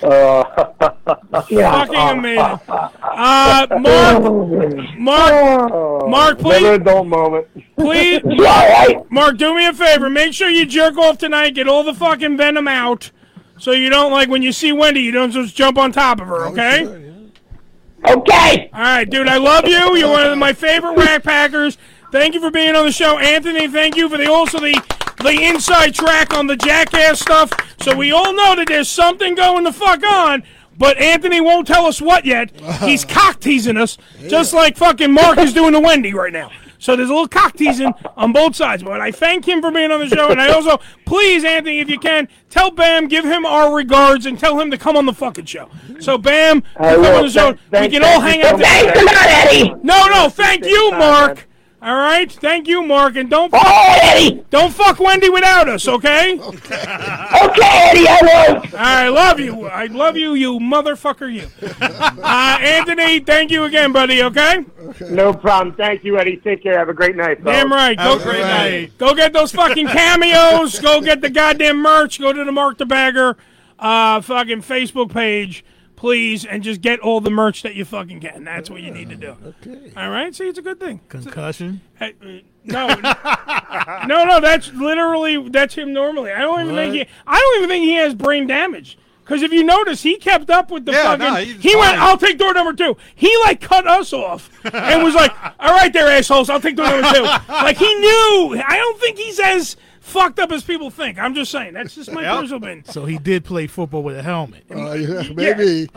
Fucking 1.39 1.95
amazing. 1.95 2.39
Uh, 2.39 3.68
Mark, 3.80 4.24
Mark, 4.97 5.72
Mark, 6.10 6.39
Another 6.39 6.60
please, 6.60 6.66
adult 6.68 7.08
moment. 7.08 7.47
please, 7.78 8.22
Mark, 9.10 9.38
do 9.38 9.56
me 9.56 9.66
a 9.66 9.74
favor. 9.74 10.10
Make 10.10 10.34
sure 10.34 10.49
you 10.49 10.66
jerk 10.66 10.97
off 10.97 11.18
tonight. 11.18 11.51
Get 11.51 11.70
all 11.70 11.84
the 11.84 11.93
fucking 11.93 12.36
venom 12.36 12.68
out, 12.68 13.12
so 13.58 13.72
you 13.72 13.89
don't 13.89 14.12
like 14.12 14.28
when 14.28 14.41
you 14.41 14.51
see 14.51 14.74
Wendy, 14.74 15.01
you 15.01 15.12
don't 15.12 15.32
just 15.32 15.56
jump 15.56 15.78
on 15.78 15.93
top 15.93 16.20
of 16.20 16.28
her. 16.28 16.47
Okay? 16.47 16.84
Okay. 18.06 18.70
All 18.74 18.82
right, 18.82 19.10
dude. 19.10 19.30
I 19.30 19.38
love 19.38 19.66
you. 19.66 19.95
You're 19.95 20.10
one 20.10 20.26
of 20.26 20.38
my 20.38 20.51
favorite 20.51 20.97
rack 20.97 21.24
packers. 21.24 21.78
Thank 22.12 22.34
you 22.34 22.41
for 22.41 22.51
being 22.51 22.76
on 22.76 22.86
the 22.86 22.91
show, 22.91 23.18
Anthony. 23.20 23.70
Thank 23.70 23.95
you 23.95 24.10
for 24.10 24.18
the 24.18 24.30
also 24.30 24.60
the 24.60 24.74
the 25.24 25.41
inside 25.43 25.95
track 25.95 26.34
on 26.34 26.47
the 26.47 26.55
jackass 26.55 27.19
stuff. 27.19 27.51
So 27.82 27.95
we 27.95 28.11
all 28.11 28.34
know 28.34 28.55
that 28.55 28.67
there's 28.67 28.89
something 28.89 29.36
going 29.36 29.63
the 29.63 29.74
fuck 29.74 30.03
on. 30.05 30.43
But 30.78 30.97
Anthony 30.97 31.39
won't 31.39 31.67
tell 31.67 31.86
us 31.86 32.01
what 32.01 32.26
yet. 32.26 32.51
He's 32.82 33.05
cock 33.05 33.39
teasing 33.39 33.78
us, 33.78 33.97
just 34.28 34.53
like 34.53 34.76
fucking 34.76 35.11
Mark 35.11 35.38
is 35.38 35.53
doing 35.53 35.74
to 35.74 35.80
Wendy 35.80 36.13
right 36.13 36.34
now. 36.34 36.51
So 36.80 36.97
there's 36.97 37.09
a 37.09 37.13
little 37.13 37.30
cock 37.30 37.53
teasing 37.55 37.93
on 38.17 38.34
both 38.34 38.55
sides. 38.57 38.84
But 38.84 38.99
I 38.99 39.11
thank 39.11 39.47
him 39.47 39.61
for 39.61 39.71
being 39.71 39.91
on 39.91 40.01
the 40.01 40.07
show, 40.07 40.30
and 40.32 40.41
I 40.41 40.49
also, 40.51 40.80
please, 41.05 41.45
Anthony, 41.45 41.80
if 41.80 41.89
you 41.89 41.97
can, 41.97 42.28
tell 42.49 42.71
Bam, 42.71 43.07
give 43.07 43.24
him 43.24 43.45
our 43.45 43.74
regards, 43.74 44.26
and 44.26 44.38
tell 44.38 44.59
him 44.59 44.69
to 44.71 44.78
come 44.78 44.97
on 44.97 45.05
the 45.05 45.13
fucking 45.13 45.45
show. 45.45 45.69
So 45.99 46.17
Bam, 46.17 46.61
come 46.76 47.05
on 47.05 47.24
the 47.24 47.30
show. 47.30 47.53
Thank- 47.71 47.91
we 47.93 47.99
can 47.99 48.01
thank 48.01 48.15
all 48.15 48.19
hang 48.19 48.41
out. 48.41 48.57
much. 48.59 48.67
Thanks 48.67 48.99
a 49.01 49.05
lot, 49.05 49.26
Eddie. 49.28 49.69
No, 49.84 50.07
no, 50.07 50.28
thank 50.28 50.65
you, 50.65 50.91
Mark. 50.91 51.47
All 51.84 51.95
right, 51.95 52.31
thank 52.31 52.67
you, 52.69 52.81
Mark, 52.81 53.17
and 53.17 53.29
don't 53.29 53.53
Eddie. 53.53 54.43
don't 54.49 54.73
fuck 54.73 54.99
Wendy 54.99 55.27
without 55.27 55.67
us, 55.67 55.86
okay? 55.88 56.39
Okay, 57.43 57.69
Eddie, 57.89 58.07
I 58.07 58.19
won't. 58.53 58.73
I 58.73 59.09
love 59.09 59.39
you. 59.39 59.65
I 59.65 59.86
love 59.88 60.15
you, 60.15 60.34
you 60.34 60.59
motherfucker, 60.59 61.31
you. 61.31 61.47
Uh, 61.81 62.57
Anthony, 62.61 63.19
thank 63.19 63.51
you 63.51 63.65
again, 63.65 63.91
buddy. 63.91 64.23
Okay. 64.23 64.65
No 65.09 65.34
problem. 65.34 65.75
Thank 65.75 66.03
you, 66.03 66.17
Eddie. 66.17 66.38
Take 66.38 66.63
care. 66.63 66.77
Have 66.77 66.89
a 66.89 66.93
great 66.93 67.15
night. 67.15 67.43
Damn 67.43 67.69
fellas. 67.69 68.25
right. 68.25 68.97
Go, 68.97 69.09
Go 69.09 69.15
get 69.15 69.34
those 69.34 69.51
fucking 69.51 69.88
cameos. 69.88 70.79
go 70.79 71.01
get 71.01 71.21
the 71.21 71.29
goddamn 71.29 71.77
merch. 71.81 72.19
Go 72.19 72.31
to 72.34 72.43
the 72.43 72.51
Mark 72.51 72.77
the 72.77 72.86
Bagger 72.86 73.36
uh, 73.77 74.21
fucking 74.21 74.61
Facebook 74.61 75.11
page, 75.11 75.63
please, 76.04 76.43
and 76.43 76.62
just 76.64 76.82
get 76.82 76.99
all 76.99 77.22
the 77.22 77.30
merch 77.32 77.62
that 77.62 77.76
you 77.76 77.86
fucking 77.86 78.20
can. 78.20 78.43
That's 78.43 78.70
what 78.70 78.82
you 78.82 78.91
need 78.91 79.08
to 79.10 79.16
do. 79.16 79.38
Okay. 79.62 79.93
All 79.95 80.10
right. 80.10 80.36
See, 80.36 80.43
it's 80.49 80.60
a 80.60 80.62
good 80.62 80.78
thing. 80.78 80.99
Concussion. 81.08 81.80
Hey, 81.97 82.14
uh, 82.22 82.26
no, 82.66 82.88
no, 84.06 84.26
no. 84.26 84.41
That's 84.41 84.74
literally 84.74 85.47
that's 85.49 85.76
him 85.76 85.93
normally. 85.93 86.34
I 86.34 86.39
don't 86.41 86.60
even 86.62 86.76
think 86.76 86.93
he. 86.93 87.06
I 87.26 87.39
don't 87.39 87.58
even 87.60 87.70
think 87.70 87.86
he 87.86 87.93
has 87.93 88.14
brain 88.14 88.47
damage. 88.47 88.97
Because 89.24 89.41
if 89.43 89.54
you 89.54 89.64
notice, 89.64 90.04
he 90.04 90.18
kept 90.18 90.49
up 90.49 90.70
with 90.70 90.84
the 90.84 90.91
Yeah, 90.91 91.04
fucking. 91.04 91.20
no, 91.26 91.36
he's 91.36 91.64
he 91.64 91.74
went. 91.78 91.91
fine. 91.91 91.99
I'll 91.99 92.18
take 92.18 92.38
door 92.38 92.54
number 92.54 92.74
two. 92.74 92.97
He 93.16 93.34
like 93.45 93.62
cut 93.62 93.88
us 93.88 94.12
off 94.12 94.49
and 94.66 95.01
was 95.01 95.16
like, 95.16 95.32
"All 95.62 95.72
right, 95.74 95.93
there, 95.93 96.10
assholes. 96.10 96.49
I'll 96.49 96.60
take 96.60 96.76
door 96.76 96.88
number 96.89 97.10
two. 97.14 97.24
like 97.47 97.78
he 97.78 97.95
knew. 97.95 98.62
I 98.68 98.76
don't 98.76 98.99
think 98.99 99.18
he's 99.18 99.39
as 99.39 99.78
fucked 100.04 100.38
up 100.38 100.51
as 100.51 100.64
people 100.64 100.91
think. 100.91 101.18
I'm 101.18 101.34
just 101.34 101.49
saying. 101.49 101.74
That's 101.74 101.95
just 101.95 102.12
my 102.12 102.24
personal 102.39 102.58
opinion. 102.58 102.84
So 102.86 103.06
he 103.06 103.18
did 103.18 103.45
play 103.45 103.68
football 103.68 104.04
with 104.04 104.18
a 104.18 104.24
helmet. 104.24 104.66
Uh, 104.70 104.91
yeah, 104.91 105.24
maybe. 105.34 105.89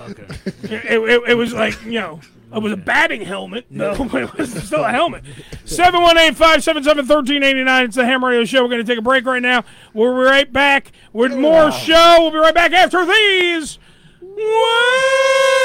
It, 0.62 0.62
it, 0.62 1.22
it 1.30 1.34
was 1.34 1.52
like, 1.52 1.84
you 1.84 2.00
know, 2.00 2.20
it 2.54 2.62
was 2.62 2.72
a 2.72 2.76
batting 2.76 3.22
helmet. 3.22 3.66
No, 3.68 3.92
it 3.92 4.38
was 4.38 4.52
still 4.64 4.84
a 4.84 4.90
helmet. 4.90 5.24
718-577-1389. 5.64 7.84
It's 7.84 7.96
the 7.96 8.06
Ham 8.06 8.24
Radio 8.24 8.44
Show. 8.44 8.62
We're 8.62 8.68
going 8.70 8.84
to 8.84 8.90
take 8.90 8.98
a 8.98 9.02
break 9.02 9.26
right 9.26 9.42
now. 9.42 9.64
We'll 9.92 10.14
be 10.14 10.20
right 10.20 10.52
back 10.52 10.92
with 11.12 11.34
more 11.34 11.72
show. 11.72 12.18
We'll 12.20 12.30
be 12.30 12.38
right 12.38 12.54
back 12.54 12.72
after 12.72 13.04
these. 13.04 13.78
Words 14.22 15.55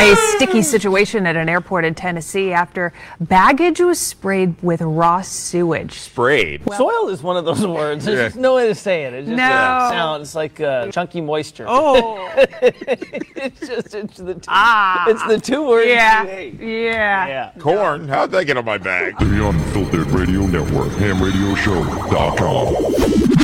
A 0.00 0.16
sticky 0.36 0.62
situation 0.62 1.26
at 1.26 1.36
an 1.36 1.48
airport 1.48 1.84
in 1.84 1.94
Tennessee 1.94 2.52
after 2.52 2.92
baggage 3.20 3.80
was 3.80 3.98
sprayed 4.00 4.54
with 4.62 4.80
raw 4.82 5.22
sewage. 5.22 5.92
Sprayed. 5.98 6.62
Soil 6.76 7.08
is 7.08 7.22
one 7.22 7.36
of 7.36 7.44
those 7.44 7.64
words. 7.66 8.04
There's 8.04 8.18
just 8.32 8.36
no 8.36 8.56
way 8.56 8.66
to 8.68 8.74
say 8.74 9.04
it. 9.04 9.14
It 9.14 9.26
just 9.26 9.36
No. 9.36 9.44
uh, 9.44 9.90
sounds 9.90 10.34
like 10.34 10.60
uh, 10.60 10.90
chunky 10.90 11.20
moisture. 11.20 11.66
Oh. 11.68 12.28
it's 12.36 13.60
just 13.60 13.94
it's 13.94 14.16
the 14.18 14.34
two, 14.34 14.40
Ah. 14.48 15.04
it's 15.08 15.24
the 15.26 15.38
two 15.40 15.66
words 15.66 15.88
Yeah. 15.88 16.22
you 16.24 16.28
hate. 16.28 16.60
Yeah. 16.60 17.26
Yeah. 17.26 17.50
Corn? 17.60 18.08
How'd 18.08 18.30
that 18.32 18.44
get 18.46 18.56
on 18.56 18.64
my 18.64 18.78
bag? 18.78 19.16
The 19.18 19.48
Unfiltered 19.48 20.06
Radio 20.08 20.46
Network, 20.46 20.90
hamradioshow.com. 20.92 23.43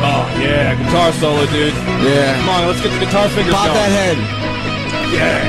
Oh, 0.00 0.24
yeah, 0.38 0.76
guitar 0.78 1.12
solo, 1.12 1.44
dude. 1.46 1.74
Yeah. 2.06 2.38
Come 2.38 2.48
on, 2.48 2.66
let's 2.68 2.80
get 2.80 2.92
the 2.92 3.00
guitar 3.04 3.28
fingers 3.30 3.54
Pop 3.54 3.66
going. 3.66 3.76
that 3.76 3.90
head. 3.90 4.16
Yeah. 5.10 5.42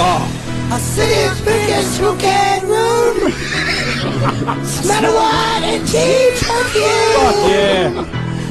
Oh. 0.00 0.24
A 0.72 0.78
city's 0.80 1.38
biggest 1.44 2.00
hookah 2.00 2.64
room. 2.64 3.30
Smell 4.64 5.04
of 5.04 5.14
wine 5.14 5.64
and 5.68 5.84
cheap 5.86 6.32
perfume. 6.40 7.12
Fuck 7.20 7.36
yeah. 7.52 7.92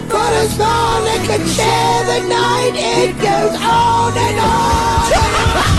For 0.06 0.18
a 0.18 0.46
small 0.54 1.02
that 1.02 1.22
could 1.26 1.48
share 1.50 2.04
the 2.06 2.22
night, 2.30 2.76
it 2.78 3.18
goes 3.18 3.58
on 3.58 4.14
and 4.16 4.40
on 4.40 5.71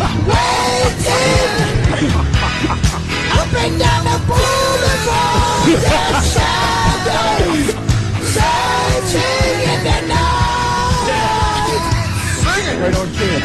waiting 0.00 1.50
up 3.38 3.52
and 3.52 3.74
down 3.78 4.02
the 4.04 4.16
boulevard. 4.28 5.64
The 5.70 6.00
shadows 6.32 7.66
searching 8.34 9.58
in 9.72 9.80
the 9.84 9.98
night. 10.08 11.10
Sing 12.40 12.64
it. 12.66 12.76
Right 12.80 12.96
on 12.96 13.08
cue. 13.16 13.38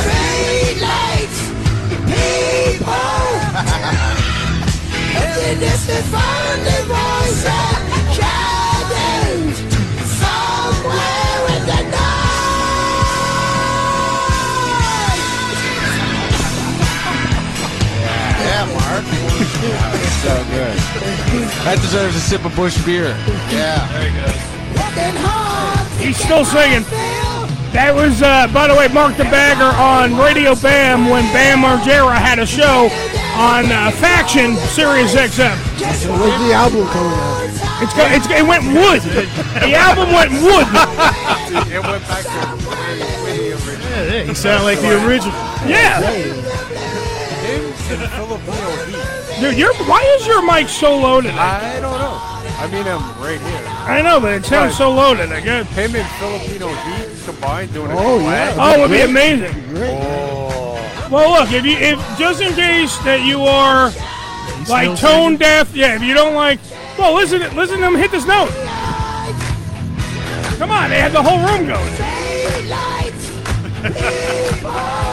Street 0.00 0.78
lights, 0.88 1.40
people. 2.08 3.28
And 5.20 5.36
the 5.42 5.52
distant 5.60 6.04
friendly 6.12 6.80
voice 6.88 7.44
and 7.44 7.82
shadows 8.16 9.56
somewhere 10.18 11.42
in 11.56 11.62
the 11.66 11.80
night. 11.90 12.27
Yeah, 18.58 18.66
Mark. 18.74 19.04
So 20.18 20.34
good. 20.50 20.74
That 21.62 21.78
deserves 21.80 22.16
a 22.16 22.20
sip 22.20 22.44
of 22.44 22.56
Busch 22.56 22.74
beer. 22.84 23.14
Yeah. 23.54 23.86
There 23.94 24.10
you 24.10 24.18
go. 24.18 24.26
He's 26.02 26.18
still 26.18 26.44
singing. 26.44 26.82
That 27.70 27.94
was, 27.94 28.20
uh, 28.20 28.50
by 28.50 28.66
the 28.66 28.74
way, 28.74 28.88
Mark 28.88 29.16
the 29.16 29.30
Bagger 29.30 29.70
on 29.78 30.18
Radio 30.18 30.56
Bam 30.56 31.06
when 31.06 31.22
Bam 31.30 31.62
Margera 31.62 32.18
had 32.18 32.40
a 32.40 32.46
show 32.46 32.90
on 33.38 33.70
uh, 33.70 33.94
Faction 33.94 34.56
Sirius 34.74 35.14
XM. 35.14 35.54
Where's 36.18 36.34
the 36.42 36.50
album 36.50 36.82
coming 36.90 37.14
out? 37.14 37.46
It's 37.78 37.94
go, 37.94 38.02
it's 38.10 38.26
it 38.26 38.42
went 38.42 38.66
wood. 38.74 39.06
The 39.62 39.78
album 39.78 40.10
went 40.10 40.34
wood. 40.42 40.66
it 41.70 41.78
went 41.78 42.02
back 42.10 42.26
to 42.26 42.58
way, 42.66 43.06
way 43.22 43.52
original. 43.54 44.02
Yeah, 44.02 44.26
you 44.26 44.34
sound 44.34 44.64
like 44.64 44.80
the 44.82 44.98
original. 45.06 45.38
Yeah. 45.62 46.47
Him 47.88 48.00
and 48.02 48.12
Filipino 48.12 48.70
Heat. 48.86 49.40
Dude, 49.40 49.56
your 49.58 49.74
why 49.84 50.02
is 50.18 50.26
your 50.26 50.42
mic 50.44 50.68
so 50.68 50.96
loaded? 50.98 51.32
I 51.32 51.80
don't 51.80 51.98
know. 51.98 52.18
I 52.60 52.66
mean, 52.70 52.86
I'm 52.86 53.00
right 53.22 53.40
here. 53.40 53.64
I 53.66 54.02
know, 54.02 54.20
but 54.20 54.34
it 54.34 54.44
sounds 54.44 54.76
so 54.76 54.90
loaded. 54.92 55.32
I 55.32 55.40
guess. 55.40 55.66
Him 55.74 55.94
and 55.96 56.08
Filipino 56.18 56.68
Heat 56.68 57.24
combined 57.24 57.72
doing 57.72 57.90
a 57.90 57.94
Oh, 57.94 58.18
collab. 58.18 58.54
Oh, 58.58 58.74
it 58.74 58.80
would 58.80 58.90
be 58.90 59.00
amazing. 59.00 59.54
Oh. 59.76 61.08
Well, 61.10 61.30
look, 61.40 61.52
if 61.52 61.64
you 61.64 61.76
if 61.78 61.98
just 62.18 62.42
in 62.42 62.52
case 62.54 62.96
that 62.98 63.22
you 63.24 63.42
are 63.42 63.90
like 64.68 64.96
still 64.96 64.96
tone 64.96 65.36
deaf, 65.36 65.74
yeah, 65.74 65.94
if 65.94 66.02
you 66.02 66.12
don't 66.12 66.34
like, 66.34 66.58
well, 66.98 67.14
listen, 67.14 67.40
listen 67.56 67.76
to 67.76 67.82
them 67.82 67.94
hit 67.96 68.10
this 68.10 68.26
note. 68.26 68.50
Come 70.58 70.70
on, 70.72 70.90
they 70.90 71.00
had 71.00 71.12
the 71.12 71.22
whole 71.22 71.38
room 71.38 71.66
going. 71.66 71.94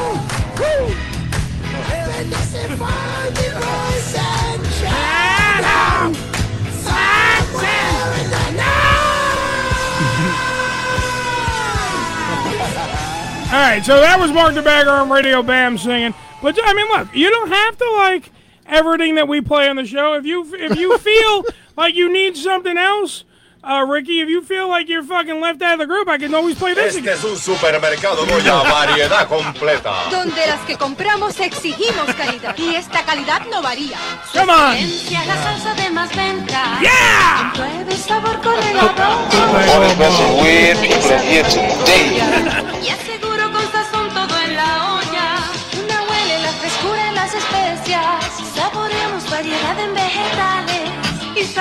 All 13.55 13.61
right, 13.61 13.85
so 13.85 14.01
that 14.01 14.19
was 14.19 14.33
Mark 14.33 14.53
the 14.53 14.61
Bagger 14.61 14.89
on 14.89 15.09
Radio 15.09 15.41
Bam 15.41 15.77
singing. 15.77 16.13
But 16.43 16.59
I 16.61 16.73
mean, 16.73 16.89
look, 16.89 17.07
you 17.15 17.29
don't 17.29 17.47
have 17.47 17.77
to 17.77 17.89
like 18.03 18.29
everything 18.65 19.15
that 19.15 19.29
we 19.29 19.39
play 19.39 19.69
on 19.69 19.77
the 19.77 19.85
show. 19.85 20.15
If 20.15 20.25
you 20.25 20.43
if 20.55 20.77
you 20.77 20.97
feel 20.97 21.45
like 21.77 21.95
you 21.95 22.11
need 22.11 22.35
something 22.35 22.75
else, 22.77 23.23
uh, 23.63 23.85
Ricky, 23.87 24.19
if 24.19 24.27
you 24.27 24.41
feel 24.43 24.67
like 24.67 24.89
you're 24.89 25.03
fucking 25.03 25.39
left 25.39 25.61
out 25.61 25.75
of 25.75 25.79
the 25.79 25.85
group, 25.87 26.09
I 26.09 26.17
can 26.17 26.35
always 26.35 26.57
play 26.57 26.73
this 26.73 26.97
Este 26.97 26.99
again. 26.99 27.13
es 27.13 27.23
un 27.23 27.37
supermercado 27.37 28.25
Goya, 28.27 28.55
variedad 28.69 29.25
completa. 29.29 30.09
Donde 30.11 30.45
las 30.47 30.59
que 30.67 30.75
compramos 30.75 31.39
exigimos 31.39 32.13
calidad. 32.13 32.57
Y 32.57 32.75
esta 32.75 33.05
calidad 33.05 33.41
no 33.49 33.61
varía. 33.61 33.97
Come 34.33 34.51
on. 34.51 34.73
Excelencia, 34.73 35.23
la 35.27 35.35
salsa 35.41 35.73
de 35.75 35.89
más 35.91 36.13
venta. 36.13 36.77
Yeah. 36.81 37.53
Pruebe 37.55 37.95
sabor 37.95 38.35
con 38.41 38.61
el 38.61 38.79
arroz. 38.79 39.33
One 39.33 39.85
of 39.85 40.43
weird 40.43 40.77
people 40.81 41.09
in 41.09 41.21
here 41.21 41.43
today. 41.45 42.75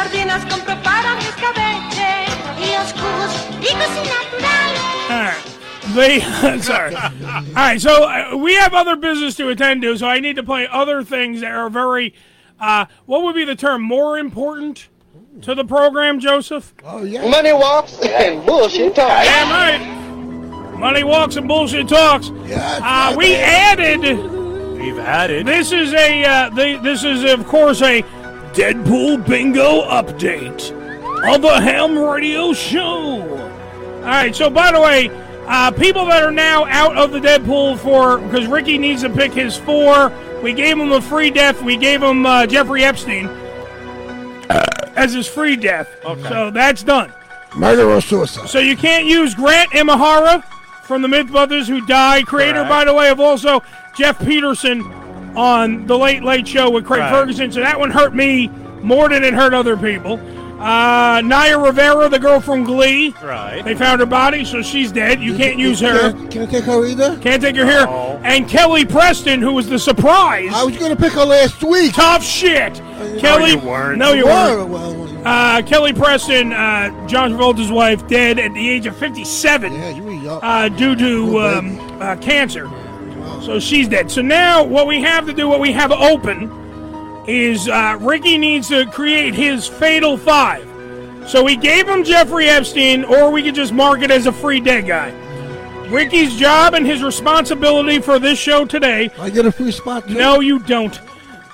Y 0.05 0.18
sardinas 0.18 0.44
con 0.47 0.60
preparo 0.60 1.18
escabeche. 1.18 2.26
Y 2.60 2.74
oscuros 2.76 3.48
ricos 3.60 3.90
y 3.97 4.02
naturales. 4.09 5.10
All 5.10 5.22
right. 5.22 5.55
They, 5.94 6.20
sorry. 6.60 6.94
All 6.94 7.44
right, 7.55 7.81
so 7.81 8.05
uh, 8.05 8.36
we 8.36 8.55
have 8.55 8.74
other 8.74 8.97
business 8.97 9.36
to 9.36 9.48
attend 9.51 9.82
to, 9.82 9.97
so 9.97 10.06
I 10.06 10.20
need 10.20 10.36
to 10.36 10.43
play 10.43 10.66
other 10.70 11.05
things 11.05 11.40
that 11.40 11.52
are 11.52 11.70
very, 11.70 12.14
uh, 12.59 12.86
what 13.06 13.22
would 13.22 13.35
be 13.35 13.44
the 13.44 13.55
term, 13.55 13.82
more 13.82 14.18
important 14.18 14.89
to 15.43 15.55
the 15.55 15.64
program, 15.64 16.20
Joseph? 16.20 16.74
Oh, 16.85 17.05
yeah. 17.05 17.28
Money 17.28 17.52
walks 17.52 18.01
and 18.01 18.44
bullshit 18.47 18.94
talks. 18.94 19.26
Damn 19.26 19.51
right. 19.51 20.78
Money 20.78 21.05
walks 21.05 21.36
and 21.36 21.47
bullshit 21.47 21.89
talks. 21.89 22.31
Uh, 22.31 23.14
we 23.16 23.36
added. 23.36 24.01
We've 24.85 24.98
added. 24.98 25.47
This 25.47 25.72
is 25.72 25.94
a. 25.94 26.24
Uh, 26.24 26.51
the, 26.51 26.78
this 26.82 27.05
is 27.05 27.24
of 27.24 27.47
course 27.47 27.81
a 27.81 28.02
Deadpool 28.55 29.26
bingo 29.26 29.82
update 29.89 30.70
of 31.35 31.43
the 31.43 31.60
Ham 31.60 31.98
Radio 31.98 32.52
Show. 32.52 33.20
All 33.20 34.01
right. 34.01 34.35
So 34.35 34.48
by 34.48 34.70
the 34.72 34.81
way, 34.81 35.10
uh, 35.47 35.70
people 35.72 36.06
that 36.06 36.22
are 36.22 36.31
now 36.31 36.64
out 36.66 36.97
of 36.97 37.10
the 37.10 37.18
Deadpool 37.20 37.78
for 37.78 38.18
because 38.18 38.47
Ricky 38.47 38.78
needs 38.78 39.02
to 39.02 39.10
pick 39.10 39.32
his 39.32 39.56
four. 39.56 40.12
We 40.43 40.52
gave 40.52 40.78
him 40.78 40.93
a 40.93 41.01
free 41.01 41.31
death. 41.31 41.62
We 41.62 41.76
gave 41.76 42.02
him 42.02 42.24
uh, 42.24 42.47
Jeffrey 42.47 42.85
Epstein 42.85 43.26
as 44.97 45.12
his 45.12 45.26
free 45.26 45.56
death. 45.56 45.89
Okay. 46.05 46.28
So 46.28 46.51
that's 46.51 46.82
done. 46.82 47.12
Murder 47.56 47.89
or 47.90 48.01
suicide? 48.01 48.48
So 48.48 48.59
you 48.59 48.76
can't 48.76 49.06
use 49.06 49.35
Grant 49.35 49.70
Imahara 49.70 50.44
from 50.82 51.02
the 51.02 51.09
Mythbusters, 51.09 51.66
who 51.66 51.85
died, 51.86 52.26
creator, 52.26 52.55
Correct. 52.55 52.68
by 52.68 52.85
the 52.85 52.94
way, 52.94 53.10
of 53.10 53.20
also 53.20 53.62
Geoff 53.97 54.18
Peterson 54.20 54.82
on 55.36 55.86
the 55.86 55.97
Late 55.98 56.23
Late 56.23 56.47
Show 56.47 56.70
with 56.70 56.85
Craig 56.85 57.01
Right. 57.01 57.11
Ferguson. 57.12 57.51
So 57.52 57.61
that 57.61 57.78
one 57.78 57.90
hurt 57.90 58.15
me 58.15 58.48
more 58.82 59.09
than 59.09 59.24
it 59.24 59.35
hurt 59.35 59.55
other 59.55 59.77
people. 59.77 60.20
Uh, 60.61 61.20
Naya 61.23 61.59
Rivera, 61.59 62.09
the 62.09 62.19
girl 62.19 62.40
from 62.40 62.65
Glee. 62.65 63.15
Right. 63.23 63.61
They 63.62 63.74
found 63.74 64.01
her 64.01 64.06
body, 64.06 64.44
so 64.47 64.62
she's 64.62 64.93
dead. 64.93 65.20
You 65.20 65.36
can't 65.36 65.59
use 65.59 65.81
her. 65.81 66.12
Can't, 66.12 66.31
can't 66.31 66.51
take 66.51 66.65
her 66.65 66.86
either? 66.86 67.19
Can't 67.19 67.43
take 67.43 67.56
her 67.56 67.66
here. 67.66 67.85
No. 67.85 68.19
And 68.24 68.48
Kelly 68.48 68.86
Preston, 68.86 69.43
who 69.43 69.52
was 69.52 69.69
the 69.69 69.78
surprise. 69.78 70.52
I 70.55 70.62
was 70.62 70.78
going 70.78 70.94
to 70.94 71.01
pick 71.02 71.12
her 71.15 71.24
last 71.24 71.62
week. 71.62 71.93
Tough 71.93 72.23
shit. 72.24 72.74
Kelly. 73.19 73.51
you 73.51 73.59
weren't. 73.59 73.98
No, 73.98 74.12
you 74.15 74.24
Were, 74.24 74.65
weren't. 74.65 74.70
well, 74.70 75.27
Uh, 75.27 75.61
Kelly 75.62 75.93
Preston, 75.93 76.52
uh, 76.52 77.06
John 77.09 77.32
Travolta's 77.32 77.73
wife, 77.73 78.06
dead 78.06 78.39
at 78.39 78.55
the 78.55 78.66
age 78.70 78.86
of 78.86 78.97
57 78.97 79.73
yeah, 79.73 79.90
you 79.90 80.02
were 80.02 80.12
young. 80.12 80.40
uh, 80.43 80.69
due 80.69 80.94
to 80.97 81.40
um, 81.40 82.01
uh, 82.01 82.16
cancer. 82.16 82.70
So 83.44 83.60
she's 83.60 83.88
dead. 83.88 84.10
So 84.10 84.22
now 84.22 84.64
what 84.64 84.86
we 84.86 85.02
have 85.02 85.26
to 85.26 85.34
do, 85.34 85.48
what 85.48 85.60
we 85.60 85.72
have 85.72 85.92
open, 85.92 87.24
is 87.28 87.68
uh, 87.68 87.98
Ricky 88.00 88.38
needs 88.38 88.68
to 88.68 88.86
create 88.86 89.34
his 89.34 89.66
fatal 89.66 90.16
five. 90.16 90.66
So 91.28 91.42
we 91.44 91.56
gave 91.56 91.86
him 91.86 92.04
Jeffrey 92.04 92.48
Epstein, 92.48 93.04
or 93.04 93.30
we 93.30 93.42
could 93.42 93.54
just 93.54 93.72
mark 93.72 94.00
it 94.00 94.10
as 94.10 94.26
a 94.26 94.32
free 94.32 94.60
dead 94.60 94.86
guy. 94.86 95.10
Ricky's 95.90 96.36
job 96.36 96.72
and 96.72 96.86
his 96.86 97.02
responsibility 97.02 98.00
for 98.00 98.18
this 98.18 98.38
show 98.38 98.64
today 98.64 99.10
I 99.18 99.28
get 99.28 99.44
a 99.44 99.52
free 99.52 99.70
spot 99.70 100.08
too? 100.08 100.14
no, 100.14 100.40
you 100.40 100.58
don't. 100.58 100.98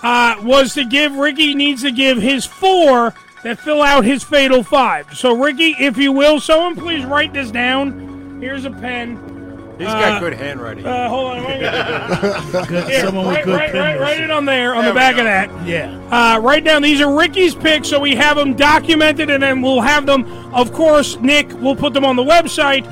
Uh, 0.02 0.36
was 0.42 0.74
to 0.74 0.84
give 0.84 1.14
Ricky 1.16 1.54
needs 1.54 1.82
to 1.82 1.90
give 1.90 2.18
his 2.18 2.46
four 2.46 3.12
that 3.42 3.58
fill 3.58 3.82
out 3.82 4.04
his 4.04 4.22
fatal 4.22 4.62
five. 4.62 5.12
So 5.16 5.36
Ricky, 5.36 5.74
if 5.80 5.98
you 5.98 6.12
will, 6.12 6.40
someone 6.40 6.76
please 6.76 7.04
write 7.04 7.32
this 7.32 7.50
down. 7.50 8.40
Here's 8.40 8.64
a 8.64 8.70
pen. 8.70 9.39
He's 9.81 9.89
Uh, 9.89 9.98
got 9.98 10.20
good 10.20 10.35
handwriting. 10.35 10.86
Uh, 10.86 11.09
hold 11.09 11.32
on. 11.32 11.43
one 11.44 11.59
minute. 11.59 12.66
Good, 12.69 12.89
Here, 12.89 13.01
someone 13.01 13.27
with 13.28 13.36
write, 13.36 13.44
good 13.47 13.52
write, 13.57 13.61
write, 13.61 13.73
penmanship. 13.73 14.01
write 14.01 14.20
it 14.20 14.31
on 14.31 14.44
there, 14.44 14.74
on 14.74 14.82
There 14.85 14.93
the 14.93 14.94
we 14.94 15.01
back 15.01 15.15
go. 15.15 15.20
of 15.20 15.24
that. 15.24 15.66
Yeah. 15.66 15.98
Uh, 16.11 16.39
write 16.40 16.65
down 16.65 16.82
these 16.82 17.01
are 17.01 17.16
Ricky's 17.16 17.55
picks, 17.55 17.89
so 17.89 17.98
we 17.98 18.15
have 18.15 18.36
them 18.36 18.55
documented, 18.55 19.31
and 19.31 19.43
then 19.43 19.62
we'll 19.62 19.81
have 19.81 20.05
them. 20.05 20.27
Of 20.55 20.73
course, 20.73 21.16
Nick 21.20 21.51
we'll 21.61 21.77
put 21.77 21.94
them 21.94 22.05
on 22.05 22.16
the 22.16 22.23
website, 22.24 22.85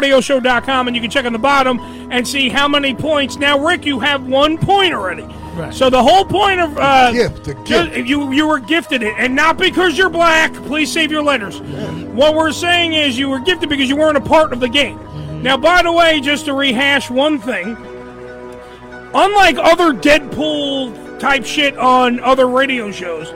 hamradioshow.com, 0.00 0.86
and 0.88 0.94
you 0.96 1.00
can 1.02 1.10
check 1.10 1.24
on 1.24 1.32
the 1.32 1.38
bottom 1.38 1.78
and 2.10 2.26
see 2.26 2.48
how 2.48 2.68
many 2.68 2.94
points. 2.94 3.36
Now, 3.36 3.58
Rick, 3.58 3.84
you 3.86 3.98
have 4.00 4.26
one 4.26 4.58
point 4.58 4.92
already. 4.94 5.22
Right. 5.54 5.72
So 5.72 5.88
the 5.88 6.02
whole 6.02 6.24
point 6.26 6.60
of 6.60 6.76
uh, 6.76 7.12
gift, 7.12 7.44
the 7.44 7.54
ju- 7.64 7.88
gift. 7.88 8.08
you 8.08 8.30
you 8.32 8.46
were 8.46 8.58
gifted 8.58 9.02
it, 9.02 9.14
and 9.16 9.34
not 9.34 9.56
because 9.56 9.96
you're 9.96 10.10
black. 10.10 10.52
Please 10.52 10.92
save 10.92 11.10
your 11.10 11.22
letters. 11.22 11.60
What 11.62 12.34
we're 12.34 12.52
saying 12.52 12.92
is 12.92 13.18
you 13.18 13.30
were 13.30 13.40
gifted 13.40 13.70
because 13.70 13.88
you 13.88 13.96
weren't 13.96 14.18
a 14.18 14.20
part 14.20 14.52
of 14.52 14.60
the 14.60 14.68
game. 14.68 14.98
Now, 15.42 15.56
by 15.56 15.82
the 15.82 15.92
way, 15.92 16.20
just 16.20 16.46
to 16.46 16.54
rehash 16.54 17.10
one 17.10 17.38
thing, 17.38 17.76
unlike 19.14 19.56
other 19.58 19.92
Deadpool 19.92 21.18
type 21.18 21.44
shit 21.44 21.76
on 21.78 22.20
other 22.20 22.46
radio 22.48 22.90
shows, 22.90 23.32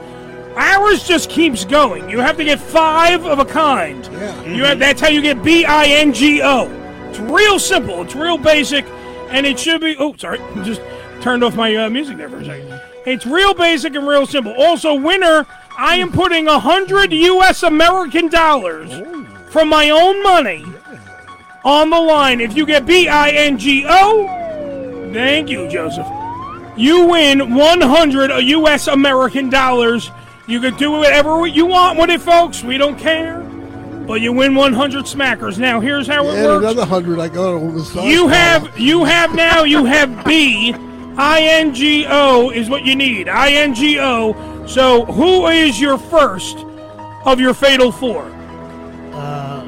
ours 0.55 1.07
just 1.07 1.29
keeps 1.29 1.63
going. 1.63 2.09
You 2.09 2.19
have 2.19 2.37
to 2.37 2.43
get 2.43 2.59
five 2.59 3.25
of 3.25 3.39
a 3.39 3.45
kind. 3.45 4.03
Yeah. 4.11 4.43
You 4.43 4.63
have, 4.65 4.79
that's 4.79 4.99
how 4.99 5.07
you 5.07 5.21
get 5.21 5.43
B 5.43 5.65
I 5.65 5.85
N 5.85 6.13
G 6.13 6.41
O. 6.41 6.69
It's 7.09 7.19
real 7.19 7.59
simple. 7.59 8.01
It's 8.01 8.15
real 8.15 8.37
basic, 8.37 8.85
and 9.29 9.45
it 9.45 9.59
should 9.59 9.81
be. 9.81 9.95
Oh, 9.97 10.15
sorry, 10.15 10.39
just 10.63 10.81
turned 11.21 11.43
off 11.43 11.55
my 11.55 11.75
uh, 11.75 11.89
music 11.89 12.17
there 12.17 12.29
for 12.29 12.37
a 12.37 12.45
second. 12.45 12.81
It's 13.05 13.25
real 13.25 13.53
basic 13.53 13.95
and 13.95 14.07
real 14.07 14.25
simple. 14.25 14.53
Also, 14.53 14.93
winner, 14.93 15.47
I 15.77 15.95
am 15.97 16.11
putting 16.11 16.47
a 16.47 16.59
hundred 16.59 17.11
U.S. 17.13 17.63
American 17.63 18.27
dollars 18.27 18.91
from 19.49 19.69
my 19.69 19.89
own 19.89 20.21
money 20.21 20.63
on 21.63 21.89
the 21.89 21.99
line. 21.99 22.41
If 22.41 22.55
you 22.55 22.65
get 22.65 22.85
B 22.85 23.07
I 23.07 23.29
N 23.29 23.57
G 23.57 23.85
O, 23.87 25.11
thank 25.13 25.49
you, 25.49 25.67
Joseph. 25.69 26.07
You 26.77 27.05
win 27.07 27.53
100 27.53 28.31
U.S. 28.41 28.87
American 28.87 29.49
dollars. 29.49 30.09
You 30.47 30.59
can 30.59 30.75
do 30.77 30.91
whatever 30.91 31.45
you 31.45 31.65
want 31.65 31.99
with 31.99 32.09
it, 32.09 32.21
folks. 32.21 32.63
We 32.63 32.77
don't 32.77 32.97
care. 32.97 33.39
But 34.07 34.21
you 34.21 34.33
win 34.33 34.55
100 34.55 35.05
smackers. 35.05 35.57
Now, 35.59 35.79
here's 35.79 36.07
how 36.07 36.25
it 36.25 36.35
And 36.35 36.45
works. 36.45 36.63
another 36.65 36.85
hundred 36.85 37.19
I 37.19 37.27
got 37.29 37.53
on 37.55 37.75
the 37.75 37.83
side. 37.85 38.09
You 38.09 38.27
have 38.27 38.77
you 38.79 39.03
have 39.05 39.35
now 39.35 39.63
you 39.63 39.85
have 39.85 40.25
B 40.25 40.73
I 41.17 41.41
N 41.41 41.73
G 41.75 42.05
O 42.09 42.49
is 42.49 42.69
what 42.69 42.83
you 42.85 42.95
need. 42.95 43.29
I 43.29 43.51
N 43.51 43.75
G 43.75 43.99
O 43.99 44.65
So, 44.65 45.05
who 45.05 45.47
is 45.47 45.79
your 45.79 45.97
first 45.97 46.57
of 47.25 47.39
your 47.39 47.53
fatal 47.53 47.91
four? 47.91 48.23
Uh, 49.13 49.63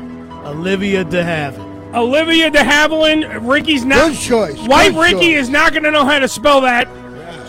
Olivia 0.47 1.03
De 1.03 1.21
Havilland. 1.21 1.72
Olivia 1.93 2.49
de 2.49 2.59
Havilland. 2.59 3.47
Ricky's 3.47 3.85
not. 3.85 4.11
Good 4.11 4.19
choice, 4.19 4.57
White 4.67 4.93
good 4.93 5.01
Ricky 5.01 5.33
choice. 5.33 5.43
is 5.43 5.49
not 5.49 5.71
going 5.73 5.83
to 5.83 5.91
know 5.91 6.05
how 6.05 6.19
to 6.19 6.27
spell 6.27 6.61
that. 6.61 6.87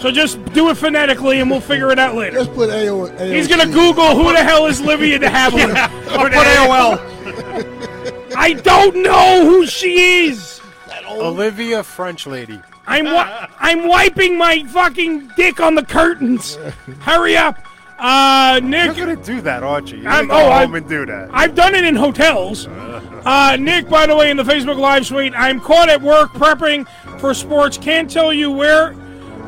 So 0.01 0.11
just 0.11 0.45
do 0.53 0.69
it 0.69 0.77
phonetically, 0.77 1.41
and 1.41 1.51
we'll 1.51 1.63
figure 1.63 1.91
it 1.91 1.99
out 1.99 2.15
later. 2.15 2.37
Just 2.39 2.53
put 2.53 2.69
AO. 2.69 3.07
He's 3.25 3.49
going 3.49 3.67
to 3.67 3.73
Google 3.73 4.15
who 4.15 4.33
the 4.33 4.45
hell 4.45 4.67
is 4.67 4.83
Olivia 4.83 5.19
de 5.19 5.29
Havilland. 5.29 5.77
I'll 6.11 6.19
put 6.19 6.33
AOL. 6.33 8.35
I 8.37 8.53
don't 8.53 9.03
know 9.03 9.45
who 9.45 9.67
she 9.67 10.27
is. 10.27 10.61
Olivia 11.09 11.83
French 11.83 12.27
lady. 12.27 12.61
I'm 12.87 13.05
wi- 13.07 13.49
I'm 13.61 13.89
wiping 13.89 14.37
my 14.37 14.63
fucking 14.65 15.31
dick 15.37 15.59
on 15.61 15.75
the 15.75 15.85
curtains. 15.85 16.57
Hurry 17.01 17.35
up, 17.37 17.57
uh, 17.99 18.61
Nick. 18.63 18.97
You're 18.97 19.07
gonna 19.07 19.23
do 19.25 19.41
that, 19.43 19.63
aren't 19.63 19.91
you? 19.93 19.99
You're 19.99 20.11
I'm- 20.11 20.29
gonna 20.29 20.41
go 20.41 20.47
oh, 20.47 20.51
home 20.51 20.59
I'm- 20.61 20.75
and 20.75 20.89
do 20.89 21.07
that. 21.07 21.31
I've 21.33 21.55
done 21.55 21.75
it 21.75 21.85
in 21.85 21.97
hotels. 21.97 22.69
Uh, 23.25 23.57
Nick, 23.59 23.89
by 23.89 24.07
the 24.07 24.15
way, 24.15 24.31
in 24.31 24.37
the 24.37 24.43
Facebook 24.43 24.77
Live 24.77 25.07
suite, 25.07 25.33
I'm 25.35 25.59
caught 25.59 25.89
at 25.89 26.03
work 26.03 26.31
prepping 26.35 26.87
for 27.19 27.33
sports. 27.33 27.79
Can't 27.79 28.11
tell 28.11 28.35
you 28.35 28.51
where 28.51 28.93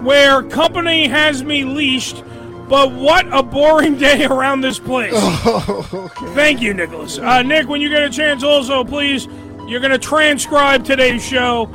where 0.03 0.43
company 0.45 1.07
has 1.09 1.45
me 1.45 1.63
leashed, 1.65 2.25
but 2.71 2.91
what 2.93 3.27
a 3.35 3.43
boring 3.43 3.99
day 3.99 4.25
around 4.25 4.63
this 4.63 4.79
place. 4.79 5.13
Thank 6.35 6.63
you, 6.63 6.73
Nicholas. 6.73 7.19
Uh, 7.19 7.43
Nick, 7.43 7.69
when 7.69 7.83
you 7.83 7.91
get 7.91 8.03
a 8.03 8.09
chance, 8.09 8.43
also 8.43 8.83
please, 8.83 9.27
you're 9.69 9.81
going 9.81 9.93
to 9.93 9.99
transcribe 9.99 10.83
today's 10.87 11.23
show 11.23 11.67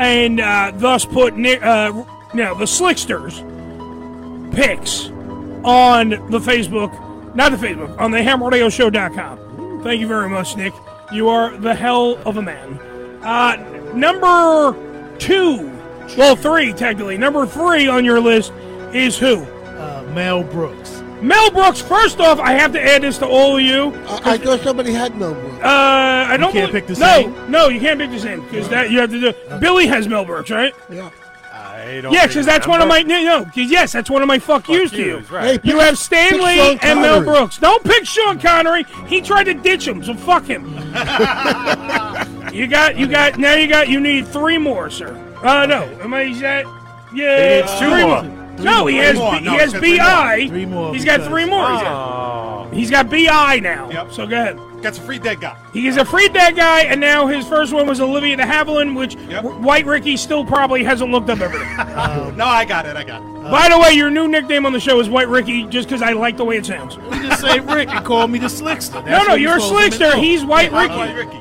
and 0.00 0.40
uh, 0.40 0.72
thus 0.74 1.04
put 1.04 1.36
Nick, 1.36 1.62
uh, 1.62 1.92
you 2.32 2.42
know, 2.42 2.58
the 2.58 2.64
Slicksters 2.66 3.38
pics 4.52 5.10
on 5.64 6.10
the 6.30 6.38
Facebook, 6.38 7.34
not 7.34 7.52
the 7.52 7.58
Facebook, 7.58 7.98
on 7.98 8.10
the 8.10 8.18
HamRadioShow.com. 8.18 9.82
Thank 9.82 10.00
you 10.00 10.06
very 10.06 10.28
much, 10.28 10.56
Nick. 10.56 10.72
You 11.12 11.28
are 11.28 11.56
the 11.56 11.74
hell 11.74 12.16
of 12.26 12.36
a 12.36 12.42
man. 12.42 12.78
Uh, 13.22 13.56
number 13.94 15.16
two, 15.18 15.70
well, 16.16 16.36
three 16.36 16.72
technically. 16.72 17.18
Number 17.18 17.46
three 17.46 17.88
on 17.88 18.04
your 18.04 18.20
list 18.20 18.52
is 18.92 19.18
who? 19.18 19.42
Uh, 19.44 20.10
Mel 20.14 20.42
Brooks. 20.42 21.02
Mel 21.22 21.50
Brooks. 21.50 21.80
First 21.80 22.20
off, 22.20 22.38
I 22.38 22.52
have 22.52 22.72
to 22.72 22.82
add 22.82 23.02
this 23.02 23.18
to 23.18 23.26
all 23.26 23.56
of 23.56 23.62
you. 23.62 23.94
I, 24.06 24.32
I 24.32 24.38
thought 24.38 24.60
somebody 24.60 24.92
had 24.92 25.16
Mel 25.16 25.34
Brooks. 25.34 25.64
Uh, 25.64 26.26
I 26.28 26.36
don't 26.36 26.54
you 26.54 26.60
can't 26.60 26.72
belie- 26.72 26.80
pick 26.80 26.86
the 26.94 27.00
no, 27.00 27.22
same? 27.22 27.50
No, 27.50 27.68
you 27.68 27.80
can't 27.80 27.98
pick 27.98 28.10
the 28.10 28.18
same 28.20 28.42
because 28.42 28.68
that 28.68 28.90
you 28.90 28.98
have 29.00 29.10
to 29.10 29.20
do. 29.20 29.58
Billy 29.58 29.86
has 29.86 30.06
Mel 30.08 30.24
Brooks, 30.24 30.50
right? 30.50 30.74
Yeah. 30.90 31.10
I 31.84 32.00
don't 32.00 32.12
Yeah, 32.12 32.26
because 32.26 32.46
that's 32.46 32.66
one 32.66 32.80
of 32.80 32.88
my 32.88 33.02
no, 33.02 33.22
no. 33.22 33.44
'cause 33.44 33.56
yes, 33.70 33.92
that's 33.92 34.08
one 34.10 34.22
of 34.22 34.28
my 34.28 34.38
fuck, 34.38 34.68
yous 34.68 34.90
to 34.92 34.96
you. 34.96 35.04
yous, 35.18 35.30
right. 35.30 35.44
Hey, 35.44 35.52
You 35.52 35.72
pick- 35.74 35.80
have 35.80 35.90
pick 35.90 35.98
Stanley 35.98 36.56
Sean 36.56 36.78
and 36.82 37.00
Mel 37.00 37.14
Connery. 37.18 37.24
Brooks. 37.26 37.58
Don't 37.58 37.84
pick 37.84 38.04
Sean 38.06 38.38
Connery. 38.40 38.84
He 39.06 39.20
tried 39.20 39.44
to 39.44 39.54
ditch 39.54 39.86
him, 39.86 40.02
so 40.02 40.14
fuck 40.14 40.44
him. 40.46 40.64
you 42.52 42.66
got, 42.66 42.96
you 42.96 43.06
got. 43.06 43.38
Now 43.38 43.54
you 43.54 43.66
got. 43.68 43.88
You 43.88 44.00
need 44.00 44.26
three 44.28 44.58
more, 44.58 44.90
sir. 44.90 45.14
Uh, 45.42 45.66
no. 45.66 45.82
Am 46.02 46.14
I? 46.14 46.22
Is 46.22 46.40
that? 46.40 46.64
Yeah. 47.14 47.60
Needs 47.60 47.72
two 47.78 47.90
three 47.90 48.04
more. 48.04 48.22
No, 48.58 48.86
he 48.86 48.94
Three 48.96 49.04
has. 49.04 49.16
more. 49.16 49.32
B- 49.32 49.40
No, 49.40 49.52
he 49.52 49.58
has 49.58 49.72
he 49.72 49.78
three 49.78 49.96
more. 49.98 49.98
Bi. 50.06 50.46
Three 50.48 50.66
more 50.66 50.94
He's 50.94 51.04
got 51.04 51.12
because- 51.18 51.28
three 51.28 51.44
more. 51.44 51.70
He's 51.72 51.80
got, 51.80 51.92
Oh. 51.92 52.68
he's 52.72 52.90
got 52.90 53.10
Bi 53.10 53.58
now. 53.60 53.90
Yep. 53.90 54.12
So 54.12 54.26
go 54.26 54.36
ahead. 54.36 54.58
Gets 54.84 54.98
a 54.98 55.00
free 55.00 55.18
dead 55.18 55.40
guy. 55.40 55.56
He 55.72 55.86
is 55.88 55.96
a 55.96 56.04
free 56.04 56.28
dead 56.28 56.56
guy, 56.56 56.80
and 56.82 57.00
now 57.00 57.26
his 57.26 57.48
first 57.48 57.72
one 57.72 57.86
was 57.86 58.02
Olivia 58.02 58.36
de 58.36 58.42
Havilland, 58.42 58.94
which 58.94 59.14
Yep. 59.14 59.42
R- 59.44 59.50
White 59.52 59.86
Ricky 59.86 60.14
still 60.18 60.44
probably 60.44 60.84
hasn't 60.84 61.10
looked 61.10 61.30
up 61.30 61.40
everything. 61.40 61.66
No, 62.36 62.44
I 62.44 62.66
got 62.66 62.84
it. 62.84 62.94
I 62.94 63.02
got 63.02 63.22
it. 63.22 63.26
Uh, 63.46 63.50
By 63.50 63.70
the 63.70 63.78
way, 63.78 63.92
your 63.92 64.10
new 64.10 64.28
nickname 64.28 64.66
on 64.66 64.72
the 64.74 64.80
show 64.80 65.00
is 65.00 65.08
White 65.08 65.28
Ricky, 65.28 65.64
just 65.68 65.88
because 65.88 66.02
I 66.02 66.12
like 66.12 66.36
the 66.36 66.44
way 66.44 66.58
it 66.58 66.66
sounds. 66.66 66.96
You 66.96 67.22
just 67.28 67.40
say 67.40 67.60
Rick 67.60 67.88
and 67.94 68.04
call 68.04 68.28
me 68.28 68.38
the 68.38 68.46
Slickster. 68.48 68.96
no, 68.96 69.02
That's 69.10 69.26
no, 69.26 69.32
what 69.32 69.40
you're 69.40 69.56
a 69.56 69.60
supposed 69.60 69.94
slickster. 69.94 70.14
know. 70.16 70.20
He's 70.20 70.44
White 70.44 70.70
I'm 70.72 70.82
Ricky. 70.82 70.94
like 70.96 71.16
Ricky. 71.16 71.38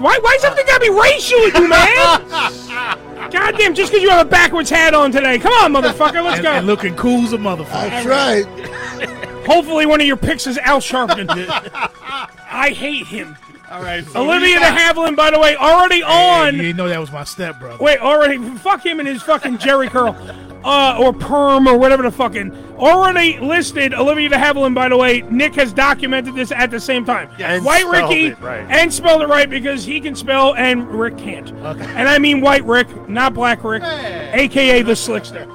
Why? 0.00 0.16
Why 0.22 0.32
does 0.40 0.44
everything 0.44 0.66
gotta 0.66 0.80
be 0.80 0.90
racial 0.90 1.40
with 1.40 1.54
you, 1.56 1.68
man? 1.68 3.30
Goddamn! 3.32 3.74
Just 3.74 3.90
because 3.90 4.02
you 4.02 4.10
have 4.10 4.24
a 4.26 4.30
backwards 4.30 4.70
hat 4.70 4.94
on 4.94 5.10
today. 5.10 5.38
Come 5.40 5.52
on, 5.54 5.72
motherfucker. 5.72 6.22
Let's 6.22 6.36
And, 6.36 6.42
go. 6.44 6.52
and 6.52 6.66
looking 6.68 6.94
cool 6.94 7.24
as 7.24 7.32
a 7.32 7.38
motherfucker. 7.38 7.90
That's 7.90 8.06
right. 8.06 9.18
Hopefully, 9.46 9.86
one 9.86 10.00
of 10.00 10.06
your 10.06 10.16
picks 10.16 10.46
is 10.46 10.58
Al 10.58 10.80
Sharpton. 10.80 11.28
I 12.50 12.70
hate 12.70 13.06
him. 13.06 13.36
All 13.72 13.82
right. 13.82 14.04
So 14.04 14.22
Olivia 14.22 14.58
de 14.58 14.66
Havilland, 14.66 15.16
by 15.16 15.30
the 15.30 15.38
way, 15.38 15.56
already 15.56 16.02
Hey, 16.02 16.46
on. 16.48 16.56
you 16.56 16.62
didn't 16.62 16.76
know 16.76 16.88
that 16.88 17.00
was 17.00 17.10
my 17.10 17.24
stepbrother. 17.24 17.82
Wait, 17.82 17.98
already 18.00 18.36
fuck 18.58 18.84
him 18.84 19.00
and 19.00 19.08
his 19.08 19.22
fucking 19.22 19.56
Jheri 19.56 19.88
curl, 19.88 20.14
uh, 20.62 20.98
or 21.00 21.14
perm 21.14 21.66
or 21.66 21.78
whatever 21.78 22.02
the 22.02 22.10
fucking. 22.10 22.52
Already 22.76 23.38
listed 23.38 23.94
Olivia 23.94 24.28
de 24.28 24.36
Havilland. 24.36 24.74
By 24.74 24.90
the 24.90 24.96
way, 24.98 25.22
Nick 25.22 25.54
has 25.54 25.72
documented 25.72 26.34
this 26.34 26.52
at 26.52 26.70
the 26.70 26.78
same 26.80 27.06
time. 27.06 27.30
And 27.38 27.64
White 27.64 27.86
spelled 27.86 28.10
Ricky 28.10 28.26
it 28.26 28.40
right. 28.40 28.66
and 28.68 28.92
spelled 28.92 29.22
it 29.22 29.28
right 29.28 29.48
because 29.48 29.86
he 29.86 30.00
can 30.02 30.14
spell 30.14 30.54
and 30.54 30.86
Rick 30.90 31.16
can't. 31.16 31.50
Okay. 31.50 31.86
And 31.96 32.08
I 32.10 32.18
mean 32.18 32.42
White 32.42 32.64
Rick, 32.66 33.08
not 33.08 33.32
Black 33.32 33.64
Rick, 33.64 33.82
aka 33.84 34.82
the 34.82 34.92
Slickster. 34.92 35.48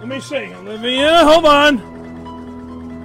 Let 0.00 0.08
me 0.08 0.18
see, 0.18 0.52
Olivia. 0.54 1.18
Hold 1.24 1.44
on. 1.44 1.99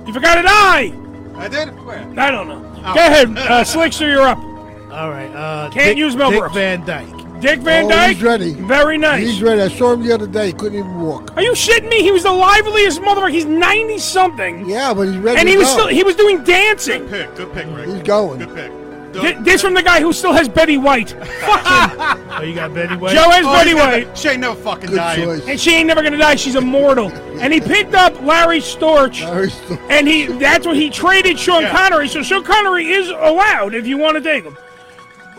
You 0.05 0.13
forgot 0.13 0.37
an 0.37 0.45
I. 0.47 0.93
I 1.35 1.47
did. 1.47 1.69
Where? 1.85 1.99
I 2.17 2.31
don't 2.31 2.47
know. 2.47 2.61
Go 2.93 2.99
ahead, 2.99 3.29
uh, 3.37 3.63
Slickster. 3.63 4.09
You're 4.09 4.21
up. 4.21 4.37
All 4.37 5.09
right. 5.09 5.29
Uh, 5.33 5.69
Can't 5.71 5.89
Dick, 5.89 5.97
use 5.97 6.15
Mel 6.15 6.29
Dick 6.29 6.39
Brooks. 6.39 6.53
Van 6.53 6.85
Dyke. 6.85 7.41
Dick 7.41 7.59
Van 7.59 7.85
oh, 7.85 7.89
Dyke. 7.89 8.15
He's 8.15 8.23
ready. 8.23 8.53
Very 8.53 8.97
nice. 8.97 9.25
He's 9.25 9.41
ready. 9.41 9.61
I 9.61 9.67
saw 9.67 9.93
him 9.93 10.03
the 10.03 10.13
other 10.13 10.27
day. 10.27 10.47
He 10.47 10.53
couldn't 10.53 10.79
even 10.79 11.01
walk. 11.01 11.35
Are 11.35 11.41
you 11.41 11.51
shitting 11.51 11.89
me? 11.89 12.01
He 12.01 12.11
was 12.11 12.23
the 12.23 12.31
liveliest 12.31 13.01
motherfucker. 13.01 13.31
He's 13.31 13.45
ninety 13.45 13.97
something, 13.97 14.69
Yeah, 14.69 14.93
but 14.93 15.07
he's 15.07 15.17
ready 15.17 15.39
and 15.39 15.47
to 15.47 15.51
he 15.51 15.57
was 15.57 15.69
still 15.69 15.87
he 15.87 16.03
was 16.03 16.15
doing 16.15 16.43
dancing. 16.43 17.07
Good 17.07 17.09
pick. 17.09 17.35
Good 17.35 17.53
pick, 17.53 17.75
Rick. 17.75 17.89
He's 17.89 18.03
going. 18.03 18.39
Good 18.39 18.55
pick. 18.55 18.84
Th- 19.21 19.37
this 19.39 19.61
from 19.61 19.73
the 19.73 19.83
guy 19.83 19.99
who 20.01 20.11
still 20.13 20.33
has 20.33 20.47
Betty 20.49 20.77
White. 20.77 21.11
Fuck 21.11 21.99
him. 21.99 22.21
Oh, 22.35 22.41
you 22.41 22.53
got 22.53 22.73
Betty 22.73 22.95
White. 22.97 23.13
Joe 23.13 23.29
has 23.29 23.45
Oh, 23.45 23.53
Betty 23.53 23.69
he's 23.69 23.79
got 23.79 23.91
White, 23.93 24.05
that- 24.07 24.17
She 24.17 24.27
ain't 24.27 24.41
never 24.41 24.55
fucking 24.55 24.89
Good 24.89 24.95
dying. 24.97 25.23
choice. 25.23 25.47
and 25.47 25.57
she 25.59 25.71
ain't 25.73 25.87
never 25.87 26.03
gonna 26.03 26.17
die. 26.17 26.35
She's 26.35 26.55
immortal. 26.55 27.09
And 27.39 27.53
he 27.53 27.61
picked 27.61 27.93
up 27.93 28.21
Larry 28.21 28.59
Storch, 28.59 29.21
Larry 29.21 29.47
Storch. 29.47 29.79
and 29.89 30.05
he 30.07 30.25
that's 30.25 30.67
what 30.67 30.75
he 30.75 30.89
traded 30.89 31.39
Sean 31.39 31.61
Yeah. 31.63 31.71
Connery. 31.71 32.09
So 32.09 32.21
Sean 32.23 32.43
Connery 32.43 32.87
is 32.87 33.07
allowed 33.09 33.73
if 33.73 33.87
you 33.87 33.97
want 33.97 34.15
to 34.17 34.21
take 34.21 34.43
him. 34.43 34.57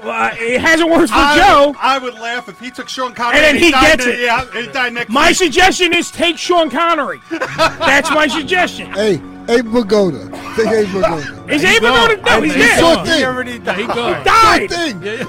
Uh, 0.03 0.31
it 0.35 0.61
hasn't 0.61 0.89
worked 0.91 1.09
for 1.11 1.17
I, 1.19 1.37
Joe. 1.37 1.75
I 1.81 1.99
would 1.99 2.15
laugh 2.15 2.49
if 2.49 2.59
he 2.61 2.71
took 2.71 2.89
Sean 2.89 3.13
Connery 3.13 3.39
And 3.45 3.45
then 3.57 3.63
he 3.63 3.71
died 3.73 3.99
gets 3.99 4.07
ne- 4.07 4.13
it. 4.13 4.21
Yeah, 4.21 4.51
he 4.53 4.67
died 4.69 4.93
next 4.95 5.11
My 5.11 5.29
week. 5.29 5.37
suggestion 5.37 5.93
is 5.93 6.11
take 6.11 6.39
Sean 6.39 6.71
Connery. 6.71 7.21
That's 7.31 8.11
my 8.11 8.27
suggestion. 8.29 8.93
Hey, 8.93 9.21
Abe 9.49 9.67
Vigoda. 9.67 10.31
Take 10.57 10.67
Abe 10.69 10.87
Vigoda. 10.89 11.51
Is 11.51 11.63
He's 11.63 11.77
Abe 11.77 11.83
gone. 11.83 12.23
No, 12.23 12.41
he's 12.43 12.55
He's 12.55 12.63
dead. 12.65 12.81
Short 12.81 12.97
gone. 12.97 13.07
thing. 13.07 13.19
He 13.19 13.25
already 13.25 13.59
died. 13.59 13.79
He 13.79 13.87
gone. 13.87 14.25
Died. 14.25 14.71
Short 14.71 15.03
thing. 15.03 15.21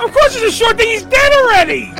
Of 0.00 0.12
course, 0.12 0.36
it's 0.36 0.42
a 0.44 0.52
short 0.52 0.76
thing. 0.76 0.88
He's 0.90 1.02
dead 1.04 1.32
already. 1.32 1.92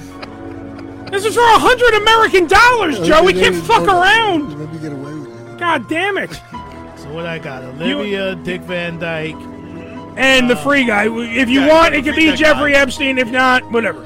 This 1.11 1.24
is 1.24 1.35
for 1.35 1.43
a 1.43 1.59
hundred 1.59 1.94
American 1.94 2.47
dollars, 2.48 2.98
Joe. 3.06 3.23
We 3.23 3.32
can't 3.32 3.55
fuck 3.65 3.86
around. 3.86 4.59
Let 4.59 4.73
me 4.73 4.78
get 4.81 4.93
away 4.93 5.15
with 5.15 5.52
it. 5.55 5.59
God 5.59 5.89
damn 5.89 6.19
it! 6.19 6.32
So 6.97 7.12
what 7.12 7.27
I 7.27 7.39
got? 7.39 7.62
Olivia, 7.62 8.35
Dick 8.36 8.62
Van 8.62 8.98
Dyke. 8.98 9.36
And 10.16 10.48
the 10.51 10.56
free 10.56 10.85
guy. 10.85 11.05
If 11.06 11.48
you 11.48 11.61
Yeah, 11.62 11.69
want, 11.69 11.94
it 11.94 12.05
could 12.05 12.16
be 12.16 12.32
Jeffrey 12.35 12.73
guy. 12.73 12.78
Epstein. 12.78 13.19
If 13.19 13.31
not, 13.31 13.69
whatever. 13.70 14.05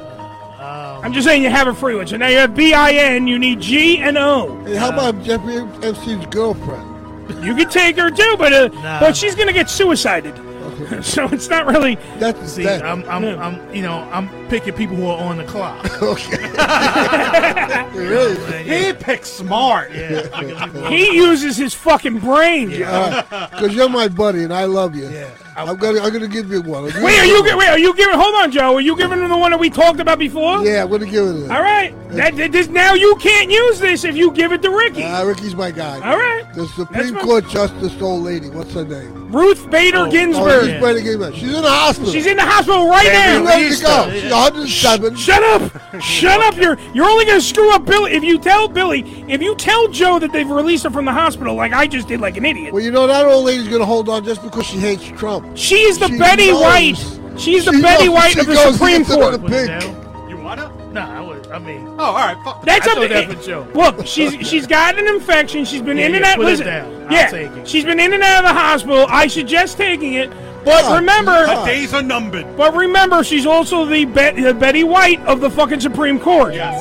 Um, 0.59 1.05
I'm 1.05 1.13
just 1.13 1.27
saying 1.27 1.43
you 1.43 1.51
have 1.51 1.67
a 1.69 1.75
free 1.75 1.95
one. 1.95 2.07
So 2.07 2.17
now 2.17 2.29
you 2.29 2.39
have 2.39 2.55
B 2.55 2.75
I 2.75 2.91
N. 2.93 3.27
You 3.27 3.39
need 3.39 3.61
G 3.61 3.99
and 3.99 4.19
O. 4.19 4.63
Hey, 4.65 4.75
how 4.77 4.89
about 4.91 5.23
Jeffrey 5.23 5.57
Epstein's 5.83 6.27
girlfriend? 6.27 6.98
You 7.43 7.55
could 7.55 7.71
take 7.71 7.97
her 7.97 8.11
too, 8.11 8.37
but 8.39 8.53
uh, 8.53 8.69
Nah. 8.69 9.01
but 9.01 9.17
she's 9.17 9.35
gonna 9.35 9.53
get 9.53 9.69
suicided. 9.71 10.35
so 11.03 11.27
it's 11.33 11.49
not 11.49 11.67
really. 11.67 11.97
That's 12.19 12.53
See, 12.53 12.63
that. 12.63 12.85
I'm, 12.85 13.05
I'm, 13.09 13.23
Yeah. 13.25 13.45
I'm, 13.45 13.75
you 13.75 13.83
know, 13.83 14.09
I'm 14.13 14.29
picking 14.49 14.75
people 14.75 14.97
who 14.97 15.07
are 15.07 15.19
on 15.19 15.39
the 15.39 15.45
clock. 15.45 15.85
okay. 16.03 16.39
really? 17.99 18.63
He 18.65 18.93
picked 18.93 19.27
smart. 19.27 19.93
Yeah, 19.93 20.29
I 20.33 20.45
can 20.45 20.75
leave 20.75 20.85
it 20.85 20.91
He 20.93 21.17
uses 21.17 21.57
his 21.57 21.75
fucking 21.75 22.19
brain. 22.21 22.71
Joe. 22.71 23.23
Because 23.29 23.75
you're 23.75 23.89
my 23.89 24.09
buddy 24.09 24.45
and 24.45 24.53
I 24.53 24.65
love 24.65 24.95
you. 24.95 25.09
Yeah. 25.09 25.31
I'm 25.59 25.77
gonna 25.77 26.01
I'm 26.01 26.13
gonna 26.13 26.29
give 26.29 26.51
you 26.51 26.63
one. 26.63 26.85
Give 26.87 27.03
Wait, 27.03 27.19
are 27.19 27.25
you 27.25 27.43
gi- 27.47 27.55
wait? 27.55 27.69
Are 27.69 27.79
you 27.79 27.95
giving? 27.97 28.15
Hold 28.15 28.35
on, 28.37 28.51
Joe. 28.53 28.75
Are 28.77 28.81
you 28.81 28.97
giving 28.97 29.19
him 29.19 29.29
the 29.29 29.37
one 29.37 29.51
that 29.51 29.59
we 29.61 29.71
talked 29.71 29.99
about 30.01 30.19
before? 30.19 30.65
Yeah, 30.65 30.85
I'm 30.85 30.91
gonna 30.91 31.07
give 31.07 31.27
it. 31.27 31.47
to 31.49 31.55
All 31.55 31.63
right. 31.63 31.95
That, 32.11 32.37
that- 32.37 32.53
this, 32.53 32.69
now 32.69 32.95
you 32.95 33.17
can't 33.17 33.51
use 33.51 33.79
this 33.81 34.05
if 34.05 34.17
you 34.17 34.31
give 34.33 34.53
it 34.53 34.63
to 34.63 34.71
Ricky. 34.71 35.03
Ah, 35.05 35.23
Ricky's 35.23 35.55
my 35.57 35.71
guy. 35.71 35.97
All 35.97 36.17
right. 36.17 36.45
The 36.55 36.67
Supreme 36.69 36.99
That's 36.99 37.11
fine. 37.11 37.25
Court 37.25 37.49
Justice, 37.49 38.01
old 38.01 38.23
lady. 38.25 38.49
What's 38.51 38.73
her 38.75 38.85
name? 38.85 39.31
Ruth 39.33 39.69
Bader 39.71 39.99
Oh, 39.99 40.05
Oh, 40.07 40.11
Ginsburg. 40.11 40.71
she's 40.71 40.83
ready 40.83 41.03
to 41.03 41.05
give. 41.19 41.35
She's 41.35 41.55
in 41.55 41.63
the 41.63 41.69
hospital. 41.69 42.13
She's 42.13 42.27
in 42.27 42.37
the 42.37 42.45
hospital 42.45 42.89
right 42.89 43.13
now. 43.13 43.59
She's 43.59 43.83
now. 43.83 44.07
ready 44.07 44.21
to 44.21 44.21
go. 44.21 44.21
She's 44.21 44.31
107. 44.33 45.17
Shut 45.17 45.43
up! 45.43 46.01
Shut 46.01 46.41
up! 46.41 46.57
You're 46.57 46.79
you're 46.95 47.05
only 47.05 47.25
gonna 47.27 47.41
screw 47.41 47.71
up 47.75 47.85
Billy 47.85 48.13
if 48.13 48.23
you 48.25 48.39
tell 48.39 48.69
Billy 48.69 49.01
if 49.29 49.43
you 49.43 49.55
tell 49.57 49.89
Joe 49.89 50.19
that 50.19 50.33
they've 50.33 50.49
released 50.49 50.85
her 50.85 50.91
from 50.91 51.05
the 51.05 51.13
hospital 51.13 51.55
like 51.55 51.73
I 51.73 51.87
just 51.87 52.09
did 52.09 52.21
like 52.21 52.37
an 52.37 52.47
idiot. 52.47 52.73
Well, 52.73 52.83
you 52.83 52.91
know 52.91 53.07
that 53.07 53.27
old 53.27 53.45
lady's 53.45 53.69
gonna 53.69 53.85
hold 53.85 54.09
on 54.09 54.25
just 54.25 54.43
because 54.43 54.65
she 54.67 54.79
hates 54.79 55.05
Trump. 55.19 55.48
She 55.55 55.77
is 55.83 55.99
the 55.99 56.09
She 56.09 56.19
Betty 56.19 56.49
knows. 56.51 56.61
White. 56.63 57.41
She's 57.41 57.65
the 57.65 57.73
She 57.73 57.83
Betty 57.83 58.07
knows 58.07 58.15
White 58.15 58.33
she 58.33 58.41
of 58.41 58.47
the 58.47 58.55
goes 58.55 58.73
Supreme 58.75 58.97
into 58.97 59.13
Court. 59.15 59.33
the 59.33 59.39
Put 59.39 59.53
it 59.53 59.67
down. 59.67 60.29
You 60.31 60.37
wanna? 60.37 60.73
Nah, 60.93 61.19
I 61.19 61.21
would. 61.21 61.47
I 61.49 61.59
mean, 61.59 61.87
Oh, 61.99 62.05
all 62.05 62.15
right. 62.15 62.37
Fuck. 62.45 62.63
That's 62.65 62.87
I 62.87 62.91
up 62.93 62.97
thought 62.99 63.03
to 63.03 63.09
that 63.15 63.37
was 63.37 63.47
Joe. 63.47 63.67
Look, 63.75 64.07
she's 64.07 64.35
she's 64.47 64.67
got 64.67 64.99
an 64.99 65.07
infection. 65.07 65.65
She's 65.65 65.83
been 65.83 65.97
Yeah, 65.99 66.07
in 66.07 66.15
and 66.15 66.25
yeah, 66.25 66.31
out. 66.33 66.37
put 66.37 66.47
it 66.47 66.51
Listen, 66.51 66.67
down. 66.67 67.03
I'll 67.07 67.13
yeah, 67.13 67.27
take 67.31 67.51
it. 67.53 67.69
she's 67.69 67.85
been 67.85 68.01
in 68.01 68.13
and 68.13 68.23
out 68.23 68.45
of 68.45 68.49
the 68.51 68.55
hospital. 68.61 69.07
I 69.09 69.27
suggest 69.27 69.77
taking 69.77 70.15
it, 70.15 70.31
but 70.65 70.85
Oh, 70.85 70.97
remember, 70.97 71.47
The 71.47 71.65
days 71.65 71.93
are 71.95 72.03
numbered. 72.03 72.57
but 72.57 72.75
remember, 72.75 73.23
she's 73.25 73.47
also 73.47 73.85
the, 73.85 74.05
Bet- 74.05 74.37
the 74.37 74.55
Betty 74.55 74.85
White 74.85 75.21
of 75.27 75.41
the 75.41 75.51
fucking 75.51 75.81
Supreme 75.81 76.19
Court. 76.19 76.55
Yes. 76.55 76.79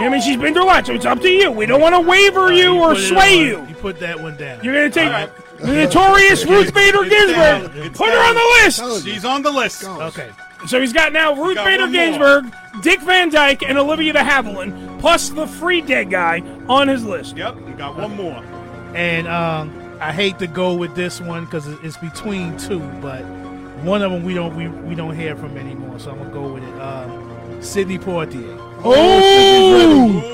I 0.00 0.08
mean, 0.08 0.20
she's 0.20 0.36
been 0.36 0.54
through 0.54 0.64
a 0.64 0.66
lot, 0.66 0.86
so 0.86 0.94
it's 0.94 1.04
up 1.06 1.20
to 1.22 1.28
you. 1.28 1.50
We 1.50 1.66
don't 1.66 1.80
want 1.80 1.94
to 1.94 2.00
waver 2.00 2.52
you 2.52 2.78
or 2.78 2.94
sway 2.94 3.40
on- 3.40 3.46
you. 3.46 3.66
You 3.68 3.74
put 3.74 3.98
that 4.00 4.20
one 4.20 4.36
down. 4.36 4.60
You're 4.62 4.74
gonna 4.74 4.90
take 4.90 5.10
the 5.60 5.66
notorious 5.66 6.44
Ruth 6.44 6.72
Bader 6.72 7.02
It's. 7.02 7.10
Ginsburg. 7.10 7.94
Put 7.94 8.10
her 8.10 8.18
on 8.18 8.34
the 8.34 8.64
list. 8.64 9.04
She's 9.04 9.24
on 9.24 9.42
the 9.42 9.50
list. 9.50 9.84
Okay. 9.84 10.30
So 10.66 10.80
he's 10.80 10.92
got 10.92 11.12
now 11.12 11.34
Ruth 11.34 11.54
got 11.54 11.64
Bader 11.64 11.84
one 11.84 11.92
more. 11.92 12.00
Ginsburg, 12.42 12.82
Dick 12.82 13.00
Van 13.02 13.30
Dyke, 13.30 13.62
and 13.62 13.78
Olivia 13.78 14.12
de 14.12 14.18
Havilland, 14.20 15.00
plus 15.00 15.28
the 15.28 15.46
free 15.46 15.80
dead 15.80 16.10
guy 16.10 16.40
on 16.68 16.88
his 16.88 17.04
list. 17.04 17.36
Yep. 17.36 17.56
We 17.56 17.72
got 17.72 17.96
one 17.96 18.16
more. 18.16 18.42
And 18.94 19.28
um, 19.28 19.98
I 20.00 20.12
hate 20.12 20.38
to 20.40 20.46
go 20.46 20.74
with 20.74 20.94
this 20.94 21.20
one 21.20 21.44
because 21.44 21.66
it's 21.68 21.96
between 21.96 22.56
two, 22.56 22.80
but 23.00 23.22
one 23.84 24.02
of 24.02 24.10
them 24.10 24.24
we 24.24 24.34
don't 24.34 24.56
we, 24.56 24.68
we 24.68 24.94
don't 24.94 25.14
hear 25.14 25.36
from 25.36 25.56
anymore. 25.56 25.98
So 25.98 26.10
I'm 26.10 26.18
gonna 26.18 26.30
go 26.30 26.52
with 26.52 26.64
it. 26.64 26.80
Um, 26.80 27.62
Sidney 27.62 27.98
Poitier. 27.98 28.67
Oh! 28.84 30.24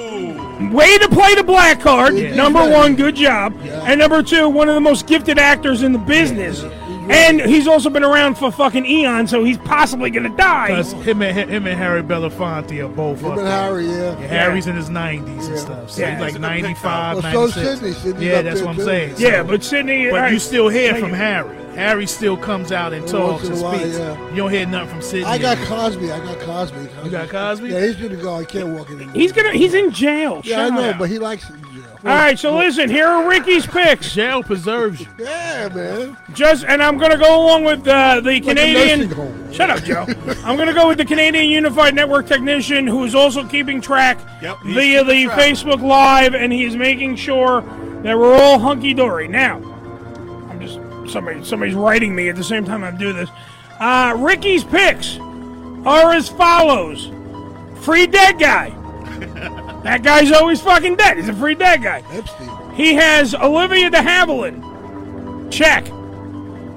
Way 0.72 0.98
to 0.98 1.08
play 1.08 1.34
the 1.34 1.44
black 1.44 1.80
card. 1.80 2.16
Yeah. 2.16 2.34
Number 2.34 2.68
one, 2.68 2.96
good 2.96 3.16
job. 3.16 3.54
And 3.62 4.00
number 4.00 4.22
two, 4.22 4.48
one 4.48 4.68
of 4.68 4.74
the 4.74 4.80
most 4.80 5.06
gifted 5.06 5.38
actors 5.38 5.82
in 5.82 5.92
the 5.92 5.98
business. 5.98 6.62
And 7.10 7.40
he's 7.40 7.66
also 7.66 7.90
been 7.90 8.04
around 8.04 8.36
for 8.36 8.50
fucking 8.50 8.86
eons, 8.86 9.30
so 9.30 9.44
he's 9.44 9.58
possibly 9.58 10.10
gonna 10.10 10.34
die. 10.36 10.68
Because 10.68 10.92
him 10.92 11.22
and 11.22 11.50
him 11.50 11.66
and 11.66 11.76
Harry 11.78 12.02
Belafonte 12.02 12.84
are 12.84 12.88
both 12.88 13.20
Him 13.20 13.26
up 13.32 13.38
and 13.38 13.46
there. 13.46 13.52
Harry, 13.52 13.86
yeah. 13.86 14.20
Yeah, 14.20 14.26
Harry's 14.28 14.66
in 14.66 14.76
his 14.76 14.88
90s 14.90 15.48
and 15.48 15.58
stuff. 15.58 15.90
So 15.90 16.00
Yeah. 16.02 16.10
he's 16.12 16.20
like 16.20 16.26
He's 16.28 16.36
in 16.36 16.42
the 16.42 16.48
95, 16.48 17.16
picture. 17.22 17.38
Well, 17.38 17.48
so 17.48 17.60
96. 17.60 17.78
Sidney. 17.80 17.92
Sidney's 17.92 18.22
yeah, 18.28 18.32
up 18.38 18.44
that's 18.44 18.56
there 18.56 18.64
what 18.66 18.70
I'm 18.72 18.76
too. 18.76 18.84
saying. 18.84 19.14
Yeah, 19.18 19.42
but 19.42 19.62
Sidney. 19.64 20.10
But 20.10 20.20
all 20.24 20.30
you 20.30 20.38
still 20.38 20.68
hear 20.68 20.94
from. 20.96 21.10
Harry. 21.10 21.56
Harry 21.74 22.06
still 22.06 22.36
comes 22.36 22.70
out 22.70 22.92
and 22.92 23.04
Every 23.04 23.18
talks 23.18 23.42
once 23.42 23.44
in 23.48 23.52
and 23.52 23.60
a 23.60 23.64
while, 23.64 23.78
speaks. 23.80 23.98
yeah. 23.98 24.30
You 24.30 24.36
don't 24.36 24.50
hear 24.52 24.66
nothing 24.66 24.88
from 24.90 25.02
Sidney. 25.02 25.24
I 25.24 25.38
got 25.38 25.58
anymore. 25.58 25.76
Cosby. 25.78 26.12
I 26.12 26.18
got 26.20 26.38
Cosby. 26.40 26.88
You 27.04 27.10
got 27.10 27.28
Cosby? 27.30 27.68
Yeah, 27.68 27.80
he's 27.80 27.96
gonna 27.96 28.14
go. 28.16 28.34
I 28.36 28.44
can't 28.44 28.68
walk 28.68 28.90
anymore. 28.90 29.12
He's 29.12 29.32
gonna. 29.32 29.52
He's 29.52 29.74
in 29.74 29.90
jail. 29.90 30.40
Yeah, 30.44 30.60
I 30.60 30.68
Shut 30.68 30.74
know, 30.74 30.90
up. 30.90 30.98
but 31.00 31.10
he 31.10 31.18
likes 31.18 31.50
it 31.50 31.56
in 31.56 31.62
jail. 31.64 31.73
All 32.06 32.10
right, 32.10 32.38
so 32.38 32.56
listen. 32.58 32.90
Here 32.90 33.06
are 33.06 33.26
Ricky's 33.26 33.66
picks. 33.66 34.12
Jail 34.14 34.42
preserves 34.42 35.00
you. 35.00 35.06
Yeah, 35.18 35.68
man. 35.74 36.16
Just 36.34 36.64
and 36.66 36.82
I'm 36.82 36.98
gonna 36.98 37.16
go 37.16 37.42
along 37.42 37.64
with 37.64 37.88
uh, 37.88 38.20
the 38.20 38.32
Like 38.32 38.42
Canadian. 38.44 39.10
home. 39.10 39.52
Shut 39.52 39.70
up, 39.70 39.82
Joe. 39.84 40.04
I'm 40.44 40.58
gonna 40.58 40.74
go 40.74 40.86
with 40.88 40.98
the 40.98 41.04
Canadian 41.06 41.46
Unified 41.46 41.94
Network 41.94 42.26
technician 42.26 42.86
who 42.86 43.04
is 43.04 43.14
also 43.14 43.46
keeping 43.46 43.80
track 43.80 44.18
Yep, 44.42 44.58
he's 44.64 44.74
via 44.74 45.04
the 45.04 45.24
track. 45.24 45.38
Facebook 45.38 45.80
Live, 45.80 46.34
and 46.34 46.52
he's 46.52 46.76
making 46.76 47.16
sure 47.16 47.62
that 48.02 48.18
we're 48.18 48.34
all 48.34 48.58
hunky 48.58 48.92
dory. 48.92 49.26
Now, 49.26 49.56
I'm 50.50 50.60
just 50.60 50.78
somebody 51.10 51.42
somebody's 51.42 51.74
writing 51.74 52.14
me 52.14 52.28
at 52.28 52.36
the 52.36 52.44
same 52.44 52.66
time 52.66 52.84
I 52.84 52.90
do 52.90 53.14
this. 53.14 53.30
Uh, 53.80 54.14
Ricky's 54.18 54.62
picks 54.62 55.18
are 55.86 56.12
as 56.12 56.28
follows: 56.28 57.10
free 57.82 58.06
dead 58.06 58.38
guy. 58.38 58.74
that 59.84 60.02
guy's 60.02 60.32
always 60.32 60.60
fucking 60.60 60.96
dead. 60.96 61.16
He's 61.18 61.28
a 61.28 61.32
free 61.34 61.54
dead 61.54 61.82
guy. 61.82 62.02
Epstein. 62.10 62.74
He 62.74 62.94
has 62.94 63.34
Olivia 63.34 63.88
de 63.90 63.98
Havilland. 63.98 65.50
Check. 65.52 65.86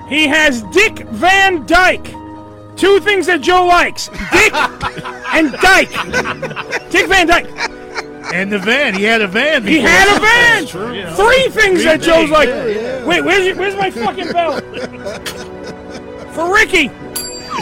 He 0.10 0.28
has 0.28 0.62
Dick 0.72 1.00
Van 1.10 1.66
Dyke. 1.66 2.14
Two 2.78 3.00
things 3.00 3.26
that 3.26 3.42
Joe 3.42 3.66
likes 3.66 4.08
Dick 4.08 4.54
and 5.34 5.52
Dyke. 5.54 5.90
Dick 6.92 7.08
Van 7.08 7.26
Dyke. 7.28 7.48
And 8.34 8.52
the 8.52 8.60
van. 8.60 8.94
He 8.94 9.04
had 9.04 9.22
a 9.22 9.28
van. 9.28 9.66
He 9.66 9.80
had 9.80 10.08
a 10.16 10.20
van. 10.20 10.94
Yeah. 10.94 11.16
Three 11.16 11.48
things 11.50 11.82
Three 11.82 11.84
that 11.86 12.02
Joe's 12.02 12.18
things, 12.30 12.32
like. 12.32 12.50
yeah, 12.50 12.66
yeah. 12.66 13.06
Wait, 13.06 13.22
where's, 13.22 13.46
your- 13.46 13.56
where's 13.56 13.76
my 13.76 13.90
fucking 13.90 14.32
belt? 14.34 14.64
For 16.36 16.54
Ricky. 16.54 16.90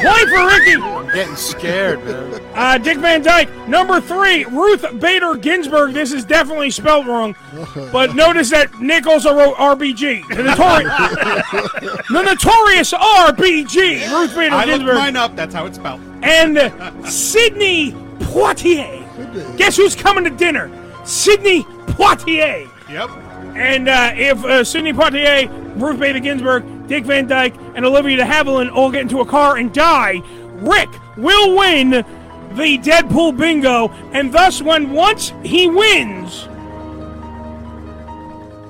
Play 0.01 0.25
for 0.25 0.45
Ricky. 0.47 0.81
I'm 0.81 1.13
getting 1.13 1.35
scared, 1.35 2.03
man. 2.03 2.41
Uh, 2.53 2.77
Dick 2.77 2.97
Van 2.99 3.21
Dyke. 3.21 3.49
Number 3.67 3.99
three, 4.01 4.45
Ruth 4.45 4.85
Bader 4.99 5.35
Ginsburg. 5.35 5.93
This 5.93 6.11
is 6.11 6.25
definitely 6.25 6.71
spelled 6.71 7.07
wrong. 7.07 7.35
But 7.91 8.15
notice 8.15 8.49
that 8.51 8.73
Nick 8.79 9.07
also 9.07 9.33
wrote 9.35 9.55
RBG. 9.55 10.27
The, 10.29 10.43
notori- 10.43 12.03
the 12.09 12.21
notorious 12.21 12.93
RBG. 12.93 14.11
Ruth 14.11 14.35
Bader 14.35 14.49
Ginsburg. 14.49 14.51
I 14.51 14.65
looked 14.65 14.67
Ginsburg. 14.79 14.95
mine 14.95 15.15
up. 15.15 15.35
That's 15.35 15.53
how 15.53 15.65
it's 15.65 15.77
spelled. 15.77 16.01
And 16.23 16.57
Sidney 17.09 17.91
Poitier. 18.19 19.57
Guess 19.57 19.77
who's 19.77 19.95
coming 19.95 20.23
to 20.25 20.29
dinner? 20.29 20.69
Sidney 21.05 21.63
Poitier. 21.63 22.69
Yep. 22.89 23.09
And 23.55 23.87
uh, 23.87 24.11
if 24.15 24.43
uh, 24.43 24.63
Sidney 24.63 24.91
Poitier, 24.93 25.49
Ruth 25.81 25.99
Bader 25.99 26.19
Ginsburg, 26.19 26.63
Dick 26.87 27.05
Van 27.05 27.27
Dyke, 27.27 27.55
and 27.75 27.85
Olivia 27.85 28.17
de 28.17 28.23
Havilland 28.23 28.71
all 28.71 28.91
get 28.91 29.01
into 29.01 29.19
a 29.21 29.25
car 29.25 29.57
and 29.57 29.73
die, 29.73 30.21
Rick 30.55 30.89
will 31.17 31.57
win 31.57 31.89
the 31.89 32.77
Deadpool 32.77 33.37
bingo, 33.37 33.89
and 34.13 34.33
thus, 34.33 34.61
when 34.61 34.91
once 34.91 35.33
he 35.43 35.67
wins, 35.67 36.47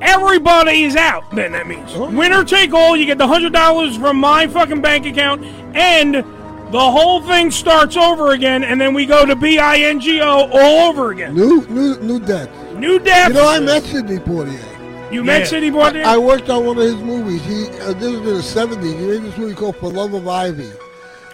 everybody 0.01 0.83
is 0.83 0.95
out. 0.95 1.29
Then 1.31 1.51
that 1.51 1.67
means 1.67 1.93
uh-huh. 1.93 2.11
winner 2.15 2.43
take 2.43 2.73
all. 2.73 2.95
You 2.97 3.05
get 3.05 3.17
the 3.17 3.27
hundred 3.27 3.53
dollars 3.53 3.97
from 3.97 4.17
my 4.17 4.47
fucking 4.47 4.81
bank 4.81 5.05
account, 5.05 5.43
and 5.75 6.15
the 6.15 6.79
whole 6.79 7.21
thing 7.21 7.51
starts 7.51 7.95
over 7.95 8.31
again, 8.31 8.63
and 8.63 8.81
then 8.81 8.93
we 8.93 9.05
go 9.05 9.25
to 9.25 9.35
B 9.35 9.59
I 9.59 9.77
N 9.77 9.99
G 9.99 10.19
O 10.21 10.49
all 10.51 10.89
over 10.89 11.11
again. 11.11 11.35
New, 11.35 11.65
new, 11.67 11.97
new 11.99 12.19
death. 12.19 12.49
New 12.73 12.97
death. 12.99 13.29
You 13.29 13.35
know, 13.35 13.47
I 13.47 13.59
met 13.59 13.83
Sidney 13.83 14.17
Poitier. 14.17 14.74
You 15.11 15.23
met 15.23 15.47
Sidney 15.47 15.71
Poitier? 15.71 16.03
I, 16.03 16.15
I 16.15 16.17
worked 16.17 16.49
on 16.49 16.65
one 16.65 16.77
of 16.77 16.83
his 16.83 16.95
movies. 16.95 17.43
He 17.45 17.67
uh, 17.79 17.93
this 17.93 18.11
was 18.11 18.19
in 18.19 18.23
the 18.25 18.43
seventies. 18.43 18.93
He 18.93 19.05
made 19.05 19.23
this 19.23 19.37
movie 19.37 19.55
called 19.55 19.75
For 19.77 19.91
Love 19.91 20.13
of 20.13 20.27
Ivy. 20.27 20.71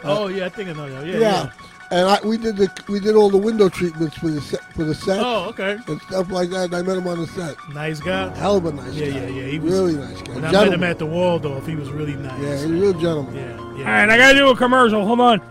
Oh, 0.04 0.28
yeah, 0.28 0.46
I 0.46 0.50
think 0.50 0.70
I 0.70 0.74
know 0.74 0.90
that. 0.90 1.06
Yeah. 1.06 1.14
Yeah. 1.14 1.20
yeah. 1.20 1.52
And 1.92 2.08
I, 2.08 2.20
we 2.26 2.38
did 2.38 2.56
the 2.56 2.72
we 2.88 3.02
did 3.02 3.16
all 3.16 3.30
the 3.30 3.38
window 3.38 3.68
treatments 3.68 4.18
for 4.18 4.30
the 4.30 4.40
set, 4.40 4.64
for 4.74 4.86
the 4.86 4.96
set. 4.96 5.20
Oh, 5.20 5.50
okay. 5.50 5.78
And 5.88 6.02
stuff 6.04 6.32
like 6.32 6.50
that. 6.52 6.66
And 6.66 6.76
I 6.76 6.82
met 6.82 6.98
him 6.98 7.06
on 7.06 7.20
the 7.20 7.28
set. 7.28 7.58
Nice 7.74 8.00
guy. 8.00 8.34
Hell 8.38 8.58
of 8.58 8.66
a 8.66 8.72
nice 8.72 8.94
yeah, 8.94 9.10
guy. 9.10 9.18
Yeah, 9.18 9.28
yeah, 9.28 9.48
He 9.48 9.60
was 9.60 9.74
really 9.74 9.96
nice 9.96 10.22
guy. 10.22 10.36
When 10.36 10.46
I 10.46 10.52
met 10.52 10.74
him 10.74 10.84
at 10.84 11.00
the 11.00 11.06
Waldorf, 11.06 11.68
he 11.68 11.76
was 11.76 11.90
really 11.90 12.16
nice. 12.16 12.42
Yeah, 12.42 12.54
he's 12.54 12.64
a 12.64 12.70
real 12.70 12.94
gentleman. 12.94 13.36
Yeah, 13.36 13.58
yeah. 13.58 13.58
All 13.58 13.84
right, 13.84 14.10
I 14.10 14.18
gotta 14.18 14.38
do 14.38 14.50
a 14.50 14.56
commercial. 14.56 15.06
Hold 15.06 15.20
on. 15.20 15.42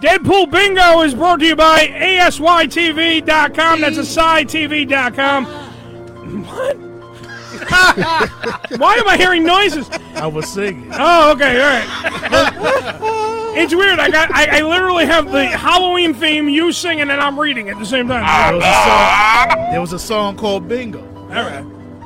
Deadpool 0.00 0.50
Bingo 0.50 1.02
is 1.02 1.14
brought 1.14 1.40
to 1.40 1.46
you 1.46 1.56
by 1.56 1.86
ASYTV.com. 1.86 3.80
That's 3.82 3.98
a 3.98 4.00
AsideTV.com. 4.00 5.46
What? 6.42 6.91
Why 8.78 8.94
am 8.96 9.08
I 9.08 9.16
hearing 9.16 9.44
noises? 9.44 9.88
I 10.14 10.26
was 10.26 10.48
singing. 10.52 10.90
Oh, 10.94 11.32
okay, 11.32 11.60
all 11.60 11.68
right. 11.70 13.56
it's 13.56 13.74
weird. 13.74 13.98
I 13.98 14.10
got. 14.10 14.34
I, 14.34 14.58
I 14.58 14.62
literally 14.62 15.06
have 15.06 15.30
the 15.30 15.46
Halloween 15.46 16.14
theme, 16.14 16.48
you 16.48 16.72
singing, 16.72 17.10
and 17.10 17.20
I'm 17.20 17.38
reading 17.38 17.68
at 17.68 17.78
the 17.78 17.86
same 17.86 18.08
time. 18.08 18.58
There 18.58 18.60
was 18.60 18.64
a 18.64 18.72
song, 18.84 19.70
there 19.72 19.80
was 19.80 19.92
a 19.92 19.98
song 19.98 20.36
called 20.36 20.68
Bingo. 20.68 21.02
All 21.02 21.28
right. 21.28 21.64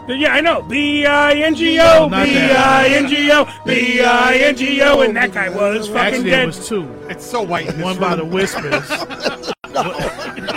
Yeah, 0.09 0.35
I 0.35 0.41
know. 0.41 0.63
B 0.63 1.05
I 1.05 1.33
N 1.33 1.55
G 1.57 1.81
O, 1.81 2.09
Not 2.09 2.27
B 2.27 2.35
that. 2.35 2.85
I 2.85 2.89
N 2.95 3.09
G 3.09 3.33
O, 3.33 3.45
B 3.67 4.01
I 4.01 4.35
N 4.37 4.57
G 4.57 4.81
O, 4.83 5.01
and 5.01 5.17
that 5.17 5.33
guy 5.33 5.49
was 5.49 5.89
fucking 5.89 5.99
Actually, 5.99 6.31
dead. 6.31 6.43
it 6.45 6.47
was 6.47 6.69
two. 6.69 6.89
It's 7.09 7.27
so 7.27 7.43
white. 7.43 7.67
in 7.67 7.77
this 7.77 7.85
One 7.85 7.99
by 7.99 8.15
the 8.15 8.23
room. 8.23 8.31
Whispers. 8.33 8.89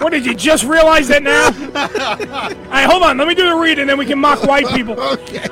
What 0.00 0.10
did 0.10 0.24
you 0.24 0.34
just 0.34 0.64
realize 0.64 1.08
that 1.08 1.22
now? 1.22 1.46
All 1.46 2.70
right, 2.70 2.84
hold 2.84 3.02
on. 3.02 3.18
Let 3.18 3.28
me 3.28 3.34
do 3.34 3.48
the 3.48 3.56
read, 3.56 3.78
and 3.78 3.88
then 3.88 3.98
we 3.98 4.06
can 4.06 4.18
mock 4.18 4.42
white 4.44 4.66
people. 4.68 4.98
okay. 5.00 5.48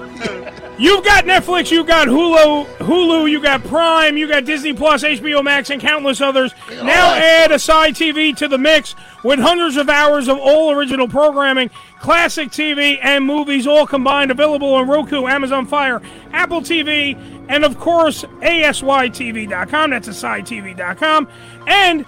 You've 0.78 1.04
got 1.04 1.24
Netflix, 1.24 1.70
you've 1.70 1.86
got 1.86 2.06
Hulu, 2.06 2.66
Hulu, 2.78 3.30
you 3.30 3.40
got 3.40 3.64
Prime, 3.64 4.18
you 4.18 4.28
got 4.28 4.44
Disney 4.44 4.74
Plus, 4.74 5.04
HBO 5.04 5.42
Max, 5.42 5.70
and 5.70 5.80
countless 5.80 6.20
others. 6.20 6.52
Now 6.70 7.14
add 7.14 7.50
a 7.50 7.58
side 7.58 7.94
TV 7.94 8.36
to 8.36 8.46
the 8.46 8.58
mix 8.58 8.94
with 9.24 9.38
hundreds 9.38 9.78
of 9.78 9.88
hours 9.88 10.28
of 10.28 10.36
all 10.36 10.72
original 10.72 11.08
programming, 11.08 11.70
classic 11.98 12.50
TV, 12.50 12.98
and 13.02 13.24
movies 13.24 13.66
all 13.66 13.86
combined, 13.86 14.30
available 14.30 14.74
on 14.74 14.86
Roku, 14.86 15.26
Amazon 15.26 15.64
Fire, 15.64 16.02
Apple 16.32 16.60
TV, 16.60 17.16
and 17.48 17.64
of 17.64 17.78
course 17.78 18.24
ASYTV.com. 18.42 19.90
That's 19.90 20.08
AsideTV.com. 20.08 21.28
And 21.66 22.04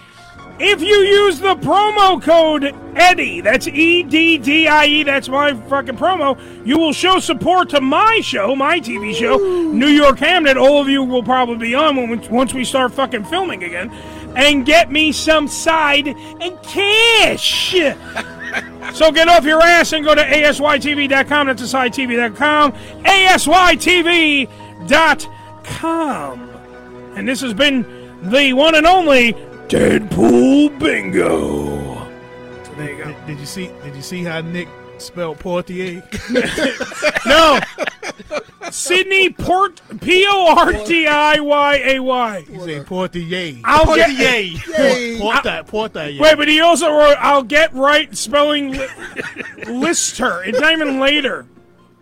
if 0.60 0.80
you 0.80 0.96
use 0.96 1.38
the 1.38 1.54
promo 1.56 2.20
code 2.22 2.74
Eddie, 2.96 3.40
that's 3.40 3.68
E 3.68 4.02
D 4.02 4.38
D 4.38 4.66
I 4.66 4.86
E, 4.86 5.02
that's 5.04 5.28
my 5.28 5.54
fucking 5.68 5.96
promo, 5.96 6.36
you 6.66 6.76
will 6.78 6.92
show 6.92 7.20
support 7.20 7.68
to 7.70 7.80
my 7.80 8.20
show, 8.22 8.56
my 8.56 8.80
TV 8.80 9.14
show, 9.14 9.36
New 9.36 9.86
York 9.86 10.18
Ham, 10.18 10.42
that 10.44 10.56
all 10.56 10.80
of 10.80 10.88
you 10.88 11.04
will 11.04 11.22
probably 11.22 11.56
be 11.56 11.74
on 11.74 11.94
when 11.96 12.10
we, 12.10 12.18
once 12.28 12.52
we 12.52 12.64
start 12.64 12.92
fucking 12.92 13.24
filming 13.24 13.62
again, 13.62 13.90
and 14.36 14.66
get 14.66 14.90
me 14.90 15.12
some 15.12 15.46
side 15.46 16.08
and 16.08 16.62
cash. 16.62 17.70
so 18.94 19.12
get 19.12 19.28
off 19.28 19.44
your 19.44 19.62
ass 19.62 19.92
and 19.92 20.04
go 20.04 20.14
to 20.14 20.22
ASYTV.com, 20.22 21.46
that's 21.46 21.62
AsideTV.com, 21.62 22.72
ASYTV.com. 22.72 24.48
And 27.14 27.28
this 27.28 27.40
has 27.40 27.54
been 27.54 27.84
the 28.22 28.52
one 28.52 28.74
and 28.74 28.86
only 28.86 29.36
Deadpool 29.68 30.78
bingo. 30.78 32.08
There 32.76 32.90
you 32.90 33.04
go. 33.04 33.04
Did, 33.04 33.26
did 33.26 33.38
you 33.38 33.46
see? 33.46 33.66
Did 33.84 33.94
you 33.94 34.02
see 34.02 34.24
how 34.24 34.40
Nick 34.40 34.68
spelled 34.98 35.38
Portier? 35.40 36.02
No. 37.26 37.60
Sydney 38.70 39.28
Port 39.30 39.80
P 40.00 40.24
O 40.26 40.54
R 40.56 40.72
T 40.72 41.06
I 41.06 41.40
Y 41.40 41.76
A 41.84 42.00
Y. 42.00 42.40
He 42.50 42.58
said 42.60 42.86
Portier. 42.86 43.60
I'll 43.64 43.94
get 43.94 44.08
Portier. 44.16 45.18
Porta, 45.18 45.64
Portier. 45.66 46.20
Wait, 46.22 46.36
but 46.36 46.48
he 46.48 46.60
also 46.60 46.90
wrote, 46.90 47.16
"I'll 47.18 47.42
get 47.42 47.72
right 47.74 48.14
spelling 48.16 48.72
li- 48.72 48.88
Lister." 49.66 50.42
It's 50.44 50.58
not 50.60 50.72
even 50.72 50.98
later, 51.00 51.46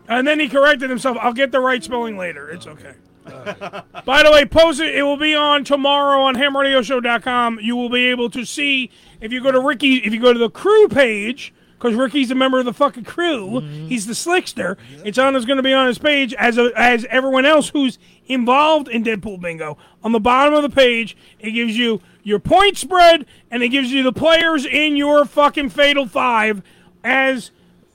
and 0.09 0.27
then 0.27 0.39
he 0.39 0.49
corrected 0.49 0.89
himself. 0.91 1.17
I'll 1.21 1.33
get 1.33 1.51
the 1.51 1.61
right 1.61 1.83
spelling 1.83 2.17
later. 2.17 2.49
It's 2.51 2.67
okay. 2.67 2.95
By 4.05 4.23
the 4.23 4.31
way, 4.31 4.45
post 4.45 4.81
it. 4.81 4.95
It 4.95 5.03
will 5.03 5.17
be 5.17 5.35
on 5.35 5.65
tomorrow 5.65 6.23
on 6.23 6.35
HamRadioShow.com. 6.37 7.61
You 7.61 7.77
will 7.77 7.91
be 7.91 8.09
able 8.09 8.31
to 8.31 8.45
see 8.45 8.91
if 9.21 9.33
you 9.33 9.43
go 9.43 9.53
to 9.53 9.61
Ricky. 9.61 9.97
If 9.97 10.13
you 10.13 10.21
go 10.21 10.33
to 10.33 10.39
the 10.39 10.51
crew 10.51 10.89
page, 10.89 11.53
because 11.79 11.95
Ricky's 11.95 12.31
a 12.31 12.35
member 12.35 12.59
of 12.59 12.65
the 12.65 12.73
fucking 12.73 13.05
crew. 13.05 13.61
Mm-hmm. 13.61 13.89
He's 13.89 14.07
the 14.07 14.15
slickster. 14.15 14.77
It's 15.05 15.19
on. 15.19 15.37
Is 15.37 15.45
going 15.45 15.59
to 15.59 15.63
be 15.63 15.73
on 15.73 15.87
his 15.87 15.99
page 15.99 16.33
as 16.35 16.57
a, 16.59 16.73
as 16.75 17.05
everyone 17.11 17.45
else 17.45 17.69
who's 17.69 17.99
involved 18.27 18.89
in 18.89 19.05
Deadpool 19.05 19.41
Bingo. 19.41 19.77
On 20.03 20.13
the 20.13 20.21
bottom 20.21 20.55
of 20.55 20.63
the 20.63 20.71
page, 20.71 21.17
it 21.39 21.51
gives 21.51 21.77
you 21.77 22.01
your 22.23 22.39
point 22.39 22.79
spread 22.79 23.27
and 23.51 23.63
it 23.63 23.69
gives 23.69 23.93
you 23.93 24.03
the 24.03 24.13
players 24.13 24.65
in 24.65 24.97
your 24.97 25.25
fucking 25.25 25.69
Fatal 25.69 26.07
Five 26.07 26.63
as 27.05 27.51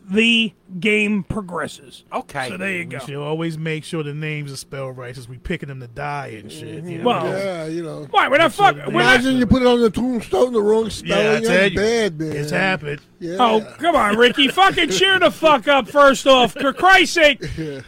the 0.10 0.54
game 0.80 1.24
progresses. 1.24 2.04
Okay. 2.12 2.50
So 2.50 2.58
there 2.58 2.72
you 2.72 2.80
We 2.80 2.86
go. 2.86 3.00
should 3.00 3.16
always 3.16 3.58
make 3.58 3.84
sure 3.84 4.04
the 4.04 4.14
names 4.14 4.52
are 4.52 4.58
spelled 4.58 4.98
right 4.98 5.14
since 5.16 5.30
we 5.30 5.38
picking 5.38 5.70
them 5.70 5.80
to 5.80 5.88
die 5.88 6.28
and 6.40 6.52
shit. 6.52 6.84
You 6.84 6.98
know? 6.98 7.04
Well, 7.06 7.28
yeah, 7.28 7.66
you 7.68 7.84
know. 7.84 8.08
Why? 8.10 8.28
We're 8.28 8.38
not 8.40 8.52
fucking. 8.52 8.86
We're 8.94 9.04
not. 9.04 9.16
Imagine 9.22 9.38
you 9.38 9.46
put 9.46 9.62
it 9.62 9.68
on 9.68 9.80
the 9.80 9.90
tombstone 9.90 10.52
the 10.54 10.62
wrong 10.62 10.90
spelling. 10.90 11.26
Yeah, 11.26 11.32
I 11.32 11.40
tell 11.42 11.50
That's 11.52 11.72
you, 11.74 11.80
bad, 11.80 12.20
man. 12.20 12.32
it's 12.36 12.52
happened. 12.52 13.02
Yeah. 13.20 13.38
Oh, 13.40 13.76
come 13.78 13.96
on, 13.96 14.18
Ricky. 14.18 14.48
Fucking 14.50 14.90
cheer 14.90 15.20
the 15.20 15.32
fuck 15.32 15.68
up, 15.68 15.88
first 15.88 16.26
off. 16.28 16.54
For 16.54 16.74
Christ's 16.74 17.14
sake, 17.16 17.40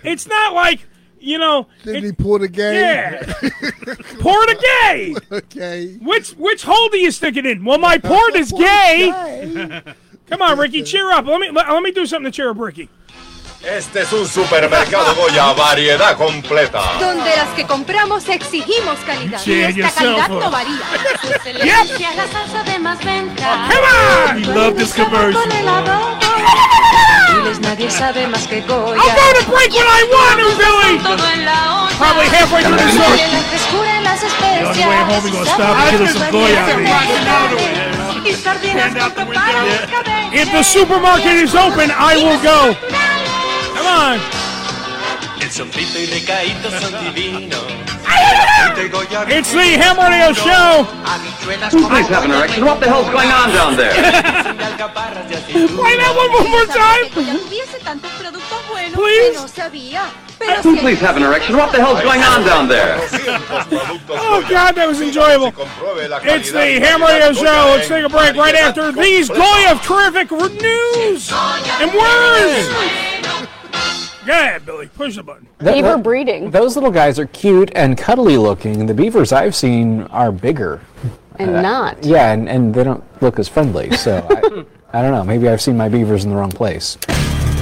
it's 0.03 0.27
not 0.27 0.53
like, 0.53 0.79
you 1.19 1.37
know. 1.39 1.67
Did 1.83 1.95
it- 1.95 2.03
he 2.03 2.11
pour 2.13 2.39
the 2.39 2.47
game? 2.47 2.75
Yeah. 2.75 3.23
Port 4.19 4.49
a 4.49 4.55
gay. 4.61 5.15
okay. 5.31 5.97
Which 6.01 6.31
which 6.31 6.63
hole 6.63 6.89
do 6.89 6.97
you 6.99 7.11
stick 7.11 7.35
it 7.37 7.45
in? 7.45 7.65
Well, 7.65 7.79
my 7.79 7.97
port 7.97 8.35
is 8.35 8.51
gay. 8.51 9.81
Come 10.29 10.41
on, 10.41 10.57
Ricky, 10.57 10.83
cheer 10.83 11.11
up. 11.11 11.25
Let 11.25 11.39
me 11.39 11.49
let, 11.51 11.69
let 11.69 11.83
me 11.83 11.91
do 11.91 12.05
something 12.05 12.31
to 12.31 12.35
cheer 12.35 12.49
up, 12.49 12.59
Ricky. 12.59 12.89
Este 13.63 14.01
es 14.01 14.11
un 14.11 14.27
supermercado 14.27 15.15
Goya, 15.15 15.53
variedad 15.53 16.17
completa. 16.17 16.81
Donde 16.99 17.33
las 17.33 17.47
que 17.55 17.65
compramos 17.65 18.27
exigimos 18.27 18.99
calidad. 19.05 19.39
Y 19.45 19.51
Yeah, 19.51 19.69
esta 19.69 19.79
yourself 19.79 20.17
calidad 20.17 20.29
no 20.29 20.51
varía. 20.51 20.79
Su 21.21 21.27
excelencia 21.27 22.09
es 22.09 22.15
la 22.17 22.27
salsa 22.27 22.63
de 22.63 22.79
más 22.79 22.99
venta. 23.05 23.69
We 24.35 24.41
love 24.53 24.75
this 24.75 24.93
commercial. 24.93 25.41
Nadie 27.61 27.89
sabe 27.89 28.27
más 28.27 28.45
que 28.47 28.61
Goya. 28.61 29.01
I'll 29.01 29.15
go 29.15 29.33
to 29.39 29.45
break 29.49 29.71
when 29.71 29.87
I 29.87 30.03
want 30.11 30.39
to, 30.39 30.45
Billy. 30.57 30.99
Probably 31.97 32.27
halfway 32.27 32.63
through 32.63 32.75
the 32.75 32.83
on 32.83 32.89
especias. 34.23 34.75
the 34.75 34.81
way 34.87 35.03
home, 35.03 35.23
we 35.23 35.31
gonna 35.31 35.45
stop 35.45 35.77
and 35.77 35.91
get 35.91 36.01
us 36.01 36.13
some 36.13 36.31
Goya. 36.31 36.65
Y 38.25 38.33
sardinas 38.33 38.95
con 38.95 39.11
preparo 39.11 39.67
escabeche. 39.67 40.41
If 40.41 40.49
the 40.51 40.63
supermarket 40.63 41.33
is 41.43 41.53
open, 41.55 41.91
I 41.91 42.15
will 42.15 42.39
go. 42.41 42.73
Come 43.75 43.87
on. 43.87 44.19
El 45.41 45.51
sofrito 45.51 45.99
y 45.99 46.05
recaditos 46.05 46.73
son 46.81 46.93
divinos. 47.03 47.59
It's 49.27 49.51
the 49.51 49.77
Ham 49.77 49.97
Radio 49.97 50.33
Show. 50.33 50.87
Please 51.69 52.07
have 52.07 52.23
an 52.23 52.31
erection. 52.31 52.63
What 52.65 52.79
the 52.79 52.87
hell's 52.87 53.09
going 53.09 53.29
on 53.29 53.51
down 53.51 53.75
there? 53.75 53.91
Play 53.91 54.01
that 55.97 56.15
one 56.15 56.31
one 56.31 56.49
more 56.49 56.65
time. 56.67 57.09
Que 57.13 57.25
ya 57.25 57.33
tuviese 57.33 57.79
tantos 57.83 58.09
productos 58.11 58.67
buenos 58.69 58.97
Please. 58.97 59.37
Que 60.39 60.45
no 60.47 60.53
sabía. 60.53 60.61
Pero 60.63 60.75
si 60.75 60.79
Please 60.81 60.99
have 61.01 61.17
an 61.17 61.23
erection. 61.23 61.55
What 61.57 61.71
the 61.71 61.79
hell's 61.79 62.01
going 62.01 62.21
on 62.21 62.43
down 62.45 62.67
there? 62.67 62.97
Oh 64.09 64.45
God, 64.49 64.75
that 64.75 64.87
was 64.87 65.01
enjoyable. 65.01 65.53
It's 66.23 66.51
the 66.51 66.79
Ham 66.79 67.01
Radio 67.01 67.33
Show. 67.33 67.43
Let's 67.75 67.87
take 67.87 68.05
a 68.05 68.09
break 68.09 68.35
right 68.35 68.55
after 68.55 68.91
these 68.91 69.29
Goya 69.29 69.71
of 69.71 69.81
terrific 69.81 70.31
news 70.31 71.31
and 71.79 71.91
words. 71.93 72.67
Go 74.25 74.31
ahead, 74.31 74.65
Billy. 74.65 74.87
Push 74.87 75.17
the 75.17 75.23
button. 75.23 75.47
Beaver 75.59 75.97
breeding. 75.97 76.49
Those 76.49 76.75
little 76.75 76.91
guys 76.91 77.19
are 77.19 77.25
cute 77.27 77.71
and 77.75 77.97
cuddly 77.97 78.37
looking. 78.37 78.85
The 78.85 78.93
beavers 78.93 79.33
I've 79.33 79.53
seen 79.53 80.03
are 80.03 80.31
bigger. 80.31 80.79
And 81.39 81.57
Uh, 81.57 81.61
not. 81.61 82.03
Yeah, 82.05 82.31
and, 82.31 82.47
and 82.47 82.73
they 82.73 82.85
don't 82.85 83.03
look 83.21 83.37
as 83.37 83.49
friendly. 83.49 83.91
So 83.97 84.25
I, 84.29 84.65
I 84.97 85.01
don't 85.01 85.11
know. 85.11 85.23
Maybe 85.25 85.49
I've 85.49 85.61
seen 85.61 85.75
my 85.75 85.89
beavers 85.89 86.23
in 86.23 86.29
the 86.29 86.37
wrong 86.37 86.51
place. 86.51 86.97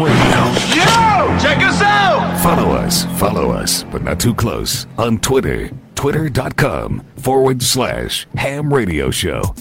with 0.00 0.12
you 0.12 0.76
Yo! 0.76 1.38
Check 1.38 1.58
us 1.62 1.80
out! 1.82 2.38
Follow 2.42 2.70
us, 2.72 3.04
follow 3.18 3.50
us, 3.50 3.84
but 3.84 4.02
not 4.02 4.20
too 4.20 4.34
close, 4.34 4.86
on 4.98 5.18
Twitter, 5.18 5.70
twitter.com 5.94 7.04
forward 7.16 7.62
slash 7.62 8.26
ham 8.36 8.72
radio 8.72 9.10
show. 9.10 9.54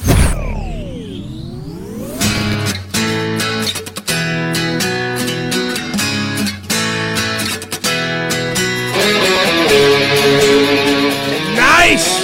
Nice. 11.55 12.23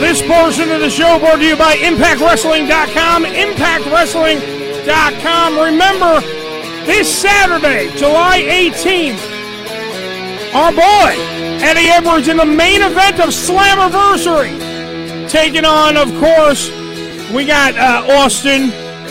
This 0.00 0.20
portion 0.22 0.70
of 0.70 0.80
the 0.80 0.90
show 0.90 1.18
brought 1.18 1.36
to 1.36 1.44
you 1.44 1.56
by 1.56 1.76
ImpactWrestling.com. 1.76 3.24
ImpactWrestling.com. 3.24 5.58
Remember, 5.58 6.20
this 6.86 7.12
Saturday, 7.20 7.90
July 7.96 8.40
18th, 8.42 9.18
our 10.54 10.70
boy 10.70 11.20
Eddie 11.62 11.90
Edwards 11.90 12.28
in 12.28 12.36
the 12.36 12.46
main 12.46 12.80
event 12.80 13.18
of 13.18 13.30
Slammiversary, 13.30 14.56
taking 15.28 15.64
on, 15.64 15.96
of 15.96 16.08
course, 16.20 16.70
we 17.32 17.44
got 17.44 17.76
uh, 17.76 18.06
Austin, 18.12 18.70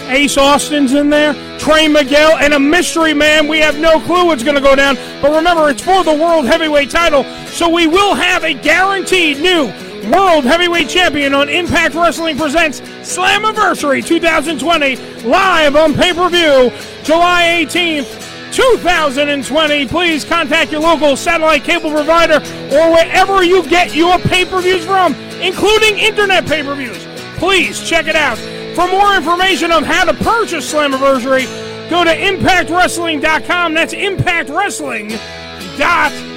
Ace 0.10 0.38
Austin's 0.38 0.94
in 0.94 1.10
there, 1.10 1.34
Trey 1.60 1.90
Miguel, 1.90 2.38
and 2.38 2.54
a 2.54 2.60
mystery 2.60 3.14
man. 3.14 3.48
We 3.48 3.60
have 3.60 3.78
no 3.78 4.00
clue 4.00 4.26
what's 4.26 4.44
going 4.44 4.56
to 4.56 4.62
go 4.62 4.76
down, 4.76 4.96
but 5.22 5.36
remember, 5.36 5.70
it's 5.70 5.82
for 5.82 6.04
the 6.04 6.14
World 6.14 6.46
Heavyweight 6.46 6.90
title, 6.90 7.26
so 7.48 7.68
we 7.68 7.88
will 7.88 8.16
have 8.16 8.46
a 8.46 8.54
guaranteed 8.54 9.40
new 9.40 9.72
World 10.12 10.46
Heavyweight 10.46 10.90
Champion 10.90 11.34
on 11.34 11.50
Impact 11.50 11.96
Wrestling 11.96 12.38
Presents 12.38 12.82
Slammiversary 12.82 14.06
2020 14.06 14.96
live 15.24 15.76
on 15.76 15.94
pay 15.94 16.14
per 16.14 16.30
view 16.30 16.72
July 17.04 17.66
18th. 17.66 18.22
2020. 18.52 19.88
Please 19.88 20.24
contact 20.24 20.72
your 20.72 20.82
local 20.82 21.18
satellite 21.18 21.64
cable 21.64 21.92
provider 21.92 22.36
or 22.74 22.92
wherever 22.92 23.44
you 23.44 23.68
get 23.68 23.94
your 23.94 24.18
pay 24.20 24.46
per 24.46 24.62
views 24.62 24.86
from, 24.86 25.14
including 25.42 25.98
internet 25.98 26.46
pay 26.46 26.64
per 26.64 26.76
views. 26.76 27.06
Please 27.38 27.86
check 27.88 28.08
it 28.08 28.16
out. 28.16 28.38
For 28.76 28.88
more 28.88 29.14
information 29.16 29.72
on 29.72 29.84
how 29.84 30.06
to 30.06 30.14
purchase 30.14 30.74
Slammiversary, 30.74 31.46
go 31.90 32.06
to 32.06 32.16
ImpactWrestling.com. 32.16 33.74
That's 33.74 33.94
ImpactWrestling.com. 33.94 36.35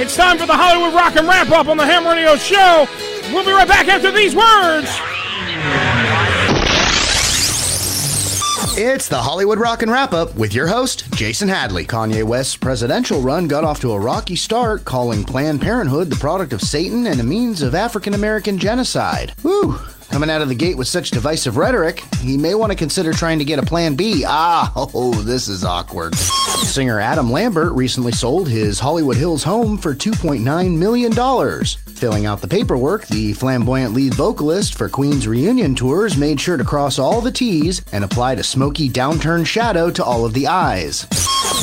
It's 0.00 0.16
time 0.16 0.38
for 0.38 0.46
the 0.46 0.56
Hollywood 0.56 0.94
Rock 0.94 1.16
and 1.16 1.26
Wrap 1.26 1.50
Up 1.50 1.68
on 1.68 1.76
the 1.76 1.84
Ham 1.84 2.06
Radio 2.06 2.36
Show. 2.36 2.86
We'll 3.32 3.44
be 3.44 3.52
right 3.52 3.68
back 3.68 3.88
after 3.88 4.10
these 4.10 4.34
words. 4.34 4.88
It's 8.80 9.08
the 9.08 9.20
Hollywood 9.20 9.58
Rock 9.58 9.82
and 9.82 9.90
Wrap 9.90 10.12
Up 10.12 10.34
with 10.36 10.54
your 10.54 10.68
host, 10.68 11.12
Jason 11.14 11.48
Hadley. 11.48 11.84
Kanye 11.84 12.22
West's 12.22 12.56
presidential 12.56 13.20
run 13.20 13.48
got 13.48 13.64
off 13.64 13.80
to 13.80 13.90
a 13.90 13.98
rocky 13.98 14.36
start, 14.36 14.84
calling 14.84 15.24
Planned 15.24 15.60
Parenthood 15.60 16.10
the 16.10 16.16
product 16.16 16.52
of 16.52 16.60
Satan 16.60 17.06
and 17.08 17.20
a 17.20 17.24
means 17.24 17.60
of 17.60 17.74
African 17.74 18.14
American 18.14 18.56
genocide. 18.56 19.34
Whew. 19.42 19.80
Coming 20.18 20.30
out 20.30 20.42
of 20.42 20.48
the 20.48 20.56
gate 20.56 20.76
with 20.76 20.88
such 20.88 21.12
divisive 21.12 21.56
rhetoric, 21.56 22.02
he 22.16 22.36
may 22.36 22.56
want 22.56 22.72
to 22.72 22.76
consider 22.76 23.12
trying 23.12 23.38
to 23.38 23.44
get 23.44 23.60
a 23.60 23.62
plan 23.62 23.94
B. 23.94 24.24
Ah, 24.26 24.72
oh, 24.92 25.14
this 25.22 25.46
is 25.46 25.62
awkward. 25.62 26.16
Singer 26.16 26.98
Adam 26.98 27.30
Lambert 27.30 27.72
recently 27.74 28.10
sold 28.10 28.48
his 28.48 28.80
Hollywood 28.80 29.16
Hills 29.16 29.44
home 29.44 29.78
for 29.78 29.94
$2.9 29.94 30.76
million. 30.76 31.12
Filling 31.94 32.26
out 32.26 32.40
the 32.40 32.48
paperwork, 32.48 33.06
the 33.06 33.32
flamboyant 33.32 33.94
lead 33.94 34.12
vocalist 34.14 34.76
for 34.76 34.88
Queen's 34.88 35.28
reunion 35.28 35.76
tours 35.76 36.16
made 36.16 36.40
sure 36.40 36.56
to 36.56 36.64
cross 36.64 36.98
all 36.98 37.20
the 37.20 37.30
T's 37.30 37.82
and 37.92 38.02
applied 38.02 38.40
a 38.40 38.42
smoky 38.42 38.88
downturned 38.88 39.46
shadow 39.46 39.88
to 39.88 40.02
all 40.02 40.24
of 40.24 40.34
the 40.34 40.48
I's. 40.48 41.06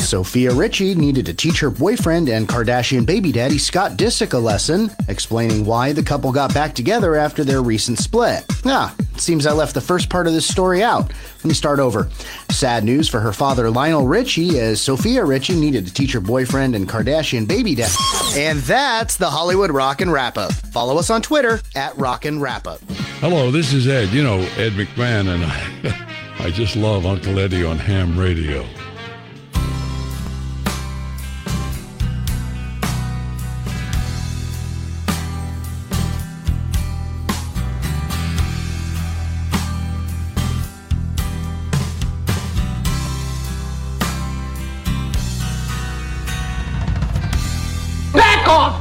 Sofia 0.02 0.54
Richie 0.54 0.94
needed 0.94 1.26
to 1.26 1.34
teach 1.34 1.60
her 1.60 1.70
boyfriend 1.70 2.30
and 2.30 2.48
Kardashian 2.48 3.04
baby 3.04 3.32
daddy 3.32 3.58
Scott 3.58 3.98
Disick 3.98 4.32
a 4.32 4.38
lesson, 4.38 4.90
explaining 5.08 5.66
why 5.66 5.92
the 5.92 6.02
couple 6.02 6.32
got 6.32 6.54
back 6.54 6.74
together 6.74 7.16
after 7.16 7.44
their 7.44 7.62
recent 7.62 7.98
split. 7.98 8.45
Ah, 8.64 8.94
it 9.14 9.20
seems 9.20 9.46
I 9.46 9.52
left 9.52 9.74
the 9.74 9.80
first 9.80 10.08
part 10.10 10.26
of 10.26 10.32
this 10.32 10.46
story 10.46 10.82
out. 10.82 11.08
Let 11.36 11.44
me 11.44 11.54
start 11.54 11.78
over. 11.78 12.08
Sad 12.50 12.84
news 12.84 13.08
for 13.08 13.20
her 13.20 13.32
father 13.32 13.70
Lionel 13.70 14.06
Richie, 14.08 14.58
as 14.58 14.80
Sofia 14.80 15.24
Richie 15.24 15.54
needed 15.58 15.86
to 15.86 15.92
teach 15.94 16.12
her 16.12 16.20
boyfriend 16.20 16.74
and 16.74 16.88
Kardashian 16.88 17.46
baby 17.46 17.74
daddy. 17.74 17.94
And 18.34 18.58
that's 18.60 19.16
the 19.16 19.30
Hollywood 19.30 19.70
Rock 19.70 20.00
and 20.00 20.12
Wrap 20.12 20.36
Up. 20.36 20.52
Follow 20.52 20.98
us 20.98 21.10
on 21.10 21.22
Twitter 21.22 21.60
at 21.76 21.96
Rock 21.96 22.24
and 22.24 22.42
Wrap 22.42 22.66
Up. 22.66 22.80
Hello, 23.20 23.50
this 23.50 23.72
is 23.72 23.86
Ed. 23.86 24.08
You 24.10 24.22
know 24.22 24.38
Ed 24.56 24.72
McMahon, 24.72 25.28
and 25.34 25.44
I, 25.44 26.06
I 26.46 26.50
just 26.50 26.74
love 26.76 27.06
Uncle 27.06 27.38
Eddie 27.38 27.64
on 27.64 27.78
ham 27.78 28.18
radio. 28.18 28.66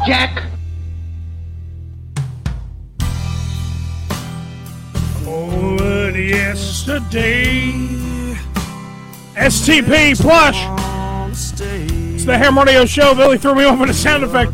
Jack! 0.06 0.44
Oh, 5.26 5.76
but 5.80 6.14
yesterday. 6.14 7.72
STP 9.34 10.22
Plush. 10.22 10.62
It's 11.32 12.24
the 12.24 12.38
Ham 12.38 12.60
Radio 12.60 12.86
Show. 12.86 13.16
Billy 13.16 13.40
threw 13.40 13.56
me 13.56 13.64
off 13.64 13.80
with 13.80 13.90
a 13.90 13.96
sound 13.96 14.24
effect. 14.24 14.52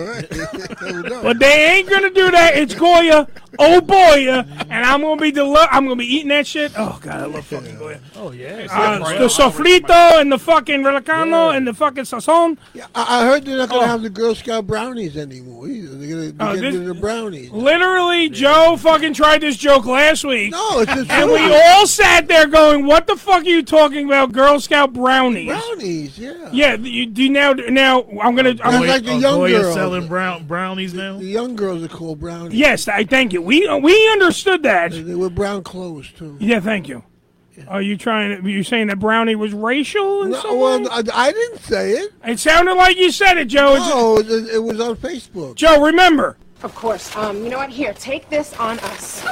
right. 1.14 1.22
But 1.24 1.38
they 1.38 1.76
ain't 1.76 1.88
gonna 1.88 2.10
do 2.10 2.30
that. 2.30 2.56
It's 2.56 2.74
Goya, 2.74 3.26
oh 3.58 3.80
boy, 3.80 4.28
and 4.28 4.70
I'm 4.86 5.00
gonna 5.00 5.20
be 5.20 5.32
delu- 5.32 5.68
I'm 5.70 5.84
gonna 5.84 5.96
be 5.96 6.06
eating 6.14 6.28
that 6.28 6.46
shit. 6.46 6.72
Oh 6.76 6.98
god, 7.02 7.20
I 7.22 7.24
love 7.26 7.46
fucking 7.46 7.78
Goya. 7.78 8.00
Oh 8.16 8.30
yeah. 8.32 8.66
Uh, 8.70 8.98
the 9.18 9.26
sofrito 9.26 10.20
and 10.20 10.30
the 10.32 10.38
fucking 10.38 10.82
relacano 10.82 11.54
and 11.56 11.66
the 11.66 11.74
fucking 11.74 12.04
sazon. 12.04 12.58
I, 12.94 13.22
I 13.22 13.24
heard 13.26 13.44
they're 13.44 13.56
not 13.58 13.68
gonna 13.68 13.82
Oh. 13.82 13.86
have 13.86 14.02
the 14.02 14.10
Girl 14.10 14.34
Scout 14.34 14.66
brownies 14.66 15.16
anymore 15.16 15.68
either. 15.68 15.94
They're 15.96 16.08
gonna 16.08 16.32
be 16.32 16.36
Oh, 16.40 16.54
getting 16.54 16.78
this- 16.84 16.94
the 16.94 17.00
brownies. 17.00 17.50
Literally, 17.50 18.28
Joe 18.28 18.76
fucking 18.78 19.14
tried 19.14 19.40
this 19.40 19.56
joke 19.56 19.86
last 19.86 20.24
week. 20.24 20.52
No, 20.52 20.80
it's 20.80 20.92
just 20.94 21.10
and 21.10 21.30
we 21.34 21.54
all 21.54 21.86
sat 21.86 22.28
there 22.28 22.46
going, 22.46 22.86
"What 22.86 23.06
the 23.06 23.16
fuck 23.16 23.42
are 23.42 23.48
you 23.48 23.62
talking 23.62 24.06
about, 24.06 24.32
Girl 24.32 24.58
Scout 24.60 24.92
brownies?" 24.92 25.48
Brownies, 25.48 26.18
yeah. 26.18 26.48
Yeah, 26.52 26.74
you 26.76 27.06
do 27.06 27.28
now. 27.28 27.52
Now 27.52 28.02
I'm 28.22 28.34
gonna. 28.34 28.50
I'm 28.62 28.82
That's 28.82 28.86
like 28.86 29.04
the 29.04 29.12
Oh, 29.12 29.18
young 29.18 29.38
Goya 29.40 29.60
girls. 29.60 29.74
selling 29.74 30.06
brown 30.08 30.46
brownies 30.46 30.94
now. 30.94 31.18
The 31.18 31.24
young 31.24 31.56
girls 31.56 31.82
are 31.84 31.88
called 31.88 32.20
brownies. 32.20 32.54
Yes, 32.54 32.88
I 32.88 33.04
thank 33.04 33.32
you. 33.32 33.42
We 33.42 33.68
we 33.80 34.10
understood 34.12 34.62
that. 34.64 34.92
They 34.92 35.14
wear 35.14 35.30
brown 35.30 35.62
clothes 35.64 36.10
too. 36.16 36.36
Yeah, 36.40 36.60
thank 36.60 36.88
you. 36.88 37.02
Are 37.68 37.80
you 37.82 37.96
trying 37.96 38.42
to? 38.42 38.50
You 38.50 38.64
saying 38.64 38.88
that 38.88 38.98
Brownie 38.98 39.36
was 39.36 39.52
racial? 39.52 40.24
In 40.24 40.30
No, 40.30 40.40
some 40.40 40.58
well. 40.58 40.88
I, 40.90 41.02
I 41.12 41.30
didn't 41.32 41.60
say 41.60 41.92
it. 41.92 42.12
It 42.24 42.40
sounded 42.40 42.74
like 42.74 42.96
you 42.96 43.12
said 43.12 43.38
it, 43.38 43.44
Joe. 43.46 43.74
It's- 43.74 43.88
No, 43.90 44.16
it, 44.18 44.54
it 44.56 44.58
was 44.62 44.80
on 44.80 44.96
Facebook. 44.96 45.54
Joe, 45.54 45.80
remember. 45.80 46.36
Of 46.64 46.74
course. 46.74 47.14
Um, 47.16 47.44
you 47.44 47.50
know 47.50 47.58
what? 47.58 47.70
Here, 47.70 47.92
take 47.92 48.28
this 48.28 48.54
on 48.54 48.80
us. 48.80 49.22
No, 49.24 49.30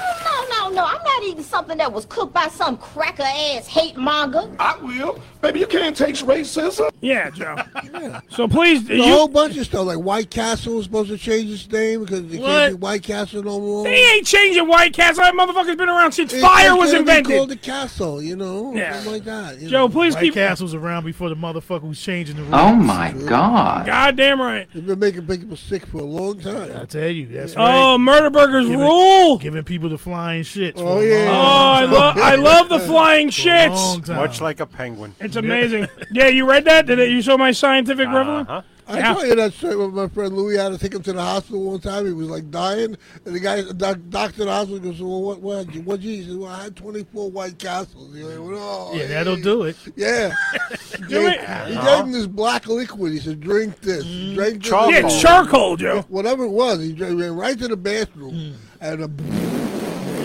no, 0.51 0.69
no. 0.71 0.85
I'm 0.85 1.03
not 1.03 1.23
eating 1.25 1.43
something 1.43 1.79
that 1.79 1.93
was 1.93 2.07
cooked 2.07 2.33
by 2.33 2.49
some 2.49 2.77
cracker 2.77 3.23
ass 3.23 3.67
hate 3.67 3.97
monger. 3.97 4.51
I 4.59 4.77
will. 4.79 5.21
Baby, 5.41 5.61
you 5.61 5.67
can't 5.67 5.97
taste 5.97 6.25
racism. 6.27 6.91
Yeah, 7.01 7.31
Joe. 7.31 7.57
yeah. 7.93 8.21
So 8.31 8.47
please, 8.47 8.85
The 8.85 8.97
you, 8.97 9.03
whole 9.05 9.27
bunch 9.29 9.57
of 9.57 9.65
stuff 9.67 9.87
like 9.87 9.99
White 9.99 10.31
Castle 10.31 10.77
was 10.77 10.85
supposed 10.85 11.11
to 11.11 11.19
change 11.19 11.51
its 11.51 11.71
name 11.71 12.01
because 12.05 12.27
they 12.29 12.39
What? 12.39 12.47
can't 12.47 12.73
be 12.75 12.79
White 12.79 13.03
Castle 13.03 13.43
no 13.43 13.59
more. 13.59 13.85
they 13.85 14.03
ain't 14.13 14.27
changing 14.27 14.69
White 14.69 14.93
Castle. 14.95 15.25
That 15.25 15.35
motherfucker's 15.35 15.77
been 15.77 15.89
around 15.89 16.13
since 16.13 16.33
It- 16.33 16.41
fire 16.41 16.71
it 16.73 16.79
was 16.79 16.93
can't 16.93 17.07
be 17.07 17.11
invented. 17.13 17.37
called 17.37 17.49
the 17.49 17.57
castle, 17.57 18.23
you 18.23 18.37
know, 18.37 18.73
Yeah. 18.75 18.95
something 18.95 19.13
like 19.13 19.25
that. 19.25 19.61
Joe, 19.61 19.69
know. 19.71 19.89
please 19.89 20.15
White 20.15 20.23
keep. 20.23 20.35
Castle's 20.35 20.75
around 20.75 21.05
before 21.05 21.29
the 21.29 21.35
motherfucker 21.37 21.81
who's 21.83 22.01
changing 22.01 22.37
the 22.37 22.43
oh 22.43 22.45
rules. 22.45 22.55
Oh 22.55 22.75
my 22.77 23.13
God. 23.27 23.87
God 23.87 24.17
damn 24.17 24.41
right. 24.41 24.69
They've 24.73 24.87
been 24.87 24.99
making 25.01 25.27
people 25.27 25.57
sick 25.57 25.85
for 25.87 25.99
a 25.99 26.05
long 26.05 26.39
time. 26.39 26.71
I 26.81 26.85
tell 26.85 27.09
you, 27.09 27.27
that's 27.27 27.55
Oh, 27.57 27.61
right. 27.61 27.75
Oh, 27.95 27.99
Murder 27.99 28.31
Burgers 28.31 28.67
Giving- 28.67 28.79
rule. 28.81 29.39
Giving 29.39 29.65
people 29.65 29.89
the 29.89 29.99
flying 29.99 30.23
shits. 30.41 30.75
Oh, 30.77 31.01
yeah. 31.01 31.27
Oh, 31.31 31.73
I 31.73 31.81
time. 31.83 31.93
love 31.93 32.19
I 32.19 32.35
love 32.37 32.69
the 32.69 32.81
flying 32.81 33.31
For 33.31 33.49
a 33.51 33.69
long 33.69 34.01
shits. 34.03 34.17
Much 34.17 34.41
like 34.41 34.61
a 34.61 34.67
penguin. 34.67 35.15
It's 35.21 35.37
amazing. 35.37 35.87
Yeah, 36.11 36.29
you 36.29 36.49
read 36.49 36.65
that? 36.65 36.87
Did 36.87 36.99
it, 36.99 37.11
you 37.11 37.23
saw 37.23 37.37
my 37.37 37.53
scientific 37.53 38.07
reveling? 38.09 38.47
Uh-huh. 38.47 38.63
I 38.89 38.99
Yeah. 38.99 39.15
told 39.15 39.27
you 39.29 39.35
that 39.37 39.53
story 39.53 39.77
with 39.77 39.95
my 39.95 40.09
friend 40.09 40.37
Louis. 40.37 40.59
I 40.59 40.65
had 40.65 40.73
to 40.73 40.79
take 40.79 40.93
him 40.93 41.03
to 41.05 41.13
the 41.13 41.23
hospital 41.23 41.63
one 41.71 41.79
time. 41.79 42.05
He 42.05 42.13
was 42.13 42.29
like 42.29 42.51
dying, 42.51 42.97
and 43.25 43.35
the 43.35 43.39
guy, 43.39 43.63
the 43.63 43.73
doc, 43.73 43.99
doctor 44.11 44.43
at 44.43 44.47
the 44.47 44.53
hospital 44.53 44.81
goes, 44.81 45.01
"Well, 45.01 45.23
what, 45.23 45.41
what, 45.41 45.57
had 45.59 45.75
you- 45.75 45.83
what, 45.83 46.01
you?" 46.03 46.11
He 46.17 46.23
said, 46.25 46.37
"Well, 46.37 46.51
I 46.51 46.65
had 46.65 46.77
24 46.77 47.31
White 47.31 47.59
Castles." 47.59 48.15
You're 48.15 48.29
like, 48.29 48.51
well, 48.51 48.91
oh, 48.93 48.95
Yeah, 48.97 49.07
that'll 49.07 49.37
do 49.37 49.63
it. 49.63 49.77
Yeah. 49.95 50.35
he, 51.09 51.15
it. 51.15 51.41
he 51.69 51.75
gave 51.77 52.01
him 52.05 52.13
this 52.13 52.27
black 52.27 52.67
liquid. 52.67 53.13
He 53.13 53.21
said, 53.21 53.41
"Drink 53.41 53.81
this. 53.81 54.05
Mm. 54.05 54.35
Drink 54.35 54.63
this." 54.63 54.69
Charcoal. 54.71 54.93
Yeah, 54.93 55.21
charcoal, 55.21 55.77
Joe. 55.77 56.05
Whatever 56.09 56.45
it 56.45 56.51
was, 56.51 56.81
he 56.83 56.93
drank, 56.93 57.19
went 57.19 57.35
right 57.35 57.59
to 57.61 57.69
the 57.69 57.77
bathroom, 57.77 58.57
and 58.81 59.05
uh, 59.05 59.09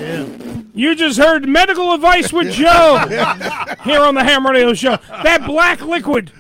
Yeah. 0.08 0.62
You 0.74 0.96
just 0.96 1.18
heard 1.18 1.48
medical 1.48 1.94
advice 1.94 2.32
with 2.32 2.52
Joe 2.52 2.98
here 3.84 4.02
on 4.02 4.16
the 4.16 4.24
Ham 4.24 4.46
Radio 4.46 4.74
Show. 4.74 4.98
That 5.24 5.46
black 5.46 5.82
liquid. 5.82 6.32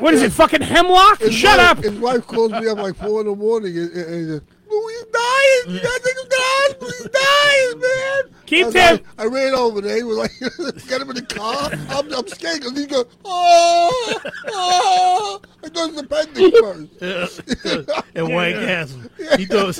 What 0.00 0.12
is 0.12 0.22
it? 0.22 0.32
Fucking 0.32 0.60
hemlock? 0.60 1.20
his 1.20 1.34
Shut 1.34 1.58
wife, 1.58 1.78
up. 1.78 1.84
His 1.84 1.98
wife 1.98 2.26
calls 2.26 2.52
me 2.52 2.68
up 2.68 2.76
like 2.78 2.94
four 2.96 3.22
in 3.22 3.26
the 3.28 3.34
morning, 3.34 3.76
and, 3.78 3.90
and, 3.92 4.30
and 4.32 4.42
he 4.70 4.76
said, 4.76 4.82
"Louis, 4.82 4.94
he's 4.94 5.04
dying. 5.12 5.76
You 5.76 5.80
gotta 5.82 6.02
take 6.02 6.16
him 6.16 6.24
to 6.24 6.28
the 6.30 6.36
hospital. 6.38 6.92
He's 6.98 7.10
dying, 7.10 7.80
man." 7.80 8.36
Keep 8.46 8.62
I, 8.62 8.66
was 8.66 8.74
that- 8.74 8.92
like- 8.92 9.04
I 9.18 9.24
ran 9.26 9.54
over 9.54 9.80
there. 9.80 9.96
He 9.96 10.02
was 10.02 10.16
like, 10.18 10.32
"Get 10.88 11.00
him 11.00 11.10
in 11.10 11.16
the 11.16 11.22
car." 11.22 11.70
I'm, 11.90 12.12
I'm 12.12 12.26
scared 12.28 12.60
because 12.60 12.78
he 12.78 12.86
goes, 12.86 13.06
"Oh, 13.24 14.20
ah, 14.24 14.30
oh." 14.48 15.40
Ah. 15.42 15.46
I 15.62 15.68
thought 15.68 15.90
it 15.90 15.94
was 15.94 16.02
appendix 16.02 16.58
first. 16.58 18.04
And 18.14 18.34
White 18.34 18.54
Castle. 18.54 19.00
He 19.36 19.44
thought 19.44 19.78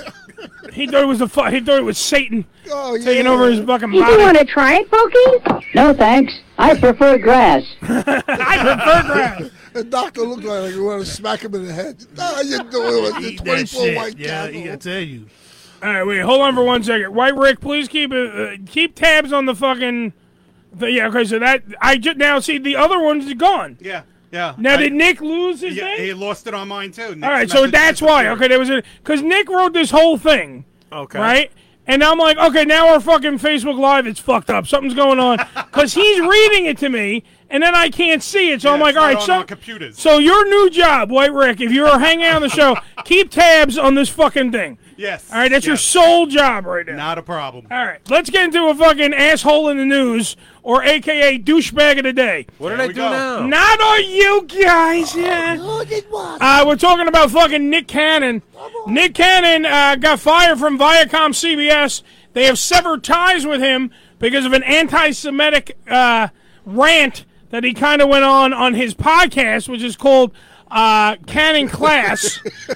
He 0.72 0.86
thought 0.86 1.02
it 1.02 1.06
was 1.06 1.18
the 1.20 1.28
fu- 1.28 1.44
he 1.46 1.60
thought 1.60 1.78
it 1.78 1.84
was 1.84 1.96
Satan 1.98 2.44
Oh, 2.70 2.96
taking 2.98 3.26
over 3.26 3.50
his 3.50 3.64
fucking 3.64 3.92
You 3.92 4.02
body. 4.02 4.16
want 4.18 4.38
to 4.38 4.44
try 4.44 4.74
it, 4.80 4.90
Pokey? 4.90 5.64
No, 5.74 5.94
thanks. 5.94 6.32
I 6.58 6.78
prefer 6.78 7.16
grass. 7.18 7.64
I 7.82 8.20
prefer 8.22 9.12
grass. 9.12 9.42
The 9.72 9.84
doctor 9.84 10.22
looked 10.22 10.44
like 10.44 10.72
he 10.72 10.80
wanted 10.80 11.04
to 11.04 11.10
smack 11.10 11.40
him 11.42 11.54
in 11.54 11.66
the 11.66 11.72
head. 11.72 12.04
No, 12.16 12.40
you 12.40 12.62
doing 12.70 13.02
with 13.04 13.14
the 13.16 13.20
eat 13.20 13.38
that 13.38 13.44
24 13.44 13.66
shit. 13.84 13.96
white 13.96 14.18
Yeah, 14.18 14.26
castle. 14.28 14.52
he 14.54 14.64
gotta 14.64 14.76
tell 14.78 15.00
you. 15.00 15.26
All 15.82 15.88
right, 15.88 16.04
wait, 16.04 16.20
hold 16.20 16.40
on 16.42 16.54
for 16.54 16.64
one 16.64 16.82
second. 16.82 17.14
White 17.14 17.36
Rick, 17.36 17.60
please 17.60 17.88
keep 17.88 18.12
uh, 18.12 18.16
uh, 18.16 18.56
keep 18.66 18.94
tabs 18.94 19.32
on 19.32 19.46
the 19.46 19.54
fucking. 19.54 20.12
The, 20.72 20.90
yeah, 20.90 21.08
okay. 21.08 21.24
So 21.24 21.38
that 21.38 21.62
I 21.80 21.96
just 21.96 22.16
now 22.18 22.38
see 22.40 22.58
the 22.58 22.76
other 22.76 22.98
one's 23.00 23.32
gone. 23.34 23.78
Yeah, 23.80 24.02
yeah. 24.30 24.54
Now 24.58 24.74
I- 24.74 24.76
did 24.78 24.92
Nick 24.92 25.20
lose 25.20 25.60
his 25.62 25.76
yeah, 25.76 25.84
name? 25.84 25.98
He 26.00 26.14
lost 26.14 26.46
it 26.46 26.54
on 26.54 26.68
mine 26.68 26.92
too. 26.92 27.02
All 27.02 27.08
Nick's 27.14 27.22
right, 27.22 27.50
so 27.50 27.66
that's 27.66 28.02
why. 28.02 28.28
Okay, 28.28 28.48
there 28.48 28.58
was 28.58 28.68
a 28.70 28.82
because 29.02 29.22
Nick 29.22 29.48
wrote 29.48 29.72
this 29.72 29.90
whole 29.90 30.18
thing. 30.18 30.64
Okay. 30.92 31.18
Right. 31.18 31.52
And 31.86 32.04
I'm 32.04 32.18
like, 32.18 32.36
okay, 32.38 32.64
now 32.64 32.88
our 32.88 33.00
fucking 33.00 33.38
Facebook 33.38 33.78
Live, 33.78 34.06
it's 34.06 34.20
fucked 34.20 34.50
up. 34.50 34.66
Something's 34.66 34.94
going 34.94 35.18
on. 35.18 35.38
Because 35.70 35.94
he's 35.94 36.20
reading 36.20 36.66
it 36.66 36.78
to 36.78 36.88
me, 36.88 37.22
and 37.48 37.62
then 37.62 37.76
I 37.76 37.90
can't 37.90 38.22
see 38.24 38.50
it. 38.50 38.60
So 38.60 38.74
I'm 38.74 38.80
like, 38.80 38.96
all 38.96 39.02
right, 39.02 39.22
so, 39.22 39.44
computers. 39.44 39.96
so 39.96 40.18
your 40.18 40.44
new 40.48 40.68
job, 40.68 41.12
White 41.12 41.32
Rick, 41.32 41.60
if 41.60 41.70
you're 41.70 41.96
hanging 41.96 42.26
out 42.26 42.36
on 42.36 42.42
the 42.42 42.48
show, 42.48 42.76
keep 43.04 43.30
tabs 43.30 43.78
on 43.78 43.94
this 43.94 44.08
fucking 44.08 44.50
thing. 44.50 44.78
Yes. 45.00 45.32
All 45.32 45.38
right, 45.38 45.50
that's 45.50 45.64
your 45.64 45.78
sole 45.78 46.26
job 46.26 46.66
right 46.66 46.84
now. 46.84 46.94
Not 46.94 47.16
a 47.16 47.22
problem. 47.22 47.66
All 47.70 47.86
right, 47.86 48.00
let's 48.10 48.28
get 48.28 48.44
into 48.44 48.66
a 48.66 48.74
fucking 48.74 49.14
asshole 49.14 49.70
in 49.70 49.78
the 49.78 49.86
news, 49.86 50.36
or 50.62 50.82
AKA 50.84 51.38
douchebag 51.38 51.96
of 51.96 52.04
the 52.04 52.12
day. 52.12 52.46
What 52.58 52.68
did 52.68 52.80
I 52.80 52.86
do 52.88 52.92
go. 52.92 53.10
now? 53.10 53.46
Not 53.46 53.80
on 53.80 54.04
you 54.10 54.42
guys, 54.42 55.16
yeah. 55.16 55.56
Look 55.58 55.90
at 55.90 56.04
what? 56.10 56.42
Uh, 56.42 56.64
we're 56.66 56.76
talking 56.76 57.08
about 57.08 57.30
fucking 57.30 57.70
Nick 57.70 57.88
Cannon. 57.88 58.42
Nick 58.86 59.14
Cannon 59.14 59.64
uh, 59.64 59.96
got 59.96 60.20
fired 60.20 60.58
from 60.58 60.78
Viacom 60.78 61.30
CBS. 61.30 62.02
They 62.34 62.44
have 62.44 62.58
severed 62.58 63.02
ties 63.02 63.46
with 63.46 63.62
him 63.62 63.90
because 64.18 64.44
of 64.44 64.52
an 64.52 64.62
anti-Semitic 64.62 65.78
uh, 65.88 66.28
rant 66.66 67.24
that 67.48 67.64
he 67.64 67.72
kind 67.72 68.02
of 68.02 68.08
went 68.10 68.24
on 68.24 68.52
on 68.52 68.74
his 68.74 68.94
podcast, 68.94 69.66
which 69.66 69.82
is 69.82 69.96
called 69.96 70.32
uh, 70.70 71.16
Cannon 71.26 71.68
Class. 71.68 72.40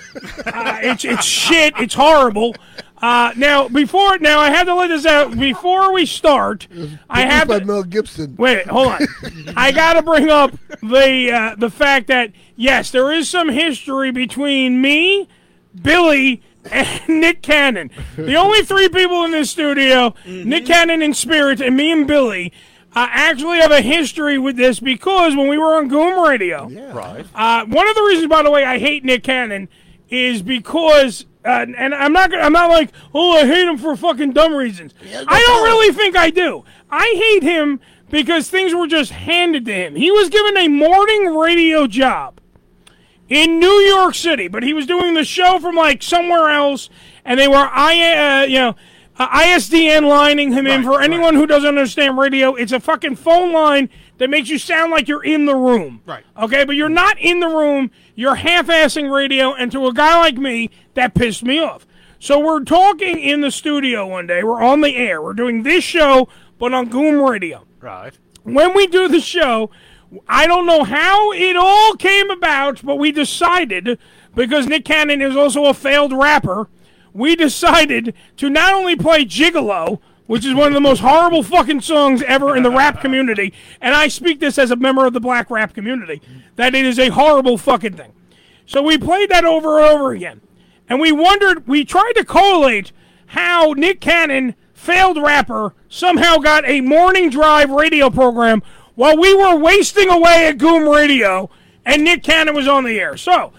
uh, 0.46 0.78
it's 0.82 1.04
it's 1.04 1.24
shit. 1.24 1.74
It's 1.78 1.94
horrible. 1.94 2.54
Uh, 3.04 3.32
now 3.36 3.68
before 3.68 4.18
now 4.18 4.40
I 4.40 4.50
have 4.50 4.66
to 4.66 4.74
let 4.74 4.88
this 4.88 5.04
out 5.04 5.38
before 5.38 5.92
we 5.92 6.06
start. 6.06 6.66
I 7.10 7.22
have 7.22 7.48
by 7.48 7.58
to, 7.58 7.64
Mel 7.64 7.82
Gibson. 7.82 8.34
Wait, 8.36 8.66
hold 8.66 8.88
on. 8.88 9.06
I 9.56 9.72
got 9.72 9.94
to 9.94 10.02
bring 10.02 10.30
up 10.30 10.52
the 10.80 11.30
uh, 11.30 11.54
the 11.56 11.70
fact 11.70 12.06
that 12.06 12.32
yes, 12.56 12.90
there 12.90 13.12
is 13.12 13.28
some 13.28 13.50
history 13.50 14.10
between 14.10 14.80
me, 14.80 15.28
Billy, 15.80 16.42
and 16.70 17.08
Nick 17.20 17.42
Cannon. 17.42 17.90
The 18.16 18.36
only 18.36 18.62
three 18.62 18.88
people 18.88 19.24
in 19.24 19.32
this 19.32 19.50
studio, 19.50 20.14
Nick 20.24 20.66
Cannon 20.66 21.02
in 21.02 21.14
spirit, 21.14 21.60
and 21.60 21.76
me 21.76 21.92
and 21.92 22.06
Billy. 22.06 22.52
Uh, 22.96 23.08
actually 23.10 23.58
have 23.58 23.72
a 23.72 23.80
history 23.80 24.38
with 24.38 24.56
this 24.56 24.78
because 24.78 25.34
when 25.34 25.48
we 25.48 25.58
were 25.58 25.74
on 25.74 25.88
Goom 25.88 26.22
Radio, 26.24 26.68
yeah. 26.68 26.92
Right. 26.92 27.26
uh, 27.34 27.66
one 27.66 27.88
of 27.88 27.94
the 27.96 28.02
reasons, 28.02 28.28
by 28.28 28.42
the 28.44 28.50
way, 28.52 28.62
I 28.64 28.78
hate 28.78 29.04
Nick 29.04 29.24
Cannon 29.24 29.68
is 30.08 30.42
because, 30.42 31.26
uh, 31.44 31.66
and 31.76 31.92
I'm 31.92 32.12
not, 32.12 32.30
gonna, 32.30 32.42
I'm 32.42 32.52
not 32.52 32.70
like, 32.70 32.90
oh, 33.12 33.38
I 33.38 33.46
hate 33.46 33.66
him 33.66 33.78
for 33.78 33.96
fucking 33.96 34.32
dumb 34.32 34.54
reasons. 34.54 34.94
Yeah, 35.04 35.24
I 35.26 35.40
don't 35.42 35.64
really 35.64 35.92
think 35.92 36.16
I 36.16 36.30
do. 36.30 36.64
I 36.88 37.14
hate 37.16 37.42
him 37.42 37.80
because 38.10 38.48
things 38.48 38.72
were 38.72 38.86
just 38.86 39.10
handed 39.10 39.64
to 39.64 39.72
him. 39.74 39.96
He 39.96 40.12
was 40.12 40.28
given 40.28 40.56
a 40.56 40.68
morning 40.68 41.34
radio 41.34 41.88
job 41.88 42.40
in 43.28 43.58
New 43.58 43.66
York 43.66 44.14
City, 44.14 44.46
but 44.46 44.62
he 44.62 44.72
was 44.72 44.86
doing 44.86 45.14
the 45.14 45.24
show 45.24 45.58
from 45.58 45.74
like 45.74 46.00
somewhere 46.00 46.48
else, 46.48 46.90
and 47.24 47.40
they 47.40 47.48
were 47.48 47.56
I, 47.56 48.42
uh, 48.42 48.44
you 48.44 48.58
know. 48.58 48.76
Uh, 49.16 49.28
ISDN 49.28 50.08
lining 50.08 50.52
him 50.52 50.66
in 50.66 50.82
for 50.82 51.00
anyone 51.00 51.34
who 51.34 51.46
doesn't 51.46 51.68
understand 51.68 52.18
radio. 52.18 52.54
It's 52.54 52.72
a 52.72 52.80
fucking 52.80 53.16
phone 53.16 53.52
line 53.52 53.88
that 54.18 54.28
makes 54.28 54.48
you 54.48 54.58
sound 54.58 54.90
like 54.90 55.06
you're 55.06 55.24
in 55.24 55.46
the 55.46 55.54
room. 55.54 56.02
Right. 56.04 56.24
Okay, 56.36 56.64
but 56.64 56.74
you're 56.74 56.88
not 56.88 57.18
in 57.20 57.38
the 57.38 57.48
room. 57.48 57.92
You're 58.16 58.34
half-assing 58.34 59.12
radio, 59.12 59.54
and 59.54 59.70
to 59.72 59.86
a 59.86 59.92
guy 59.92 60.18
like 60.18 60.36
me, 60.36 60.70
that 60.94 61.14
pissed 61.14 61.44
me 61.44 61.60
off. 61.60 61.86
So 62.18 62.38
we're 62.38 62.64
talking 62.64 63.18
in 63.20 63.40
the 63.40 63.50
studio 63.50 64.06
one 64.06 64.26
day. 64.26 64.42
We're 64.42 64.62
on 64.62 64.80
the 64.80 64.96
air. 64.96 65.22
We're 65.22 65.34
doing 65.34 65.62
this 65.62 65.84
show, 65.84 66.28
but 66.58 66.72
on 66.72 66.88
Goom 66.88 67.20
Radio. 67.20 67.66
Right. 67.80 68.18
When 68.42 68.74
we 68.74 68.86
do 68.86 69.08
the 69.08 69.20
show, 69.20 69.70
I 70.28 70.46
don't 70.46 70.66
know 70.66 70.84
how 70.84 71.32
it 71.32 71.56
all 71.56 71.94
came 71.94 72.30
about, 72.30 72.82
but 72.82 72.96
we 72.96 73.12
decided 73.12 73.98
because 74.34 74.66
Nick 74.66 74.84
Cannon 74.84 75.22
is 75.22 75.36
also 75.36 75.66
a 75.66 75.74
failed 75.74 76.12
rapper, 76.12 76.68
we 77.14 77.34
decided 77.36 78.14
to 78.36 78.50
not 78.50 78.74
only 78.74 78.96
play 78.96 79.24
Gigolo, 79.24 80.00
which 80.26 80.44
is 80.44 80.54
one 80.54 80.68
of 80.68 80.74
the 80.74 80.80
most 80.80 81.00
horrible 81.00 81.42
fucking 81.42 81.80
songs 81.80 82.22
ever 82.22 82.56
in 82.56 82.62
the 82.62 82.70
rap 82.70 83.00
community, 83.00 83.54
and 83.80 83.94
I 83.94 84.08
speak 84.08 84.40
this 84.40 84.58
as 84.58 84.70
a 84.70 84.76
member 84.76 85.06
of 85.06 85.12
the 85.12 85.20
black 85.20 85.50
rap 85.50 85.72
community, 85.72 86.20
that 86.56 86.74
it 86.74 86.84
is 86.84 86.98
a 86.98 87.10
horrible 87.10 87.56
fucking 87.56 87.94
thing. 87.94 88.12
So 88.66 88.82
we 88.82 88.98
played 88.98 89.30
that 89.30 89.44
over 89.44 89.78
and 89.78 89.88
over 89.88 90.12
again. 90.12 90.40
And 90.88 91.00
we 91.00 91.12
wondered, 91.12 91.66
we 91.66 91.84
tried 91.84 92.12
to 92.16 92.24
collate 92.24 92.92
how 93.26 93.72
Nick 93.72 94.00
Cannon, 94.00 94.54
failed 94.72 95.16
rapper, 95.16 95.74
somehow 95.88 96.36
got 96.38 96.68
a 96.68 96.80
morning 96.80 97.30
drive 97.30 97.70
radio 97.70 98.10
program 98.10 98.62
while 98.94 99.16
we 99.16 99.34
were 99.34 99.56
wasting 99.56 100.10
away 100.10 100.46
at 100.48 100.58
Goom 100.58 100.88
Radio 100.88 101.50
and 101.84 102.04
Nick 102.04 102.22
Cannon 102.22 102.54
was 102.54 102.68
on 102.68 102.84
the 102.84 102.98
air. 102.98 103.16
So 103.16 103.52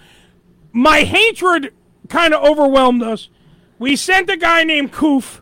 my 0.72 1.00
hatred 1.00 1.72
kind 2.08 2.34
of 2.34 2.44
overwhelmed 2.44 3.02
us. 3.02 3.28
We 3.78 3.96
sent 3.96 4.30
a 4.30 4.36
guy 4.36 4.64
named 4.64 4.92
Koof 4.92 5.40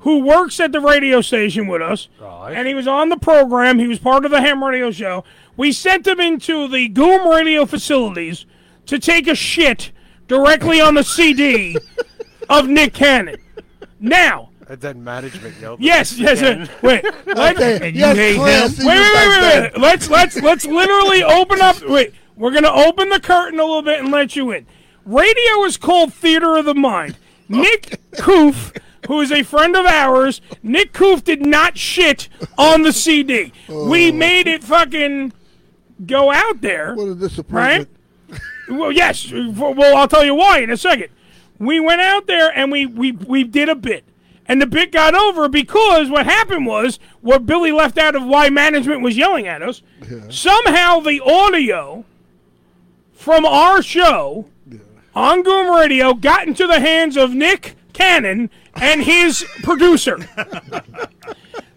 who 0.00 0.20
works 0.24 0.60
at 0.60 0.72
the 0.72 0.80
radio 0.80 1.20
station 1.20 1.66
with 1.66 1.82
us. 1.82 2.08
Right. 2.20 2.52
And 2.54 2.68
he 2.68 2.74
was 2.74 2.86
on 2.86 3.08
the 3.08 3.16
program. 3.16 3.78
He 3.78 3.86
was 3.88 3.98
part 3.98 4.24
of 4.24 4.30
the 4.30 4.40
Ham 4.40 4.62
Radio 4.62 4.90
Show. 4.90 5.24
We 5.56 5.72
sent 5.72 6.06
him 6.06 6.20
into 6.20 6.68
the 6.68 6.88
Goom 6.88 7.28
Radio 7.28 7.66
facilities 7.66 8.46
to 8.86 8.98
take 8.98 9.26
a 9.26 9.34
shit 9.34 9.90
directly 10.28 10.80
on 10.80 10.94
the 10.94 11.02
CD 11.02 11.76
of 12.48 12.68
Nick 12.68 12.94
Cannon. 12.94 13.36
Now, 14.00 14.50
And 14.68 14.80
then 14.80 15.02
management 15.02 15.56
yelled. 15.60 15.80
Yes, 15.80 16.16
yes. 16.16 16.38
again. 16.40 16.62
uh, 16.62 16.68
Wait, 16.82 17.04
let's, 17.26 17.58
Okay, 17.60 17.88
And 17.88 17.96
you 17.96 18.00
yes, 18.02 18.16
hate 18.16 18.36
him? 18.36 18.42
wait, 18.42 18.78
wait, 18.78 18.86
wait, 18.86 19.40
wait, 19.40 19.72
wait. 19.72 19.78
Let's 19.80 20.08
let's 20.08 20.36
let's 20.40 20.64
literally 20.64 21.24
open 21.24 21.60
up. 21.60 21.82
Wait, 21.88 22.14
we're 22.36 22.52
gonna 22.52 22.70
open 22.72 23.08
the 23.08 23.18
curtain 23.20 23.58
a 23.58 23.64
little 23.64 23.82
bit 23.82 23.98
and 24.00 24.10
let 24.12 24.36
you 24.36 24.52
in. 24.52 24.66
Radio 25.04 25.64
is 25.64 25.76
called 25.76 26.12
Theater 26.14 26.56
of 26.56 26.64
the 26.66 26.74
Mind. 26.74 27.16
Nick 27.48 28.00
Koof, 28.12 28.76
who 29.06 29.20
is 29.20 29.32
a 29.32 29.42
friend 29.42 29.76
of 29.76 29.86
ours, 29.86 30.40
Nick 30.62 30.92
Koof 30.92 31.24
did 31.24 31.44
not 31.44 31.78
shit 31.78 32.28
on 32.56 32.82
the 32.82 32.92
CD. 32.92 33.52
We 33.68 34.10
oh. 34.10 34.12
made 34.12 34.46
it 34.46 34.62
fucking 34.62 35.32
go 36.06 36.30
out 36.30 36.60
there. 36.60 36.94
What 36.94 37.08
a 37.08 37.44
Right? 37.48 37.88
Well, 38.68 38.92
yes. 38.92 39.32
Well, 39.32 39.96
I'll 39.96 40.08
tell 40.08 40.24
you 40.24 40.34
why 40.34 40.58
in 40.58 40.70
a 40.70 40.76
second. 40.76 41.08
We 41.58 41.80
went 41.80 42.00
out 42.00 42.26
there 42.26 42.56
and 42.56 42.70
we, 42.70 42.86
we, 42.86 43.12
we 43.12 43.44
did 43.44 43.68
a 43.68 43.74
bit. 43.74 44.04
And 44.46 44.62
the 44.62 44.66
bit 44.66 44.92
got 44.92 45.14
over 45.14 45.48
because 45.48 46.08
what 46.08 46.24
happened 46.24 46.66
was 46.66 46.98
what 47.20 47.44
Billy 47.44 47.72
left 47.72 47.98
out 47.98 48.14
of 48.14 48.24
why 48.24 48.48
management 48.48 49.02
was 49.02 49.16
yelling 49.16 49.46
at 49.46 49.62
us. 49.62 49.82
Somehow 50.30 51.00
the 51.00 51.20
audio 51.20 52.04
from 53.12 53.44
our 53.44 53.82
show 53.82 54.46
on 55.18 55.42
Goom 55.42 55.74
Radio 55.74 56.14
got 56.14 56.46
into 56.46 56.66
the 56.68 56.78
hands 56.78 57.16
of 57.16 57.34
Nick 57.34 57.74
Cannon 57.92 58.50
and 58.74 59.02
his 59.02 59.44
producer. 59.62 60.18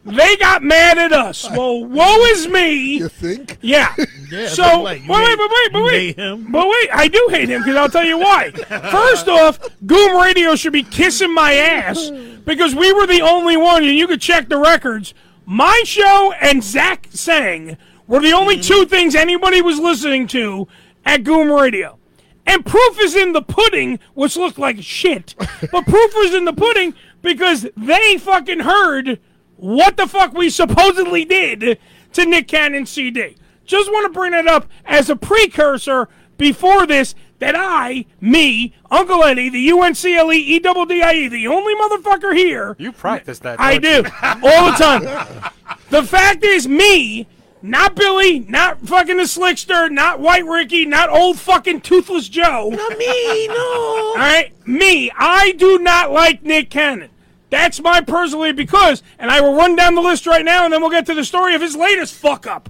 They 0.03 0.35
got 0.37 0.63
mad 0.63 0.97
at 0.97 1.13
us. 1.13 1.47
Well, 1.51 1.85
woe 1.85 2.23
is 2.31 2.47
me. 2.47 2.97
You 2.97 3.07
think? 3.07 3.59
Yeah. 3.61 3.93
Yeah, 4.31 4.47
so 4.47 4.63
but 4.63 4.83
wait, 4.85 5.07
wait, 5.09 5.09
wait, 5.09 5.37
but 5.37 5.49
wait, 5.51 5.73
but 5.73 5.83
wait, 5.83 6.15
him? 6.15 6.51
but 6.53 6.65
wait. 6.65 6.89
I 6.93 7.09
do 7.09 7.27
hate 7.31 7.49
him 7.49 7.61
because 7.61 7.75
I'll 7.75 7.89
tell 7.89 8.05
you 8.05 8.17
why. 8.17 8.51
First 8.51 9.27
off, 9.27 9.59
Goom 9.85 10.15
Radio 10.21 10.55
should 10.55 10.71
be 10.71 10.83
kissing 10.83 11.35
my 11.35 11.53
ass 11.53 12.09
because 12.45 12.73
we 12.73 12.93
were 12.93 13.05
the 13.05 13.19
only 13.19 13.57
one, 13.57 13.83
and 13.83 13.93
you 13.93 14.07
could 14.07 14.21
check 14.21 14.47
the 14.47 14.57
records. 14.57 15.13
My 15.45 15.81
show 15.85 16.33
and 16.39 16.63
Zach 16.63 17.09
Sang 17.11 17.75
were 18.07 18.21
the 18.21 18.31
only 18.31 18.61
two 18.61 18.85
things 18.85 19.15
anybody 19.15 19.61
was 19.61 19.79
listening 19.79 20.27
to 20.27 20.69
at 21.05 21.25
Goom 21.25 21.51
Radio. 21.51 21.99
And 22.45 22.65
proof 22.65 22.99
is 22.99 23.15
in 23.15 23.33
the 23.33 23.41
pudding, 23.41 23.99
which 24.13 24.35
looked 24.35 24.57
like 24.57 24.81
shit. 24.81 25.35
But 25.71 25.85
proof 25.85 26.13
was 26.15 26.33
in 26.33 26.45
the 26.45 26.53
pudding 26.53 26.93
because 27.21 27.67
they 27.77 28.17
fucking 28.17 28.61
heard 28.61 29.19
what 29.57 29.95
the 29.95 30.07
fuck 30.07 30.33
we 30.33 30.49
supposedly 30.49 31.23
did 31.23 31.77
to 32.13 32.25
Nick 32.25 32.47
Cannon 32.47 32.85
CD. 32.85 33.35
Just 33.63 33.91
want 33.91 34.11
to 34.11 34.19
bring 34.19 34.33
it 34.33 34.47
up 34.47 34.67
as 34.85 35.09
a 35.09 35.15
precursor 35.15 36.09
before 36.37 36.87
this 36.87 37.13
that 37.39 37.55
I, 37.55 38.05
me, 38.19 38.73
Uncle 38.89 39.23
Eddie, 39.23 39.49
the 39.49 39.69
UNCLE 39.69 40.33
E 40.33 40.59
double 40.59 40.85
DIE, 40.85 41.27
the 41.27 41.47
only 41.47 41.75
motherfucker 41.75 42.35
here. 42.35 42.75
You 42.79 42.91
practice 42.91 43.39
that. 43.39 43.59
I 43.59 43.77
don't 43.77 44.03
do 44.03 44.09
you? 44.09 44.49
all 44.49 44.71
the 44.71 44.77
time. 44.77 45.51
the 45.89 46.03
fact 46.03 46.43
is, 46.43 46.67
me, 46.67 47.27
not 47.61 47.95
Billy, 47.95 48.39
not 48.39 48.79
fucking 48.79 49.17
the 49.17 49.23
Slickster, 49.23 49.89
not 49.91 50.19
White 50.19 50.45
Ricky, 50.45 50.85
not 50.85 51.09
old 51.09 51.39
fucking 51.39 51.81
Toothless 51.81 52.29
Joe. 52.29 52.69
Not 52.69 52.97
me, 52.97 53.47
no. 53.47 53.53
All 53.55 54.15
right, 54.15 54.51
me, 54.67 55.11
I 55.15 55.51
do 55.53 55.79
not 55.79 56.11
like 56.11 56.43
Nick 56.43 56.69
Cannon. 56.69 57.09
That's 57.49 57.81
my 57.81 58.01
personally 58.01 58.53
because, 58.53 59.03
and 59.19 59.29
I 59.29 59.41
will 59.41 59.55
run 59.55 59.75
down 59.75 59.95
the 59.95 60.01
list 60.01 60.25
right 60.25 60.45
now, 60.45 60.63
and 60.63 60.73
then 60.73 60.81
we'll 60.81 60.89
get 60.89 61.05
to 61.07 61.13
the 61.13 61.25
story 61.25 61.53
of 61.53 61.61
his 61.61 61.75
latest 61.75 62.13
fuck 62.13 62.47
up. 62.47 62.69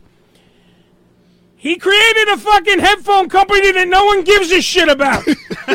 He 1.62 1.76
created 1.76 2.28
a 2.30 2.38
fucking 2.38 2.80
headphone 2.80 3.30
company 3.30 3.72
that 3.74 3.88
no 3.88 4.04
one 4.04 4.24
gives 4.24 4.50
a 4.52 4.64
shit 4.64 4.90
about. 4.90 5.28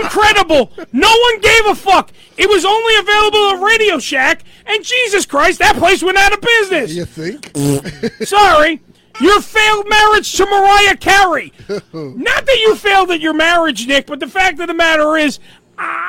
Incredible. 0.00 0.72
No 0.90 1.10
one 1.10 1.40
gave 1.42 1.66
a 1.66 1.74
fuck. 1.74 2.12
It 2.38 2.48
was 2.48 2.64
only 2.64 2.96
available 2.96 3.50
at 3.50 3.62
Radio 3.62 3.98
Shack, 3.98 4.44
and 4.64 4.82
Jesus 4.82 5.26
Christ, 5.26 5.58
that 5.58 5.76
place 5.76 6.02
went 6.02 6.16
out 6.16 6.32
of 6.32 6.40
business. 6.40 6.94
You 6.94 7.04
think? 7.04 7.52
Sorry. 8.26 8.80
Your 9.20 9.42
failed 9.42 9.86
marriage 9.90 10.32
to 10.32 10.46
Mariah 10.46 10.96
Carey. 10.96 11.52
Not 11.92 12.46
that 12.46 12.58
you 12.60 12.74
failed 12.74 13.10
at 13.10 13.20
your 13.20 13.34
marriage, 13.34 13.86
Nick, 13.86 14.06
but 14.06 14.20
the 14.20 14.28
fact 14.28 14.58
of 14.60 14.68
the 14.68 14.72
matter 14.72 15.14
is, 15.18 15.40
I 15.76 16.07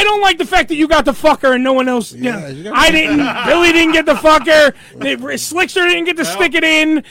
I 0.00 0.04
don't 0.04 0.22
like 0.22 0.38
the 0.38 0.46
fact 0.46 0.68
that 0.70 0.76
you 0.76 0.88
got 0.88 1.04
the 1.04 1.12
fucker 1.12 1.54
and 1.54 1.62
no 1.62 1.74
one 1.74 1.86
else. 1.88 2.12
you 2.12 2.22
know, 2.22 2.72
I 2.74 2.90
didn't. 2.90 3.18
Billy 3.46 3.72
didn't 3.72 3.92
get 3.92 4.06
the 4.06 4.14
fucker. 4.14 4.72
Slickster 4.96 5.86
didn't 5.88 6.04
get 6.04 6.16
to 6.16 6.24
stick 6.24 6.54
it 6.54 6.64
in. 6.64 7.04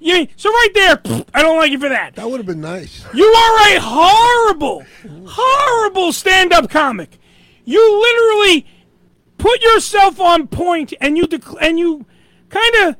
You- 0.00 0.26
so 0.36 0.48
right 0.50 0.68
there, 0.74 1.00
I 1.34 1.42
don't 1.42 1.58
like 1.58 1.70
you 1.70 1.78
for 1.78 1.88
that. 1.90 2.14
That 2.14 2.30
would 2.30 2.38
have 2.38 2.46
been 2.46 2.60
nice. 2.62 3.04
You 3.12 3.24
are 3.26 3.76
a 3.76 3.80
horrible, 3.80 4.84
horrible 5.26 6.12
stand-up 6.12 6.70
comic. 6.70 7.18
You 7.64 7.80
literally 8.00 8.66
put 9.38 9.62
yourself 9.62 10.18
on 10.20 10.46
point, 10.48 10.94
and 11.00 11.16
you 11.18 11.24
dec- 11.26 11.56
and 11.60 11.78
you 11.78 12.06
kind 12.48 12.74
of 12.84 12.96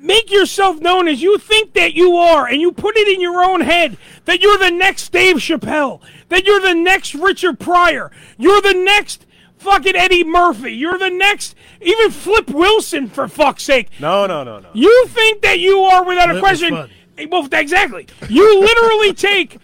make 0.00 0.30
yourself 0.30 0.80
known 0.80 1.06
as 1.08 1.22
you 1.22 1.38
think 1.38 1.74
that 1.74 1.94
you 1.94 2.16
are, 2.16 2.46
and 2.46 2.60
you 2.60 2.72
put 2.72 2.96
it 2.96 3.08
in 3.08 3.20
your 3.20 3.42
own 3.44 3.60
head 3.60 3.96
that 4.24 4.40
you're 4.40 4.58
the 4.58 4.70
next 4.70 5.10
Dave 5.12 5.36
Chappelle, 5.36 6.00
that 6.28 6.46
you're 6.46 6.60
the 6.60 6.74
next 6.74 7.14
Richard 7.14 7.58
Pryor, 7.58 8.10
you're 8.38 8.60
the 8.62 8.74
next 8.74 9.26
fucking 9.58 9.94
Eddie 9.96 10.24
Murphy, 10.24 10.72
you're 10.72 10.98
the 10.98 11.10
next 11.10 11.54
even 11.80 12.10
Flip 12.10 12.48
Wilson 12.50 13.08
for 13.08 13.28
fuck's 13.28 13.62
sake. 13.62 13.88
No, 14.00 14.26
no, 14.26 14.42
no, 14.42 14.58
no. 14.58 14.68
You 14.72 15.06
think 15.08 15.42
that 15.42 15.58
you 15.58 15.80
are 15.80 16.04
without 16.04 16.34
a 16.34 16.40
question. 16.40 16.74
Eh, 17.18 17.26
Well, 17.30 17.46
exactly. 17.52 18.06
You 18.28 18.60
literally 18.60 19.12
take, 19.28 19.58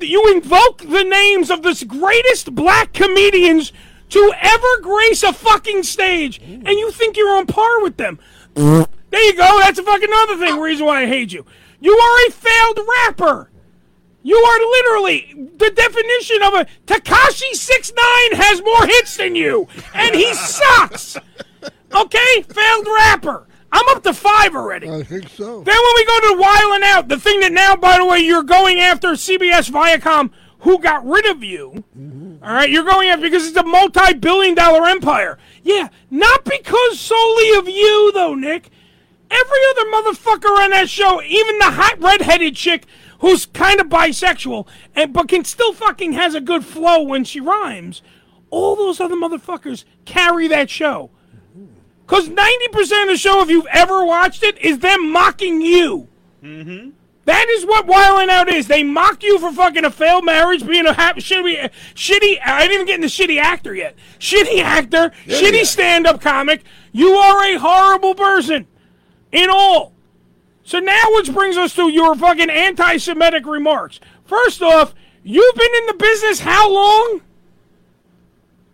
you 0.00 0.32
invoke 0.32 0.78
the 0.78 1.04
names 1.04 1.50
of 1.50 1.62
the 1.62 1.84
greatest 1.86 2.54
black 2.54 2.92
comedians 2.92 3.72
to 4.10 4.32
ever 4.40 4.80
grace 4.80 5.22
a 5.22 5.32
fucking 5.32 5.82
stage, 5.82 6.40
and 6.42 6.68
you 6.68 6.90
think 6.90 7.16
you're 7.16 7.36
on 7.36 7.46
par 7.46 7.82
with 7.82 7.96
them. 7.98 8.18
There 9.10 9.24
you 9.24 9.34
go. 9.36 9.58
That's 9.60 9.78
a 9.78 9.82
fucking 9.82 10.08
other 10.12 10.36
thing. 10.36 10.58
Reason 10.58 10.84
why 10.84 11.02
I 11.02 11.06
hate 11.06 11.32
you. 11.32 11.44
You 11.80 11.92
are 11.92 12.26
a 12.26 12.30
failed 12.30 12.80
rapper. 13.04 13.50
You 14.22 14.36
are 14.36 14.58
literally 14.58 15.48
the 15.56 15.70
definition 15.70 16.42
of 16.42 16.54
a 16.54 16.66
Tekashi 16.86 17.54
Six 17.54 17.92
Nine 17.96 18.40
has 18.40 18.60
more 18.62 18.86
hits 18.86 19.16
than 19.16 19.34
you, 19.34 19.68
and 19.94 20.14
he 20.14 20.34
sucks. 20.34 21.16
Okay, 21.94 22.42
failed 22.42 22.86
rapper. 22.86 23.46
I'm 23.70 23.88
up 23.90 24.02
to 24.02 24.12
five 24.12 24.54
already. 24.54 24.90
I 24.90 25.02
think 25.02 25.28
so. 25.28 25.62
Then 25.62 25.76
when 25.76 25.94
we 25.94 26.04
go 26.04 26.20
to 26.20 26.40
Wild 26.40 26.74
'N 26.74 26.84
Out, 26.84 27.08
the 27.08 27.18
thing 27.18 27.40
that 27.40 27.52
now, 27.52 27.76
by 27.76 27.98
the 27.98 28.04
way, 28.04 28.18
you're 28.18 28.42
going 28.42 28.80
after 28.80 29.08
CBS 29.16 29.70
Viacom, 29.70 30.30
who 30.60 30.78
got 30.78 31.06
rid 31.06 31.26
of 31.26 31.44
you. 31.44 31.84
Mm-hmm. 31.98 32.44
All 32.44 32.54
right, 32.54 32.68
you're 32.68 32.84
going 32.84 33.08
after 33.08 33.22
because 33.22 33.46
it's 33.46 33.56
a 33.56 33.62
multi-billion-dollar 33.62 34.86
empire. 34.88 35.38
Yeah, 35.62 35.88
not 36.10 36.44
because 36.44 36.98
solely 36.98 37.50
of 37.56 37.68
you, 37.68 38.10
though, 38.12 38.34
Nick. 38.34 38.70
Every 39.30 39.58
other 39.70 39.84
motherfucker 39.90 40.64
on 40.64 40.70
that 40.70 40.88
show, 40.88 41.22
even 41.22 41.58
the 41.58 41.70
hot 41.70 42.00
redheaded 42.00 42.56
chick 42.56 42.86
who's 43.20 43.46
kind 43.46 43.80
of 43.80 43.88
bisexual, 43.88 44.66
and 44.94 45.12
but 45.12 45.28
can 45.28 45.44
still 45.44 45.72
fucking 45.72 46.12
has 46.12 46.34
a 46.34 46.40
good 46.40 46.64
flow 46.64 47.02
when 47.02 47.24
she 47.24 47.40
rhymes. 47.40 48.02
All 48.50 48.76
those 48.76 49.00
other 49.00 49.16
motherfuckers 49.16 49.84
carry 50.04 50.48
that 50.48 50.70
show. 50.70 51.10
Because 52.06 52.30
90% 52.30 53.02
of 53.02 53.08
the 53.08 53.16
show, 53.18 53.42
if 53.42 53.50
you've 53.50 53.66
ever 53.70 54.02
watched 54.02 54.42
it, 54.42 54.56
is 54.58 54.78
them 54.78 55.12
mocking 55.12 55.60
you. 55.60 56.08
Mm-hmm. 56.42 56.90
That 57.26 57.46
is 57.50 57.66
what 57.66 57.86
Wild 57.86 58.22
'N 58.22 58.30
Out 58.30 58.48
is. 58.48 58.68
They 58.68 58.82
mock 58.82 59.22
you 59.22 59.38
for 59.38 59.52
fucking 59.52 59.84
a 59.84 59.90
failed 59.90 60.24
marriage, 60.24 60.66
being 60.66 60.86
a 60.86 60.94
ha- 60.94 61.12
shitty, 61.16 61.70
shitty. 61.94 62.38
I 62.42 62.60
didn't 62.60 62.72
even 62.72 62.86
get 62.86 62.94
into 62.94 63.08
shitty 63.08 63.38
actor 63.38 63.74
yet. 63.74 63.96
Shitty 64.18 64.62
actor, 64.62 65.12
shitty 65.26 65.66
stand-up 65.66 66.22
comic. 66.22 66.64
You 66.92 67.10
are 67.10 67.44
a 67.44 67.58
horrible 67.58 68.14
person, 68.14 68.66
in 69.32 69.48
all. 69.50 69.92
So 70.64 70.78
now, 70.80 71.00
which 71.12 71.32
brings 71.32 71.56
us 71.56 71.74
to 71.76 71.88
your 71.88 72.14
fucking 72.14 72.50
anti-Semitic 72.50 73.46
remarks. 73.46 74.00
First 74.24 74.60
off, 74.60 74.94
you've 75.22 75.54
been 75.54 75.74
in 75.78 75.86
the 75.86 75.94
business 75.94 76.40
how 76.40 76.70
long? 76.70 77.22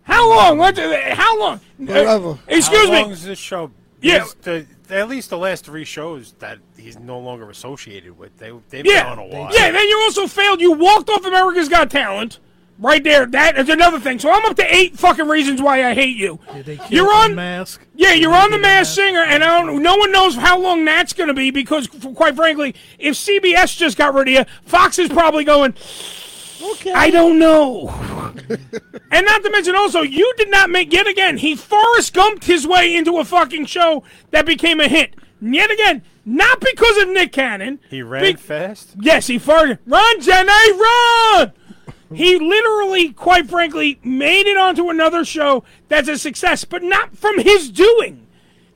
How 0.02 0.28
long? 0.28 0.58
What? 0.58 0.76
How 0.76 1.38
long? 1.38 1.60
Uh, 1.88 2.36
excuse 2.48 2.70
me. 2.70 2.86
How 2.88 2.92
me. 2.92 3.02
long 3.02 3.10
is 3.12 3.24
this 3.24 3.38
show? 3.38 3.70
Yeah. 4.02 4.24
The, 4.42 4.66
at 4.90 5.08
least 5.08 5.30
the 5.30 5.38
last 5.38 5.64
three 5.64 5.84
shows 5.84 6.32
that 6.40 6.58
he's 6.76 6.98
no 6.98 7.18
longer 7.18 7.48
associated 7.48 8.18
with. 8.18 8.36
They 8.38 8.52
they've 8.68 8.84
Yeah, 8.84 9.04
been 9.04 9.12
on 9.12 9.18
a 9.18 9.26
while. 9.26 9.54
yeah. 9.54 9.70
Then 9.70 9.88
you 9.88 9.98
also 10.04 10.26
failed. 10.26 10.60
You 10.60 10.72
walked 10.72 11.08
off 11.08 11.24
America's 11.24 11.68
Got 11.70 11.90
Talent. 11.90 12.38
Right 12.78 13.04
there. 13.04 13.24
That 13.26 13.56
is 13.56 13.68
another 13.68 14.00
thing. 14.00 14.18
So 14.18 14.30
I'm 14.30 14.44
up 14.44 14.56
to 14.56 14.74
eight 14.74 14.98
fucking 14.98 15.28
reasons 15.28 15.62
why 15.62 15.88
I 15.88 15.94
hate 15.94 16.16
you. 16.16 16.40
You're 16.88 17.12
on 17.12 17.34
mask. 17.34 17.80
Yeah, 17.94 18.12
you're 18.14 18.34
on 18.34 18.50
the 18.50 18.58
Mask 18.58 18.94
Singer, 18.94 19.22
and 19.22 19.44
I 19.44 19.60
don't. 19.60 19.82
No 19.82 19.96
one 19.96 20.10
knows 20.10 20.34
how 20.34 20.58
long 20.58 20.84
that's 20.84 21.12
going 21.12 21.28
to 21.28 21.34
be 21.34 21.52
because, 21.52 21.88
f- 21.94 22.14
quite 22.14 22.34
frankly, 22.34 22.74
if 22.98 23.14
CBS 23.14 23.76
just 23.76 23.96
got 23.96 24.12
rid 24.14 24.26
of 24.28 24.34
you, 24.34 24.44
Fox 24.64 24.98
is 24.98 25.08
probably 25.08 25.44
going. 25.44 25.74
Okay. 26.72 26.92
I 26.92 27.10
don't 27.10 27.38
know. 27.38 27.88
and 29.10 29.26
not 29.26 29.42
to 29.44 29.50
mention, 29.50 29.76
also, 29.76 30.00
you 30.02 30.32
did 30.36 30.50
not 30.50 30.70
make 30.70 30.92
yet 30.92 31.06
again. 31.06 31.36
He 31.36 31.54
Forrest 31.54 32.14
Gumped 32.14 32.44
his 32.44 32.66
way 32.66 32.96
into 32.96 33.18
a 33.18 33.24
fucking 33.24 33.66
show 33.66 34.02
that 34.30 34.46
became 34.46 34.80
a 34.80 34.88
hit. 34.88 35.14
Yet 35.40 35.70
again, 35.70 36.02
not 36.24 36.58
because 36.60 36.96
of 36.98 37.08
Nick 37.10 37.32
Cannon. 37.32 37.78
He 37.90 38.02
ran 38.02 38.22
Be- 38.22 38.32
fast. 38.34 38.94
Yes, 39.00 39.26
he 39.26 39.38
farted. 39.38 39.78
Run, 39.86 40.20
Jenny, 40.20 40.48
run! 40.48 41.52
He 42.14 42.38
literally, 42.38 43.12
quite 43.12 43.48
frankly, 43.48 43.98
made 44.04 44.46
it 44.46 44.56
onto 44.56 44.90
another 44.90 45.24
show 45.24 45.64
that's 45.88 46.08
a 46.08 46.18
success, 46.18 46.64
but 46.64 46.82
not 46.82 47.16
from 47.16 47.38
his 47.38 47.70
doing. 47.70 48.26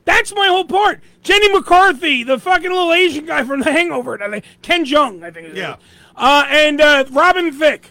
That's 0.05 0.35
my 0.35 0.47
whole 0.47 0.65
part. 0.65 1.01
Jenny 1.23 1.53
McCarthy, 1.53 2.23
the 2.25 2.39
fucking 2.39 2.71
little 2.71 2.93
Asian 2.93 3.27
guy 3.27 3.45
from 3.45 3.61
The 3.61 3.73
Hangover, 3.73 4.23
I 4.23 4.31
think- 4.31 4.45
Ken 4.63 4.85
Jeong, 4.85 5.23
I 5.23 5.31
think. 5.31 5.55
Yeah. 5.55 5.77
Uh, 6.17 6.45
and 6.49 6.81
uh, 6.81 7.05
Robin 7.11 7.53
Thicke. 7.53 7.91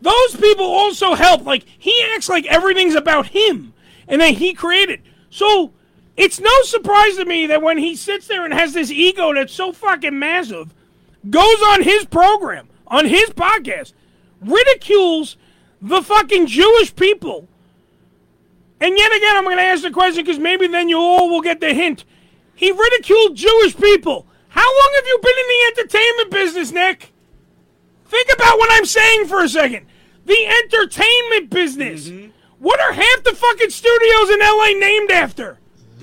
Those 0.00 0.36
people 0.36 0.64
also 0.64 1.14
help. 1.14 1.44
Like 1.44 1.64
he 1.76 1.92
acts 2.14 2.28
like 2.28 2.46
everything's 2.46 2.94
about 2.94 3.26
him, 3.28 3.74
and 4.06 4.20
that 4.20 4.34
he 4.34 4.54
created. 4.54 5.02
So 5.28 5.72
it's 6.16 6.38
no 6.38 6.62
surprise 6.62 7.16
to 7.16 7.24
me 7.24 7.46
that 7.48 7.62
when 7.62 7.78
he 7.78 7.96
sits 7.96 8.28
there 8.28 8.44
and 8.44 8.54
has 8.54 8.72
this 8.74 8.90
ego 8.92 9.34
that's 9.34 9.52
so 9.52 9.72
fucking 9.72 10.16
massive, 10.18 10.72
goes 11.28 11.60
on 11.66 11.82
his 11.82 12.04
program, 12.06 12.68
on 12.86 13.06
his 13.06 13.30
podcast, 13.30 13.92
ridicules 14.40 15.36
the 15.80 16.02
fucking 16.02 16.46
Jewish 16.46 16.94
people. 16.94 17.48
And 18.80 18.96
yet 18.96 19.14
again, 19.16 19.36
I'm 19.36 19.44
going 19.44 19.56
to 19.56 19.62
ask 19.62 19.82
the 19.82 19.90
question 19.90 20.24
because 20.24 20.38
maybe 20.38 20.68
then 20.68 20.88
you 20.88 20.98
all 20.98 21.28
will 21.28 21.40
get 21.40 21.60
the 21.60 21.74
hint. 21.74 22.04
He 22.54 22.70
ridiculed 22.70 23.36
Jewish 23.36 23.76
people. 23.76 24.26
How 24.48 24.64
long 24.64 24.92
have 24.96 25.06
you 25.06 25.18
been 25.22 25.38
in 25.38 25.48
the 25.48 25.80
entertainment 25.82 26.30
business, 26.30 26.72
Nick? 26.72 27.12
Think 28.06 28.28
about 28.34 28.58
what 28.58 28.70
I'm 28.72 28.86
saying 28.86 29.26
for 29.26 29.42
a 29.42 29.48
second. 29.48 29.86
The 30.24 30.46
entertainment 30.46 31.50
business. 31.50 32.08
Mm-hmm. 32.08 32.30
What 32.58 32.80
are 32.80 32.92
half 32.92 33.24
the 33.24 33.34
fucking 33.34 33.70
studios 33.70 34.30
in 34.30 34.40
LA 34.40 34.78
named 34.78 35.10
after? 35.10 35.58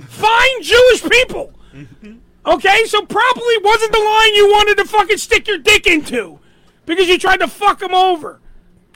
Fine 0.08 0.62
Jewish 0.62 1.04
people. 1.04 1.52
Mm-hmm. 1.74 2.18
Okay, 2.46 2.86
so 2.86 3.06
probably 3.06 3.58
wasn't 3.64 3.92
the 3.92 4.00
line 4.00 4.36
you 4.36 4.48
wanted 4.48 4.78
to 4.78 4.86
fucking 4.86 5.18
stick 5.18 5.48
your 5.48 5.58
dick 5.58 5.88
into 5.88 6.40
because 6.86 7.08
you 7.08 7.18
tried 7.18 7.38
to 7.42 7.48
fuck 7.48 7.80
them 7.80 7.94
over. 7.94 8.40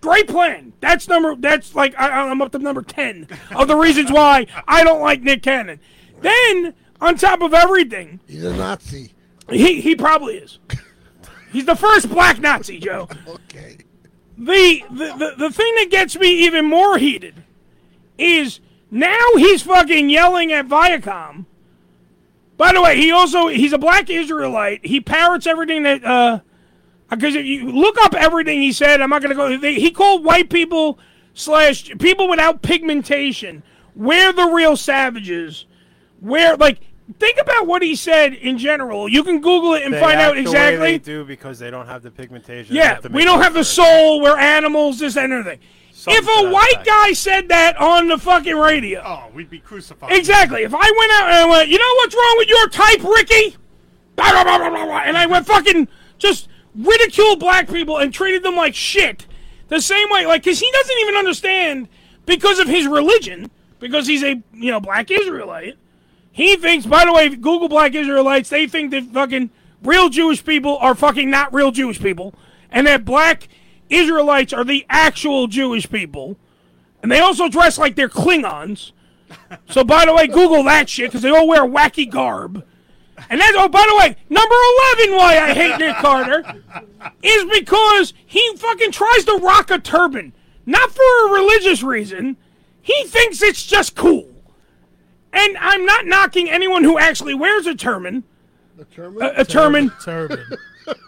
Great 0.01 0.27
plan. 0.27 0.73
That's 0.79 1.07
number. 1.07 1.35
That's 1.35 1.75
like 1.75 1.93
I, 1.99 2.29
I'm 2.29 2.41
up 2.41 2.51
to 2.53 2.59
number 2.59 2.81
ten 2.81 3.27
of 3.55 3.67
the 3.67 3.75
reasons 3.75 4.11
why 4.11 4.47
I 4.67 4.83
don't 4.83 5.01
like 5.01 5.21
Nick 5.21 5.43
Cannon. 5.43 5.79
Then 6.21 6.73
on 7.01 7.17
top 7.17 7.41
of 7.41 7.53
everything, 7.53 8.19
He's 8.27 8.43
a 8.43 8.55
Nazi. 8.55 9.11
he 9.49 9.81
he 9.81 9.95
probably 9.95 10.35
is. 10.35 10.59
He's 11.51 11.65
the 11.65 11.75
first 11.75 12.09
black 12.09 12.39
Nazi, 12.39 12.79
Joe. 12.79 13.09
okay. 13.27 13.77
The, 14.37 14.83
the 14.89 15.13
the 15.17 15.33
the 15.37 15.51
thing 15.51 15.75
that 15.75 15.87
gets 15.89 16.17
me 16.17 16.45
even 16.45 16.65
more 16.65 16.97
heated 16.97 17.43
is 18.17 18.61
now 18.89 19.19
he's 19.35 19.63
fucking 19.63 20.09
yelling 20.09 20.53
at 20.53 20.67
Viacom. 20.67 21.45
By 22.55 22.71
the 22.71 22.81
way, 22.81 22.95
he 22.97 23.11
also 23.11 23.47
he's 23.47 23.73
a 23.73 23.77
black 23.77 24.09
Israelite. 24.09 24.85
He 24.85 25.01
parrots 25.01 25.45
everything 25.45 25.83
that 25.83 26.05
uh 26.05 26.39
because 27.09 27.35
if 27.35 27.45
you 27.45 27.71
look 27.71 27.97
up 28.01 28.13
everything 28.15 28.61
he 28.61 28.71
said, 28.71 29.01
I'm 29.01 29.09
not 29.09 29.21
gonna 29.21 29.35
go. 29.35 29.57
They, 29.57 29.75
he 29.75 29.91
called 29.91 30.23
white 30.23 30.49
people 30.49 30.99
slash 31.33 31.89
people 31.99 32.27
without 32.29 32.61
pigmentation. 32.61 33.63
We're 33.95 34.31
the 34.33 34.45
real 34.47 34.75
savages. 34.77 35.65
Where 36.19 36.55
like 36.57 36.81
think 37.17 37.39
about 37.41 37.65
what 37.65 37.81
he 37.81 37.95
said 37.95 38.33
in 38.33 38.57
general. 38.57 39.09
You 39.09 39.23
can 39.23 39.41
Google 39.41 39.73
it 39.73 39.83
and 39.83 39.93
They 39.93 39.99
find 39.99 40.19
out 40.19 40.37
act 40.37 40.45
the 40.45 40.51
way 40.51 40.57
exactly. 40.57 40.91
they 40.91 40.97
do 40.99 41.25
because 41.25 41.57
they 41.59 41.71
don't 41.71 41.87
have 41.87 42.03
the 42.03 42.11
pigmentation. 42.11 42.75
Yeah, 42.75 42.99
we 43.11 43.23
don't 43.23 43.39
up 43.39 43.43
have 43.45 43.53
the 43.53 43.63
soul. 43.63 44.21
We're 44.21 44.37
animals. 44.37 44.99
This 44.99 45.17
and 45.17 45.31
everything. 45.33 45.59
if 46.07 46.25
a 46.45 46.51
white 46.51 46.85
guy 46.85 47.13
said 47.13 47.49
that 47.49 47.77
on 47.77 48.07
the 48.09 48.17
fucking 48.17 48.55
radio, 48.55 49.01
Oh, 49.03 49.23
we'd 49.33 49.49
be 49.49 49.59
crucified. 49.59 50.11
exactly. 50.11 50.63
If 50.63 50.73
I 50.73 50.77
went 50.77 51.11
out 51.13 51.23
and 51.27 51.33
I 51.35 51.45
went, 51.49 51.69
you 51.69 51.77
know 51.77 51.93
what's 51.95 52.15
wrong 52.15 52.35
with 52.37 52.47
your 52.47 52.67
type, 52.69 53.03
Ricky? 53.03 53.57
Blah, 54.15 54.31
blah, 54.31 54.43
blah, 54.43 54.57
blah, 54.59 54.69
blah, 54.69 54.85
blah, 54.85 54.97
And 54.99 55.17
I 55.17 55.25
went 55.25 55.45
fucking 55.47 55.87
just 56.17 56.47
ridicule 56.79 57.35
black 57.35 57.69
people 57.69 57.97
and 57.97 58.13
treated 58.13 58.43
them 58.43 58.55
like 58.55 58.73
shit. 58.73 59.27
The 59.67 59.81
same 59.81 60.09
way, 60.09 60.25
like, 60.25 60.43
because 60.43 60.59
he 60.59 60.71
doesn't 60.71 60.97
even 60.99 61.15
understand 61.15 61.87
because 62.25 62.59
of 62.59 62.67
his 62.67 62.87
religion, 62.87 63.51
because 63.79 64.07
he's 64.07 64.23
a 64.23 64.41
you 64.53 64.71
know 64.71 64.79
black 64.79 65.11
Israelite. 65.11 65.77
He 66.31 66.55
thinks, 66.55 66.85
by 66.85 67.05
the 67.05 67.13
way, 67.13 67.29
Google 67.29 67.69
black 67.69 67.93
Israelites, 67.93 68.49
they 68.49 68.67
think 68.67 68.91
that 68.91 69.03
fucking 69.05 69.49
real 69.83 70.09
Jewish 70.09 70.43
people 70.43 70.77
are 70.77 70.95
fucking 70.95 71.29
not 71.29 71.53
real 71.53 71.71
Jewish 71.71 71.99
people, 71.99 72.33
and 72.71 72.87
that 72.87 73.05
black 73.05 73.47
Israelites 73.89 74.53
are 74.53 74.63
the 74.63 74.85
actual 74.89 75.47
Jewish 75.47 75.89
people. 75.89 76.37
And 77.01 77.11
they 77.11 77.19
also 77.19 77.47
dress 77.47 77.77
like 77.77 77.95
they're 77.95 78.09
Klingons. 78.09 78.91
So, 79.69 79.83
by 79.83 80.05
the 80.05 80.13
way, 80.13 80.27
Google 80.27 80.63
that 80.63 80.89
shit 80.89 81.09
because 81.11 81.21
they 81.21 81.29
all 81.29 81.47
wear 81.47 81.61
wacky 81.61 82.09
garb. 82.09 82.65
And 83.29 83.39
that's, 83.39 83.55
oh, 83.57 83.67
by 83.67 83.85
the 83.87 83.95
way, 83.95 84.15
number 84.29 84.55
11 84.97 85.15
why 85.15 85.39
I 85.39 85.53
hate 85.53 85.77
Nick 85.77 85.95
Carter 85.97 86.43
is 87.23 87.45
because 87.59 88.13
he 88.25 88.55
fucking 88.57 88.91
tries 88.91 89.25
to 89.25 89.37
rock 89.37 89.71
a 89.71 89.79
turban. 89.79 90.33
Not 90.65 90.91
for 90.91 91.27
a 91.27 91.33
religious 91.33 91.83
reason. 91.83 92.37
He 92.81 93.03
thinks 93.05 93.41
it's 93.41 93.65
just 93.65 93.95
cool. 93.95 94.27
And 95.33 95.57
I'm 95.57 95.85
not 95.85 96.05
knocking 96.05 96.49
anyone 96.49 96.83
who 96.83 96.97
actually 96.97 97.35
wears 97.35 97.67
a 97.67 97.75
turban. 97.75 98.23
A 98.79 98.85
turban? 98.85 99.21
A, 99.21 99.41
a 99.41 99.45
turban. 99.45 99.91
Turban. 100.01 100.57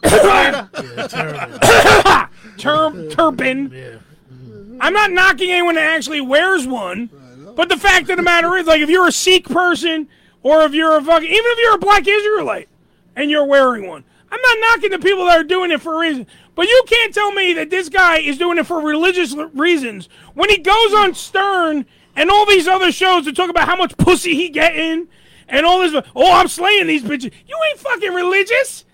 Term, 2.57 3.09
turban. 3.09 3.71
Yeah. 3.73 3.95
Mm-hmm. 4.31 4.77
I'm 4.79 4.93
not 4.93 5.11
knocking 5.11 5.49
anyone 5.49 5.75
that 5.75 5.89
actually 5.89 6.21
wears 6.21 6.67
one. 6.67 7.09
But 7.55 7.69
the 7.69 7.77
fact 7.77 8.09
of 8.09 8.17
the 8.17 8.23
matter 8.23 8.55
is, 8.57 8.67
like, 8.67 8.81
if 8.81 8.89
you're 8.89 9.07
a 9.07 9.11
Sikh 9.11 9.49
person 9.49 10.07
or 10.43 10.63
if 10.63 10.73
you're 10.73 10.97
a 10.97 11.03
fucking, 11.03 11.27
even 11.27 11.45
if 11.45 11.59
you're 11.59 11.75
a 11.75 11.79
black 11.79 12.07
Israelite 12.07 12.69
and 13.15 13.29
you're 13.29 13.45
wearing 13.45 13.87
one, 13.87 14.03
I'm 14.31 14.41
not 14.41 14.57
knocking 14.61 14.91
the 14.91 14.99
people 14.99 15.25
that 15.25 15.39
are 15.39 15.43
doing 15.43 15.71
it 15.71 15.81
for 15.81 15.95
a 15.95 15.99
reason. 15.99 16.25
But 16.55 16.67
you 16.67 16.83
can't 16.87 17.13
tell 17.13 17.31
me 17.31 17.53
that 17.53 17.69
this 17.69 17.89
guy 17.89 18.19
is 18.19 18.37
doing 18.37 18.57
it 18.57 18.65
for 18.65 18.79
religious 18.81 19.35
reasons 19.53 20.07
when 20.33 20.49
he 20.49 20.57
goes 20.57 20.93
on 20.93 21.13
Stern 21.13 21.85
and 22.15 22.29
all 22.29 22.45
these 22.45 22.67
other 22.67 22.91
shows 22.91 23.25
to 23.25 23.33
talk 23.33 23.49
about 23.49 23.67
how 23.67 23.75
much 23.75 23.97
pussy 23.97 24.35
he 24.35 24.49
getting 24.49 25.07
and 25.47 25.65
all 25.65 25.79
this. 25.79 25.93
Oh, 26.15 26.33
I'm 26.33 26.47
slaying 26.47 26.87
these 26.87 27.03
bitches. 27.03 27.31
You 27.47 27.59
ain't 27.69 27.79
fucking 27.79 28.13
religious. 28.13 28.85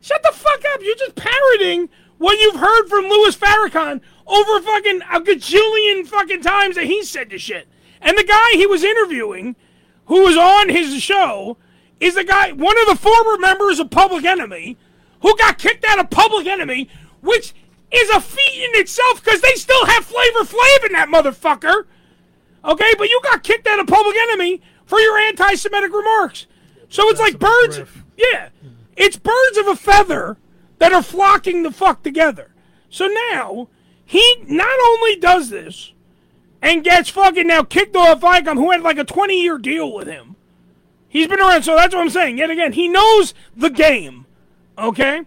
Shut 0.00 0.22
the 0.22 0.32
fuck 0.32 0.62
up. 0.72 0.80
You're 0.82 0.96
just 0.96 1.14
parroting 1.14 1.88
what 2.18 2.38
you've 2.38 2.56
heard 2.56 2.88
from 2.88 3.04
Louis 3.04 3.36
Farrakhan 3.36 4.00
over 4.26 4.60
fucking 4.62 5.02
a 5.12 5.20
gajillion 5.20 6.06
fucking 6.06 6.42
times 6.42 6.76
that 6.76 6.84
he 6.84 7.02
said 7.02 7.30
the 7.30 7.38
shit. 7.38 7.68
And 8.00 8.16
the 8.16 8.24
guy 8.24 8.52
he 8.52 8.66
was 8.66 8.84
interviewing, 8.84 9.56
who 10.06 10.22
was 10.22 10.36
on 10.36 10.68
his 10.68 11.02
show, 11.02 11.56
is 12.00 12.14
the 12.14 12.24
guy, 12.24 12.52
one 12.52 12.78
of 12.80 12.86
the 12.88 12.96
former 12.96 13.38
members 13.38 13.78
of 13.78 13.90
Public 13.90 14.24
Enemy, 14.24 14.76
who 15.22 15.36
got 15.36 15.58
kicked 15.58 15.84
out 15.84 15.98
of 15.98 16.10
Public 16.10 16.46
Enemy, 16.46 16.88
which 17.20 17.54
is 17.90 18.10
a 18.10 18.20
feat 18.20 18.64
in 18.64 18.80
itself 18.80 19.24
because 19.24 19.40
they 19.40 19.54
still 19.54 19.86
have 19.86 20.04
Flavor 20.04 20.40
Flav 20.40 20.86
in 20.86 20.92
that 20.92 21.08
motherfucker. 21.08 21.84
Okay, 22.64 22.92
but 22.98 23.08
you 23.08 23.20
got 23.22 23.42
kicked 23.42 23.66
out 23.66 23.78
of 23.78 23.86
Public 23.86 24.16
Enemy 24.16 24.60
for 24.84 24.98
your 24.98 25.18
anti-Semitic 25.18 25.92
remarks. 25.92 26.46
So 26.88 27.08
it's 27.08 27.20
like 27.20 27.38
birds. 27.38 27.80
Yeah, 28.16 28.50
it's 28.96 29.16
birds 29.16 29.58
of 29.58 29.68
a 29.68 29.76
feather 29.76 30.36
that 30.78 30.92
are 30.92 31.02
flocking 31.02 31.62
the 31.62 31.70
fuck 31.70 32.02
together. 32.02 32.54
So 32.88 33.08
now 33.32 33.68
he 34.04 34.44
not 34.46 34.78
only 34.88 35.16
does 35.16 35.50
this 35.50 35.92
and 36.66 36.82
gets 36.82 37.08
fucking 37.08 37.46
now 37.46 37.62
kicked 37.62 37.94
off 37.94 38.20
Icom, 38.22 38.54
who 38.54 38.72
had 38.72 38.82
like 38.82 38.98
a 38.98 39.04
20 39.04 39.40
year 39.40 39.56
deal 39.56 39.92
with 39.92 40.08
him. 40.08 40.34
He's 41.08 41.28
been 41.28 41.38
around, 41.38 41.62
so 41.62 41.76
that's 41.76 41.94
what 41.94 42.00
I'm 42.00 42.10
saying. 42.10 42.38
Yet 42.38 42.50
again, 42.50 42.72
he 42.72 42.88
knows 42.88 43.34
the 43.56 43.70
game. 43.70 44.26
Okay? 44.76 45.22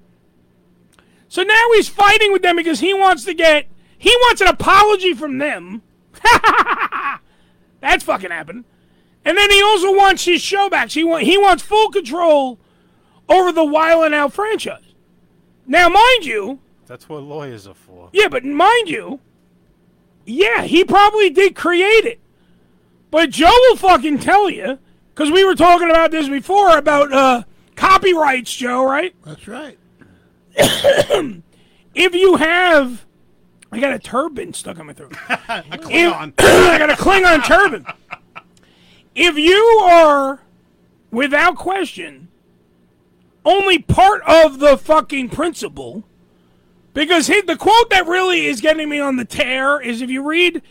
So 1.30 1.44
now 1.44 1.66
he's 1.76 1.88
fighting 1.88 2.34
with 2.34 2.42
them 2.42 2.58
because 2.58 2.82
he 2.82 2.94
wants 2.94 3.24
to 3.24 3.34
get, 3.34 3.68
he 3.98 4.10
wants 4.10 4.42
an 4.42 4.48
apology 4.48 5.14
from 5.14 5.38
them. 5.38 5.82
That's 7.80 8.04
fucking 8.04 8.32
happened. 8.32 8.66
And 9.24 9.38
then 9.38 9.50
he 9.50 9.62
also 9.64 9.96
wants 9.96 10.26
his 10.26 10.42
show 10.42 10.70
back. 10.70 10.90
He, 10.90 11.06
want, 11.06 11.24
he 11.24 11.38
wants 11.38 11.64
full 11.64 11.90
control 11.90 12.60
over 13.30 13.54
the 13.54 13.66
Wild 13.66 14.04
and 14.06 14.14
Out 14.14 14.34
franchise. 14.34 14.94
Now, 15.66 15.88
mind 15.88 16.26
you, 16.26 16.60
That's 16.86 17.08
what 17.08 17.24
lawyers 17.24 17.66
are 17.66 17.74
for. 17.74 18.10
yeah, 18.12 18.28
but 18.28 18.44
mind 18.44 18.90
you, 18.90 19.22
yeah, 20.30 20.64
he 20.64 20.84
probably 20.84 21.30
did 21.30 21.56
create 21.56 22.06
it. 22.06 22.20
But 23.12 23.32
Joe 23.32 23.48
will 23.48 23.76
fucking 23.76 24.20
tell 24.20 24.50
you, 24.50 24.78
because 25.14 25.32
we 25.32 25.44
were 25.44 25.56
talking 25.56 25.90
about 25.90 26.12
this 26.12 26.30
before 26.30 26.78
about 26.78 27.12
uh, 27.12 27.44
copyrights, 27.76 28.56
Joe, 28.56 28.84
right? 28.84 29.16
That's 29.26 29.48
right. 29.48 29.78
if 30.56 32.14
you 32.14 32.36
have, 32.36 33.06
I 33.72 33.80
got 33.80 33.94
a 33.94 34.00
turban 34.00 34.54
stuck 34.54 34.80
on 34.80 34.88
my 34.88 34.94
throat. 34.94 35.14
A 35.30 35.78
Klingon. 35.78 36.34
I 36.40 36.78
got 36.78 36.90
a 36.90 36.94
Klingon 36.94 37.44
turban. 37.46 37.86
If 39.16 39.38
you 39.38 39.64
are, 39.84 40.42
without 41.12 41.56
question, 41.56 42.28
only 43.44 43.80
part 43.80 44.22
of 44.28 44.60
the 44.60 44.78
fucking 44.78 45.30
principle, 45.30 46.04
because 46.94 47.28
he, 47.28 47.42
the 47.42 47.56
quote 47.56 47.90
that 47.90 48.08
really 48.08 48.46
is 48.46 48.62
getting 48.62 48.90
me 48.90 49.00
on 49.00 49.16
the 49.18 49.26
tear 49.26 49.80
is 49.82 50.02
if 50.02 50.10
you 50.10 50.24
read 50.24 50.62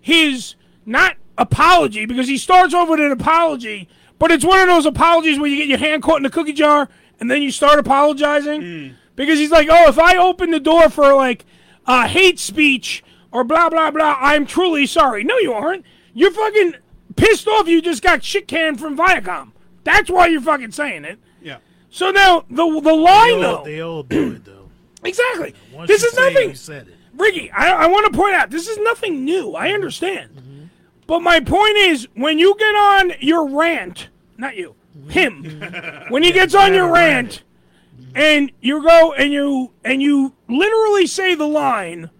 his 0.00 0.54
not 0.86 1.16
apology, 1.36 2.06
because 2.06 2.28
he 2.28 2.38
starts 2.38 2.74
off 2.74 2.88
with 2.88 3.00
an 3.00 3.12
apology, 3.12 3.88
but 4.18 4.30
it's 4.30 4.44
one 4.44 4.60
of 4.60 4.66
those 4.66 4.86
apologies 4.86 5.38
where 5.38 5.48
you 5.48 5.56
get 5.56 5.68
your 5.68 5.78
hand 5.78 6.02
caught 6.02 6.16
in 6.16 6.22
the 6.24 6.30
cookie 6.30 6.52
jar 6.52 6.88
and 7.20 7.30
then 7.30 7.42
you 7.42 7.50
start 7.50 7.78
apologizing. 7.78 8.94
Because 9.16 9.38
he's 9.38 9.50
like, 9.50 9.68
oh, 9.70 9.88
if 9.88 9.98
I 9.98 10.16
open 10.16 10.50
the 10.50 10.60
door 10.60 10.88
for 10.88 11.14
like 11.14 11.44
uh, 11.86 12.06
hate 12.06 12.38
speech 12.38 13.02
or 13.32 13.44
blah 13.44 13.68
blah 13.70 13.90
blah. 13.90 14.16
I'm 14.20 14.46
truly 14.46 14.86
sorry. 14.86 15.24
No, 15.24 15.36
you 15.38 15.52
aren't. 15.52 15.84
You're 16.14 16.30
fucking 16.30 16.74
pissed 17.16 17.48
off. 17.48 17.66
You 17.68 17.80
just 17.82 18.02
got 18.02 18.22
shit 18.22 18.46
canned 18.46 18.78
from 18.78 18.96
Viacom. 18.96 19.52
That's 19.84 20.10
why 20.10 20.26
you're 20.26 20.40
fucking 20.40 20.72
saying 20.72 21.04
it. 21.04 21.18
Yeah. 21.42 21.58
So 21.90 22.10
now 22.10 22.44
the 22.50 22.80
the 22.80 22.92
line 22.94 23.40
They 23.40 23.44
all, 23.44 23.56
though. 23.58 23.64
they 23.64 23.80
all 23.80 24.02
do 24.02 24.32
it 24.32 24.44
though. 24.44 24.57
Exactly. 25.04 25.54
Once 25.72 25.88
this 25.88 26.02
is 26.02 26.14
nothing. 26.14 26.50
you 26.50 26.54
said 26.54 26.88
it. 26.88 26.94
Ricky, 27.14 27.50
I, 27.50 27.84
I 27.84 27.86
want 27.86 28.12
to 28.12 28.16
point 28.16 28.34
out 28.34 28.50
this 28.50 28.68
is 28.68 28.78
nothing 28.78 29.24
new. 29.24 29.54
I 29.54 29.70
understand. 29.72 30.30
Mm-hmm. 30.36 30.64
But 31.06 31.20
my 31.20 31.40
point 31.40 31.76
is, 31.76 32.06
when 32.14 32.38
you 32.38 32.54
get 32.58 32.74
on 32.74 33.12
your 33.20 33.48
rant, 33.48 34.08
not 34.36 34.56
you, 34.56 34.74
Mm-hmm. 34.96 35.10
him, 35.10 36.04
when 36.08 36.22
he 36.24 36.32
gets 36.32 36.54
on 36.54 36.74
your 36.74 36.92
rant, 36.92 37.44
and 38.14 38.50
you 38.60 38.82
go 38.82 39.12
and 39.12 39.32
you 39.32 39.72
and 39.84 40.02
you 40.02 40.34
literally 40.48 41.06
say 41.06 41.34
the 41.36 41.46
line, 41.46 42.10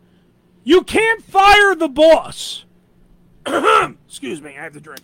"You 0.62 0.82
can't 0.82 1.22
fire 1.24 1.74
the 1.74 1.88
boss." 1.88 2.64
Excuse 4.06 4.40
me, 4.40 4.50
I 4.56 4.62
have 4.62 4.74
to 4.74 4.80
drink. 4.80 5.00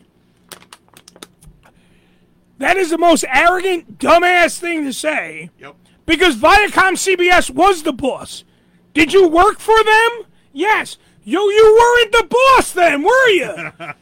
That 2.59 2.77
is 2.77 2.91
the 2.91 2.99
most 2.99 3.25
arrogant, 3.29 3.99
dumbass 3.99 4.59
thing 4.59 4.85
to 4.85 4.93
say. 4.93 5.51
Yep. 5.59 5.75
Because 6.07 6.37
Viacom 6.37 6.95
CBS 6.95 7.51
was 7.51 7.83
the 7.83 7.93
boss. 7.93 8.45
Did 8.93 9.13
you 9.13 9.29
work 9.29 9.59
for 9.59 9.83
them? 9.83 10.27
Yes. 10.53 10.99
You 11.25 11.41
you 11.41 11.75
weren't 11.75 12.13
the 12.13 12.27
boss 12.29 12.73
then, 12.73 13.03
were 13.03 13.29
you? 13.29 13.73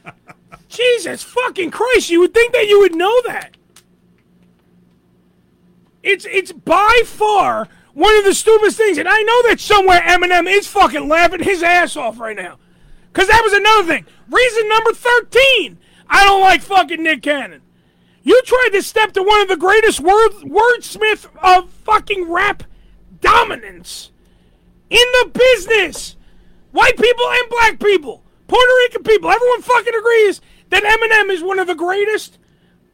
Jesus 0.68 1.22
fucking 1.22 1.70
Christ! 1.70 2.10
You 2.10 2.20
would 2.20 2.34
think 2.34 2.52
that 2.52 2.66
you 2.66 2.80
would 2.80 2.94
know 2.94 3.22
that. 3.26 3.56
It's 6.02 6.24
it's 6.24 6.50
by 6.50 7.02
far 7.04 7.68
one 7.94 8.16
of 8.16 8.24
the 8.24 8.34
stupidest 8.34 8.76
things, 8.76 8.98
and 8.98 9.08
I 9.08 9.22
know 9.22 9.48
that 9.48 9.60
somewhere 9.60 10.00
Eminem 10.00 10.50
is 10.50 10.66
fucking 10.66 11.08
laughing 11.08 11.42
his 11.42 11.62
ass 11.62 11.96
off 11.96 12.18
right 12.18 12.36
now. 12.36 12.58
Cause 13.12 13.28
that 13.28 13.42
was 13.44 13.52
another 13.52 13.86
thing. 13.86 14.06
Reason 14.28 14.68
number 14.68 14.92
thirteen. 14.92 15.78
I 16.08 16.24
don't 16.24 16.40
like 16.40 16.62
fucking 16.62 17.02
Nick 17.02 17.22
Cannon. 17.22 17.61
You 18.22 18.40
tried 18.42 18.70
to 18.72 18.82
step 18.82 19.12
to 19.12 19.22
one 19.22 19.40
of 19.40 19.48
the 19.48 19.56
greatest 19.56 20.00
word 20.00 20.30
wordsmith 20.44 21.26
of 21.42 21.70
fucking 21.70 22.30
rap 22.30 22.62
dominance 23.20 24.10
in 24.90 24.98
the 24.98 25.30
business. 25.32 26.16
White 26.70 26.96
people 26.96 27.24
and 27.28 27.50
black 27.50 27.80
people, 27.80 28.22
Puerto 28.46 28.72
Rican 28.84 29.02
people, 29.02 29.30
everyone 29.30 29.62
fucking 29.62 29.94
agrees 29.94 30.40
that 30.70 30.84
Eminem 30.84 31.30
is 31.30 31.42
one 31.42 31.58
of 31.58 31.66
the 31.66 31.74
greatest 31.74 32.38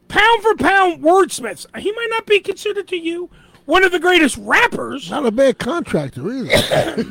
pound 0.07 0.41
for 0.41 0.55
pound 0.55 1.03
wordsmiths. 1.03 1.65
He 1.79 1.91
might 1.91 2.09
not 2.09 2.25
be 2.25 2.39
considered 2.39 2.87
to 2.89 2.97
you 2.97 3.29
one 3.65 3.83
of 3.83 3.91
the 3.91 3.99
greatest 3.99 4.37
rappers. 4.37 5.09
Not 5.09 5.25
a 5.25 5.31
bad 5.31 5.59
contractor 5.59 6.29
either. 6.29 7.05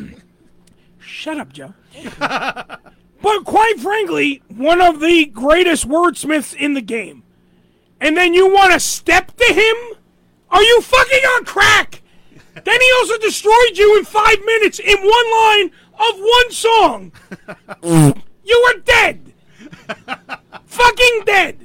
Shut 0.98 1.38
up, 1.38 1.52
Joe. 1.52 1.72
but 2.18 3.44
quite 3.44 3.78
frankly, 3.78 4.42
one 4.48 4.80
of 4.80 5.00
the 5.00 5.26
greatest 5.26 5.88
wordsmiths 5.88 6.54
in 6.54 6.74
the 6.74 6.82
game. 6.82 7.22
And 8.00 8.16
then 8.16 8.34
you 8.34 8.52
want 8.52 8.72
to 8.72 8.80
step 8.80 9.36
to 9.36 9.52
him? 9.52 9.76
Are 10.50 10.62
you 10.62 10.80
fucking 10.80 11.24
on 11.36 11.44
crack? 11.44 12.02
then 12.64 12.80
he 12.80 12.92
also 12.98 13.18
destroyed 13.18 13.76
you 13.76 13.98
in 13.98 14.04
five 14.04 14.38
minutes 14.44 14.78
in 14.78 14.98
one 14.98 15.32
line 15.32 15.70
of 15.94 16.18
one 16.18 16.50
song. 16.50 17.12
you 18.44 18.66
were 18.66 18.80
dead. 18.80 19.32
fucking 20.66 21.22
dead. 21.24 21.58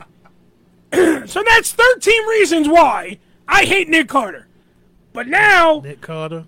so 1.27 1.43
that's 1.43 1.71
13 1.71 2.27
reasons 2.27 2.67
why 2.67 3.17
I 3.47 3.65
hate 3.65 3.89
Nick 3.89 4.07
Carter. 4.07 4.47
But 5.11 5.27
now, 5.27 5.81
Nick 5.83 6.01
Carter. 6.01 6.45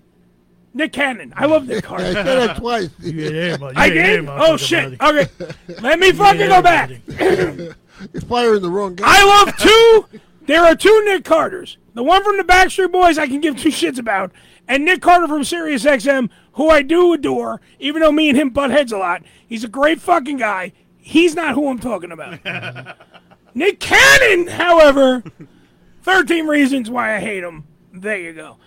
Nick 0.74 0.92
Cannon. 0.92 1.32
I 1.36 1.46
love 1.46 1.66
Nick 1.66 1.84
Carter. 1.84 2.04
I 2.06 2.12
said 2.12 2.24
that 2.24 2.56
twice. 2.58 2.90
You 3.00 3.24
ain't 3.24 3.60
there, 3.60 3.72
I 3.74 3.88
did? 3.88 4.28
Oh, 4.28 4.56
shit. 4.56 5.00
Okay. 5.00 5.26
Let 5.80 5.98
me 5.98 6.12
fucking 6.12 6.48
go 6.48 6.62
back. 6.62 6.90
You're 8.12 8.22
firing 8.22 8.62
the 8.62 8.70
wrong 8.70 8.94
guy. 8.94 9.04
I 9.06 9.24
love 9.24 9.56
two. 9.56 10.20
There 10.46 10.62
are 10.62 10.76
two 10.76 11.04
Nick 11.04 11.24
Carters. 11.24 11.76
The 11.94 12.02
one 12.02 12.22
from 12.22 12.36
the 12.36 12.44
Backstreet 12.44 12.92
Boys 12.92 13.18
I 13.18 13.26
can 13.26 13.40
give 13.40 13.56
two 13.56 13.70
shits 13.70 13.98
about, 13.98 14.32
and 14.68 14.84
Nick 14.84 15.02
Carter 15.02 15.26
from 15.26 15.44
Sirius 15.44 15.84
XM, 15.84 16.30
who 16.52 16.68
I 16.68 16.82
do 16.82 17.12
adore, 17.12 17.60
even 17.78 18.02
though 18.02 18.12
me 18.12 18.28
and 18.28 18.38
him 18.38 18.50
butt 18.50 18.70
heads 18.70 18.92
a 18.92 18.98
lot. 18.98 19.22
He's 19.46 19.64
a 19.64 19.68
great 19.68 20.00
fucking 20.00 20.36
guy. 20.36 20.72
He's 20.98 21.34
not 21.34 21.54
who 21.54 21.68
I'm 21.68 21.78
talking 21.78 22.12
about. 22.12 22.38
Nick 23.54 23.80
Cannon, 23.80 24.48
however, 24.48 25.24
13 26.02 26.46
reasons 26.46 26.90
why 26.90 27.16
I 27.16 27.20
hate 27.20 27.42
him. 27.42 27.64
There 27.92 28.18
you 28.18 28.32
go. 28.32 28.58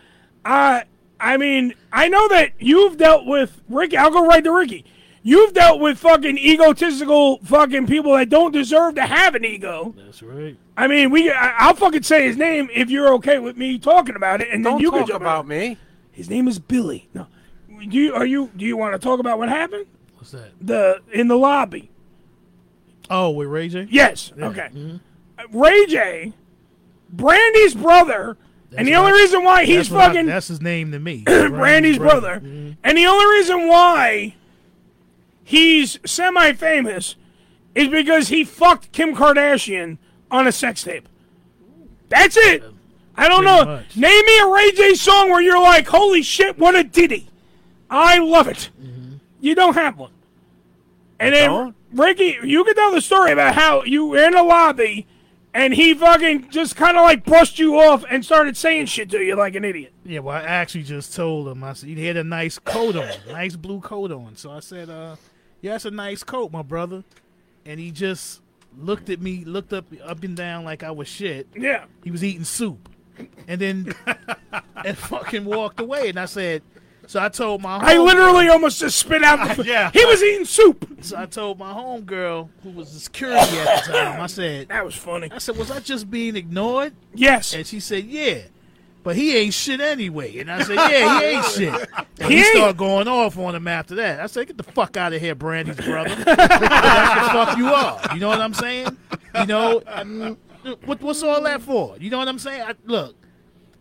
Uh, 0.44 0.82
I 1.20 1.38
mean, 1.38 1.76
I 1.92 2.10
know 2.10 2.28
that 2.30 2.54
you've 2.60 2.98
dealt 2.98 3.26
with 3.26 3.62
Ricky. 3.70 3.98
I'll 3.98 4.12
go 4.12 4.26
right 4.26 4.44
to 4.44 4.52
Ricky. 4.52 4.86
You've 5.22 5.54
dealt 5.54 5.80
with 5.82 5.98
fucking 5.98 6.38
egotistical 6.38 7.40
fucking 7.44 7.88
people 7.88 8.14
that 8.16 8.30
don't 8.30 8.52
deserve 8.54 8.96
to 8.96 9.06
have 9.06 9.36
an 9.36 9.44
ego. 9.44 9.94
That's 9.98 10.24
right. 10.24 10.56
I 10.78 10.88
mean, 10.88 11.10
we. 11.12 11.30
I, 11.30 11.50
I'll 11.58 11.74
fucking 11.76 12.04
say 12.04 12.26
his 12.26 12.38
name 12.38 12.70
if 12.74 12.90
you're 12.90 13.14
okay 13.16 13.38
with 13.40 13.58
me 13.58 13.78
talking 13.80 14.16
about 14.16 14.40
it, 14.42 14.48
and 14.52 14.66
then 14.66 14.74
Don't 14.74 14.82
you 14.82 14.92
talk 14.92 15.00
can 15.02 15.08
jump 15.08 15.22
about 15.22 15.48
me. 15.48 15.78
His 16.12 16.30
name 16.30 16.48
is 16.48 16.58
Billy. 16.60 17.10
No, 17.14 17.28
do 17.70 17.98
you 17.98 18.14
are 18.14 18.26
you 18.26 18.50
do 18.56 18.64
you 18.66 18.78
want 18.78 18.94
to 18.94 19.00
talk 19.00 19.20
about 19.20 19.38
what 19.40 19.50
happened? 19.50 19.88
What's 20.16 20.32
that? 20.32 20.52
The 20.62 21.02
in 21.12 21.28
the 21.28 21.38
lobby. 21.38 21.92
Oh, 23.10 23.32
with 23.32 23.48
Ray 23.50 23.68
J? 23.70 23.88
Yes. 23.90 24.32
Yeah. 24.38 24.48
Okay. 24.50 24.70
Mhm. 24.74 25.00
Uh, 25.38 25.44
Ray 25.52 25.86
J, 25.88 26.34
Brandy's 27.10 27.74
brother, 27.76 28.38
and 28.76 28.88
the 28.88 28.96
only 28.96 29.12
what- 29.12 29.18
reason 29.20 29.44
why 29.44 29.66
he's 29.66 29.78
that's 29.78 29.90
what 29.92 30.02
I- 30.02 30.08
fucking 30.08 30.26
that's 30.28 30.48
his 30.48 30.62
name 30.62 30.92
to 30.92 31.00
me. 31.00 31.24
Brandy's 31.26 31.98
brother. 31.98 32.40
Mhm. 32.44 32.78
And 32.84 32.98
the 32.98 33.06
only 33.08 33.26
reason 33.38 33.68
why 33.68 34.36
he's 35.50 36.00
semi 36.06 36.54
famous 36.54 37.16
is 37.74 37.88
because 37.88 38.28
he 38.28 38.44
fucked 38.44 38.92
Kim 38.92 39.16
Kardashian 39.16 39.98
on 40.30 40.46
a 40.46 40.52
sex 40.52 40.84
tape. 40.84 41.10
That's 42.08 42.38
it. 42.38 42.64
I 43.16 43.28
don't 43.28 43.44
Pretty 43.44 43.56
know. 43.58 43.66
much. 43.66 43.98
Name 43.98 44.26
me 44.26 44.40
a 44.42 44.48
Ray 44.48 44.72
J 44.72 44.94
song 44.94 45.32
where 45.32 45.42
you're 45.42 45.60
like, 45.60 45.88
holy 45.88 46.22
shit, 46.22 46.60
what 46.60 46.76
a 46.76 46.84
ditty. 46.84 47.28
I 47.90 48.20
love 48.20 48.48
it. 48.48 48.70
Mm-hmm. 48.80 49.16
You 49.42 49.56
don't 49.56 49.74
have 49.74 49.98
one. 49.98 50.12
And 51.20 51.34
then, 51.34 51.74
Ricky, 51.94 52.38
you 52.44 52.64
can 52.64 52.76
tell 52.76 52.92
the 52.92 53.02
story 53.02 53.32
about 53.32 53.56
how 53.56 53.84
you 53.84 54.06
were 54.06 54.24
in 54.24 54.36
a 54.36 54.44
lobby 54.44 55.08
and 55.52 55.74
he 55.74 55.96
fucking 55.96 56.52
just 56.52 56.76
kind 56.76 56.96
of 56.96 57.02
like 57.04 57.26
brushed 57.26 57.58
you 57.58 57.80
off 57.80 58.06
and 58.10 58.24
started 58.24 58.56
saying 58.56 58.86
shit 58.86 59.10
to 59.10 59.18
you 59.18 59.36
like 59.36 59.56
an 59.56 59.66
idiot. 59.66 59.94
Yeah, 60.06 60.20
well, 60.20 60.38
I 60.38 60.44
actually 60.44 60.84
just 60.84 61.16
told 61.16 61.48
him. 61.48 61.64
I 61.64 61.74
said 61.74 61.90
he 61.90 62.06
had 62.06 62.18
a 62.18 62.24
nice 62.24 62.60
coat 62.60 62.96
on, 62.96 63.10
nice 63.28 63.56
blue 63.56 63.82
coat 63.82 64.12
on. 64.12 64.36
So 64.36 64.52
I 64.52 64.60
said, 64.60 64.90
uh, 64.90 65.16
"Yeah, 65.62 65.72
that's 65.74 65.86
a 65.86 65.92
nice 65.92 66.24
coat, 66.24 66.52
my 66.52 66.62
brother." 66.62 67.04
And 67.66 67.80
he 67.80 67.92
just 67.92 68.42
looked 68.78 69.10
at 69.10 69.22
me, 69.22 69.44
looked 69.46 69.74
up, 69.74 69.86
up 70.04 70.24
and 70.24 70.36
down 70.36 70.64
like 70.64 70.84
I 70.84 70.92
was 70.92 71.08
shit. 71.08 71.48
Yeah. 71.56 71.86
He 72.04 72.12
was 72.12 72.24
eating 72.24 72.44
soup, 72.46 72.90
and 73.48 73.60
then 73.60 73.94
and 74.86 74.98
fucking 74.98 75.46
walked 75.46 75.80
away. 75.80 76.10
And 76.10 76.20
I 76.20 76.26
said, 76.26 76.62
so 77.10 77.20
I 77.20 77.28
told 77.30 77.64
my 77.64 77.78
I 77.78 77.98
literally 77.98 78.50
almost 78.50 78.80
just 78.80 79.00
spit 79.00 79.24
out 79.24 79.58
the. 79.58 79.64
Yeah. 79.66 79.90
He 79.92 80.06
was 80.06 80.22
eating 80.22 80.46
soup. 80.46 80.88
So 81.02 81.18
I 81.18 81.26
told 81.26 81.58
my 81.58 81.74
homegirl, 81.74 82.50
who 82.62 82.70
was 82.70 82.94
the 82.94 83.00
security 83.00 83.58
at 83.58 83.84
the 83.84 83.92
time, 83.92 84.22
I 84.22 84.28
said, 84.28 84.70
That 84.70 84.86
was 84.86 84.94
funny. 84.94 85.28
I 85.32 85.40
said, 85.40 85.58
was 85.58 85.72
I 85.72 85.80
just 85.80 86.12
being 86.12 86.36
ignored? 86.36 86.94
Yes. 87.16 87.56
And 87.56 87.66
she 87.66 87.80
said, 87.80 88.06
yeah. 88.06 88.42
But 89.02 89.16
he 89.16 89.36
ain't 89.38 89.54
shit 89.54 89.80
anyway. 89.80 90.38
And 90.40 90.52
I 90.52 90.62
said, 90.64 90.76
yeah, 90.76 91.20
he 91.20 91.26
ain't 91.26 91.46
shit. 91.46 91.90
And 92.20 92.30
He 92.32 92.40
he, 92.40 92.44
started 92.44 92.76
going 92.78 93.08
off 93.08 93.38
on 93.38 93.56
him 93.56 93.68
after 93.68 93.96
that. 93.96 94.20
I 94.20 94.26
said, 94.28 94.48
get 94.48 94.58
the 94.58 94.64
fuck 94.64 94.98
out 94.98 95.14
of 95.14 95.22
here, 95.22 95.36
Brandy's 95.36 95.78
brother. 95.78 96.14
That's 96.16 97.28
the 97.28 97.32
fuck 97.32 97.58
you 97.58 97.68
are. 97.68 98.02
You 98.14 98.20
know 98.20 98.28
what 98.28 98.42
I'm 98.42 98.54
saying? 98.54 98.98
You 99.40 99.46
know, 99.46 99.82
I- 99.88 100.36
what, 100.86 101.02
what's 101.02 101.24
all 101.24 101.42
that 101.44 101.62
for? 101.62 101.96
You 102.00 102.10
know 102.10 102.18
what 102.18 102.28
I'm 102.28 102.38
saying? 102.40 102.62
I, 102.62 102.76
look, 102.86 103.16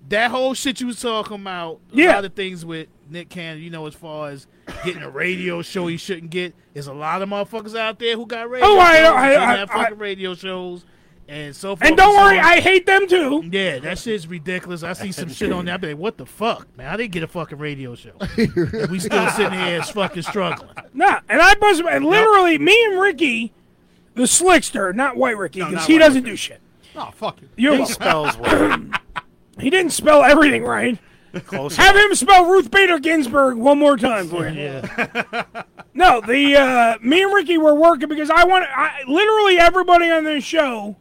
that 0.08 0.30
whole 0.30 0.54
shit 0.54 0.80
you 0.80 0.86
was 0.86 1.00
talking 1.00 1.40
about, 1.40 1.80
a 1.92 1.96
Yeah. 1.96 2.14
lot 2.14 2.24
of 2.24 2.34
things 2.34 2.64
with 2.64 2.86
Nick 3.10 3.28
Cannon, 3.28 3.60
you 3.62 3.70
know, 3.70 3.86
as 3.86 3.94
far 3.94 4.30
as 4.30 4.46
getting 4.84 5.02
a 5.02 5.10
radio 5.10 5.60
show 5.62 5.88
he 5.88 5.96
shouldn't 5.96 6.30
get, 6.30 6.54
there's 6.74 6.86
a 6.86 6.94
lot 6.94 7.20
of 7.22 7.28
motherfuckers 7.28 7.76
out 7.76 7.98
there 7.98 8.14
who 8.16 8.24
got 8.26 8.48
radio 8.48 8.68
Oh, 8.68 8.78
I 8.78 8.96
shows 8.98 9.06
I- 9.12 9.34
I- 9.34 9.62
I- 9.62 9.66
fucking 9.66 9.98
radio 9.98 10.34
shows. 10.34 10.84
And 11.30 11.54
so 11.54 11.76
forth 11.76 11.86
And 11.86 11.94
don't 11.94 12.16
worry, 12.16 12.38
on. 12.38 12.44
I 12.44 12.60
hate 12.60 12.86
them 12.86 13.06
too. 13.06 13.46
Yeah, 13.52 13.80
that 13.80 13.98
shit's 13.98 14.26
ridiculous. 14.26 14.82
I 14.82 14.94
see 14.94 15.12
some 15.12 15.28
shit 15.28 15.52
on 15.52 15.66
there. 15.66 15.74
I 15.74 15.76
be 15.76 15.88
like, 15.88 15.98
what 15.98 16.16
the 16.16 16.24
fuck, 16.24 16.66
man? 16.76 16.88
I 16.88 16.96
didn't 16.96 17.12
get 17.12 17.22
a 17.22 17.26
fucking 17.26 17.58
radio 17.58 17.94
show? 17.94 18.12
And 18.38 18.90
we 18.90 18.98
still 18.98 19.28
sitting 19.30 19.52
here 19.52 19.78
as 19.80 19.90
fucking 19.90 20.22
struggling. 20.22 20.70
Nah, 20.94 21.20
and 21.28 21.40
I 21.42 21.54
must 21.56 21.82
and 21.82 22.06
literally 22.06 22.56
me 22.56 22.82
and 22.86 22.98
Ricky, 22.98 23.52
the 24.14 24.22
slickster, 24.22 24.94
not 24.94 25.16
White 25.16 25.36
Ricky, 25.36 25.58
because 25.60 25.74
not 25.74 25.86
he 25.86 25.94
White 25.94 25.98
doesn't 26.00 26.24
do 26.24 26.34
shit. 26.34 26.60
Oh, 26.96 27.10
fuck 27.14 27.40
you. 27.42 27.48
You're 27.56 27.72
he 27.74 27.78
welcome. 27.80 27.94
spells 27.94 28.36
well. 28.38 28.82
He 29.60 29.68
didn't 29.70 29.92
spell 29.92 30.22
everything 30.24 30.64
right. 30.64 30.98
Close 31.44 31.76
Have 31.76 31.94
him 31.94 32.14
spell 32.14 32.46
Ruth 32.46 32.70
Bader 32.70 32.98
Ginsburg 32.98 33.58
one 33.58 33.78
more 33.78 33.98
time 33.98 34.28
for 34.28 34.48
you. 34.48 34.60
Yeah. 34.60 35.42
No, 35.92 36.20
the 36.22 36.56
uh, 36.56 36.98
me 37.02 37.22
and 37.22 37.34
Ricky 37.34 37.58
were 37.58 37.74
working 37.74 38.08
because 38.08 38.30
I 38.30 38.44
want 38.44 38.64
I, 38.74 39.02
literally 39.06 39.58
everybody 39.58 40.10
on 40.10 40.24
this 40.24 40.42
show. 40.42 40.96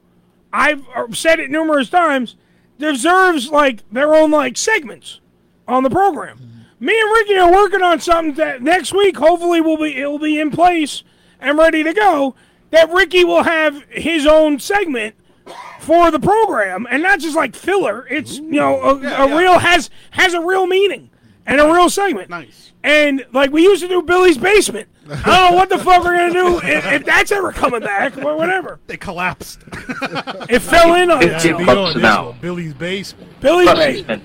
I've 0.53 0.87
uh, 0.95 1.11
said 1.13 1.39
it 1.39 1.49
numerous 1.51 1.89
times. 1.89 2.35
Deserves 2.79 3.49
like 3.49 3.87
their 3.91 4.13
own 4.15 4.31
like 4.31 4.55
segments 4.55 5.19
on 5.67 5.81
the 5.83 5.89
program 5.89 6.37
Me 6.79 6.99
and 6.99 7.11
Ricky 7.11 7.35
are 7.35 7.51
working 7.51 7.81
on 7.81 7.99
something 7.99 8.35
that 8.35 8.61
next 8.61 8.93
week, 8.93 9.17
hopefully, 9.17 9.61
will 9.61 9.77
be 9.77 9.97
it'll 9.97 10.19
be 10.19 10.39
in 10.39 10.51
place 10.51 11.03
and 11.39 11.57
ready 11.57 11.83
to 11.83 11.93
go. 11.93 12.35
That 12.69 12.91
Ricky 12.91 13.23
will 13.23 13.43
have 13.43 13.81
his 13.89 14.25
own 14.27 14.59
segment 14.59 15.15
for 15.79 16.11
the 16.11 16.19
program, 16.19 16.85
and 16.91 17.01
not 17.01 17.19
just 17.19 17.35
like 17.35 17.55
filler. 17.55 18.05
It's 18.09 18.37
you 18.37 18.51
know 18.51 18.79
a, 18.81 19.01
Yeah, 19.01 19.23
a 19.23 19.27
yeah. 19.29 19.37
real 19.37 19.59
has 19.59 19.89
has 20.11 20.33
a 20.35 20.41
real 20.41 20.67
meaning 20.67 21.09
and 21.47 21.59
a 21.59 21.65
real 21.73 21.89
segment. 21.89 22.29
Nice. 22.29 22.73
And 22.87 23.25
like 23.33 23.51
we 23.51 23.63
used 23.63 23.81
to 23.83 23.89
do 23.89 24.01
Billy's 24.01 24.37
basement. 24.37 24.87
I 25.09 25.15
don't 25.15 25.51
know 25.51 25.57
what 25.57 25.69
the 25.69 25.77
fuck 25.77 26.03
we're 26.03 26.15
gonna 26.17 26.31
do 26.33 26.57
if, 26.63 26.85
if 26.85 27.05
that's 27.05 27.31
ever 27.33 27.51
coming 27.51 27.81
back 27.81 28.17
or 28.17 28.37
whatever. 28.37 28.79
They 28.87 28.95
collapsed. 28.97 29.59
It 30.49 30.59
fell 30.59 30.95
in 30.95 31.11
on 31.11 31.21
Yeah, 31.21 31.35
itself. 31.35 31.57
be 31.59 31.69
on 31.69 32.31
this 32.31 32.41
Billy's 32.41 32.73
basement. 32.73 33.39
Billy's 33.41 33.73
basement. 33.73 34.23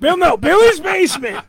Bill, 0.00 0.16
no, 0.16 0.36
Billy's 0.36 0.80
basement. 0.80 1.44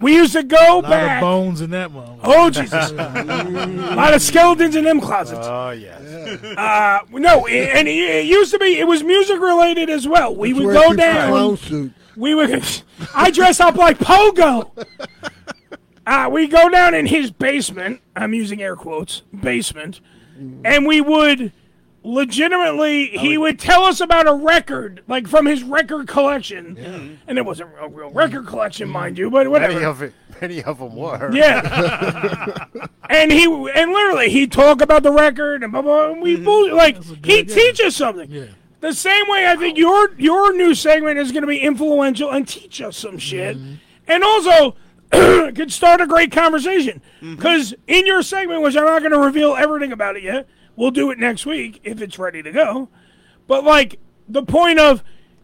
We 0.00 0.14
used 0.14 0.34
to 0.34 0.42
go 0.42 0.82
back. 0.82 0.90
A 0.90 0.90
lot 0.90 0.90
back. 0.90 1.16
of 1.16 1.20
bones 1.22 1.60
in 1.62 1.70
that 1.70 1.90
one. 1.90 2.20
Oh 2.22 2.50
Jesus! 2.50 2.90
a 2.92 3.94
lot 3.96 4.12
of 4.14 4.20
skeletons 4.22 4.76
in 4.76 4.84
them 4.84 5.00
closets. 5.00 5.46
Oh 5.46 5.70
yes. 5.70 6.00
Uh, 6.58 7.00
no, 7.10 7.46
it, 7.46 7.70
and 7.74 7.88
it, 7.88 7.92
it 7.92 8.26
used 8.26 8.52
to 8.52 8.58
be. 8.58 8.78
It 8.78 8.86
was 8.86 9.02
music 9.02 9.40
related 9.40 9.88
as 9.88 10.06
well. 10.06 10.36
We 10.36 10.52
would 10.52 10.72
go 10.72 10.90
he 10.90 10.94
clown 10.94 10.96
down. 10.96 11.56
suit. 11.56 11.92
We 12.16 12.34
would. 12.34 12.62
I 13.14 13.30
dress 13.30 13.60
up 13.60 13.76
like 13.76 13.98
Pogo. 13.98 14.70
Uh, 16.10 16.28
we 16.28 16.48
go 16.48 16.68
down 16.68 16.92
in 16.92 17.06
his 17.06 17.30
basement. 17.30 18.00
I'm 18.16 18.34
using 18.34 18.60
air 18.60 18.74
quotes. 18.74 19.22
Basement, 19.32 20.00
and 20.64 20.84
we 20.84 21.00
would 21.00 21.52
legitimately. 22.02 23.06
He 23.16 23.38
would 23.38 23.60
tell 23.60 23.84
us 23.84 24.00
about 24.00 24.26
a 24.26 24.34
record, 24.34 25.04
like 25.06 25.28
from 25.28 25.46
his 25.46 25.62
record 25.62 26.08
collection, 26.08 27.18
and 27.28 27.38
it 27.38 27.46
wasn't 27.46 27.70
a 27.80 27.86
real 27.86 28.10
record 28.10 28.48
collection, 28.48 28.88
mind 28.88 29.18
you, 29.18 29.30
but 29.30 29.46
whatever. 29.46 29.72
Many 29.74 29.84
of 29.84 30.02
it, 30.02 30.12
many 30.40 30.64
of 30.64 30.80
them 30.80 30.96
were. 30.96 31.30
Yeah. 31.32 32.66
and 33.08 33.30
he 33.30 33.44
and 33.44 33.92
literally 33.92 34.30
he'd 34.30 34.50
talk 34.50 34.82
about 34.82 35.04
the 35.04 35.12
record 35.12 35.62
and 35.62 35.70
blah 35.70 35.82
blah. 35.82 36.10
And 36.10 36.20
we 36.20 36.34
bull- 36.34 36.74
like 36.74 37.00
he 37.24 37.44
teach 37.44 37.80
us 37.80 37.94
something. 37.94 38.48
The 38.80 38.94
same 38.94 39.26
way 39.28 39.46
I 39.46 39.54
think 39.54 39.78
your 39.78 40.12
your 40.18 40.56
new 40.56 40.74
segment 40.74 41.20
is 41.20 41.30
going 41.30 41.42
to 41.42 41.46
be 41.46 41.60
influential 41.60 42.32
and 42.32 42.48
teach 42.48 42.82
us 42.82 42.96
some 42.96 43.16
shit, 43.18 43.56
and 44.08 44.24
also 44.24 44.74
could 45.54 45.72
start 45.72 46.00
a 46.00 46.06
great 46.06 46.32
conversation. 46.32 47.02
Because 47.20 47.74
in 47.86 48.06
your 48.06 48.22
segment, 48.22 48.62
which 48.62 48.76
I'm 48.76 48.84
not 48.84 49.00
going 49.00 49.12
to 49.12 49.18
reveal 49.18 49.54
everything 49.56 49.92
about 49.92 50.16
it 50.16 50.22
yet, 50.22 50.48
we'll 50.76 50.90
do 50.90 51.10
it 51.10 51.18
next 51.18 51.46
week 51.46 51.80
if 51.82 52.00
it's 52.00 52.18
ready 52.18 52.42
to 52.42 52.52
go. 52.52 52.88
But 53.46 53.64
like 53.64 53.98
the 54.28 54.42
point 54.44 54.78
of 54.78 55.02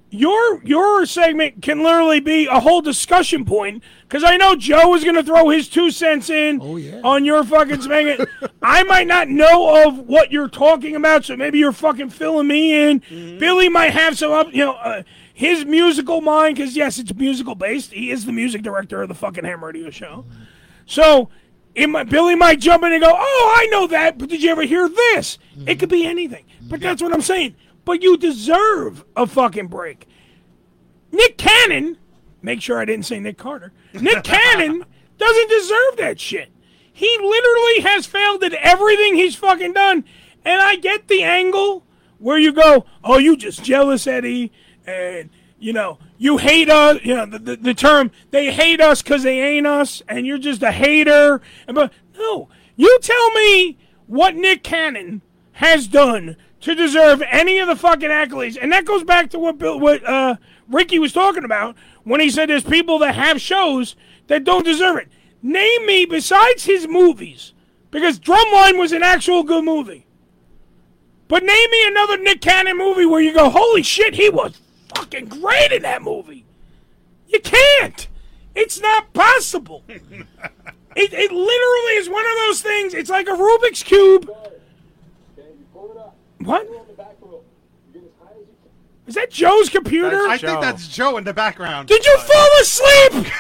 your 0.09 0.63
your 0.65 1.05
segment 1.05 1.63
can 1.63 1.83
literally 1.83 2.21
be 2.21 2.47
a 2.47 2.61
whole 2.61 2.81
discussion 2.81 3.45
point 3.45 3.83
because 4.03 4.23
I 4.23 4.37
know 4.37 4.55
Joe 4.55 4.95
is 4.95 5.03
going 5.03 5.17
to 5.17 5.25
throw 5.25 5.49
his 5.49 5.69
two 5.69 5.91
cents 5.91 6.31
in 6.31 6.61
on 7.05 7.25
your 7.25 7.43
fucking 7.43 7.83
segment. 7.83 8.29
I 8.63 8.85
might 8.85 9.09
not 9.09 9.29
know 9.29 9.85
of 9.85 9.99
what 9.99 10.31
you're 10.31 10.49
talking 10.49 10.95
about, 10.95 11.25
so 11.25 11.37
maybe 11.37 11.59
you're 11.59 11.73
fucking 11.73 12.11
filling 12.11 12.47
me 12.47 12.73
in. 12.73 13.03
Billy 13.39 13.69
might 13.69 13.93
have 13.93 14.17
some 14.17 14.31
up, 14.31 14.53
you 14.53 14.65
know, 14.65 14.75
uh, 14.75 15.03
his 15.37 15.67
musical 15.67 16.23
mind 16.23 16.57
because 16.57 16.75
yes, 16.75 16.99
it's 16.99 17.15
musical 17.15 17.55
based. 17.55 17.93
He 17.93 18.11
is 18.11 18.25
the 18.25 18.33
music 18.33 18.63
director 18.63 19.03
of 19.03 19.09
the 19.09 19.15
fucking 19.15 19.45
Ham 19.45 19.63
Radio 19.63 19.91
Show. 19.91 20.25
So 20.87 21.29
it 21.75 21.89
might, 21.89 22.09
Billy 22.09 22.35
might 22.35 22.59
jump 22.59 22.85
in 22.85 22.93
and 22.95 23.03
go, 23.03 23.13
"Oh, 23.15 23.55
I 23.55 23.67
know 23.67 23.87
that, 23.89 24.17
but 24.17 24.31
did 24.31 24.43
you 24.43 24.51
ever 24.51 24.63
hear 24.63 24.89
this?" 24.89 25.37
It 25.67 25.79
could 25.79 25.91
be 25.91 26.07
anything, 26.07 26.47
but 26.63 26.81
that's 26.81 27.03
what 27.03 27.13
I'm 27.13 27.21
saying. 27.21 27.55
But 27.85 28.03
you 28.03 28.17
deserve 28.17 29.05
a 29.15 29.27
fucking 29.27 29.67
break. 29.67 30.09
Nick 31.13 31.37
Cannon, 31.37 31.99
make 32.41 32.63
sure 32.63 32.79
I 32.81 32.87
didn't 32.87 33.05
say 33.05 33.21
Nick 33.21 33.37
Carter. 33.37 33.75
Nick 33.93 34.25
Cannon 34.25 34.87
doesn't 35.19 35.51
deserve 35.51 35.99
that 35.99 36.19
shit. 36.19 36.49
He 36.91 37.15
literally 37.21 37.81
has 37.83 38.07
failed 38.07 38.43
at 38.43 38.55
everything 38.55 39.17
he's 39.17 39.37
fucking 39.37 39.75
done. 39.75 40.03
And 40.47 40.63
I 40.63 40.77
get 40.77 41.09
the 41.09 41.23
angle 41.25 41.85
where 42.17 42.39
you 42.39 42.55
go, 42.55 42.87
"Oh, 43.05 43.19
you 43.19 43.37
just 43.37 43.63
jealous, 43.63 44.07
Eddie," 44.07 44.51
and 44.87 45.31
you 45.59 45.73
know, 45.73 45.99
you 46.19 46.39
hate 46.39 46.69
us. 46.69 47.01
You 47.03 47.17
know, 47.17 47.27
the, 47.27 47.39
the, 47.39 47.57
the 47.57 47.75
term 47.75 48.11
they 48.31 48.53
hate 48.53 48.81
us 48.81 49.03
because 49.03 49.23
they 49.23 49.41
ain't 49.41 49.67
us, 49.67 50.03
and 50.09 50.27
you're 50.27 50.39
just 50.39 50.63
a 50.63 50.73
hater. 50.73 51.41
But 51.67 51.93
no, 52.17 52.49
you 52.77 52.99
tell 53.01 53.31
me 53.31 53.79
what 54.07 54.35
Nick 54.35 54.63
Cannon 54.63 55.23
has 55.53 55.87
done 55.87 56.37
to 56.61 56.75
deserve 56.75 57.23
any 57.31 57.59
of 57.59 57.69
the 57.69 57.77
fucking 57.77 58.11
accolades, 58.11 58.59
and 58.61 58.73
that 58.73 58.85
goes 58.85 59.05
back 59.05 59.31
to 59.31 59.39
what 59.39 59.59
Bill, 59.59 59.79
what 59.79 60.05
uh, 60.05 60.37
Ricky 60.69 60.99
was 60.99 61.13
talking 61.13 61.45
about 61.45 61.77
when 62.05 62.21
he 62.21 62.31
said 62.31 62.49
there's 62.49 62.65
people 62.65 62.99
that 63.01 63.15
have 63.15 63.41
shows 63.41 63.97
that 64.27 64.45
don't 64.45 64.65
deserve 64.65 64.99
it. 64.99 65.09
Name 65.43 65.87
me 65.87 66.05
besides 66.05 66.65
his 66.65 66.89
movies, 66.89 67.53
because 67.91 68.19
Drumline 68.19 68.79
was 68.79 68.93
an 68.93 69.03
actual 69.03 69.43
good 69.43 69.65
movie. 69.65 70.07
But 71.29 71.43
name 71.43 71.71
me 71.71 71.87
another 71.89 72.19
Nick 72.19 72.41
Cannon 72.41 72.79
movie 72.79 73.07
where 73.07 73.21
you 73.21 73.35
go, 73.35 73.51
holy 73.51 73.83
shit, 73.83 74.15
he 74.15 74.31
was 74.31 74.61
fucking 74.95 75.27
great 75.27 75.73
in 75.73 75.83
that 75.83 76.03
movie. 76.03 76.45
You 77.29 77.41
can't. 77.41 78.09
It's 78.55 78.81
not 78.81 79.13
possible. 79.13 79.85
it, 79.89 80.05
it 80.97 81.33
literally 81.33 81.93
is 81.97 82.09
one 82.09 82.25
of 82.25 82.33
those 82.47 82.63
things. 82.63 82.95
It's 82.95 83.11
like 83.11 83.27
a 83.29 83.33
Rubik's 83.33 83.83
Cube. 83.83 84.31
What? 86.39 86.69
Is 89.07 89.15
that 89.15 89.31
Joe's 89.31 89.69
computer? 89.69 90.27
I 90.29 90.37
think 90.37 90.61
that's 90.61 90.89
Joe 90.89 91.17
in 91.17 91.25
the 91.25 91.33
background. 91.33 91.87
Did 91.89 92.05
you 92.05 92.19
fall 92.19 92.49
asleep? 92.61 93.13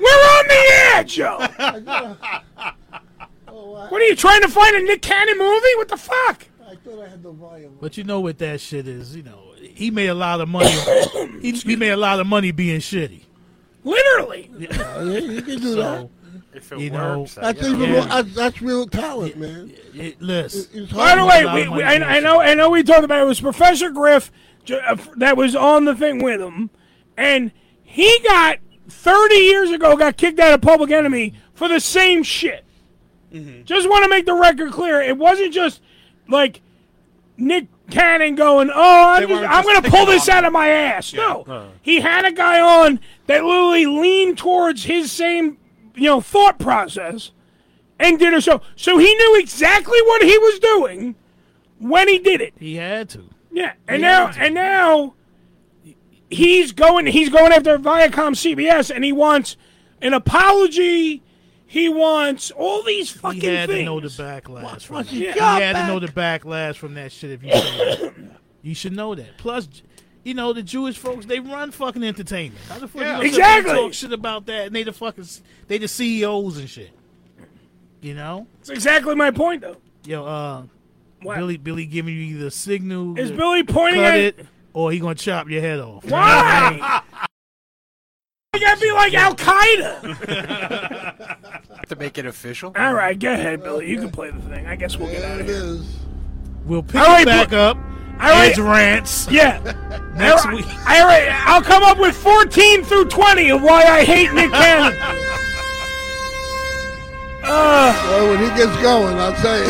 We're 0.00 0.22
on 0.28 0.46
the 0.48 0.92
air, 0.94 1.04
Joe. 1.04 1.46
What 3.88 4.02
are 4.02 4.04
you 4.04 4.16
trying 4.16 4.42
to 4.42 4.48
find 4.48 4.74
a 4.74 4.82
Nick 4.82 5.02
Cannon 5.02 5.38
movie? 5.38 5.74
What 5.76 5.88
the 5.88 5.96
fuck? 5.96 6.44
I 6.66 6.74
thought 6.74 7.04
I 7.04 7.08
had 7.08 7.22
the 7.22 7.30
volume. 7.30 7.78
But 7.80 7.96
you 7.96 8.04
know 8.04 8.20
what 8.20 8.38
that 8.38 8.60
shit 8.60 8.88
is, 8.88 9.14
you 9.14 9.22
know. 9.22 9.45
He 9.76 9.90
made 9.90 10.08
a 10.08 10.14
lot 10.14 10.40
of 10.40 10.48
money. 10.48 10.70
he, 11.42 11.52
he 11.52 11.76
made 11.76 11.90
a 11.90 11.96
lot 11.96 12.18
of 12.18 12.26
money 12.26 12.50
being 12.50 12.80
shitty. 12.80 13.22
Literally. 13.84 14.50
Yeah, 14.58 15.02
you 15.02 15.42
can 15.42 15.60
do 15.60 15.74
that. 15.76 16.08
If 16.54 16.72
it 16.72 16.78
You 16.78 16.88
know, 16.90 17.20
works, 17.20 17.36
I 17.36 17.52
That's 17.52 17.60
guess. 17.60 17.68
even 17.68 17.80
Yeah. 17.80 17.92
more, 17.92 18.04
that's, 18.06 18.34
that's 18.34 18.62
real 18.62 18.86
talent, 18.86 19.36
man. 19.36 19.72
It, 19.94 20.20
listen, 20.22 20.66
It's 20.84 20.92
By 20.92 21.14
the 21.16 21.26
way, 21.26 21.44
we, 21.44 21.68
we, 21.68 21.82
I, 21.82 22.16
I 22.16 22.20
know, 22.20 22.40
I 22.40 22.54
know. 22.54 22.70
We 22.70 22.82
talked 22.82 23.04
about 23.04 23.18
it. 23.20 23.22
it 23.24 23.26
was 23.26 23.40
Professor 23.42 23.90
Griff 23.90 24.32
j- 24.64 24.80
uh, 24.80 24.92
f- 24.94 25.10
that 25.16 25.36
was 25.36 25.54
on 25.54 25.84
the 25.84 25.94
thing 25.94 26.22
with 26.24 26.40
him, 26.40 26.70
and 27.18 27.52
he 27.82 28.18
got 28.24 28.58
thirty 28.88 29.34
years 29.36 29.70
ago 29.70 29.96
got 29.98 30.16
kicked 30.16 30.40
out 30.40 30.54
of 30.54 30.62
Public 30.62 30.90
Enemy 30.90 31.34
for 31.52 31.68
the 31.68 31.78
same 31.80 32.22
shit. 32.22 32.64
Just 33.64 33.86
want 33.90 34.04
to 34.04 34.08
make 34.08 34.24
the 34.24 34.32
record 34.34 34.72
clear. 34.72 35.02
It 35.02 35.18
wasn't 35.18 35.52
just 35.52 35.82
like 36.26 36.62
Nick 37.36 37.66
Cannon 37.90 38.34
going, 38.34 38.70
"Oh, 38.74 39.14
I'm, 39.14 39.28
just, 39.28 39.44
I'm 39.44 39.64
going 39.64 39.82
to 39.82 39.90
pull 39.90 40.06
this 40.06 40.28
out 40.28 40.44
of 40.44 40.52
my 40.52 40.68
ass." 40.68 41.12
No, 41.12 41.42
uh-huh. 41.42 41.68
he 41.82 42.00
had 42.00 42.24
a 42.24 42.32
guy 42.32 42.60
on 42.60 43.00
that 43.26 43.44
literally 43.44 43.86
leaned 43.86 44.38
towards 44.38 44.84
his 44.84 45.12
same, 45.12 45.58
you 45.94 46.04
know, 46.04 46.20
thought 46.20 46.58
process, 46.58 47.30
and 47.98 48.18
did 48.18 48.34
a 48.34 48.40
show. 48.40 48.60
So 48.74 48.98
he 48.98 49.14
knew 49.14 49.40
exactly 49.40 50.00
what 50.02 50.22
he 50.22 50.36
was 50.38 50.58
doing 50.58 51.14
when 51.78 52.08
he 52.08 52.18
did 52.18 52.40
it. 52.40 52.54
He 52.58 52.76
had 52.76 53.08
to. 53.10 53.24
Yeah, 53.52 53.72
and 53.86 53.96
He 53.96 54.02
now 54.02 54.30
and 54.36 54.54
now 54.54 55.14
he's 56.30 56.72
going 56.72 57.06
he's 57.06 57.28
going 57.28 57.52
after 57.52 57.78
Viacom 57.78 58.34
CBS, 58.34 58.94
and 58.94 59.04
he 59.04 59.12
wants 59.12 59.56
an 60.02 60.12
apology. 60.12 61.22
He 61.68 61.88
wants 61.88 62.50
all 62.52 62.82
these 62.84 63.10
fucking 63.10 63.40
He 63.40 63.46
had 63.48 63.68
things. 63.68 63.80
to 63.80 63.84
know 63.84 64.00
the 64.00 64.08
backlash. 64.08 64.82
From 64.82 64.96
what's 64.96 65.10
that. 65.10 65.16
he 65.16 65.24
had 65.26 65.72
to 65.74 65.86
know 65.88 65.98
the 65.98 66.06
backlash 66.08 66.76
from 66.76 66.94
that 66.94 67.10
shit. 67.12 67.30
If 67.32 67.42
you 67.42 67.52
say 67.52 68.12
you 68.62 68.74
should 68.74 68.92
know 68.92 69.14
that. 69.16 69.36
Plus, 69.38 69.68
you 70.22 70.34
know 70.34 70.52
the 70.52 70.62
Jewish 70.62 70.96
folks 70.96 71.26
they 71.26 71.40
run 71.40 71.70
fucking 71.72 72.02
entertainment. 72.04 72.60
How 72.68 72.78
the 72.78 72.88
fuck 72.88 73.02
Yeah. 73.02 73.20
you 73.20 73.30
gonna 73.30 73.32
sit 73.32 73.36
there 73.36 73.44
and 73.48 73.58
Exactly. 73.66 73.82
talk 73.82 73.94
shit 73.94 74.12
about 74.12 74.46
that? 74.46 74.66
And 74.68 74.76
they 74.76 74.82
the 74.84 74.92
fucking 74.92 75.26
they 75.66 75.78
the 75.78 75.88
CEOs 75.88 76.58
and 76.58 76.68
shit. 76.70 76.90
You 78.00 78.14
know, 78.14 78.46
That's 78.58 78.70
exactly 78.70 79.14
my 79.16 79.30
point, 79.32 79.62
though. 79.62 79.76
yo, 80.04 80.24
uh, 80.24 80.62
What? 81.22 81.36
Billy 81.38 81.56
Billy 81.56 81.86
giving 81.86 82.14
you 82.14 82.38
the 82.38 82.50
signal 82.52 83.18
Is 83.18 83.32
Billy 83.32 83.64
pointing 83.64 84.04
at 84.04 84.18
it 84.18 84.46
or 84.72 84.92
he 84.92 85.00
gonna 85.00 85.14
chop 85.16 85.48
your 85.50 85.60
head 85.62 85.80
off. 85.80 86.04
Why? 86.04 87.00
you 88.56 88.66
gotta 88.66 88.80
be 88.80 88.92
like 88.92 89.14
Al 89.14 89.34
Qaeda. 89.34 90.16
to 91.88 91.96
make 91.96 92.18
it 92.18 92.26
official. 92.26 92.72
All 92.76 92.94
right, 92.94 93.18
go 93.18 93.32
ahead, 93.32 93.62
Billy. 93.62 93.88
You 93.88 93.98
can 94.00 94.10
play 94.10 94.30
the 94.30 94.40
thing. 94.42 94.66
I 94.66 94.76
guess 94.76 94.96
we'll 94.96 95.10
get 95.10 95.24
out 95.24 95.40
of 95.40 95.48
it 95.48 95.52
here. 95.52 95.62
is. 95.62 95.96
We'll 96.64 96.82
pick 96.82 96.96
All 97.00 97.06
right, 97.06 97.22
it 97.22 97.26
back 97.26 97.50
but- 97.50 97.58
up. 97.58 97.76
All 98.18 98.30
right. 98.30 98.48
Ed's 98.50 98.58
rants. 98.58 99.28
Yeah. 99.30 99.58
Next 100.16 100.46
All 100.46 100.52
right, 100.52 100.56
week. 100.56 100.66
All 100.66 101.04
right, 101.04 101.28
I'll 101.46 101.60
come 101.62 101.82
up 101.82 101.98
with 101.98 102.16
14 102.16 102.82
through 102.82 103.04
20 103.06 103.50
of 103.50 103.62
why 103.62 103.82
I 103.82 104.04
hate 104.04 104.32
Nick 104.32 104.50
Cannon. 104.52 104.98
Uh, 107.48 107.92
Well, 108.08 108.28
when 108.30 108.38
he 108.40 108.48
gets 108.56 108.74
going, 108.82 109.16
I'll 109.18 109.32
tell 109.34 109.56
you. 109.56 109.66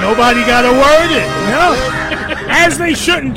Nobody 0.00 0.40
got 0.46 0.64
a 0.64 0.70
word 0.70 1.10
in. 1.10 1.26
no, 1.50 2.46
as 2.48 2.78
they 2.78 2.94
shouldn't. 2.94 3.36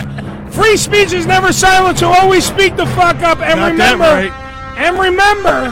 Free 0.53 0.77
speech 0.77 1.11
is 1.11 1.25
never 1.25 1.51
silent, 1.51 1.97
so 1.97 2.09
always 2.09 2.45
speak 2.45 2.75
the 2.75 2.85
fuck 2.85 3.15
up 3.23 3.39
and 3.39 3.59
Got 3.59 3.77
that 3.77 3.93
remember. 3.97 4.35
And 4.83 4.99
remember, 4.99 5.71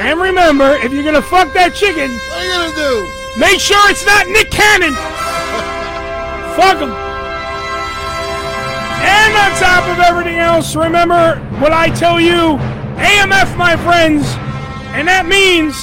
and 0.00 0.18
remember, 0.18 0.72
if 0.80 0.90
you're 0.90 1.04
gonna 1.04 1.20
fuck 1.20 1.52
that 1.52 1.74
chicken, 1.74 2.08
What 2.16 2.38
are 2.40 2.44
you 2.48 2.72
gonna 2.72 2.72
do? 2.80 2.94
make 3.38 3.60
sure 3.60 3.76
it's 3.90 4.06
not 4.06 4.26
Nick 4.28 4.50
Cannon. 4.50 4.94
fuck 6.56 6.80
him. 6.80 6.88
And 9.04 9.32
on 9.36 9.50
top 9.60 9.84
of 9.92 10.00
everything 10.00 10.38
else, 10.38 10.74
remember 10.74 11.36
what 11.60 11.72
I 11.72 11.90
tell 11.90 12.18
you, 12.18 12.56
AMF, 12.96 13.54
my 13.54 13.76
friends, 13.76 14.24
and 14.96 15.06
that 15.06 15.26
means 15.28 15.76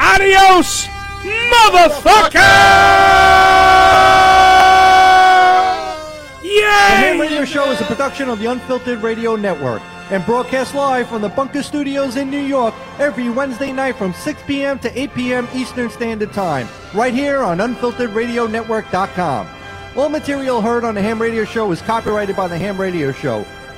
adios, 0.00 0.88
motherfucker. 1.52 2.40
The 6.40 6.64
Ham 6.64 7.16
Yay! 7.16 7.20
Radio 7.20 7.44
Show 7.44 7.70
is 7.72 7.80
a 7.82 7.84
production 7.84 8.30
of 8.30 8.38
the 8.38 8.46
Unfiltered 8.46 9.02
Radio 9.02 9.36
Network 9.36 9.82
and 10.10 10.24
broadcast 10.24 10.74
live 10.74 11.08
from 11.08 11.22
the 11.22 11.28
Bunker 11.28 11.62
Studios 11.62 12.16
in 12.16 12.30
New 12.30 12.40
York 12.40 12.74
every 12.98 13.28
Wednesday 13.28 13.72
night 13.72 13.96
from 13.96 14.12
6 14.12 14.42
p.m. 14.46 14.78
to 14.80 14.98
8 14.98 15.14
p.m. 15.14 15.48
Eastern 15.54 15.90
Standard 15.90 16.32
Time, 16.32 16.68
right 16.94 17.14
here 17.14 17.42
on 17.42 17.58
UnfilteredRadioNetwork.com. 17.58 19.48
All 19.96 20.08
material 20.08 20.60
heard 20.60 20.84
on 20.84 20.94
the 20.94 21.02
Ham 21.02 21.20
Radio 21.20 21.44
Show 21.44 21.70
is 21.72 21.82
copyrighted 21.82 22.36
by 22.36 22.48
the 22.48 22.56
Ham 22.56 22.80
Radio 22.80 23.12
Show. 23.12 23.44